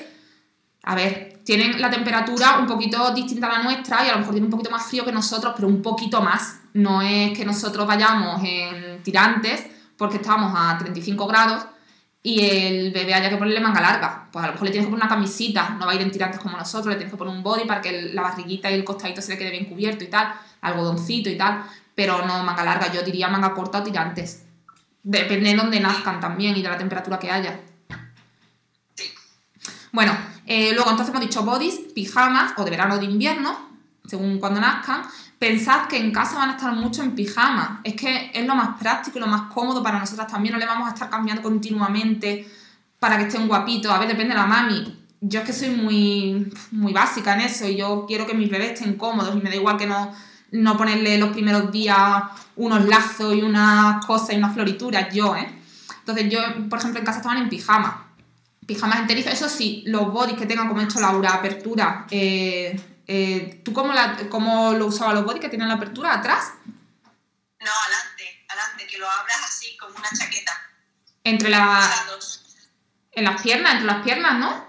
a 0.82 0.94
ver, 0.94 1.40
tienen 1.44 1.80
la 1.80 1.90
temperatura 1.90 2.58
un 2.58 2.66
poquito 2.66 3.12
distinta 3.12 3.46
a 3.46 3.58
la 3.58 3.62
nuestra 3.62 4.04
y 4.04 4.08
a 4.08 4.12
lo 4.12 4.18
mejor 4.18 4.34
tienen 4.34 4.46
un 4.46 4.50
poquito 4.50 4.70
más 4.70 4.86
frío 4.86 5.04
que 5.04 5.12
nosotros, 5.12 5.54
pero 5.56 5.68
un 5.68 5.82
poquito 5.82 6.20
más. 6.20 6.60
No 6.74 7.00
es 7.02 7.36
que 7.36 7.44
nosotros 7.44 7.86
vayamos 7.86 8.42
en 8.44 9.02
tirantes 9.02 9.64
porque 9.96 10.16
estamos 10.16 10.52
a 10.54 10.76
35 10.78 11.26
grados 11.26 11.64
y 12.22 12.44
el 12.44 12.92
bebé 12.92 13.14
haya 13.14 13.30
que 13.30 13.36
ponerle 13.36 13.60
manga 13.60 13.80
larga. 13.80 14.28
Pues 14.30 14.44
a 14.44 14.48
lo 14.48 14.52
mejor 14.52 14.66
le 14.66 14.72
tienes 14.72 14.86
que 14.86 14.90
poner 14.90 15.06
una 15.06 15.14
camisita, 15.14 15.70
no 15.70 15.86
va 15.86 15.92
a 15.92 15.94
ir 15.94 16.02
en 16.02 16.10
tirantes 16.10 16.40
como 16.40 16.56
nosotros, 16.56 16.88
le 16.88 16.96
tienes 16.96 17.12
que 17.12 17.16
poner 17.16 17.34
un 17.34 17.42
body 17.42 17.66
para 17.66 17.80
que 17.80 18.12
la 18.12 18.22
barriguita 18.22 18.70
y 18.70 18.74
el 18.74 18.84
costadito 18.84 19.22
se 19.22 19.32
le 19.32 19.38
quede 19.38 19.50
bien 19.50 19.64
cubierto 19.64 20.04
y 20.04 20.08
tal, 20.08 20.34
algodoncito 20.60 21.30
y 21.30 21.38
tal, 21.38 21.64
pero 21.94 22.26
no 22.26 22.42
manga 22.44 22.64
larga, 22.64 22.92
yo 22.92 23.02
diría 23.02 23.28
manga 23.28 23.54
corta 23.54 23.78
o 23.78 23.82
tirantes. 23.82 24.44
Depende 25.02 25.50
de 25.50 25.56
dónde 25.56 25.80
nazcan 25.80 26.20
también 26.20 26.56
y 26.56 26.62
de 26.62 26.68
la 26.68 26.76
temperatura 26.76 27.18
que 27.18 27.30
haya. 27.30 27.60
Bueno, 29.98 30.16
eh, 30.46 30.70
luego 30.74 30.90
entonces 30.90 31.12
hemos 31.12 31.26
dicho 31.26 31.42
bodies, 31.42 31.80
pijamas 31.92 32.52
o 32.56 32.62
de 32.62 32.70
verano 32.70 32.94
o 32.94 32.98
de 32.98 33.06
invierno, 33.06 33.58
según 34.06 34.38
cuando 34.38 34.60
nazcan. 34.60 35.02
Pensad 35.40 35.88
que 35.88 35.96
en 35.96 36.12
casa 36.12 36.38
van 36.38 36.50
a 36.50 36.52
estar 36.52 36.72
mucho 36.72 37.02
en 37.02 37.16
pijama. 37.16 37.80
Es 37.82 37.94
que 37.94 38.30
es 38.32 38.46
lo 38.46 38.54
más 38.54 38.78
práctico 38.78 39.18
y 39.18 39.20
lo 39.20 39.26
más 39.26 39.52
cómodo 39.52 39.82
para 39.82 39.98
nosotras 39.98 40.28
también. 40.28 40.52
No 40.52 40.60
le 40.60 40.66
vamos 40.66 40.86
a 40.86 40.92
estar 40.94 41.10
cambiando 41.10 41.42
continuamente 41.42 42.48
para 43.00 43.18
que 43.18 43.24
estén 43.24 43.48
guapitos. 43.48 43.90
A 43.90 43.98
ver, 43.98 44.06
depende 44.06 44.34
de 44.34 44.40
la 44.40 44.46
mami. 44.46 45.04
Yo 45.20 45.40
es 45.40 45.46
que 45.46 45.52
soy 45.52 45.70
muy, 45.70 46.48
muy 46.70 46.92
básica 46.92 47.34
en 47.34 47.40
eso 47.40 47.66
y 47.66 47.74
yo 47.74 48.04
quiero 48.06 48.24
que 48.24 48.34
mis 48.34 48.48
bebés 48.48 48.74
estén 48.74 48.94
cómodos 48.94 49.34
y 49.34 49.40
me 49.40 49.50
da 49.50 49.56
igual 49.56 49.76
que 49.76 49.88
no, 49.88 50.14
no 50.52 50.76
ponerle 50.76 51.18
los 51.18 51.30
primeros 51.30 51.72
días 51.72 52.22
unos 52.54 52.84
lazos 52.84 53.34
y 53.34 53.42
unas 53.42 54.06
cosas 54.06 54.34
y 54.34 54.36
unas 54.36 54.54
florituras. 54.54 55.12
Yo, 55.12 55.34
¿eh? 55.34 55.48
Entonces 55.98 56.30
yo, 56.30 56.38
por 56.70 56.78
ejemplo, 56.78 57.00
en 57.00 57.04
casa 57.04 57.18
estaban 57.18 57.38
en 57.38 57.48
pijama 57.48 58.04
pijamas 58.68 58.98
enterizos, 59.00 59.32
eso 59.32 59.48
sí, 59.48 59.82
los 59.86 60.12
bodies 60.12 60.38
que 60.38 60.44
tengan, 60.46 60.68
como 60.68 60.80
ha 60.80 60.84
hecho 60.84 61.00
Laura, 61.00 61.32
apertura. 61.32 62.06
eh, 62.10 62.78
eh, 63.10 63.62
¿Tú 63.64 63.72
cómo, 63.72 63.94
la, 63.94 64.28
cómo 64.28 64.74
lo 64.74 64.86
usabas 64.86 65.14
los 65.14 65.24
bodies 65.24 65.40
que 65.40 65.48
tienen 65.48 65.66
la 65.68 65.74
apertura 65.74 66.12
atrás? 66.12 66.52
No, 66.66 67.70
adelante, 67.86 68.44
adelante, 68.46 68.86
que 68.86 68.98
lo 68.98 69.10
abras 69.10 69.38
así 69.44 69.74
como 69.78 69.96
una 69.96 70.10
chaqueta. 70.16 70.52
Entre 71.24 71.48
la, 71.48 71.80
Usados. 71.80 72.44
en 73.12 73.24
las 73.24 73.40
piernas, 73.40 73.72
entre 73.72 73.86
las 73.86 74.04
piernas, 74.04 74.34
¿no? 74.38 74.68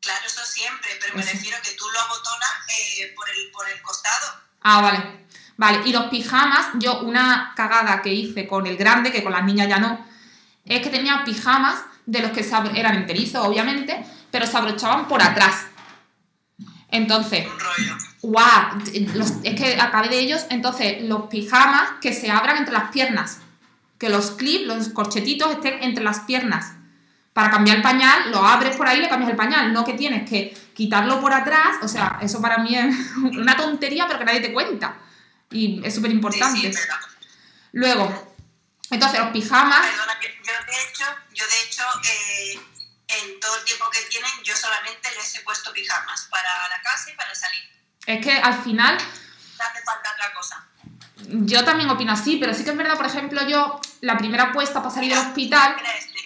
Claro, 0.00 0.26
eso 0.26 0.44
siempre, 0.44 0.90
pero 1.00 1.14
me 1.14 1.22
Eso. 1.22 1.32
refiero 1.32 1.56
que 1.62 1.72
tú 1.72 1.84
lo 1.88 2.00
abotonas 2.00 2.50
eh, 2.98 3.12
por, 3.14 3.28
el, 3.30 3.50
por 3.52 3.68
el 3.70 3.80
costado. 3.82 4.40
Ah, 4.62 4.80
vale. 4.80 5.26
Vale, 5.56 5.82
y 5.88 5.92
los 5.92 6.06
pijamas, 6.06 6.66
yo 6.74 7.00
una 7.02 7.52
cagada 7.56 8.02
que 8.02 8.12
hice 8.12 8.46
con 8.48 8.66
el 8.66 8.76
grande, 8.76 9.12
que 9.12 9.22
con 9.22 9.32
las 9.32 9.44
niñas 9.44 9.68
ya 9.68 9.78
no, 9.78 10.04
es 10.64 10.82
que 10.82 10.90
tenía 10.90 11.22
pijamas 11.24 11.78
de 12.06 12.20
los 12.20 12.30
que 12.30 12.40
eran 12.74 12.94
enterizos, 12.96 13.46
obviamente, 13.46 14.04
pero 14.30 14.46
se 14.46 14.56
abrochaban 14.56 15.08
por 15.08 15.22
atrás. 15.22 15.66
Entonces. 16.90 17.46
¡Guau! 18.22 18.78
Los- 19.14 19.34
es 19.42 19.54
que 19.54 19.80
acabé 19.80 20.08
de 20.08 20.18
ellos. 20.20 20.46
Entonces, 20.50 21.02
los 21.02 21.22
pijamas 21.28 21.90
que 22.00 22.12
se 22.12 22.30
abran 22.30 22.56
entre 22.58 22.72
las 22.72 22.90
piernas. 22.90 23.40
Que 23.98 24.08
los 24.08 24.32
clips, 24.32 24.66
los 24.66 24.88
corchetitos 24.90 25.50
estén 25.52 25.82
entre 25.82 26.04
las 26.04 26.20
piernas. 26.20 26.72
Para 27.32 27.50
cambiar 27.50 27.76
el 27.78 27.82
pañal, 27.82 28.30
lo 28.30 28.38
abres 28.44 28.76
por 28.76 28.86
ahí 28.88 28.98
y 28.98 29.02
le 29.02 29.08
cambias 29.08 29.30
el 29.30 29.36
pañal. 29.36 29.72
No 29.72 29.84
que 29.84 29.92
tienes 29.94 30.28
que 30.28 30.56
quitarlo 30.74 31.20
por 31.20 31.32
atrás. 31.32 31.76
O 31.82 31.88
sea, 31.88 32.18
eso 32.22 32.40
para 32.40 32.58
mí 32.58 32.74
es 32.74 32.94
una 33.16 33.56
tontería, 33.56 34.06
pero 34.06 34.18
que 34.18 34.24
nadie 34.24 34.40
te 34.40 34.52
cuenta. 34.52 34.96
Y 35.50 35.80
es 35.84 35.94
súper 35.94 36.10
Sí, 36.10 36.16
importante. 36.16 36.72
sí, 36.72 36.78
pero, 36.88 36.98
Luego, 37.72 38.35
entonces 38.90 39.20
los 39.20 39.30
pijamas. 39.30 39.86
perdona, 39.86 40.18
yo 40.20 40.52
de 40.66 40.82
hecho, 40.82 41.04
yo 41.32 41.44
de 41.46 41.62
hecho 41.62 41.82
eh, 42.04 42.60
en 43.08 43.40
todo 43.40 43.56
el 43.56 43.64
tiempo 43.64 43.88
que 43.90 44.00
tienen, 44.02 44.30
yo 44.42 44.56
solamente 44.56 45.10
les 45.14 45.36
he 45.36 45.40
puesto 45.40 45.72
pijamas 45.72 46.28
para 46.30 46.68
la 46.68 46.80
casa 46.82 47.10
y 47.10 47.14
para 47.14 47.34
salir. 47.34 47.62
Es 48.06 48.24
que 48.24 48.32
al 48.32 48.62
final 48.62 48.96
No 48.96 49.64
hace 49.64 49.82
falta 49.82 50.12
otra 50.12 50.32
cosa. 50.34 50.66
Yo 51.28 51.64
también 51.64 51.90
opino 51.90 52.12
así, 52.12 52.36
pero 52.36 52.54
sí 52.54 52.62
que 52.62 52.70
es 52.70 52.76
verdad, 52.76 52.96
por 52.96 53.06
ejemplo, 53.06 53.46
yo, 53.48 53.80
la 54.00 54.16
primera 54.16 54.44
apuesta 54.44 54.80
para 54.82 54.94
salir 54.94 55.10
del 55.10 55.26
hospital. 55.26 55.76
Mira 55.76 55.96
este. 55.96 56.16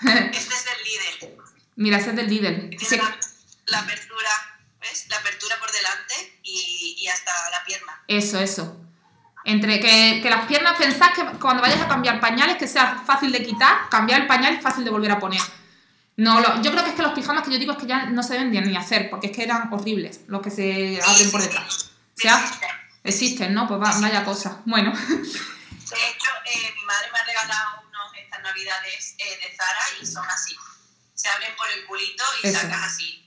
Este 0.38 0.54
es 0.54 0.64
del 0.64 0.84
líder. 0.84 1.38
Mira, 1.76 1.98
ese 1.98 2.10
es 2.10 2.16
del 2.16 2.28
Lidl. 2.28 2.70
Tiene 2.70 2.84
Sí, 2.84 2.96
la, 2.96 3.16
la 3.66 3.78
apertura, 3.80 4.30
¿ves? 4.80 5.06
La 5.08 5.16
apertura 5.16 5.58
por 5.60 5.70
delante 5.70 6.40
y, 6.42 6.96
y 6.98 7.08
hasta 7.08 7.30
la 7.50 7.64
pierna. 7.64 8.02
Eso, 8.08 8.38
eso. 8.40 8.76
Entre 9.50 9.80
que, 9.80 10.20
que 10.22 10.28
las 10.28 10.44
piernas, 10.46 10.76
pensad 10.76 11.12
que 11.14 11.24
cuando 11.38 11.62
vayas 11.62 11.80
a 11.80 11.88
cambiar 11.88 12.20
pañales, 12.20 12.58
que 12.58 12.68
sea 12.68 13.02
fácil 13.06 13.32
de 13.32 13.42
quitar, 13.42 13.88
cambiar 13.88 14.20
el 14.22 14.26
pañal 14.26 14.52
es 14.54 14.62
fácil 14.62 14.84
de 14.84 14.90
volver 14.90 15.10
a 15.10 15.18
poner. 15.18 15.40
No, 16.16 16.40
lo- 16.40 16.60
yo 16.60 16.70
creo 16.70 16.84
que 16.84 16.90
es 16.90 16.96
que 16.96 17.02
los 17.02 17.12
pijamas 17.12 17.44
que 17.44 17.52
yo 17.52 17.58
digo 17.58 17.72
es 17.72 17.78
que 17.78 17.86
ya 17.86 18.06
no 18.06 18.22
se 18.22 18.34
deben 18.34 18.50
ni 18.50 18.76
hacer, 18.76 19.08
porque 19.08 19.28
es 19.28 19.32
que 19.36 19.44
eran 19.44 19.72
horribles 19.72 20.20
los 20.26 20.42
que 20.42 20.50
se 20.50 21.00
abren 21.02 21.30
por 21.30 21.40
detrás. 21.40 21.90
Se 22.14 22.28
ha- 22.28 22.38
Existe. 22.44 22.66
existen, 23.04 23.54
¿no? 23.54 23.66
Pues 23.66 23.80
va- 23.80 23.98
vaya 24.00 24.22
cosa. 24.24 24.60
Bueno, 24.66 24.92
De 25.88 25.96
hecho, 26.10 26.30
eh, 26.44 26.74
mi 26.76 26.84
madre 26.84 27.06
me 27.10 27.18
ha 27.18 27.24
regalado 27.24 27.80
unos 27.88 28.12
estas 28.22 28.42
navidades 28.42 29.14
eh, 29.18 29.24
de 29.48 29.56
Zara 29.56 29.80
y 30.02 30.04
son 30.06 30.26
así. 30.28 30.54
Se 31.14 31.28
abren 31.30 31.56
por 31.56 31.66
el 31.70 31.86
culito 31.86 32.22
y 32.42 32.48
Eso. 32.48 32.60
sacas 32.60 32.82
así. 32.92 33.24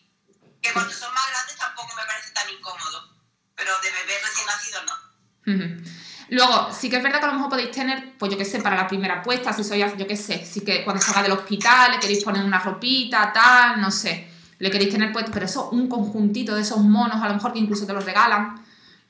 Que 0.61 0.72
cuando 0.72 0.93
son 0.93 1.11
más 1.15 1.23
grandes 1.31 1.56
tampoco 1.57 1.95
me 1.95 2.03
parece 2.06 2.30
tan 2.31 2.48
incómodo. 2.52 3.18
Pero 3.56 3.72
de 3.81 3.89
bebé 3.91 4.14
recién 4.23 4.45
nacido 4.45 4.80
no. 4.84 5.11
Ujú. 5.53 5.90
Luego, 6.32 6.70
sí 6.72 6.90
que 6.90 6.95
es 6.95 7.03
verdad 7.03 7.20
que 7.20 7.26
a 7.26 7.28
lo 7.28 7.34
mejor 7.34 7.49
podéis 7.49 7.72
tener, 7.72 8.14
pues 8.18 8.32
yo 8.32 8.38
qué 8.38 8.45
sé, 8.45 8.62
para 8.62 8.78
la 8.78 8.88
primera 8.88 9.16
apuesta, 9.16 9.52
si 9.52 9.66
sois, 9.66 9.98
yo 9.98 10.08
qué 10.08 10.16
sé, 10.16 10.45
sí 10.45 10.62
que 10.62 10.86
cuando 10.86 11.02
salga 11.03 11.24
del 11.24 11.34
hospital 11.34 11.91
le 11.91 11.99
queréis 11.99 12.24
poner 12.24 12.41
una 12.45 12.58
ropita, 12.58 13.34
tal, 13.34 13.82
no 13.82 13.91
sé, 13.91 14.30
le 14.58 14.72
queréis 14.72 14.91
tener 14.91 15.12
puesto, 15.12 15.30
pero 15.34 15.45
eso, 15.45 15.70
un 15.72 15.90
conjuntito 15.90 16.56
de 16.56 16.62
esos 16.62 16.80
monos, 16.80 17.22
a 17.22 17.28
lo 17.28 17.34
mejor 17.34 17.52
que 17.52 17.60
incluso 17.60 17.86
te 17.86 17.91
los 17.91 18.06
regalan, 18.06 18.64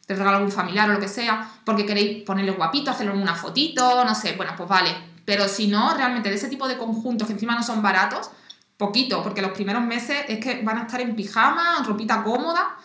te 0.07 0.15
regala 0.15 0.37
algún 0.37 0.51
familiar 0.51 0.89
o 0.89 0.93
lo 0.93 0.99
que 0.99 1.07
sea, 1.07 1.47
porque 1.63 1.85
queréis 1.85 2.23
ponerle 2.23 2.53
guapito, 2.53 2.89
hacerle 2.89 3.13
una 3.13 3.35
fotito, 3.35 4.03
no 4.03 4.15
sé, 4.15 4.33
bueno, 4.35 4.53
pues 4.57 4.67
vale. 4.67 4.89
Pero 5.23 5.47
si 5.47 5.67
no, 5.67 5.93
realmente 5.93 6.27
de 6.27 6.35
ese 6.37 6.47
tipo 6.47 6.67
de 6.67 6.75
conjuntos 6.75 7.27
que 7.27 7.33
encima 7.33 7.53
no 7.53 7.61
son 7.61 7.83
baratos, 7.83 8.31
poquito, 8.77 9.21
porque 9.21 9.43
los 9.43 9.51
primeros 9.51 9.83
meses 9.83 10.25
es 10.27 10.39
que 10.39 10.63
van 10.63 10.79
a 10.79 10.81
estar 10.81 10.99
en 10.99 11.15
pijama, 11.15 11.83
ropita 11.85 12.23
cómoda, 12.23 12.77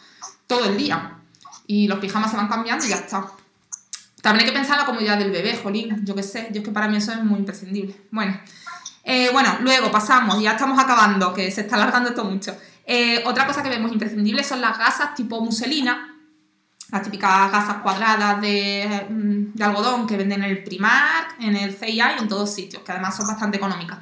todo 0.47 0.67
el 0.67 0.77
día. 0.77 1.15
Y 1.67 1.89
los 1.89 1.99
pijamas 2.01 2.31
se 2.31 2.37
van 2.37 2.49
cambiando 2.49 2.85
y 2.85 2.91
ya 2.91 2.97
está. 2.97 3.33
También 4.27 4.45
hay 4.45 4.53
que 4.53 4.59
pensar 4.59 4.75
en 4.75 4.81
la 4.81 4.87
comodidad 4.87 5.19
del 5.19 5.31
bebé, 5.31 5.57
jolín, 5.57 6.05
yo 6.05 6.13
qué 6.17 6.25
sé, 6.25 6.49
yo 6.51 6.59
es 6.59 6.65
que 6.65 6.73
para 6.73 6.89
mí 6.89 6.97
eso 6.97 7.13
es 7.13 7.23
muy 7.23 7.39
imprescindible. 7.39 7.95
Bueno, 8.11 8.37
eh, 9.05 9.31
bueno, 9.33 9.59
luego 9.61 9.89
pasamos, 9.93 10.43
ya 10.43 10.55
estamos 10.55 10.83
acabando, 10.83 11.33
que 11.33 11.49
se 11.53 11.61
está 11.61 11.77
alargando 11.77 12.09
esto 12.09 12.25
mucho. 12.25 12.53
Eh, 12.85 13.23
otra 13.25 13.47
cosa 13.47 13.63
que 13.63 13.69
vemos 13.69 13.93
imprescindible 13.93 14.43
son 14.43 14.61
las 14.61 14.77
gasas 14.79 15.15
tipo 15.15 15.41
muselina, 15.41 16.13
las 16.91 17.03
típicas 17.03 17.53
gasas 17.53 17.77
cuadradas 17.85 18.41
de, 18.41 19.07
mm, 19.09 19.63
algodón 19.63 20.09
que 20.09 20.17
venden 20.17 20.43
en 20.43 20.51
el 20.51 20.65
Primark, 20.65 21.37
en 21.39 21.55
el 21.55 21.73
CIA 21.73 22.17
y 22.17 22.23
en 22.23 22.27
todos 22.27 22.53
sitios, 22.53 22.83
que 22.83 22.91
además 22.91 23.17
son 23.17 23.29
bastante 23.29 23.59
económicas. 23.59 23.99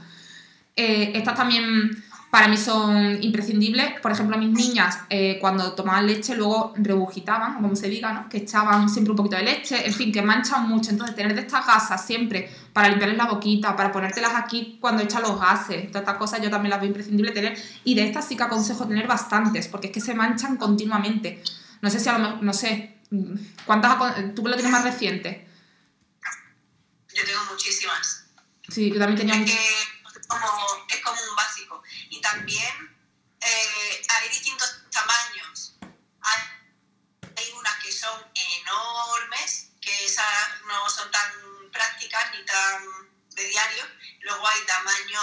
Eh, 0.74 1.12
estas 1.14 1.34
también 1.34 2.02
para 2.34 2.48
mí 2.48 2.56
son 2.56 3.22
imprescindibles. 3.22 4.00
Por 4.00 4.10
ejemplo, 4.10 4.36
mis 4.36 4.50
niñas 4.50 4.98
eh, 5.08 5.38
cuando 5.40 5.72
tomaban 5.74 6.04
leche 6.04 6.34
luego 6.34 6.74
rebujitaban, 6.76 7.54
como 7.54 7.76
se 7.76 7.88
diga, 7.88 8.12
¿no? 8.12 8.28
que 8.28 8.38
echaban 8.38 8.90
siempre 8.90 9.12
un 9.12 9.16
poquito 9.16 9.36
de 9.36 9.44
leche, 9.44 9.86
en 9.86 9.94
fin, 9.94 10.10
que 10.10 10.20
manchan 10.20 10.68
mucho. 10.68 10.90
Entonces, 10.90 11.14
tener 11.14 11.32
de 11.36 11.42
estas 11.42 11.64
gasas 11.64 12.04
siempre 12.04 12.50
para 12.72 12.88
limpiarles 12.88 13.18
la 13.18 13.26
boquita, 13.26 13.76
para 13.76 13.92
ponértelas 13.92 14.32
aquí 14.34 14.78
cuando 14.80 15.04
echan 15.04 15.22
los 15.22 15.38
gases, 15.38 15.86
todas 15.92 16.02
estas 16.02 16.16
cosas 16.16 16.42
yo 16.42 16.50
también 16.50 16.70
las 16.70 16.80
veo 16.80 16.88
imprescindible 16.88 17.30
tener. 17.30 17.56
Y 17.84 17.94
de 17.94 18.04
estas 18.04 18.26
sí 18.26 18.36
que 18.36 18.42
aconsejo 18.42 18.84
tener 18.88 19.06
bastantes, 19.06 19.68
porque 19.68 19.86
es 19.86 19.92
que 19.92 20.00
se 20.00 20.16
manchan 20.16 20.56
continuamente. 20.56 21.40
No 21.82 21.88
sé 21.88 22.00
si 22.00 22.08
a 22.08 22.14
lo 22.14 22.18
mejor, 22.18 22.42
no 22.42 22.52
sé, 22.52 22.96
¿cuántas, 23.64 24.34
tú 24.34 24.42
que 24.42 24.48
lo 24.48 24.56
tienes 24.56 24.72
más 24.72 24.82
reciente? 24.82 25.46
Yo 27.14 27.24
tengo 27.24 27.44
muchísimas. 27.48 28.24
Sí, 28.68 28.90
yo 28.90 28.98
también 28.98 29.20
tenía 29.20 29.36
como, 30.26 30.46
es 30.88 31.00
como 31.00 31.20
un 31.30 31.36
básico. 31.36 31.82
También 32.24 32.96
eh, 33.38 34.06
hay 34.08 34.28
distintos 34.30 34.90
tamaños. 34.90 35.76
Hay, 36.22 36.40
hay, 37.36 37.52
unas 37.52 37.84
que 37.84 37.92
son 37.92 38.18
enormes, 38.34 39.68
que 39.78 40.06
esas 40.06 40.62
no 40.66 40.88
son 40.88 41.10
tan 41.10 41.30
prácticas 41.70 42.32
ni 42.32 42.42
tan 42.46 42.82
de 43.28 43.44
diario. 43.44 43.84
Luego 44.20 44.48
hay 44.48 44.64
tamaño, 44.64 45.20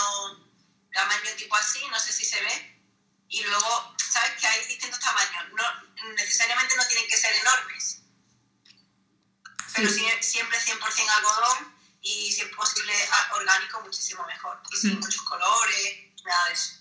tamaño 0.93 1.31
tipo 1.37 1.55
así, 1.55 1.83
no 1.89 1.99
sé 1.99 2.13
si 2.13 2.23
se 2.23 2.39
ve. 2.39 2.83
Y 3.29 3.41
luego, 3.45 3.95
¿sabes 3.97 4.39
que 4.39 4.45
hay 4.45 4.67
distintos 4.67 4.99
tamaños? 4.99 5.53
No, 5.53 6.13
necesariamente 6.13 6.75
no 6.77 6.85
tienen 6.85 7.07
que 7.07 7.17
ser 7.17 7.33
enormes. 7.33 8.03
Pero 9.73 9.89
sí. 9.89 10.05
siempre 10.21 10.59
100% 10.59 11.09
algodón 11.09 11.81
y 12.01 12.31
si 12.31 12.41
es 12.41 12.55
posible 12.55 12.93
orgánico 13.31 13.81
muchísimo 13.81 14.23
mejor 14.27 14.61
y 14.69 14.77
sin 14.77 14.99
muchos 14.99 15.23
colores, 15.23 16.13
nada 16.23 16.45
de 16.45 16.53
eso. 16.53 16.80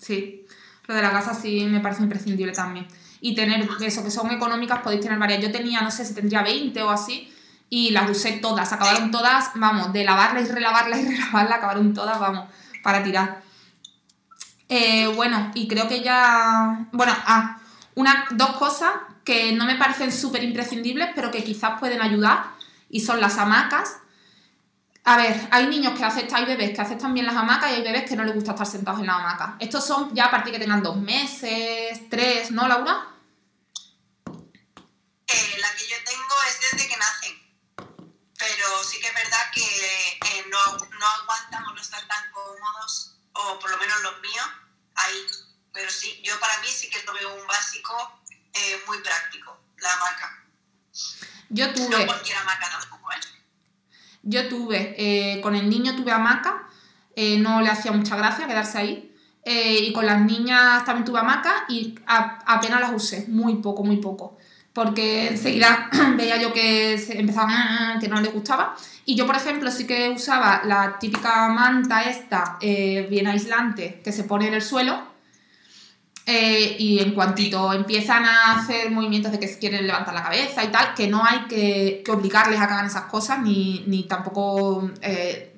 Sí, 0.00 0.46
lo 0.86 0.94
de 0.94 1.02
la 1.02 1.10
casa 1.10 1.34
sí 1.34 1.64
me 1.64 1.80
parece 1.80 2.02
imprescindible 2.02 2.52
también. 2.52 2.86
Y 3.20 3.34
tener 3.34 3.68
eso, 3.80 4.02
que 4.02 4.10
son 4.10 4.30
económicas, 4.30 4.80
podéis 4.80 5.02
tener 5.02 5.18
varias. 5.18 5.40
Yo 5.40 5.52
tenía, 5.52 5.80
no 5.80 5.90
sé 5.90 6.04
si 6.04 6.14
tendría 6.14 6.42
20 6.42 6.82
o 6.82 6.90
así, 6.90 7.32
y 7.70 7.90
las 7.90 8.10
usé 8.10 8.32
todas, 8.32 8.72
acabaron 8.72 9.10
todas, 9.10 9.52
vamos, 9.54 9.92
de 9.92 10.04
lavarla 10.04 10.40
y 10.40 10.46
relavarla 10.46 10.98
y 10.98 11.04
relavarla, 11.08 11.56
acabaron 11.56 11.94
todas, 11.94 12.18
vamos, 12.18 12.48
para 12.82 13.02
tirar. 13.02 13.42
Eh, 14.68 15.06
bueno, 15.14 15.50
y 15.54 15.68
creo 15.68 15.88
que 15.88 16.02
ya. 16.02 16.88
Bueno, 16.92 17.14
ah, 17.26 17.60
una, 17.94 18.26
dos 18.32 18.56
cosas 18.56 18.90
que 19.24 19.52
no 19.52 19.66
me 19.66 19.76
parecen 19.76 20.10
súper 20.10 20.42
imprescindibles, 20.42 21.10
pero 21.14 21.30
que 21.30 21.44
quizás 21.44 21.78
pueden 21.78 22.02
ayudar, 22.02 22.44
y 22.90 23.00
son 23.00 23.20
las 23.20 23.38
hamacas 23.38 24.01
a 25.04 25.16
ver, 25.16 25.48
hay 25.50 25.66
niños 25.66 25.98
que 25.98 26.04
aceptan, 26.04 26.38
hay 26.38 26.44
bebés 26.44 26.74
que 26.74 26.80
aceptan 26.80 27.12
bien 27.12 27.26
las 27.26 27.34
hamacas 27.34 27.72
y 27.72 27.74
hay 27.74 27.82
bebés 27.82 28.08
que 28.08 28.14
no 28.14 28.22
les 28.22 28.34
gusta 28.34 28.52
estar 28.52 28.66
sentados 28.66 29.00
en 29.00 29.06
la 29.06 29.16
hamaca. 29.16 29.56
Estos 29.58 29.84
son 29.84 30.14
ya 30.14 30.26
a 30.26 30.30
partir 30.30 30.52
que 30.52 30.60
tengan 30.60 30.82
dos 30.82 30.96
meses, 30.96 32.08
tres, 32.08 32.52
¿no, 32.52 32.68
Laura? 32.68 33.08
Eh, 35.26 35.56
la 35.58 35.74
que 35.74 35.88
yo 35.88 35.96
tengo 36.04 36.34
es 36.48 36.70
desde 36.70 36.88
que 36.88 36.96
nacen. 36.96 37.42
Pero 38.38 38.84
sí 38.84 39.00
que 39.00 39.08
es 39.08 39.14
verdad 39.14 39.50
que 39.52 39.62
eh, 39.62 40.46
no, 40.48 40.76
no 40.76 41.06
aguantan 41.20 41.64
o 41.64 41.72
no 41.72 41.80
están 41.80 42.06
tan 42.06 42.30
cómodos, 42.30 43.16
o 43.32 43.58
por 43.58 43.70
lo 43.70 43.78
menos 43.78 44.00
los 44.02 44.20
míos, 44.20 44.46
ahí. 44.94 45.26
Pero 45.72 45.90
sí, 45.90 46.22
yo 46.22 46.38
para 46.38 46.58
mí 46.58 46.68
sí 46.68 46.88
que 46.88 47.02
lo 47.02 47.12
veo 47.14 47.34
un 47.34 47.46
básico 47.48 48.20
eh, 48.52 48.82
muy 48.86 48.98
práctico, 49.00 49.58
la 49.78 49.92
hamaca. 49.94 50.44
Yo 51.48 51.72
tuve. 51.74 51.98
No 51.98 52.06
cualquier 52.06 52.36
hamaca 52.36 52.70
tampoco, 52.70 53.10
¿eh? 53.12 53.31
Yo 54.22 54.48
tuve, 54.48 54.94
eh, 54.98 55.40
con 55.40 55.54
el 55.54 55.68
niño 55.68 55.96
tuve 55.96 56.12
hamaca, 56.12 56.68
eh, 57.16 57.38
no 57.38 57.60
le 57.60 57.68
hacía 57.68 57.92
mucha 57.92 58.16
gracia 58.16 58.46
quedarse 58.46 58.78
ahí. 58.78 59.08
Eh, 59.44 59.78
y 59.88 59.92
con 59.92 60.06
las 60.06 60.20
niñas 60.20 60.84
también 60.84 61.04
tuve 61.04 61.18
hamaca 61.18 61.64
y 61.68 61.96
apenas 62.06 62.80
las 62.80 62.92
usé, 62.92 63.26
muy 63.28 63.56
poco, 63.56 63.82
muy 63.82 63.96
poco. 63.96 64.38
Porque 64.72 65.28
enseguida 65.28 65.90
veía 66.16 66.40
yo 66.40 66.52
que 66.52 66.96
se 66.98 67.18
empezaban 67.18 67.98
que 67.98 68.08
no 68.08 68.20
les 68.20 68.32
gustaba. 68.32 68.76
Y 69.04 69.16
yo, 69.16 69.26
por 69.26 69.34
ejemplo, 69.34 69.70
sí 69.70 69.86
que 69.86 70.10
usaba 70.10 70.62
la 70.64 70.98
típica 71.00 71.48
manta 71.48 72.04
esta, 72.04 72.56
bien 72.60 73.26
aislante, 73.26 74.00
que 74.04 74.12
se 74.12 74.22
pone 74.22 74.46
en 74.46 74.54
el 74.54 74.62
suelo, 74.62 75.11
eh, 76.24 76.76
y 76.78 77.00
en 77.00 77.14
cuantito 77.14 77.72
empiezan 77.72 78.24
a 78.24 78.58
hacer 78.58 78.90
movimientos 78.90 79.32
de 79.32 79.40
que 79.40 79.58
quieren 79.58 79.86
levantar 79.86 80.14
la 80.14 80.22
cabeza 80.22 80.62
y 80.62 80.68
tal, 80.68 80.94
que 80.94 81.08
no 81.08 81.24
hay 81.24 81.46
que, 81.48 82.02
que 82.04 82.10
obligarles 82.12 82.60
a 82.60 82.66
que 82.68 82.72
hagan 82.74 82.86
esas 82.86 83.04
cosas, 83.04 83.40
ni, 83.40 83.82
ni 83.88 84.04
tampoco 84.04 84.88
eh, 85.00 85.52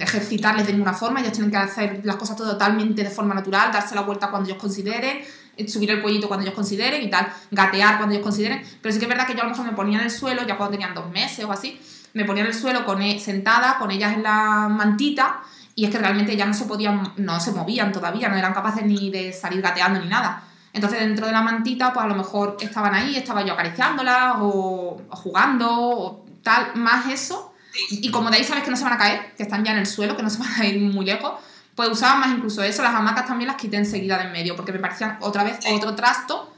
ejercitarles 0.00 0.66
de 0.66 0.72
ninguna 0.72 0.94
forma, 0.94 1.20
ellos 1.20 1.32
tienen 1.32 1.50
que 1.50 1.56
hacer 1.56 2.00
las 2.04 2.16
cosas 2.16 2.36
totalmente 2.36 3.02
de 3.02 3.10
forma 3.10 3.34
natural, 3.34 3.72
darse 3.72 3.94
la 3.94 4.02
vuelta 4.02 4.30
cuando 4.30 4.48
ellos 4.48 4.60
consideren, 4.60 5.22
eh, 5.56 5.68
subir 5.68 5.90
el 5.90 6.00
cuellito 6.00 6.28
cuando 6.28 6.44
ellos 6.44 6.54
consideren 6.54 7.02
y 7.02 7.10
tal, 7.10 7.26
gatear 7.50 7.98
cuando 7.98 8.14
ellos 8.14 8.24
consideren, 8.24 8.62
pero 8.80 8.92
sí 8.92 8.98
que 8.98 9.06
es 9.06 9.08
verdad 9.08 9.26
que 9.26 9.34
yo 9.34 9.40
a 9.40 9.44
lo 9.44 9.50
mejor 9.50 9.66
me 9.66 9.72
ponía 9.72 9.98
en 9.98 10.04
el 10.04 10.10
suelo, 10.10 10.46
ya 10.46 10.56
cuando 10.56 10.72
tenían 10.72 10.94
dos 10.94 11.10
meses 11.10 11.44
o 11.44 11.52
así, 11.52 11.80
me 12.14 12.24
ponía 12.24 12.42
en 12.42 12.48
el 12.48 12.54
suelo 12.54 12.84
con, 12.84 13.02
e, 13.02 13.20
sentada, 13.20 13.76
con 13.78 13.90
ellas 13.90 14.14
en 14.14 14.22
la 14.22 14.68
mantita, 14.68 15.42
y 15.74 15.84
es 15.84 15.90
que 15.90 15.98
realmente 15.98 16.36
ya 16.36 16.46
no 16.46 16.54
se 16.54 16.64
podían, 16.64 17.12
no 17.16 17.40
se 17.40 17.52
movían 17.52 17.92
todavía, 17.92 18.28
no 18.28 18.36
eran 18.36 18.52
capaces 18.52 18.84
ni 18.84 19.10
de 19.10 19.32
salir 19.32 19.62
gateando 19.62 20.00
ni 20.00 20.08
nada. 20.08 20.44
Entonces 20.72 21.00
dentro 21.00 21.26
de 21.26 21.32
la 21.32 21.42
mantita, 21.42 21.92
pues 21.92 22.04
a 22.04 22.08
lo 22.08 22.14
mejor 22.14 22.56
estaban 22.60 22.94
ahí, 22.94 23.16
estaba 23.16 23.44
yo 23.44 23.54
acariciándolas 23.54 24.36
o, 24.40 25.00
jugando 25.10 25.68
o 25.70 26.24
tal, 26.42 26.74
más 26.76 27.08
eso. 27.08 27.52
Y 27.90 28.10
como 28.10 28.30
de 28.30 28.38
ahí 28.38 28.44
sabes 28.44 28.64
que 28.64 28.70
no 28.70 28.76
se 28.76 28.84
van 28.84 28.92
a 28.94 28.98
caer, 28.98 29.34
que 29.36 29.42
están 29.42 29.64
ya 29.64 29.72
en 29.72 29.78
el 29.78 29.86
suelo, 29.86 30.16
que 30.16 30.22
no 30.22 30.30
se 30.30 30.38
van 30.38 30.60
a 30.60 30.66
ir 30.66 30.80
muy 30.80 31.04
lejos, 31.04 31.32
pues 31.74 31.88
usaba 31.88 32.16
más 32.16 32.28
incluso 32.30 32.62
eso. 32.62 32.82
Las 32.82 32.94
hamacas 32.94 33.26
también 33.26 33.48
las 33.48 33.56
quité 33.56 33.76
enseguida 33.76 34.18
de 34.18 34.24
en 34.24 34.32
medio, 34.32 34.56
porque 34.56 34.72
me 34.72 34.78
parecían 34.78 35.18
otra 35.20 35.44
vez 35.44 35.58
otro 35.72 35.94
trasto 35.94 36.52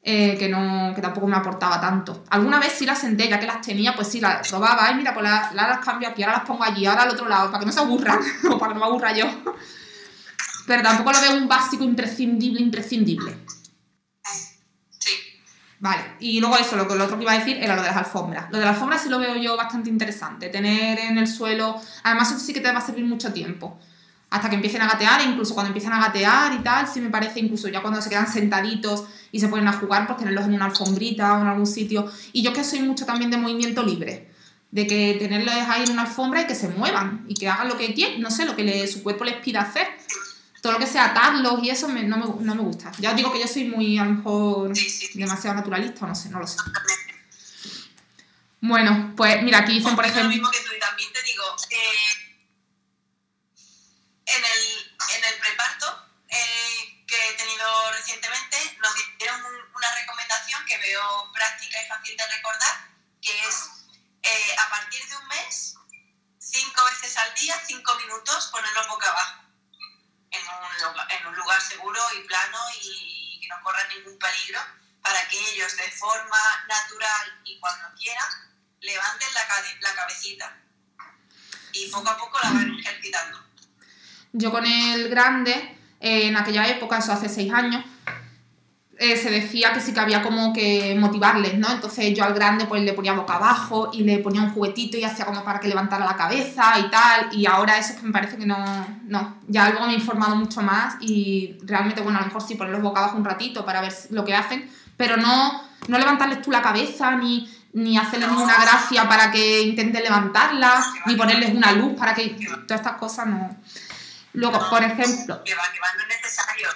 eh, 0.00 0.36
que, 0.38 0.48
no, 0.48 0.94
que 0.94 1.02
tampoco 1.02 1.26
me 1.26 1.36
aportaba 1.36 1.80
tanto. 1.80 2.24
Alguna 2.30 2.58
vez 2.58 2.72
sí 2.72 2.86
las 2.86 3.00
senté, 3.00 3.28
ya 3.28 3.38
que 3.38 3.46
las 3.46 3.60
tenía, 3.60 3.94
pues 3.94 4.08
sí, 4.08 4.20
las 4.20 4.48
probaba, 4.48 4.86
ay, 4.86 4.94
mira, 4.94 5.12
pues 5.12 5.24
las, 5.24 5.52
las 5.54 5.78
cambio 5.84 6.08
aquí, 6.08 6.22
ahora 6.22 6.38
las 6.38 6.46
pongo 6.46 6.64
allí, 6.64 6.86
ahora 6.86 7.02
al 7.02 7.10
otro 7.10 7.28
lado, 7.28 7.50
para 7.50 7.60
que 7.60 7.66
no 7.66 7.72
se 7.72 7.80
aburran, 7.80 8.18
o 8.50 8.58
para 8.58 8.72
que 8.72 8.78
no 8.78 8.84
me 8.84 8.86
aburra 8.86 9.12
yo. 9.12 9.26
Pero 10.66 10.82
tampoco 10.82 11.12
lo 11.12 11.20
veo 11.20 11.34
un 11.36 11.48
básico 11.48 11.82
imprescindible, 11.82 12.60
imprescindible. 12.60 13.36
Sí. 14.98 15.12
Vale, 15.80 16.02
y 16.20 16.40
luego 16.40 16.56
eso, 16.56 16.76
lo, 16.76 16.84
lo 16.84 17.04
otro 17.04 17.16
que 17.16 17.24
iba 17.24 17.32
a 17.32 17.38
decir 17.38 17.56
era 17.56 17.74
lo 17.74 17.82
de 17.82 17.88
las 17.88 17.96
alfombras. 17.96 18.50
Lo 18.50 18.58
de 18.58 18.64
las 18.64 18.74
alfombras 18.74 19.02
sí 19.02 19.08
lo 19.08 19.18
veo 19.18 19.34
yo 19.36 19.56
bastante 19.56 19.90
interesante, 19.90 20.48
tener 20.48 20.98
en 20.98 21.18
el 21.18 21.26
suelo, 21.26 21.80
además 22.04 22.30
eso 22.30 22.40
sí 22.40 22.52
que 22.52 22.60
te 22.60 22.70
va 22.70 22.78
a 22.78 22.82
servir 22.82 23.04
mucho 23.04 23.32
tiempo 23.32 23.78
hasta 24.30 24.50
que 24.50 24.56
empiecen 24.56 24.82
a 24.82 24.88
gatear, 24.88 25.20
e 25.22 25.24
incluso 25.24 25.54
cuando 25.54 25.68
empiezan 25.68 25.92
a 25.94 26.00
gatear 26.00 26.52
y 26.52 26.58
tal, 26.58 26.86
sí 26.86 27.00
me 27.00 27.08
parece, 27.08 27.40
incluso 27.40 27.68
ya 27.68 27.80
cuando 27.80 28.02
se 28.02 28.10
quedan 28.10 28.30
sentaditos 28.30 29.04
y 29.32 29.40
se 29.40 29.48
ponen 29.48 29.68
a 29.68 29.72
jugar, 29.72 30.06
pues 30.06 30.18
tenerlos 30.18 30.44
en 30.44 30.54
una 30.54 30.66
alfombrita 30.66 31.38
o 31.38 31.42
en 31.42 31.48
algún 31.48 31.66
sitio. 31.66 32.10
Y 32.32 32.42
yo 32.42 32.52
que 32.52 32.62
soy 32.62 32.80
mucho 32.80 33.06
también 33.06 33.30
de 33.30 33.38
movimiento 33.38 33.82
libre, 33.82 34.30
de 34.70 34.86
que 34.86 35.16
tenerlos 35.18 35.54
ahí 35.54 35.84
en 35.84 35.92
una 35.92 36.02
alfombra 36.02 36.42
y 36.42 36.46
que 36.46 36.54
se 36.54 36.68
muevan 36.68 37.24
y 37.26 37.34
que 37.34 37.48
hagan 37.48 37.68
lo 37.68 37.78
que 37.78 37.94
quieren, 37.94 38.20
no 38.20 38.30
sé, 38.30 38.44
lo 38.44 38.54
que 38.54 38.86
su 38.86 39.02
cuerpo 39.02 39.24
les 39.24 39.36
pida 39.36 39.62
hacer. 39.62 39.86
Todo 40.60 40.72
lo 40.72 40.78
que 40.80 40.86
sea 40.86 41.06
atarlos 41.06 41.62
y 41.62 41.70
eso 41.70 41.86
no, 41.86 41.94
me, 41.94 42.02
no, 42.02 42.16
me, 42.16 42.62
gusta. 42.62 42.90
Ya 42.98 43.10
os 43.10 43.16
digo 43.16 43.32
que 43.32 43.38
yo 43.38 43.46
soy 43.46 43.64
muy, 43.64 43.96
a 43.96 44.04
lo 44.04 44.14
mejor, 44.14 44.72
demasiado 45.14 45.54
naturalista, 45.56 46.04
no 46.04 46.14
sé, 46.16 46.30
no 46.30 46.40
lo 46.40 46.46
sé. 46.48 46.58
Bueno, 48.60 49.12
pues 49.16 49.40
mira, 49.44 49.58
aquí 49.58 49.74
dicen, 49.74 49.94
por 49.94 50.04
ejemplo... 50.04 50.24
Lo 50.24 50.30
mismo 50.30 50.50
que 50.50 50.58
tú 50.58 50.74
y 50.76 50.80
también 50.80 51.10
te 51.12 51.22
digo, 51.22 51.44
eh, 51.70 52.27
en 54.28 54.44
el, 54.44 54.98
en 55.16 55.24
el 55.24 55.38
preparto 55.40 56.08
eh, 56.28 57.04
que 57.06 57.28
he 57.28 57.34
tenido 57.34 57.92
recientemente, 57.92 58.76
nos 58.80 58.92
dieron 59.18 59.42
una 59.74 59.94
recomendación 59.94 60.64
que 60.66 60.78
veo 60.78 61.32
práctica 61.32 61.82
y 61.82 61.88
fácil 61.88 62.16
de 62.16 62.26
recordar, 62.26 62.90
que 63.22 63.48
es 63.48 63.68
eh, 64.22 64.56
a 64.58 64.68
partir 64.68 65.08
de 65.08 65.16
un 65.16 65.28
mes, 65.28 65.74
cinco 66.38 66.84
veces 66.84 67.16
al 67.16 67.34
día, 67.34 67.60
cinco 67.66 67.94
minutos, 67.96 68.48
ponerlos 68.48 68.88
boca 68.88 69.08
abajo, 69.08 69.44
en 70.30 70.42
un, 70.42 71.10
en 71.10 71.26
un 71.26 71.36
lugar 71.36 71.60
seguro 71.62 72.00
y 72.14 72.26
plano 72.26 72.58
y 72.82 73.40
que 73.40 73.48
no 73.48 73.62
corran 73.62 73.88
ningún 73.88 74.18
peligro, 74.18 74.60
para 75.02 75.26
que 75.28 75.38
ellos 75.52 75.74
de 75.76 75.90
forma 75.92 76.38
natural 76.68 77.40
y 77.44 77.58
cuando 77.60 77.94
quieran 77.96 78.48
levanten 78.80 79.34
la, 79.34 79.46
la 79.80 79.94
cabecita 79.94 80.56
y 81.72 81.90
poco 81.90 82.10
a 82.10 82.18
poco 82.18 82.38
la 82.40 82.50
van 82.50 82.78
ejercitando. 82.78 83.47
Yo 84.32 84.50
con 84.50 84.64
el 84.66 85.08
grande, 85.08 85.52
eh, 86.00 86.28
en 86.28 86.36
aquella 86.36 86.66
época, 86.68 86.98
eso 86.98 87.12
hace 87.12 87.28
seis 87.28 87.52
años, 87.52 87.84
eh, 89.00 89.16
se 89.16 89.30
decía 89.30 89.72
que 89.72 89.80
sí 89.80 89.94
que 89.94 90.00
había 90.00 90.22
como 90.22 90.52
que 90.52 90.96
motivarles, 90.98 91.56
¿no? 91.56 91.70
Entonces 91.70 92.12
yo 92.14 92.24
al 92.24 92.34
grande 92.34 92.64
pues 92.64 92.82
le 92.82 92.94
ponía 92.94 93.12
boca 93.12 93.34
abajo 93.34 93.90
y 93.92 94.02
le 94.02 94.18
ponía 94.18 94.42
un 94.42 94.50
juguetito 94.50 94.96
y 94.96 95.04
hacía 95.04 95.24
como 95.24 95.44
para 95.44 95.60
que 95.60 95.68
levantara 95.68 96.04
la 96.04 96.16
cabeza 96.16 96.74
y 96.80 96.90
tal, 96.90 97.28
y 97.32 97.46
ahora 97.46 97.78
eso 97.78 97.92
es 97.92 98.00
que 98.00 98.06
me 98.06 98.12
parece 98.12 98.36
que 98.36 98.44
no, 98.44 98.56
no, 99.04 99.36
ya 99.46 99.70
luego 99.70 99.86
me 99.86 99.92
he 99.92 99.96
informado 99.96 100.34
mucho 100.34 100.62
más 100.62 100.96
y 101.00 101.58
realmente, 101.62 102.00
bueno, 102.00 102.18
a 102.18 102.22
lo 102.22 102.26
mejor 102.26 102.42
sí 102.42 102.56
ponerlos 102.56 102.82
boca 102.82 102.98
abajo 102.98 103.16
un 103.16 103.24
ratito 103.24 103.64
para 103.64 103.80
ver 103.80 103.94
lo 104.10 104.24
que 104.24 104.34
hacen, 104.34 104.68
pero 104.96 105.16
no, 105.16 105.62
no 105.86 105.96
levantarles 105.96 106.42
tú 106.42 106.50
la 106.50 106.60
cabeza 106.60 107.12
ni, 107.12 107.48
ni 107.74 107.96
hacerles 107.96 108.30
ninguna 108.30 108.60
gracia 108.60 109.08
para 109.08 109.30
que 109.30 109.62
intenten 109.62 110.02
levantarla, 110.02 110.84
ni 111.06 111.14
ponerles 111.14 111.54
una 111.54 111.70
luz 111.70 111.92
para 111.96 112.14
que 112.14 112.36
todas 112.66 112.80
estas 112.80 112.96
cosas 112.96 113.28
no. 113.28 113.56
Luego, 114.38 114.58
por 114.70 114.82
ejemplo, 114.82 115.42
Que 115.44 115.54
va, 115.54 115.62
que 115.72 115.80
va, 115.80 115.86
no 115.96 116.02
es 116.02 116.08
necesario. 116.22 116.68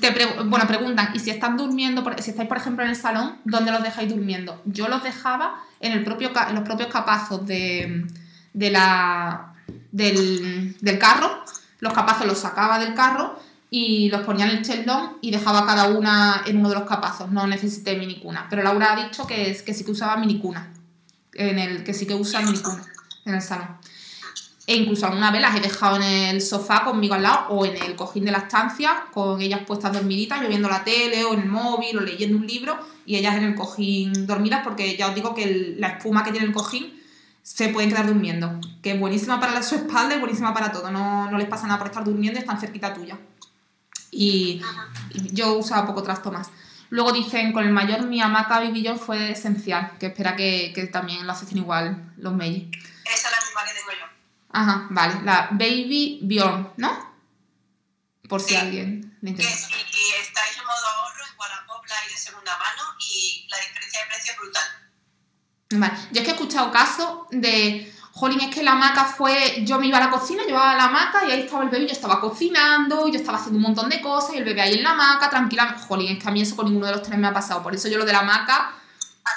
te 0.00 0.12
pre- 0.12 0.42
bueno, 0.44 0.66
preguntan, 0.66 1.10
¿y 1.14 1.18
si 1.20 1.30
están 1.30 1.56
durmiendo, 1.56 2.02
por- 2.04 2.20
si 2.22 2.30
estáis 2.30 2.48
por 2.48 2.58
ejemplo 2.58 2.84
en 2.84 2.90
el 2.90 2.96
salón, 2.96 3.38
dónde 3.44 3.70
los 3.72 3.82
dejáis 3.82 4.10
durmiendo? 4.10 4.60
Yo 4.66 4.88
los 4.88 5.02
dejaba 5.02 5.62
en, 5.80 5.92
el 5.92 6.04
propio, 6.04 6.30
en 6.48 6.54
los 6.54 6.64
propios 6.64 6.90
capazos 6.90 7.46
de, 7.46 8.06
de 8.52 8.70
la, 8.70 9.54
del, 9.90 10.76
del 10.80 10.98
carro, 10.98 11.44
los 11.78 11.92
capazos 11.94 12.26
los 12.26 12.38
sacaba 12.38 12.78
del 12.78 12.94
carro 12.94 13.40
y 13.70 14.10
los 14.10 14.20
ponía 14.26 14.44
en 14.46 14.58
el 14.58 14.62
chelón 14.64 15.16
y 15.22 15.30
dejaba 15.30 15.64
cada 15.64 15.88
una 15.88 16.42
en 16.44 16.58
uno 16.58 16.68
de 16.68 16.74
los 16.74 16.84
capazos, 16.88 17.30
no 17.30 17.46
necesité 17.46 17.96
minicuna. 17.96 18.48
Pero 18.50 18.62
Laura 18.62 18.92
ha 18.92 18.96
dicho 19.04 19.26
que, 19.26 19.50
es, 19.50 19.62
que 19.62 19.72
sí 19.72 19.84
que 19.84 19.92
usaba 19.92 20.18
minicuna, 20.18 20.68
en 21.32 21.58
el, 21.58 21.84
que 21.84 21.94
sí 21.94 22.06
que 22.06 22.14
usa 22.14 22.42
minicuna 22.42 22.82
en 23.24 23.34
el 23.34 23.40
salón. 23.40 23.78
E 24.66 24.76
incluso 24.76 25.06
alguna 25.06 25.30
vez 25.30 25.40
las 25.40 25.56
he 25.56 25.60
dejado 25.60 25.96
en 25.96 26.02
el 26.02 26.40
sofá 26.42 26.84
conmigo 26.84 27.14
al 27.14 27.22
lado 27.22 27.48
o 27.48 27.64
en 27.66 27.76
el 27.82 27.96
cojín 27.96 28.24
de 28.24 28.30
la 28.30 28.38
estancia, 28.38 29.04
con 29.12 29.40
ellas 29.40 29.60
puestas 29.66 29.92
dormiditas, 29.92 30.40
yo 30.42 30.48
viendo 30.48 30.68
la 30.68 30.84
tele 30.84 31.24
o 31.24 31.34
en 31.34 31.40
el 31.40 31.48
móvil 31.48 31.96
o 31.98 32.00
leyendo 32.00 32.36
un 32.36 32.46
libro 32.46 32.78
y 33.06 33.16
ellas 33.16 33.36
en 33.36 33.44
el 33.44 33.54
cojín 33.56 34.26
dormidas 34.26 34.60
porque 34.62 34.96
ya 34.96 35.08
os 35.08 35.14
digo 35.14 35.34
que 35.34 35.44
el- 35.44 35.80
la 35.80 35.88
espuma 35.88 36.22
que 36.22 36.30
tiene 36.30 36.46
el 36.46 36.52
cojín 36.52 37.00
se 37.42 37.70
pueden 37.70 37.90
quedar 37.90 38.06
durmiendo, 38.06 38.60
que 38.82 38.92
es 38.92 39.00
buenísima 39.00 39.40
para 39.40 39.60
su 39.62 39.74
espalda 39.74 40.14
y 40.14 40.18
buenísima 40.20 40.52
para 40.54 40.70
todo, 40.70 40.90
no, 40.92 41.28
no 41.30 41.38
les 41.38 41.48
pasa 41.48 41.66
nada 41.66 41.78
por 41.78 41.88
estar 41.88 42.04
durmiendo 42.04 42.38
y 42.38 42.42
están 42.42 42.60
cerquita 42.60 42.94
tuya. 42.94 43.18
Y, 44.12 44.60
y 45.14 45.34
yo 45.34 45.54
usaba 45.54 45.86
poco 45.86 46.02
trasto 46.02 46.30
más. 46.30 46.50
Luego 46.90 47.12
dicen, 47.12 47.52
con 47.52 47.64
el 47.64 47.72
mayor 47.72 48.02
mi 48.02 48.20
hamaca 48.20 48.60
Baby 48.60 48.84
John 48.86 48.98
fue 48.98 49.30
esencial, 49.32 49.92
que 49.98 50.06
espera 50.06 50.36
que, 50.36 50.72
que 50.74 50.86
también 50.86 51.26
lo 51.26 51.32
hacen 51.32 51.56
igual 51.56 52.12
los 52.18 52.34
Meiji. 52.34 52.70
Esa 53.04 53.28
es 53.28 53.32
la 53.32 53.46
misma 53.46 53.60
que 53.64 53.78
tengo 53.78 53.90
yo. 53.92 54.09
Ajá, 54.52 54.86
vale. 54.90 55.20
La 55.24 55.48
Baby 55.52 56.20
Bjorn, 56.22 56.72
¿no? 56.76 57.10
Por 58.28 58.40
si 58.40 58.50
Sí. 58.50 58.56
alguien 58.56 59.18
le 59.22 59.30
interesa. 59.30 59.68
si 59.68 59.74
estáis 60.20 60.56
en 60.58 60.64
modo 60.64 60.86
ahorro, 60.86 61.24
en 61.24 61.38
Wallapop 61.38 61.84
la 61.88 61.94
hay 61.98 62.08
de 62.08 62.16
segunda 62.16 62.52
mano 62.56 62.82
y 63.00 63.46
la 63.50 63.58
diferencia 63.58 64.00
de 64.02 64.06
precio 64.06 64.32
es 64.32 64.38
brutal. 64.38 64.62
Vale. 65.72 65.94
Yo 66.12 66.20
es 66.20 66.24
que 66.24 66.30
he 66.30 66.34
escuchado 66.34 66.70
casos 66.72 67.26
de. 67.30 67.94
Jolín, 68.12 68.40
es 68.40 68.52
que 68.54 68.62
la 68.62 68.72
hamaca 68.72 69.04
fue. 69.04 69.64
Yo 69.64 69.78
me 69.78 69.86
iba 69.86 69.98
a 69.98 70.00
la 70.00 70.10
cocina, 70.10 70.42
llevaba 70.44 70.74
la 70.74 70.84
hamaca 70.86 71.24
y 71.24 71.30
ahí 71.30 71.42
estaba 71.42 71.62
el 71.62 71.70
bebé. 71.70 71.86
Yo 71.86 71.92
estaba 71.92 72.20
cocinando, 72.20 73.06
yo 73.08 73.18
estaba 73.18 73.38
haciendo 73.38 73.56
un 73.58 73.62
montón 73.62 73.88
de 73.88 74.00
cosas 74.00 74.34
y 74.34 74.38
el 74.38 74.44
bebé 74.44 74.60
ahí 74.62 74.74
en 74.74 74.82
la 74.82 74.90
hamaca, 74.90 75.30
tranquilamente. 75.30 75.80
Jolín, 75.86 76.16
es 76.16 76.22
que 76.22 76.28
a 76.28 76.32
mí 76.32 76.42
eso 76.42 76.56
con 76.56 76.66
ninguno 76.66 76.86
de 76.86 76.92
los 76.92 77.02
tres 77.02 77.18
me 77.18 77.28
ha 77.28 77.32
pasado. 77.32 77.62
Por 77.62 77.72
eso 77.74 77.88
yo 77.88 77.98
lo 77.98 78.04
de 78.04 78.12
la 78.12 78.18
hamaca, 78.20 78.56
A 78.56 78.70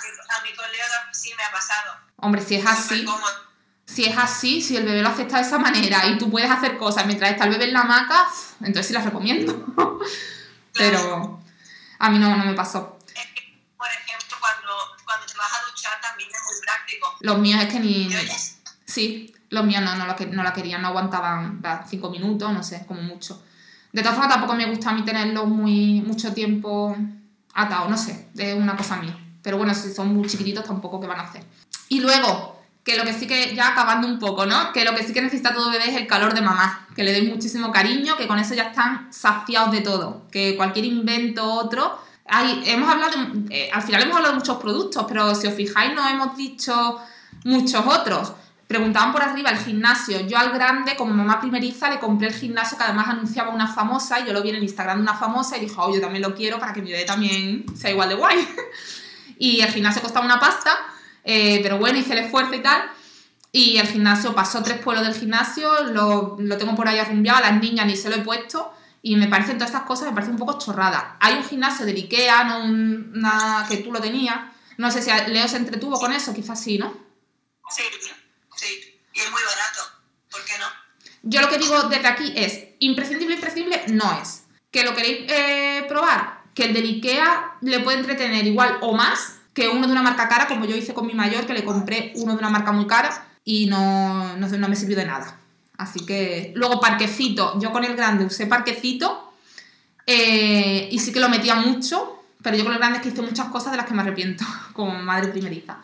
mi, 0.02 0.08
a 0.38 0.44
mi 0.44 0.56
colega 0.56 0.86
sí 1.14 1.32
me 1.38 1.44
ha 1.44 1.52
pasado. 1.52 1.94
hombre, 2.18 2.42
si 2.42 2.56
es 2.56 2.66
así. 2.66 3.06
Cómodo. 3.06 3.53
Si 3.86 4.06
es 4.06 4.18
así, 4.18 4.62
si 4.62 4.78
el 4.78 4.86
bebé 4.86 5.02
lo 5.02 5.10
acepta 5.10 5.38
de 5.38 5.44
esa 5.44 5.60
manera 5.60 6.08
y 6.08 6.18
tú 6.18 6.32
puedes 6.32 6.50
hacer 6.50 6.78
cosas 6.78 7.06
mientras 7.06 7.32
está 7.32 7.46
el 7.46 7.52
bebé 7.52 7.66
en 7.66 7.74
la 7.74 7.82
hamaca, 7.82 8.28
entonces 8.62 8.88
sí 8.88 8.94
las 8.94 9.06
recomiendo. 9.06 9.66
Pero 10.74 11.40
a 12.00 12.10
mí 12.10 12.20
no, 12.20 12.36
no 12.36 12.46
me 12.46 12.54
pasó. 12.54 12.98
Es 13.08 13.26
que, 13.34 13.62
por 13.78 13.88
ejemplo, 13.88 14.38
cuando, 14.40 14.74
cuando 15.06 15.26
te 15.26 15.38
vas 15.38 15.54
a 15.54 15.70
duchar 15.70 16.02
también 16.02 16.30
es 16.30 16.42
muy 16.44 16.62
práctico. 16.62 17.16
Los 17.20 17.38
míos 17.40 17.62
es 17.62 17.72
que 17.72 17.80
ni. 17.80 18.08
¿Me 18.10 18.18
oyes? 18.18 18.58
Sí, 18.86 19.34
los 19.50 19.66
míos 19.66 19.84
no, 19.84 19.96
no, 19.96 20.08
la, 20.08 20.16
no 20.32 20.44
la 20.44 20.54
querían, 20.54 20.82
no 20.82 20.88
aguantaban 20.90 21.62
va, 21.64 21.86
cinco 21.88 22.10
minutos, 22.10 22.52
no 22.52 22.64
sé, 22.64 22.86
como 22.88 23.02
mucho. 23.02 23.44
De 23.92 24.02
todas 24.02 24.18
formas, 24.18 24.34
tampoco 24.34 24.56
me 24.56 24.66
gusta 24.66 24.90
a 24.90 24.94
mí 24.94 25.04
tenerlos 25.04 25.48
muy, 25.48 26.02
mucho 26.02 26.34
tiempo 26.34 26.98
atados, 27.54 27.90
no 27.90 27.98
sé, 27.98 28.30
es 28.36 28.56
una 28.56 28.76
cosa 28.76 28.98
mía. 28.98 29.18
Pero 29.44 29.58
bueno, 29.58 29.74
si 29.76 29.94
son 29.94 30.14
muy 30.14 30.28
chiquititos, 30.28 30.66
tampoco 30.66 31.00
que 31.00 31.08
van 31.08 31.20
a 31.20 31.24
hacer. 31.24 31.44
Y 31.90 32.00
luego, 32.00 32.53
que 32.84 32.98
lo 32.98 33.04
que 33.04 33.14
sí 33.14 33.28
que, 33.28 33.56
ya 33.56 33.70
acabando 33.70 34.08
un 34.08 34.20
poco, 34.20 34.46
¿no? 34.46 34.74
Que 34.74 34.84
lo 34.84 34.94
que 34.94 35.04
sí 35.04 35.14
que 35.14 35.22
necesita 35.22 35.54
todo 35.54 35.72
bebé 35.72 35.90
es 35.90 35.96
el 35.96 36.08
calor 36.08 36.34
de 36.34 36.42
mamá, 36.42 36.88
que 36.96 37.04
le 37.04 37.14
den 37.14 37.30
muchísimo 37.30 37.72
cariño, 37.72 38.18
que 38.18 38.28
con 38.28 38.40
eso 38.40 38.54
ya 38.54 38.64
están 38.64 39.12
saciados 39.12 39.72
de 39.72 39.82
todo, 39.82 40.24
que 40.32 40.56
cualquier 40.56 40.86
invento 40.86 41.46
otro... 41.46 42.00
Hay, 42.26 42.64
hemos 42.68 42.90
hablado, 42.90 43.12
eh, 43.50 43.70
al 43.74 43.82
final 43.82 44.04
hemos 44.04 44.16
hablado 44.16 44.34
de 44.34 44.40
muchos 44.40 44.58
productos, 44.58 45.06
pero 45.10 45.36
si 45.36 45.46
os 45.46 45.54
fijáis 45.54 45.94
no 45.94 46.08
hemos 46.08 46.38
dicho 46.38 47.02
muchos 47.44 47.86
otros. 47.86 48.34
Preguntaban 48.68 49.12
por 49.12 49.22
arriba 49.22 49.52
el 49.52 49.58
gimnasio. 49.58 50.22
Yo 50.22 50.38
al 50.38 50.52
grande, 50.52 50.96
como 50.96 51.14
mamá 51.14 51.40
primeriza, 51.40 51.90
le 51.90 52.00
compré 52.00 52.30
el 52.30 52.34
gimnasio 52.34 52.78
que 52.78 52.86
además 52.86 53.10
anunciaba 53.10 53.50
una 53.50 53.68
famosa 53.68 54.20
y 54.20 54.26
yo 54.26 54.34
lo 54.34 54.42
vi 54.42 54.50
en 54.50 54.56
el 54.56 54.64
Instagram 54.64 54.98
de 54.98 55.04
una 55.04 55.16
famosa 55.16 55.58
y 55.58 55.62
dije, 55.62 55.76
oh, 55.78 55.94
yo 55.94 56.02
también 56.02 56.22
lo 56.22 56.34
quiero 56.34 56.60
para 56.60 56.74
que 56.74 56.82
mi 56.82 56.92
bebé 56.92 57.04
también 57.04 57.66
sea 57.76 57.92
igual 57.92 58.10
de 58.10 58.16
guay. 58.16 58.48
y 59.38 59.62
el 59.62 59.70
gimnasio 59.70 60.02
costaba 60.02 60.26
una 60.26 60.40
pasta, 60.40 60.72
eh, 61.24 61.60
pero 61.64 61.78
bueno, 61.78 61.98
hice 62.00 62.14
el 62.14 62.20
esfuerzo 62.20 62.54
y 62.56 62.62
tal. 62.62 62.84
Y 63.52 63.78
el 63.78 63.88
gimnasio 63.88 64.34
pasó 64.34 64.64
tres 64.64 64.80
pueblos 64.80 65.06
del 65.06 65.14
gimnasio, 65.16 65.84
lo, 65.84 66.38
lo 66.40 66.58
tengo 66.58 66.76
por 66.76 66.88
ahí 66.88 66.98
arrumbiado, 66.98 67.38
a 67.38 67.52
las 67.52 67.62
niñas 67.62 67.86
ni 67.86 67.96
se 67.96 68.10
lo 68.10 68.16
he 68.16 68.22
puesto. 68.22 68.74
Y 69.04 69.16
me 69.18 69.28
parecen 69.28 69.58
todas 69.58 69.70
estas 69.72 69.86
cosas, 69.86 70.08
me 70.08 70.14
parecen 70.14 70.34
un 70.36 70.40
poco 70.40 70.58
chorradas. 70.58 71.04
Hay 71.20 71.36
un 71.36 71.44
gimnasio 71.44 71.86
del 71.86 71.98
Ikea, 71.98 72.46
no 72.46 72.64
un- 72.64 73.12
una, 73.16 73.66
que 73.70 73.78
tú 73.78 73.92
lo 73.92 74.00
tenías. 74.00 74.38
No 74.78 74.90
sé 74.90 75.02
si 75.02 75.12
Leo 75.30 75.48
se 75.48 75.58
entretuvo 75.58 76.00
con 76.00 76.14
eso, 76.14 76.34
quizás 76.34 76.60
sí, 76.60 76.78
¿no? 76.80 76.92
Sí, 77.70 77.84
sí. 78.56 79.00
Y 79.14 79.20
es 79.20 79.30
muy 79.30 79.42
barato. 79.44 79.82
¿Por 80.32 80.44
qué 80.46 80.54
no? 80.58 80.66
Yo 81.24 81.42
lo 81.42 81.50
que 81.50 81.58
digo 81.60 81.84
desde 81.84 82.08
aquí 82.08 82.34
es, 82.36 82.60
imprescindible, 82.80 83.36
imprescindible 83.36 83.84
no 83.90 84.20
es. 84.22 84.46
Que 84.72 84.84
lo 84.84 84.96
queréis 84.96 85.30
eh, 85.32 85.86
probar, 85.88 86.42
que 86.56 86.64
el 86.66 86.74
del 86.74 86.86
Ikea 86.86 87.58
le 87.62 87.82
puede 87.82 88.00
entretener 88.00 88.48
igual 88.48 88.78
o 88.82 88.94
más 88.96 89.36
que 89.54 89.70
uno 89.70 89.86
de 89.88 89.94
una 89.94 90.02
marca 90.02 90.28
cara, 90.28 90.48
como 90.48 90.66
yo 90.66 90.76
hice 90.76 90.94
con 90.94 91.06
mi 91.06 91.14
mayor, 91.14 91.46
que 91.46 91.54
le 91.54 91.64
compré 91.64 92.14
uno 92.16 92.34
de 92.34 92.40
una 92.40 92.50
marca 92.50 92.72
muy 92.72 92.88
cara 92.88 93.28
y 93.46 93.68
no, 93.68 94.36
no, 94.38 94.68
me 94.68 94.76
sirvió 94.76 94.98
de 94.98 95.06
nada. 95.06 95.40
Así 95.78 96.06
que, 96.06 96.52
luego 96.56 96.80
parquecito, 96.80 97.60
yo 97.60 97.72
con 97.72 97.84
el 97.84 97.96
grande 97.96 98.26
usé 98.26 98.48
parquecito 98.48 99.34
eh, 100.06 100.90
y 100.92 101.00
sí 101.00 101.12
que 101.12 101.20
lo 101.20 101.30
metía 101.30 101.56
mucho, 101.56 102.24
pero 102.42 102.58
yo 102.58 102.64
con 102.64 102.74
el 102.74 102.80
grande 102.80 102.98
es 102.98 103.04
que 103.04 103.10
hice 103.10 103.22
muchas 103.22 103.48
cosas 103.48 103.72
de 103.72 103.78
las 103.78 103.86
que 103.86 103.94
me 103.94 104.02
arrepiento 104.02 104.44
como 104.74 104.94
madre 105.02 105.30
primeriza. 105.30 105.78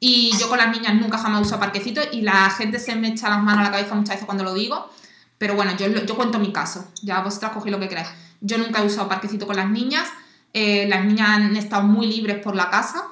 Y 0.00 0.36
yo 0.38 0.48
con 0.48 0.58
las 0.58 0.70
niñas 0.70 0.94
nunca 0.94 1.16
jamás 1.18 1.46
uso 1.46 1.58
parquecito 1.58 2.00
y 2.12 2.20
la 2.20 2.50
gente 2.50 2.78
se 2.78 2.94
me 2.94 3.08
echa 3.08 3.30
las 3.30 3.42
manos 3.42 3.60
a 3.60 3.64
la 3.64 3.70
cabeza 3.70 3.94
muchas 3.94 4.16
veces 4.16 4.26
cuando 4.26 4.44
lo 4.44 4.52
digo. 4.52 4.90
Pero 5.38 5.54
bueno, 5.54 5.74
yo, 5.76 5.86
yo 5.88 6.14
cuento 6.14 6.38
mi 6.38 6.52
caso. 6.52 6.90
Ya 7.02 7.20
vosotras 7.20 7.52
cogéis 7.52 7.72
lo 7.72 7.80
que 7.80 7.88
queráis. 7.88 8.08
Yo 8.40 8.58
nunca 8.58 8.82
he 8.82 8.86
usado 8.86 9.08
parquecito 9.08 9.46
con 9.46 9.56
las 9.56 9.68
niñas. 9.70 10.08
Eh, 10.54 10.86
las 10.88 11.04
niñas 11.04 11.28
han 11.28 11.56
estado 11.56 11.82
muy 11.82 12.06
libres 12.06 12.38
por 12.42 12.56
la 12.56 12.70
casa 12.70 13.08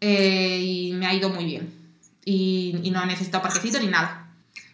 eh, 0.00 0.58
y 0.60 0.92
me 0.94 1.06
ha 1.06 1.14
ido 1.14 1.28
muy 1.28 1.44
bien. 1.44 1.94
Y, 2.24 2.80
y 2.82 2.90
no 2.90 3.02
he 3.02 3.06
necesitado 3.06 3.42
parquecito 3.42 3.78
ni 3.78 3.86
nada. 3.86 4.26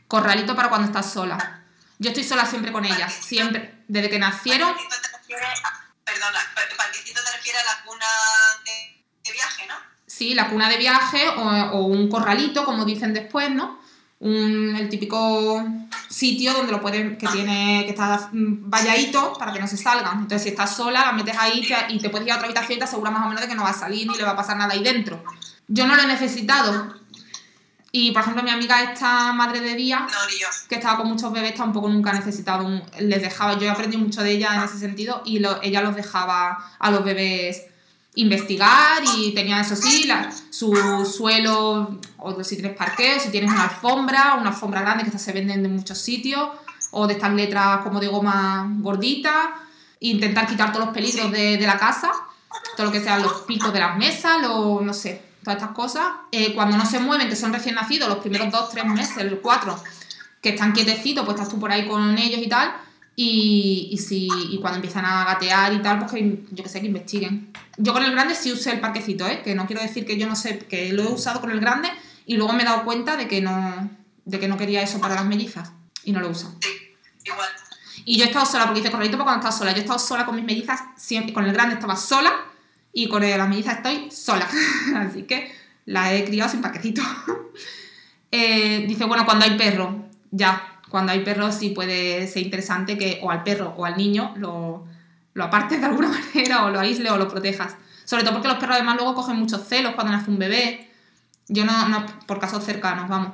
Corralito 0.09 0.57
para 0.57 0.69
cuando 0.71 0.87
estás 0.87 1.13
sola. 1.13 1.63
Yo 1.99 2.09
estoy 2.11 2.25
sola 2.25 2.47
siempre 2.47 2.73
con 2.73 2.85
ellas. 2.85 3.13
Siempre. 3.13 3.83
Desde 3.89 4.09
que 4.11 4.19
nacieron. 4.19 4.69
Parquecito 4.73 4.97
te 5.03 5.19
refiere 5.19 5.45
a- 5.45 5.85
Perdona, 6.05 6.39
pa- 6.55 6.77
parquecito 6.77 7.21
te 7.25 7.37
refiere 7.37 7.59
a 7.59 7.65
la 7.65 7.85
cuna 7.85 8.07
de, 8.65 9.05
de 9.25 9.33
viaje, 9.33 9.67
¿no? 9.67 9.75
Sí, 10.07 10.35
la 10.35 10.49
cuna 10.51 10.69
de 10.69 10.77
viaje 10.77 11.29
o, 11.29 11.43
o 11.43 11.87
un 11.87 12.09
corralito, 12.09 12.65
como 12.65 12.85
dicen 12.85 13.15
después, 13.15 13.51
¿no? 13.51 13.81
Un, 14.25 14.75
el 14.77 14.89
típico 14.89 15.63
sitio 16.09 16.55
donde 16.55 16.73
lo 16.73 16.81
pueden, 16.81 17.19
que 17.19 17.27
tiene, 17.29 17.83
que 17.85 17.91
está 17.91 18.31
valladito 18.33 19.35
para 19.39 19.53
que 19.53 19.61
no 19.61 19.69
se 19.69 19.77
salgan. 19.77 20.15
Entonces, 20.21 20.43
si 20.45 20.49
estás 20.49 20.75
sola, 20.77 21.03
la 21.07 21.13
metes 21.13 21.37
ahí 21.39 21.63
y 21.91 21.99
te 21.99 22.09
puedes 22.09 22.27
ir 22.27 22.33
a 22.33 22.37
otra 22.37 22.47
habitación 22.47 22.77
y 22.77 22.79
te 22.79 22.85
aseguras 22.85 23.13
más 23.13 23.25
o 23.27 23.29
menos 23.29 23.43
de 23.43 23.49
que 23.49 23.55
no 23.55 23.63
va 23.63 23.71
a 23.71 23.75
salir 23.75 24.09
ni 24.11 24.17
le 24.17 24.25
va 24.25 24.31
a 24.31 24.37
pasar 24.37 24.57
nada 24.57 24.73
ahí 24.73 24.83
dentro. 24.83 25.23
Yo 25.69 25.87
no 25.87 25.95
lo 25.95 26.03
he 26.03 26.07
necesitado. 26.07 26.95
Y, 27.93 28.11
por 28.13 28.23
ejemplo, 28.23 28.43
mi 28.43 28.51
amiga 28.51 28.83
esta 28.83 29.33
madre 29.35 29.61
de 29.61 29.75
día, 29.77 30.07
que 30.69 30.75
estaba 30.77 30.97
con 30.97 31.09
muchos 31.09 31.31
bebés, 31.31 31.55
tampoco 31.55 31.89
nunca 31.89 32.11
ha 32.11 32.15
necesitado 32.15 32.65
un... 32.67 32.83
Les 32.99 33.23
dejaba, 33.23 33.57
yo 33.59 33.67
he 33.67 33.71
aprendido 33.71 34.03
mucho 34.03 34.23
de 34.23 34.33
ella 34.33 34.55
en 34.57 34.63
ese 34.63 34.79
sentido 34.79 35.23
y 35.25 35.39
lo- 35.39 35.63
ella 35.63 35.81
los 35.83 35.95
dejaba 35.95 36.73
a 36.79 36.91
los 36.91 37.05
bebés 37.05 37.63
investigar 38.17 39.03
y 39.17 39.33
tenía 39.35 39.61
eso 39.61 39.75
sí, 39.77 40.05
la- 40.05 40.31
su 40.51 40.73
suelo, 41.05 41.99
o 42.19 42.45
si 42.45 42.57
tienes 42.57 42.77
parqueo, 42.77 43.19
si 43.19 43.31
tienes 43.31 43.51
una 43.51 43.65
alfombra, 43.65 44.37
una 44.41 44.51
alfombra 44.51 44.83
grande 44.83 45.03
que 45.05 45.09
estas 45.09 45.23
se 45.23 45.33
venden 45.33 45.65
en 45.65 45.75
muchos 45.77 45.99
sitios, 45.99 46.49
o 46.93 47.07
de 47.09 47.15
estas 47.15 47.33
letras 47.33 47.79
como 47.83 47.99
de 47.99 48.07
goma 48.07 48.69
gordita, 48.79 49.55
intentar 50.01 50.47
quitar 50.47 50.73
todos 50.73 50.87
los 50.87 50.95
peligros 50.95 51.33
de, 51.33 51.57
de 51.57 51.67
la 51.67 51.77
casa, 51.77 52.13
todo 52.77 52.87
lo 52.87 52.93
que 52.93 53.01
sean 53.01 53.21
los 53.23 53.41
picos 53.43 53.73
de 53.73 53.81
las 53.81 53.97
mesas, 53.97 54.41
los, 54.41 54.81
no 54.83 54.95
sé, 54.95 55.21
todas 55.43 55.57
estas 55.61 55.75
cosas. 55.75 56.05
Eh, 56.31 56.55
cuando 56.55 56.77
no 56.77 56.87
se 56.87 57.01
mueven, 57.01 57.29
que 57.29 57.35
son 57.37 57.53
recién 57.53 57.75
nacidos, 57.75 58.09
los 58.09 58.19
primeros 58.19 58.51
dos, 58.53 58.71
tres 58.71 58.85
meses, 58.87 59.17
el 59.19 59.39
cuatro, 59.41 59.77
que 60.41 60.51
están 60.51 60.73
quietecitos, 60.73 61.25
pues 61.25 61.37
estás 61.37 61.49
tú 61.53 61.59
por 61.59 61.73
ahí 61.73 61.89
con 61.89 62.17
ellos 62.17 62.41
y 62.41 62.49
tal. 62.49 62.73
Y, 63.17 63.89
y, 63.93 63.99
si, 63.99 64.29
y 64.51 64.59
cuando 64.59 64.77
empiezan 64.77 65.05
a 65.05 65.25
gatear 65.25 65.73
y 65.73 65.81
tal, 65.83 66.01
pues 66.01 66.13
que 66.13 66.45
yo 66.51 66.65
que 66.65 66.69
sé, 66.69 66.81
que 66.81 66.89
investiguen. 66.89 67.53
Yo 67.77 67.93
con 67.93 68.03
el 68.03 68.11
grande 68.11 68.35
sí 68.35 68.53
usé 68.53 68.73
el 68.73 68.81
parquecito, 68.81 69.27
¿eh? 69.27 69.43
que 69.43 69.55
no 69.55 69.67
quiero 69.67 69.83
decir 69.83 70.05
que 70.05 70.19
yo 70.19 70.27
no 70.27 70.35
sé, 70.35 70.59
que 70.59 70.93
lo 70.93 71.05
he 71.05 71.13
usado 71.13 71.41
con 71.41 71.51
el 71.51 71.61
grande 71.61 71.91
y 72.27 72.37
luego 72.37 72.53
me 72.53 72.63
he 72.63 72.67
dado 72.67 72.85
cuenta 72.85 73.17
de 73.17 73.29
que 73.29 73.41
no, 73.41 73.91
de 74.25 74.41
que 74.41 74.49
no 74.49 74.57
quería 74.57 74.83
eso 74.83 75.01
para 75.01 75.15
las 75.15 75.27
mellizas 75.27 75.73
y 76.03 76.13
no 76.13 76.21
lo 76.21 76.31
uso. 76.31 76.57
Sí, 76.61 76.71
igual. 77.25 77.49
Y 78.05 78.19
yo 78.19 78.25
he 78.25 78.27
estado 78.27 78.47
sola, 78.47 78.67
porque 78.67 78.81
dice 78.81 78.91
correcto 78.91 79.17
para 79.17 79.25
cuando 79.25 79.41
estás 79.41 79.59
sola. 79.59 79.73
Yo 79.73 79.79
he 79.79 79.81
estado 79.81 79.99
sola 79.99 80.27
con 80.27 80.37
mis 80.37 80.45
mellizas, 80.45 80.81
siempre, 80.97 81.33
con 81.33 81.45
el 81.45 81.53
grande 81.53 81.75
estaba 81.75 81.97
sola 81.97 82.33
y 82.93 83.09
con 83.09 83.23
las 83.23 83.49
mellizas 83.49 83.77
estoy 83.77 84.11
sola. 84.11 84.49
Así 84.97 85.23
que 85.23 85.53
la 85.87 86.15
he 86.15 86.25
criado 86.25 86.51
sin 86.51 86.61
parquecito. 86.61 87.03
eh, 88.31 88.85
dice, 88.87 89.05
bueno, 89.05 89.25
cuando 89.25 89.45
hay 89.45 89.57
perro, 89.57 90.05
ya, 90.31 90.74
cuando 90.95 91.11
hay 91.11 91.25
perro 91.25 91.51
sí 91.51 91.71
puede 91.71 92.29
ser 92.29 92.45
interesante 92.45 92.97
que 92.97 93.19
o 93.21 93.33
al 93.33 93.43
perro 93.43 93.75
o 93.77 93.85
al 93.85 93.97
niño 93.97 94.33
lo, 94.37 94.87
lo 95.33 95.43
apartes 95.43 95.81
de 95.81 95.87
alguna 95.87 96.07
manera 96.35 96.67
o 96.67 96.71
lo 96.71 96.79
aísle 96.79 97.11
o 97.11 97.17
lo 97.17 97.27
protejas. 97.27 97.75
Sobre 98.05 98.23
todo 98.23 98.35
porque 98.35 98.47
los 98.47 98.59
perros 98.59 98.77
además 98.77 98.95
luego 98.99 99.17
cogen 99.17 99.35
muchos 99.35 99.67
celos 99.67 99.95
cuando 99.97 100.13
nace 100.13 100.31
un 100.31 100.39
bebé. 100.39 100.89
Yo 101.49 101.65
no, 101.65 101.73
por 102.29 102.39
casos 102.39 102.63
cercanos, 102.63 103.09
vamos. 103.09 103.33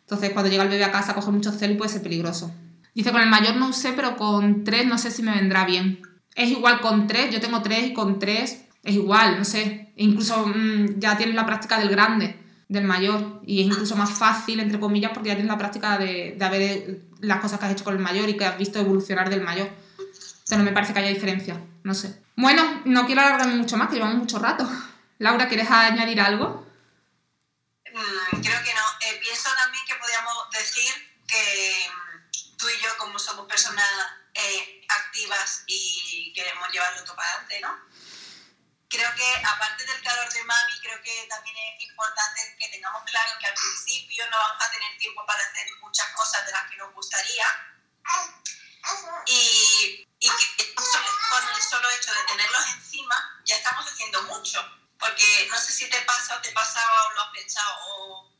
Entonces 0.00 0.30
cuando 0.30 0.50
llega 0.50 0.62
el 0.62 0.70
bebé 0.70 0.84
a 0.84 0.90
casa 0.90 1.14
coge 1.14 1.30
muchos 1.32 1.58
celos 1.58 1.74
y 1.74 1.76
puede 1.76 1.92
ser 1.92 2.02
peligroso. 2.02 2.50
Dice, 2.94 3.12
con 3.12 3.20
el 3.20 3.28
mayor 3.28 3.56
no 3.56 3.68
usé, 3.68 3.92
pero 3.92 4.16
con 4.16 4.64
tres 4.64 4.86
no 4.86 4.96
sé 4.96 5.10
si 5.10 5.22
me 5.22 5.34
vendrá 5.34 5.66
bien. 5.66 6.00
Es 6.34 6.48
igual 6.50 6.80
con 6.80 7.06
tres, 7.06 7.30
yo 7.30 7.42
tengo 7.42 7.60
tres 7.60 7.88
y 7.88 7.92
con 7.92 8.18
tres 8.18 8.64
es 8.82 8.94
igual, 8.94 9.36
no 9.36 9.44
sé. 9.44 9.92
Incluso 9.96 10.46
mmm, 10.46 10.98
ya 10.98 11.18
tienes 11.18 11.34
la 11.34 11.44
práctica 11.44 11.78
del 11.78 11.90
grande, 11.90 12.40
del 12.68 12.84
mayor. 12.84 13.40
Y 13.46 13.60
es 13.60 13.66
incluso 13.66 13.96
más 13.96 14.10
fácil, 14.10 14.60
entre 14.60 14.80
comillas, 14.80 15.12
porque 15.12 15.28
ya 15.28 15.34
tienes 15.34 15.50
la 15.50 15.58
práctica 15.58 15.98
de, 15.98 16.36
de 16.38 16.48
ver 16.48 17.00
las 17.20 17.40
cosas 17.40 17.58
que 17.58 17.66
has 17.66 17.72
hecho 17.72 17.84
con 17.84 17.94
el 17.94 18.00
mayor 18.00 18.28
y 18.28 18.36
que 18.36 18.44
has 18.44 18.58
visto 18.58 18.78
evolucionar 18.78 19.30
del 19.30 19.42
mayor. 19.42 19.68
Entonces 19.98 20.58
no 20.58 20.64
me 20.64 20.72
parece 20.72 20.92
que 20.92 21.00
haya 21.00 21.08
diferencia, 21.08 21.60
no 21.82 21.94
sé. 21.94 22.22
Bueno, 22.36 22.82
no 22.84 23.06
quiero 23.06 23.22
alargarme 23.22 23.56
mucho 23.56 23.76
más, 23.76 23.88
que 23.88 23.96
llevamos 23.96 24.18
mucho 24.18 24.38
rato. 24.38 24.68
Laura, 25.18 25.48
¿quieres 25.48 25.70
añadir 25.70 26.20
algo? 26.20 26.66
Mm, 27.92 28.40
creo 28.40 28.62
que 28.62 28.74
no. 28.74 28.82
Eh, 29.08 29.18
pienso 29.20 29.48
también 29.56 29.82
que 29.86 29.94
podríamos 29.94 30.34
decir 30.52 30.92
que 31.26 31.90
tú 32.58 32.66
y 32.68 32.82
yo, 32.82 32.90
como 32.98 33.18
somos 33.18 33.46
personas 33.46 33.88
eh, 34.34 34.86
activas 34.88 35.64
y 35.66 36.32
queremos 36.34 36.68
llevarlo 36.70 37.02
todo 37.04 37.16
para 37.16 37.30
adelante, 37.30 37.60
¿no? 37.62 37.95
Creo 38.88 39.14
que 39.14 39.42
aparte 39.44 39.84
del 39.84 40.02
calor 40.02 40.32
de 40.32 40.44
mami, 40.44 40.80
creo 40.80 41.02
que 41.02 41.26
también 41.28 41.56
es 41.56 41.82
importante 41.88 42.56
que 42.58 42.68
tengamos 42.68 43.02
claro 43.04 43.32
que 43.40 43.46
al 43.46 43.54
principio 43.54 44.30
no 44.30 44.38
vamos 44.38 44.64
a 44.64 44.70
tener 44.70 44.96
tiempo 44.98 45.26
para 45.26 45.42
hacer 45.42 45.66
muchas 45.80 46.08
cosas 46.14 46.46
de 46.46 46.52
las 46.52 46.70
que 46.70 46.76
nos 46.76 46.94
gustaría. 46.94 47.46
Y, 49.26 50.06
y 50.20 50.28
que 50.28 50.74
con 50.74 51.48
el 51.48 51.62
solo 51.62 51.90
hecho 51.90 52.14
de 52.14 52.22
tenerlos 52.24 52.66
encima 52.74 53.42
ya 53.44 53.56
estamos 53.56 53.84
haciendo 53.90 54.22
mucho. 54.24 54.62
Porque 54.98 55.48
no 55.50 55.58
sé 55.58 55.72
si 55.72 55.90
te 55.90 56.00
pasa 56.02 56.36
o 56.36 56.40
te 56.40 56.52
pasaba 56.52 57.06
o 57.06 57.12
lo 57.12 57.22
has 57.22 57.30
pensado 57.32 57.76
o 57.86 58.32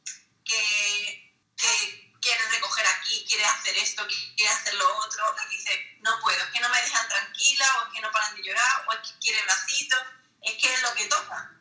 que, 0.45 1.35
que 1.57 2.07
quieres 2.21 2.51
recoger 2.51 2.87
aquí, 2.87 3.25
quieres 3.29 3.47
hacer 3.47 3.77
esto, 3.79 4.07
quieres 4.37 4.57
hacer 4.57 4.75
lo 4.75 4.97
otro, 4.99 5.25
y 5.45 5.57
dices, 5.57 5.79
no 6.01 6.19
puedo, 6.21 6.43
es 6.43 6.51
que 6.51 6.61
no 6.61 6.69
me 6.69 6.81
dejan 6.81 7.09
tranquila, 7.09 7.67
o 7.79 7.87
es 7.87 7.95
que 7.95 8.01
no 8.01 8.11
paran 8.11 8.35
de 8.35 8.43
llorar, 8.43 8.85
o 8.89 8.93
es 8.93 8.99
que 9.01 9.19
quiere 9.21 9.43
bracitos, 9.43 10.01
es 10.47 10.55
que 10.63 10.73
es 10.73 10.83
lo 10.83 10.95
que 10.95 11.07
toca. 11.07 11.53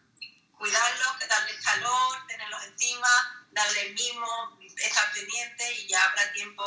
Cuidarlos, 0.58 1.20
darles 1.28 1.62
calor, 1.64 2.28
tenerlos 2.28 2.64
encima, 2.64 3.46
darles 3.52 3.94
mimo, 3.94 4.58
estar 4.78 5.12
pendiente 5.14 5.74
y 5.80 5.88
ya 5.88 6.04
habrá 6.04 6.32
tiempo, 6.32 6.64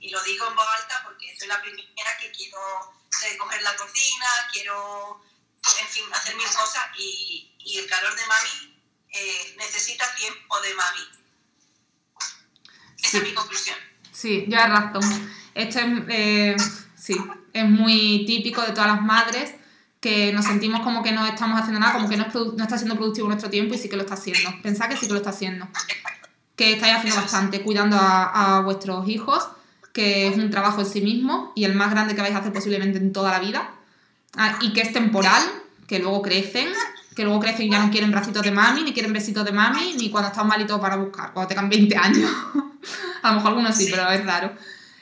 y 0.00 0.10
lo 0.10 0.22
digo 0.22 0.46
en 0.48 0.56
voz 0.56 0.66
alta 0.80 1.02
porque 1.04 1.36
soy 1.38 1.48
la 1.48 1.60
primera 1.60 2.16
que 2.18 2.30
quiero 2.32 2.58
recoger 3.22 3.62
la 3.62 3.76
cocina, 3.76 4.26
quiero, 4.52 5.22
en 5.80 5.88
fin, 5.88 6.04
hacer 6.12 6.34
mil 6.36 6.46
cosas 6.46 6.86
y, 6.98 7.54
y 7.58 7.78
el 7.78 7.86
calor 7.88 8.14
de 8.14 8.26
mami 8.26 8.82
eh, 9.10 9.54
necesita 9.58 10.14
tiempo 10.14 10.60
de 10.60 10.74
mami 10.74 11.08
esa 12.98 13.10
Sí. 13.10 13.16
es 13.18 13.22
mi 13.22 13.34
conclusión. 13.34 13.76
Sí, 14.12 14.46
llevas 14.48 14.70
razón. 14.70 15.36
Esto 15.54 15.78
es, 15.78 15.86
eh, 16.08 16.56
sí, 16.98 17.16
es 17.52 17.64
muy 17.64 18.24
típico 18.26 18.62
de 18.62 18.72
todas 18.72 18.88
las 18.88 19.02
madres 19.02 19.54
que 20.00 20.32
nos 20.32 20.44
sentimos 20.44 20.80
como 20.80 21.02
que 21.02 21.12
no 21.12 21.26
estamos 21.26 21.58
haciendo 21.58 21.80
nada, 21.80 21.94
como 21.94 22.08
que 22.08 22.16
no, 22.16 22.26
es 22.26 22.34
no 22.34 22.62
está 22.62 22.76
siendo 22.76 22.96
productivo 22.96 23.26
nuestro 23.28 23.50
tiempo 23.50 23.74
y 23.74 23.78
sí 23.78 23.88
que 23.88 23.96
lo 23.96 24.02
está 24.02 24.14
haciendo. 24.14 24.50
Pensad 24.62 24.88
que 24.88 24.96
sí 24.96 25.06
que 25.06 25.12
lo 25.12 25.18
está 25.18 25.30
haciendo. 25.30 25.66
Que 26.54 26.74
estáis 26.74 26.94
haciendo 26.96 27.20
bastante, 27.20 27.62
cuidando 27.62 27.96
a, 27.96 28.56
a 28.56 28.60
vuestros 28.60 29.08
hijos, 29.08 29.48
que 29.92 30.28
es 30.28 30.36
un 30.36 30.50
trabajo 30.50 30.80
en 30.80 30.86
sí 30.86 31.00
mismo 31.00 31.52
y 31.54 31.64
el 31.64 31.74
más 31.74 31.90
grande 31.90 32.14
que 32.14 32.20
vais 32.22 32.34
a 32.34 32.38
hacer 32.38 32.52
posiblemente 32.52 32.98
en 32.98 33.12
toda 33.12 33.30
la 33.30 33.40
vida. 33.40 33.70
Ah, 34.36 34.58
y 34.60 34.72
que 34.72 34.82
es 34.82 34.92
temporal, 34.92 35.42
que 35.86 35.98
luego 35.98 36.20
crecen, 36.22 36.68
que 37.14 37.24
luego 37.24 37.40
crecen 37.40 37.66
y 37.66 37.70
ya 37.70 37.82
no 37.84 37.90
quieren 37.90 38.10
bracitos 38.10 38.42
de 38.42 38.50
mami, 38.50 38.82
ni 38.82 38.92
quieren 38.92 39.12
besitos 39.12 39.44
de 39.44 39.52
mami, 39.52 39.94
ni 39.98 40.10
cuando 40.10 40.28
están 40.28 40.46
malitos 40.46 40.78
para 40.78 40.96
buscar, 40.96 41.32
cuando 41.32 41.48
tengan 41.48 41.70
20 41.70 41.96
años. 41.96 42.30
a 43.22 43.28
lo 43.30 43.34
mejor 43.36 43.48
algunos 43.50 43.74
sí, 43.74 43.86
Sí. 43.86 43.92
pero 43.94 44.10
es 44.10 44.24
raro. 44.24 44.52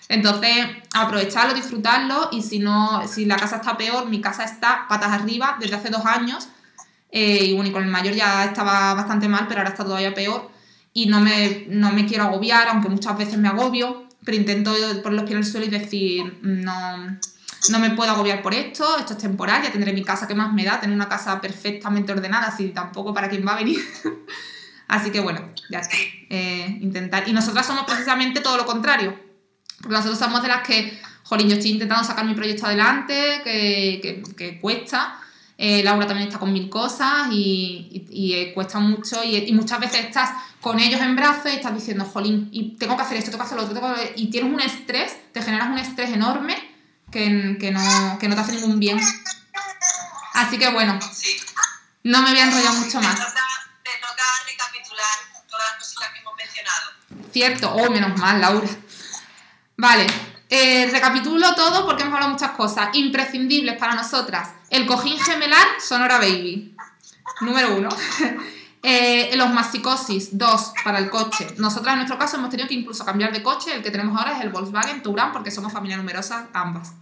Entonces, 0.08 0.66
aprovecharlo, 0.92 1.54
disfrutarlo 1.54 2.28
y 2.30 2.42
si 2.42 2.58
no, 2.58 3.06
si 3.08 3.24
la 3.24 3.36
casa 3.36 3.56
está 3.56 3.76
peor, 3.76 4.08
mi 4.08 4.20
casa 4.20 4.44
está 4.44 4.86
patas 4.88 5.12
arriba 5.12 5.56
desde 5.58 5.76
hace 5.76 5.88
dos 5.88 6.04
años 6.04 6.48
eh, 7.10 7.44
y 7.44 7.54
bueno, 7.54 7.70
y 7.70 7.72
con 7.72 7.82
el 7.82 7.90
mayor 7.90 8.14
ya 8.14 8.44
estaba 8.44 8.92
bastante 8.94 9.28
mal, 9.28 9.46
pero 9.48 9.60
ahora 9.60 9.70
está 9.70 9.84
todavía 9.84 10.12
peor 10.12 10.50
y 10.92 11.06
no 11.06 11.20
me, 11.20 11.66
no 11.68 11.90
me 11.92 12.06
quiero 12.06 12.24
agobiar, 12.24 12.68
aunque 12.68 12.88
muchas 12.88 13.16
veces 13.16 13.38
me 13.38 13.48
agobio, 13.48 14.08
pero 14.24 14.36
intento 14.36 14.72
poner 15.02 15.20
los 15.20 15.22
pies 15.22 15.32
en 15.32 15.38
el 15.38 15.44
suelo 15.44 15.66
y 15.66 15.70
decir, 15.70 16.38
no, 16.42 17.18
no 17.70 17.78
me 17.78 17.90
puedo 17.90 18.10
agobiar 18.10 18.42
por 18.42 18.54
esto, 18.54 18.98
esto 18.98 19.14
es 19.14 19.18
temporal, 19.18 19.62
ya 19.62 19.72
tendré 19.72 19.92
mi 19.92 20.02
casa 20.02 20.26
que 20.26 20.34
más 20.34 20.52
me 20.52 20.64
da, 20.64 20.80
tener 20.80 20.94
una 20.94 21.08
casa 21.08 21.40
perfectamente 21.40 22.12
ordenada, 22.12 22.48
así 22.48 22.68
tampoco 22.68 23.14
para 23.14 23.28
quién 23.28 23.46
va 23.46 23.52
a 23.52 23.56
venir. 23.56 23.78
así 24.88 25.10
que 25.10 25.20
bueno, 25.20 25.52
ya 25.70 25.80
está. 25.80 25.96
Eh, 26.30 26.78
intentar. 26.80 27.28
Y 27.28 27.32
nosotras 27.32 27.66
somos 27.66 27.84
precisamente 27.84 28.40
todo 28.40 28.56
lo 28.56 28.66
contrario, 28.66 29.18
porque 29.84 29.96
nosotros 29.98 30.18
somos 30.18 30.40
de 30.42 30.48
las 30.48 30.66
que, 30.66 30.98
jolín, 31.24 31.48
yo 31.50 31.56
estoy 31.56 31.72
intentando 31.72 32.02
sacar 32.04 32.24
mi 32.24 32.32
proyecto 32.34 32.64
adelante, 32.66 33.42
que, 33.44 34.00
que, 34.02 34.34
que 34.34 34.58
cuesta. 34.60 35.20
Eh, 35.58 35.82
Laura 35.84 36.06
también 36.06 36.26
está 36.28 36.38
con 36.40 36.52
mil 36.52 36.68
cosas 36.70 37.28
y, 37.30 37.88
y- 37.92 38.06
y, 38.10 38.32
eh, 38.34 38.52
cuesta 38.54 38.78
mucho 38.80 39.22
y, 39.22 39.36
y 39.36 39.52
muchas 39.52 39.78
veces 39.78 40.00
estás 40.06 40.30
con 40.60 40.80
ellos 40.80 41.00
en 41.02 41.14
brazos 41.14 41.52
y 41.52 41.56
estás 41.56 41.74
diciendo, 41.74 42.04
jolín, 42.06 42.48
y 42.50 42.70
tengo 42.76 42.96
que 42.96 43.02
hacer 43.02 43.18
esto, 43.18 43.30
tengo 43.30 43.42
que 43.44 43.46
hacer 43.46 43.58
lo 43.58 43.64
otro, 43.64 43.74
tengo 43.74 43.94
que-", 43.94 44.14
y 44.16 44.30
tienes 44.30 44.50
un 44.52 44.60
estrés, 44.60 45.16
te 45.32 45.42
generas 45.42 45.68
un 45.68 45.78
estrés 45.78 46.10
enorme 46.10 46.56
que, 47.12 47.58
que, 47.60 47.70
no, 47.70 48.16
que 48.18 48.26
no 48.26 48.34
te 48.34 48.40
hace 48.40 48.52
ningún 48.52 48.80
bien. 48.80 48.98
Así 50.32 50.58
que 50.58 50.70
bueno, 50.70 50.98
no 52.04 52.22
me 52.22 52.30
voy 52.30 52.38
a 52.40 52.44
enrollar 52.44 52.72
mucho 52.74 52.98
Te 52.98 53.06
más. 53.06 53.14
toca, 53.16 53.40
te 53.84 53.90
toca 54.00 54.24
recapitular 54.48 55.06
todas 55.48 55.64
las 55.70 55.78
cositas 55.78 56.08
que 56.12 56.18
hemos 56.20 56.34
mencionado. 56.34 57.30
Cierto, 57.32 57.72
oh, 57.74 57.90
menos 57.90 58.18
mal, 58.18 58.40
Laura. 58.40 58.68
Vale, 59.76 60.06
eh, 60.48 60.88
recapitulo 60.90 61.54
todo 61.54 61.84
porque 61.84 62.02
hemos 62.02 62.14
hablado 62.14 62.32
muchas 62.32 62.52
cosas. 62.52 62.90
Imprescindibles 62.94 63.76
para 63.76 63.94
nosotras. 63.94 64.50
El 64.70 64.86
cojín 64.86 65.18
gemelar 65.18 65.66
Sonora 65.80 66.18
Baby. 66.18 66.76
Número 67.40 67.76
uno. 67.76 67.88
Eh, 68.86 69.34
los 69.36 69.50
masicosis, 69.50 70.36
dos, 70.36 70.74
para 70.84 70.98
el 70.98 71.08
coche. 71.08 71.46
Nosotras 71.56 71.94
en 71.94 72.00
nuestro 72.00 72.18
caso 72.18 72.36
hemos 72.36 72.50
tenido 72.50 72.68
que 72.68 72.74
incluso 72.74 73.02
cambiar 73.02 73.32
de 73.32 73.42
coche. 73.42 73.74
El 73.74 73.82
que 73.82 73.90
tenemos 73.90 74.14
ahora 74.14 74.36
es 74.36 74.44
el 74.44 74.50
Volkswagen 74.50 75.02
Touran 75.02 75.32
porque 75.32 75.50
somos 75.50 75.72
familia 75.72 75.96
numerosa 75.96 76.48
ambas. 76.52 76.92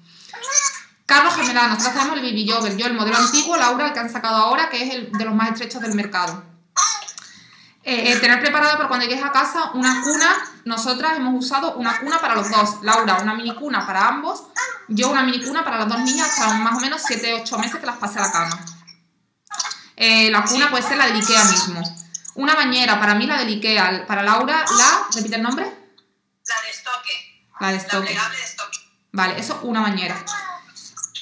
Carro 1.07 1.33
gemelar, 1.33 1.71
nosotros 1.71 1.95
tenemos 1.95 2.19
el 2.19 2.23
Baby 2.23 2.49
Jover. 2.49 2.77
Yo 2.77 2.87
el 2.87 2.95
modelo 2.95 3.17
antiguo, 3.17 3.57
Laura, 3.57 3.89
el 3.89 3.93
que 3.93 3.99
han 3.99 4.13
sacado 4.13 4.37
ahora, 4.37 4.71
que 4.71 4.81
es 4.81 4.95
el 4.95 5.11
de 5.11 5.25
los 5.25 5.35
más 5.35 5.51
estrechos 5.51 5.81
del 5.83 5.95
mercado. 5.95 6.45
Eh, 7.85 8.13
eh, 8.13 8.17
tener 8.21 8.41
preparado 8.41 8.77
para 8.77 8.89
cuando 8.89 9.07
llegues 9.07 9.25
a 9.25 9.33
casa 9.33 9.73
una 9.75 10.03
cuna. 10.03 10.37
Nosotras 10.65 11.17
hemos 11.17 11.45
usado 11.45 11.75
una 11.75 11.99
cuna 11.99 12.21
para 12.21 12.37
los 12.37 12.49
dos. 12.49 12.83
Laura, 12.83 13.19
una 13.21 13.35
mini 13.35 13.55
cuna 13.55 13.85
para 13.85 14.07
ambos. 14.07 14.45
Yo 14.89 15.11
una 15.11 15.23
mini 15.23 15.45
cuna 15.45 15.65
para 15.65 15.79
las 15.79 15.89
dos 15.89 15.99
niñas 16.01 16.29
hasta 16.29 16.55
más 16.55 16.77
o 16.77 16.81
menos 16.81 17.03
7-8 17.03 17.59
meses 17.59 17.81
que 17.81 17.87
las 17.87 17.97
pasé 17.97 18.21
a 18.21 18.23
la 18.23 18.33
cama. 18.33 18.65
Eh, 19.97 20.31
la 20.31 20.45
cuna 20.45 20.71
puede 20.71 20.85
ser 20.85 20.97
la 20.97 21.07
del 21.07 21.17
Ikea 21.17 21.45
mismo. 21.45 21.83
Una 22.37 22.55
bañera, 22.55 23.01
para 23.01 23.15
mí 23.15 23.27
la 23.27 23.39
del 23.39 23.49
Ikea. 23.49 24.07
Para 24.07 24.23
Laura, 24.23 24.65
la. 24.79 25.07
¿Repite 25.13 25.37
el 25.37 25.43
nombre? 25.43 25.65
La 25.65 26.63
de 26.63 26.71
estoque. 26.71 27.45
La 27.61 27.67
de 27.69 27.73
La 27.75 27.79
estoque. 27.83 28.07
plegable 28.07 28.37
de 28.37 28.45
estoque. 28.45 28.79
Vale, 29.11 29.41
eso 29.41 29.59
una 29.65 29.81
bañera. 29.81 30.25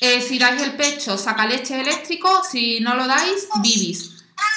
Si 0.01 0.39
dais 0.39 0.63
el 0.63 0.77
pecho, 0.77 1.17
saca 1.17 1.47
leche 1.47 1.81
eléctrico. 1.81 2.43
Si 2.45 2.81
no 2.81 2.95
lo 2.95 3.07
dais, 3.07 3.49
bibis. 3.63 4.10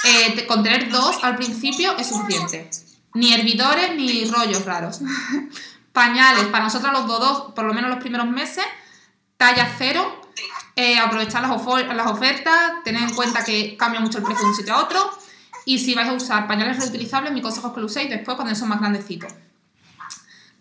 Eh, 0.04 0.46
con 0.48 0.64
tener 0.64 0.90
dos 0.90 1.24
al 1.24 1.36
principio 1.36 1.96
es 1.98 2.10
suficiente. 2.10 2.70
Ni 3.14 3.34
hervidores 3.34 3.96
ni 3.96 4.26
rollos 4.26 4.66
raros. 4.66 5.00
Pañales, 5.94 6.46
para 6.48 6.66
nosotros 6.66 6.92
los 6.92 7.08
dos, 7.08 7.54
por 7.54 7.66
lo 7.66 7.74
menos 7.74 7.90
los 7.90 8.00
primeros 8.00 8.28
meses, 8.28 8.66
talla 9.38 9.74
cero. 9.78 10.22
Eh, 10.76 10.98
aprovechar 10.98 11.44
las 11.44 12.08
ofertas, 12.08 12.84
tener 12.84 13.04
en 13.04 13.14
cuenta 13.14 13.44
que 13.44 13.78
cambia 13.78 14.00
mucho 14.00 14.18
el 14.18 14.24
precio 14.24 14.44
de 14.44 14.50
un 14.50 14.56
sitio 14.56 14.74
a 14.74 14.82
otro. 14.84 15.12
Y 15.66 15.80
si 15.80 15.94
vais 15.94 16.10
a 16.10 16.14
usar 16.14 16.48
pañales 16.48 16.78
reutilizables, 16.78 17.32
mi 17.32 17.42
consejo 17.42 17.68
es 17.68 17.74
que 17.74 17.80
lo 17.80 17.86
uséis 17.86 18.10
después 18.10 18.36
cuando 18.36 18.56
son 18.56 18.70
más 18.70 18.80
grandecitos. 18.80 19.32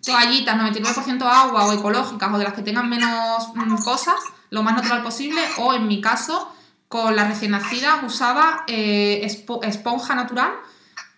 Toallitas 0.05 0.57
99% 0.57 1.23
agua 1.23 1.67
o 1.67 1.73
ecológicas 1.73 2.33
o 2.33 2.39
de 2.39 2.45
las 2.45 2.53
que 2.53 2.63
tengan 2.63 2.89
menos 2.89 3.49
mm, 3.55 3.83
cosas, 3.83 4.17
lo 4.51 4.63
más 4.63 4.75
natural 4.75 5.03
posible. 5.03 5.41
O 5.59 5.73
en 5.75 5.89
mi 5.89 6.01
caso, 6.01 6.53
con 6.93 7.17
las 7.17 7.27
recién 7.29 7.53
nacidas 7.53 8.03
usaba 8.03 8.65
eh, 8.67 9.23
espo- 9.25 9.65
esponja 9.65 10.15
natural 10.15 10.53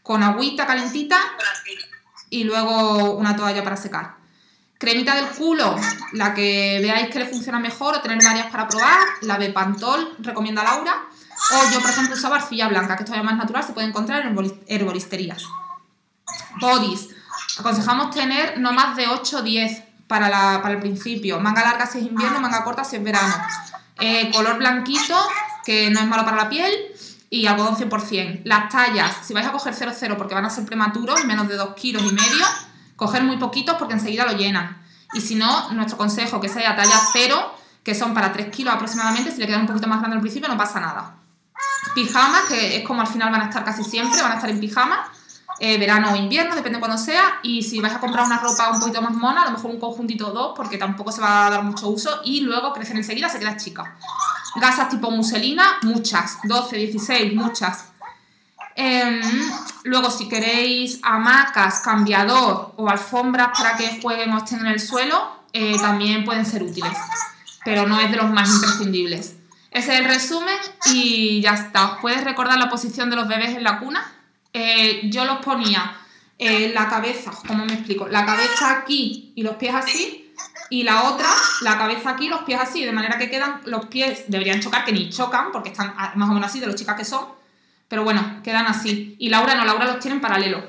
con 0.04 0.22
agüita 0.22 0.66
calentita 0.68 1.18
y 2.30 2.44
luego 2.44 3.14
una 3.14 3.34
toalla 3.34 3.64
para 3.64 3.76
secar. 3.76 4.14
Cremita 4.78 5.16
del 5.16 5.26
culo, 5.26 5.74
la 6.12 6.32
que 6.32 6.78
veáis 6.80 7.08
que 7.08 7.18
le 7.18 7.26
funciona 7.26 7.58
mejor 7.58 7.96
o 7.96 8.00
tener 8.00 8.22
varias 8.22 8.46
para 8.52 8.68
probar, 8.68 9.00
la 9.22 9.36
de 9.36 9.50
Pantol, 9.50 10.14
recomienda 10.20 10.62
Laura. 10.62 10.94
O 11.52 11.72
yo, 11.72 11.80
por 11.80 11.90
ejemplo, 11.90 12.14
usaba 12.14 12.36
arcilla 12.36 12.68
blanca, 12.68 12.94
que 12.96 13.02
es 13.02 13.06
todavía 13.06 13.28
más 13.28 13.36
natural, 13.38 13.64
se 13.64 13.72
puede 13.72 13.88
encontrar 13.88 14.24
en 14.26 14.36
herboristerías. 14.68 15.42
Bodies. 16.60 17.08
Aconsejamos 17.58 18.14
tener 18.14 18.60
no 18.60 18.72
más 18.72 18.94
de 18.96 19.08
8 19.08 19.38
o 19.38 19.42
10 19.42 19.82
para, 20.06 20.28
la- 20.28 20.60
para 20.62 20.74
el 20.74 20.80
principio. 20.80 21.40
Manga 21.40 21.62
larga 21.64 21.86
si 21.86 21.98
es 21.98 22.04
invierno, 22.06 22.38
manga 22.40 22.62
corta 22.62 22.84
si 22.84 22.94
es 22.96 23.02
verano. 23.02 23.34
Eh, 24.00 24.30
color 24.32 24.58
blanquito, 24.58 25.16
que 25.64 25.90
no 25.90 26.00
es 26.00 26.06
malo 26.06 26.24
para 26.24 26.36
la 26.36 26.48
piel. 26.48 26.72
Y 27.30 27.46
algodón 27.46 27.76
100%. 27.76 28.42
Las 28.44 28.68
tallas, 28.68 29.16
si 29.22 29.34
vais 29.34 29.46
a 29.46 29.50
coger 29.50 29.74
00 29.74 30.16
porque 30.16 30.34
van 30.34 30.44
a 30.44 30.50
ser 30.50 30.64
prematuros, 30.64 31.24
menos 31.24 31.48
de 31.48 31.56
2 31.56 31.74
kilos 31.74 32.02
y 32.02 32.14
medio, 32.14 32.44
coger 32.94 33.24
muy 33.24 33.38
poquitos 33.38 33.74
porque 33.76 33.94
enseguida 33.94 34.24
lo 34.24 34.36
llenan. 34.36 34.80
Y 35.14 35.20
si 35.20 35.34
no, 35.34 35.70
nuestro 35.72 35.96
consejo 35.96 36.40
que 36.40 36.48
sea 36.48 36.76
talla 36.76 37.00
0, 37.12 37.54
que 37.82 37.94
son 37.94 38.14
para 38.14 38.32
3 38.32 38.50
kilos 38.50 38.74
aproximadamente, 38.74 39.32
si 39.32 39.38
le 39.38 39.46
quedan 39.46 39.62
un 39.62 39.66
poquito 39.66 39.88
más 39.88 39.98
grande 39.98 40.16
al 40.16 40.20
principio 40.20 40.48
no 40.48 40.56
pasa 40.56 40.80
nada. 40.80 41.16
Pijamas, 41.94 42.42
que 42.48 42.78
es 42.78 42.84
como 42.84 43.00
al 43.00 43.06
final 43.06 43.30
van 43.30 43.42
a 43.42 43.44
estar 43.46 43.64
casi 43.64 43.84
siempre, 43.84 44.20
van 44.20 44.32
a 44.32 44.34
estar 44.36 44.50
en 44.50 44.58
pijama, 44.58 45.10
eh, 45.60 45.78
verano 45.78 46.12
o 46.12 46.16
invierno, 46.16 46.56
depende 46.56 46.78
cuando 46.80 46.98
sea. 46.98 47.40
Y 47.42 47.62
si 47.62 47.80
vais 47.80 47.94
a 47.94 48.00
comprar 48.00 48.26
una 48.26 48.38
ropa 48.38 48.70
un 48.70 48.80
poquito 48.80 49.02
más 49.02 49.12
mona, 49.12 49.42
a 49.42 49.44
lo 49.46 49.52
mejor 49.52 49.70
un 49.70 49.78
conjuntito 49.78 50.28
o 50.28 50.32
dos, 50.32 50.52
porque 50.56 50.78
tampoco 50.78 51.12
se 51.12 51.20
va 51.20 51.46
a 51.46 51.50
dar 51.50 51.62
mucho 51.62 51.88
uso 51.88 52.20
y 52.24 52.40
luego 52.40 52.72
crecen 52.72 52.96
enseguida, 52.96 53.28
se 53.28 53.38
queda 53.38 53.56
chica. 53.56 53.96
Gasas 54.56 54.88
tipo 54.88 55.10
muselina, 55.10 55.78
muchas, 55.82 56.38
12, 56.44 56.76
16, 56.76 57.34
muchas. 57.34 57.86
Em, 58.76 59.20
luego, 59.84 60.10
si 60.10 60.28
queréis 60.28 61.00
hamacas, 61.02 61.80
cambiador 61.80 62.74
o 62.76 62.88
alfombras 62.88 63.48
para 63.56 63.76
que 63.76 64.00
jueguen 64.00 64.32
o 64.32 64.38
estén 64.38 64.60
en 64.60 64.66
el 64.66 64.80
suelo, 64.80 65.44
eh, 65.52 65.76
también 65.78 66.24
pueden 66.24 66.44
ser 66.44 66.62
útiles, 66.62 66.96
pero 67.64 67.86
no 67.86 68.00
es 68.00 68.10
de 68.10 68.16
los 68.16 68.30
más 68.30 68.52
imprescindibles. 68.52 69.36
Ese 69.70 69.94
es 69.94 70.00
el 70.00 70.06
resumen 70.06 70.56
y 70.86 71.40
ya 71.40 71.54
está. 71.54 71.98
¿Puedes 72.00 72.24
recordar 72.24 72.58
la 72.58 72.68
posición 72.68 73.10
de 73.10 73.16
los 73.16 73.28
bebés 73.28 73.56
en 73.56 73.64
la 73.64 73.78
cuna? 73.80 74.12
Eh, 74.52 75.02
yo 75.10 75.24
los 75.24 75.38
ponía 75.38 75.96
eh, 76.38 76.72
la 76.74 76.88
cabeza, 76.88 77.32
¿cómo 77.46 77.64
me 77.64 77.74
explico? 77.74 78.08
La 78.08 78.24
cabeza 78.24 78.70
aquí 78.70 79.32
y 79.34 79.42
los 79.42 79.56
pies 79.56 79.74
así, 79.74 80.23
y 80.70 80.82
la 80.82 81.04
otra, 81.04 81.28
la 81.62 81.78
cabeza 81.78 82.10
aquí 82.10 82.28
los 82.28 82.42
pies 82.42 82.60
así, 82.60 82.84
de 82.84 82.92
manera 82.92 83.18
que 83.18 83.30
quedan 83.30 83.60
los 83.66 83.86
pies, 83.86 84.24
deberían 84.28 84.60
chocar, 84.60 84.84
que 84.84 84.92
ni 84.92 85.10
chocan, 85.10 85.52
porque 85.52 85.70
están 85.70 85.94
ah, 85.96 86.12
más 86.16 86.28
o 86.30 86.32
menos 86.32 86.50
así, 86.50 86.60
de 86.60 86.66
los 86.66 86.74
chicas 86.74 86.96
que 86.96 87.04
son, 87.04 87.26
pero 87.88 88.04
bueno, 88.04 88.40
quedan 88.42 88.66
así. 88.66 89.16
Y 89.18 89.28
Laura 89.28 89.54
no, 89.54 89.64
Laura 89.64 89.84
los 89.84 90.00
tiene 90.00 90.16
en 90.16 90.20
paralelo, 90.20 90.64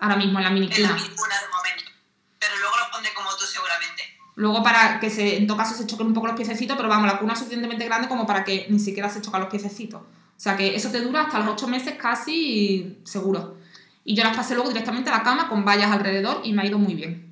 ahora 0.00 0.16
mismo 0.16 0.38
en 0.38 0.44
la 0.44 0.50
mini 0.50 0.66
En 0.66 0.82
la 0.82 0.88
cuna. 0.88 1.02
minicuna 1.02 1.34
de 1.34 1.48
momento. 1.48 1.90
Pero 2.38 2.56
luego 2.58 2.76
los 2.78 2.88
pondré 2.88 3.14
como 3.14 3.30
tú 3.36 3.44
seguramente. 3.44 4.02
Luego 4.34 4.62
para 4.62 5.00
que 5.00 5.10
se, 5.10 5.36
en 5.36 5.46
todo 5.46 5.56
caso 5.56 5.74
se 5.74 5.86
choquen 5.86 6.08
un 6.08 6.14
poco 6.14 6.28
los 6.28 6.36
piececitos, 6.36 6.76
pero 6.76 6.88
vamos, 6.88 7.06
la 7.06 7.18
cuna 7.18 7.32
es 7.32 7.38
suficientemente 7.38 7.84
grande 7.84 8.08
como 8.08 8.26
para 8.26 8.44
que 8.44 8.66
ni 8.68 8.78
siquiera 8.78 9.08
se 9.08 9.20
chocan 9.20 9.40
los 9.40 9.50
piececitos. 9.50 10.00
O 10.02 10.40
sea 10.40 10.56
que 10.56 10.76
eso 10.76 10.90
te 10.90 11.00
dura 11.00 11.22
hasta 11.22 11.40
los 11.40 11.48
8 11.48 11.66
meses 11.66 11.94
casi 12.00 12.98
seguro. 13.02 13.56
Y 14.04 14.14
yo 14.14 14.22
las 14.22 14.36
pasé 14.36 14.54
luego 14.54 14.68
directamente 14.68 15.10
a 15.10 15.18
la 15.18 15.22
cama 15.22 15.48
con 15.48 15.64
vallas 15.64 15.90
alrededor 15.90 16.42
y 16.44 16.52
me 16.52 16.62
ha 16.62 16.66
ido 16.66 16.78
muy 16.78 16.94
bien. 16.94 17.27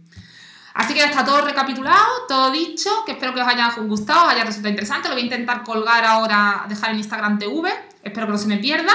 Así 0.77 0.93
que 0.93 1.01
ya 1.01 1.07
está 1.07 1.25
todo 1.25 1.41
recapitulado, 1.41 2.05
todo 2.29 2.51
dicho, 2.51 2.91
que 3.07 3.13
espero 3.13 3.33
que 3.33 3.41
os 3.41 3.49
haya 3.49 3.75
gustado, 3.79 4.27
os 4.27 4.33
haya 4.33 4.45
resultado 4.45 4.69
interesante. 4.69 5.09
Lo 5.09 5.15
voy 5.15 5.23
a 5.23 5.25
intentar 5.25 5.63
colgar 5.65 6.05
ahora, 6.05 6.67
dejar 6.69 6.91
en 6.91 6.99
Instagram 6.99 7.39
TV, 7.39 7.73
espero 8.03 8.27
que 8.27 8.33
no 8.33 8.39
se 8.39 8.47
me 8.47 8.59
pierda. 8.59 8.93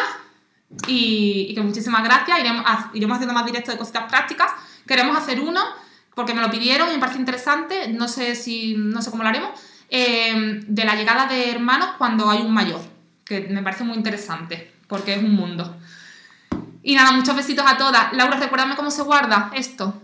Y, 0.85 1.51
que 1.55 1.61
muchísimas 1.61 2.03
gracias, 2.03 2.39
iremos, 2.39 2.63
iremos 2.93 3.15
haciendo 3.15 3.33
más 3.33 3.47
directos 3.47 3.73
de 3.73 3.79
cositas 3.79 4.07
prácticas. 4.07 4.51
Queremos 4.85 5.17
hacer 5.17 5.41
uno, 5.41 5.59
porque 6.13 6.35
me 6.35 6.41
lo 6.41 6.51
pidieron 6.51 6.87
y 6.89 6.93
me 6.93 6.99
parece 6.99 7.17
interesante, 7.17 7.87
no 7.87 8.07
sé, 8.07 8.35
si, 8.35 8.75
no 8.77 9.01
sé 9.01 9.09
cómo 9.09 9.23
lo 9.23 9.29
haremos, 9.29 9.49
eh, 9.89 10.61
de 10.67 10.85
la 10.85 10.93
llegada 10.93 11.25
de 11.25 11.49
hermanos 11.49 11.95
cuando 11.97 12.29
hay 12.29 12.43
un 12.43 12.53
mayor, 12.53 12.81
que 13.25 13.47
me 13.49 13.63
parece 13.63 13.83
muy 13.83 13.97
interesante, 13.97 14.71
porque 14.87 15.15
es 15.15 15.23
un 15.23 15.33
mundo. 15.33 15.77
Y 16.83 16.93
nada, 16.93 17.11
muchos 17.11 17.35
besitos 17.35 17.65
a 17.67 17.75
todas. 17.75 18.13
Laura, 18.13 18.37
recuérdame 18.37 18.75
cómo 18.75 18.91
se 18.91 19.01
guarda 19.01 19.49
esto. 19.55 19.99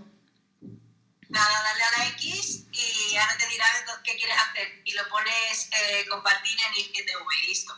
Nada, 1.38 1.62
dale 1.64 1.84
a 1.84 1.92
la 2.00 2.08
X 2.10 2.64
y 2.72 3.16
ahora 3.16 3.38
te 3.38 3.48
dirá 3.48 3.66
qué 4.04 4.16
quieres 4.18 4.38
hacer. 4.38 4.82
Y 4.86 4.94
lo 4.94 5.08
pones 5.10 5.70
eh, 5.72 6.06
compartir 6.10 6.58
en 6.68 6.74
IGTV 6.82 7.26
y 7.44 7.48
listo. 7.48 7.78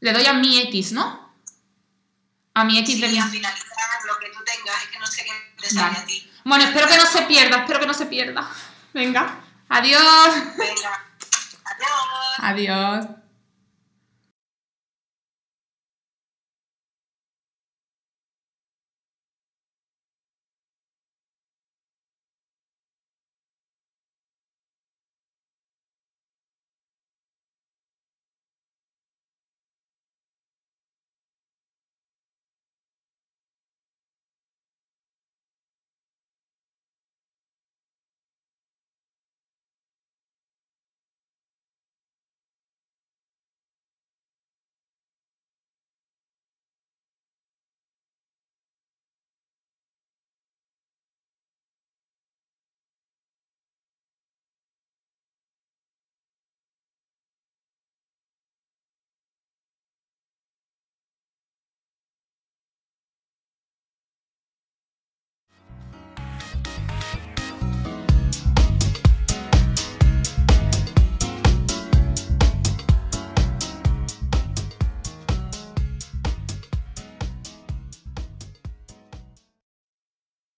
Le 0.00 0.12
doy 0.12 0.26
a 0.26 0.32
mi 0.32 0.58
X, 0.62 0.90
¿no? 0.92 1.32
A 2.54 2.64
mi 2.64 2.78
X 2.80 3.00
de 3.00 3.06
Sí, 3.08 3.12
mi... 3.14 3.18
a 3.20 3.26
finalizar 3.28 4.00
lo 4.06 4.18
que 4.18 4.30
tú 4.30 4.42
tengas. 4.44 4.82
Es 4.82 4.88
que 4.88 4.98
no 4.98 5.06
sé 5.06 5.24
qué 5.24 5.32
te 5.60 5.68
sale 5.70 5.82
Vale. 5.88 5.98
a 5.98 6.04
ti. 6.06 6.32
Bueno, 6.44 6.64
espero 6.64 6.88
que 6.88 6.96
no 6.96 7.06
se 7.06 7.22
pierda, 7.22 7.56
espero 7.58 7.80
que 7.80 7.86
no 7.86 7.94
se 7.94 8.06
pierda. 8.06 8.50
Venga. 8.92 9.40
Adiós. 9.68 10.34
Venga. 10.56 11.04
Adiós. 11.64 12.38
Adiós. 12.38 13.06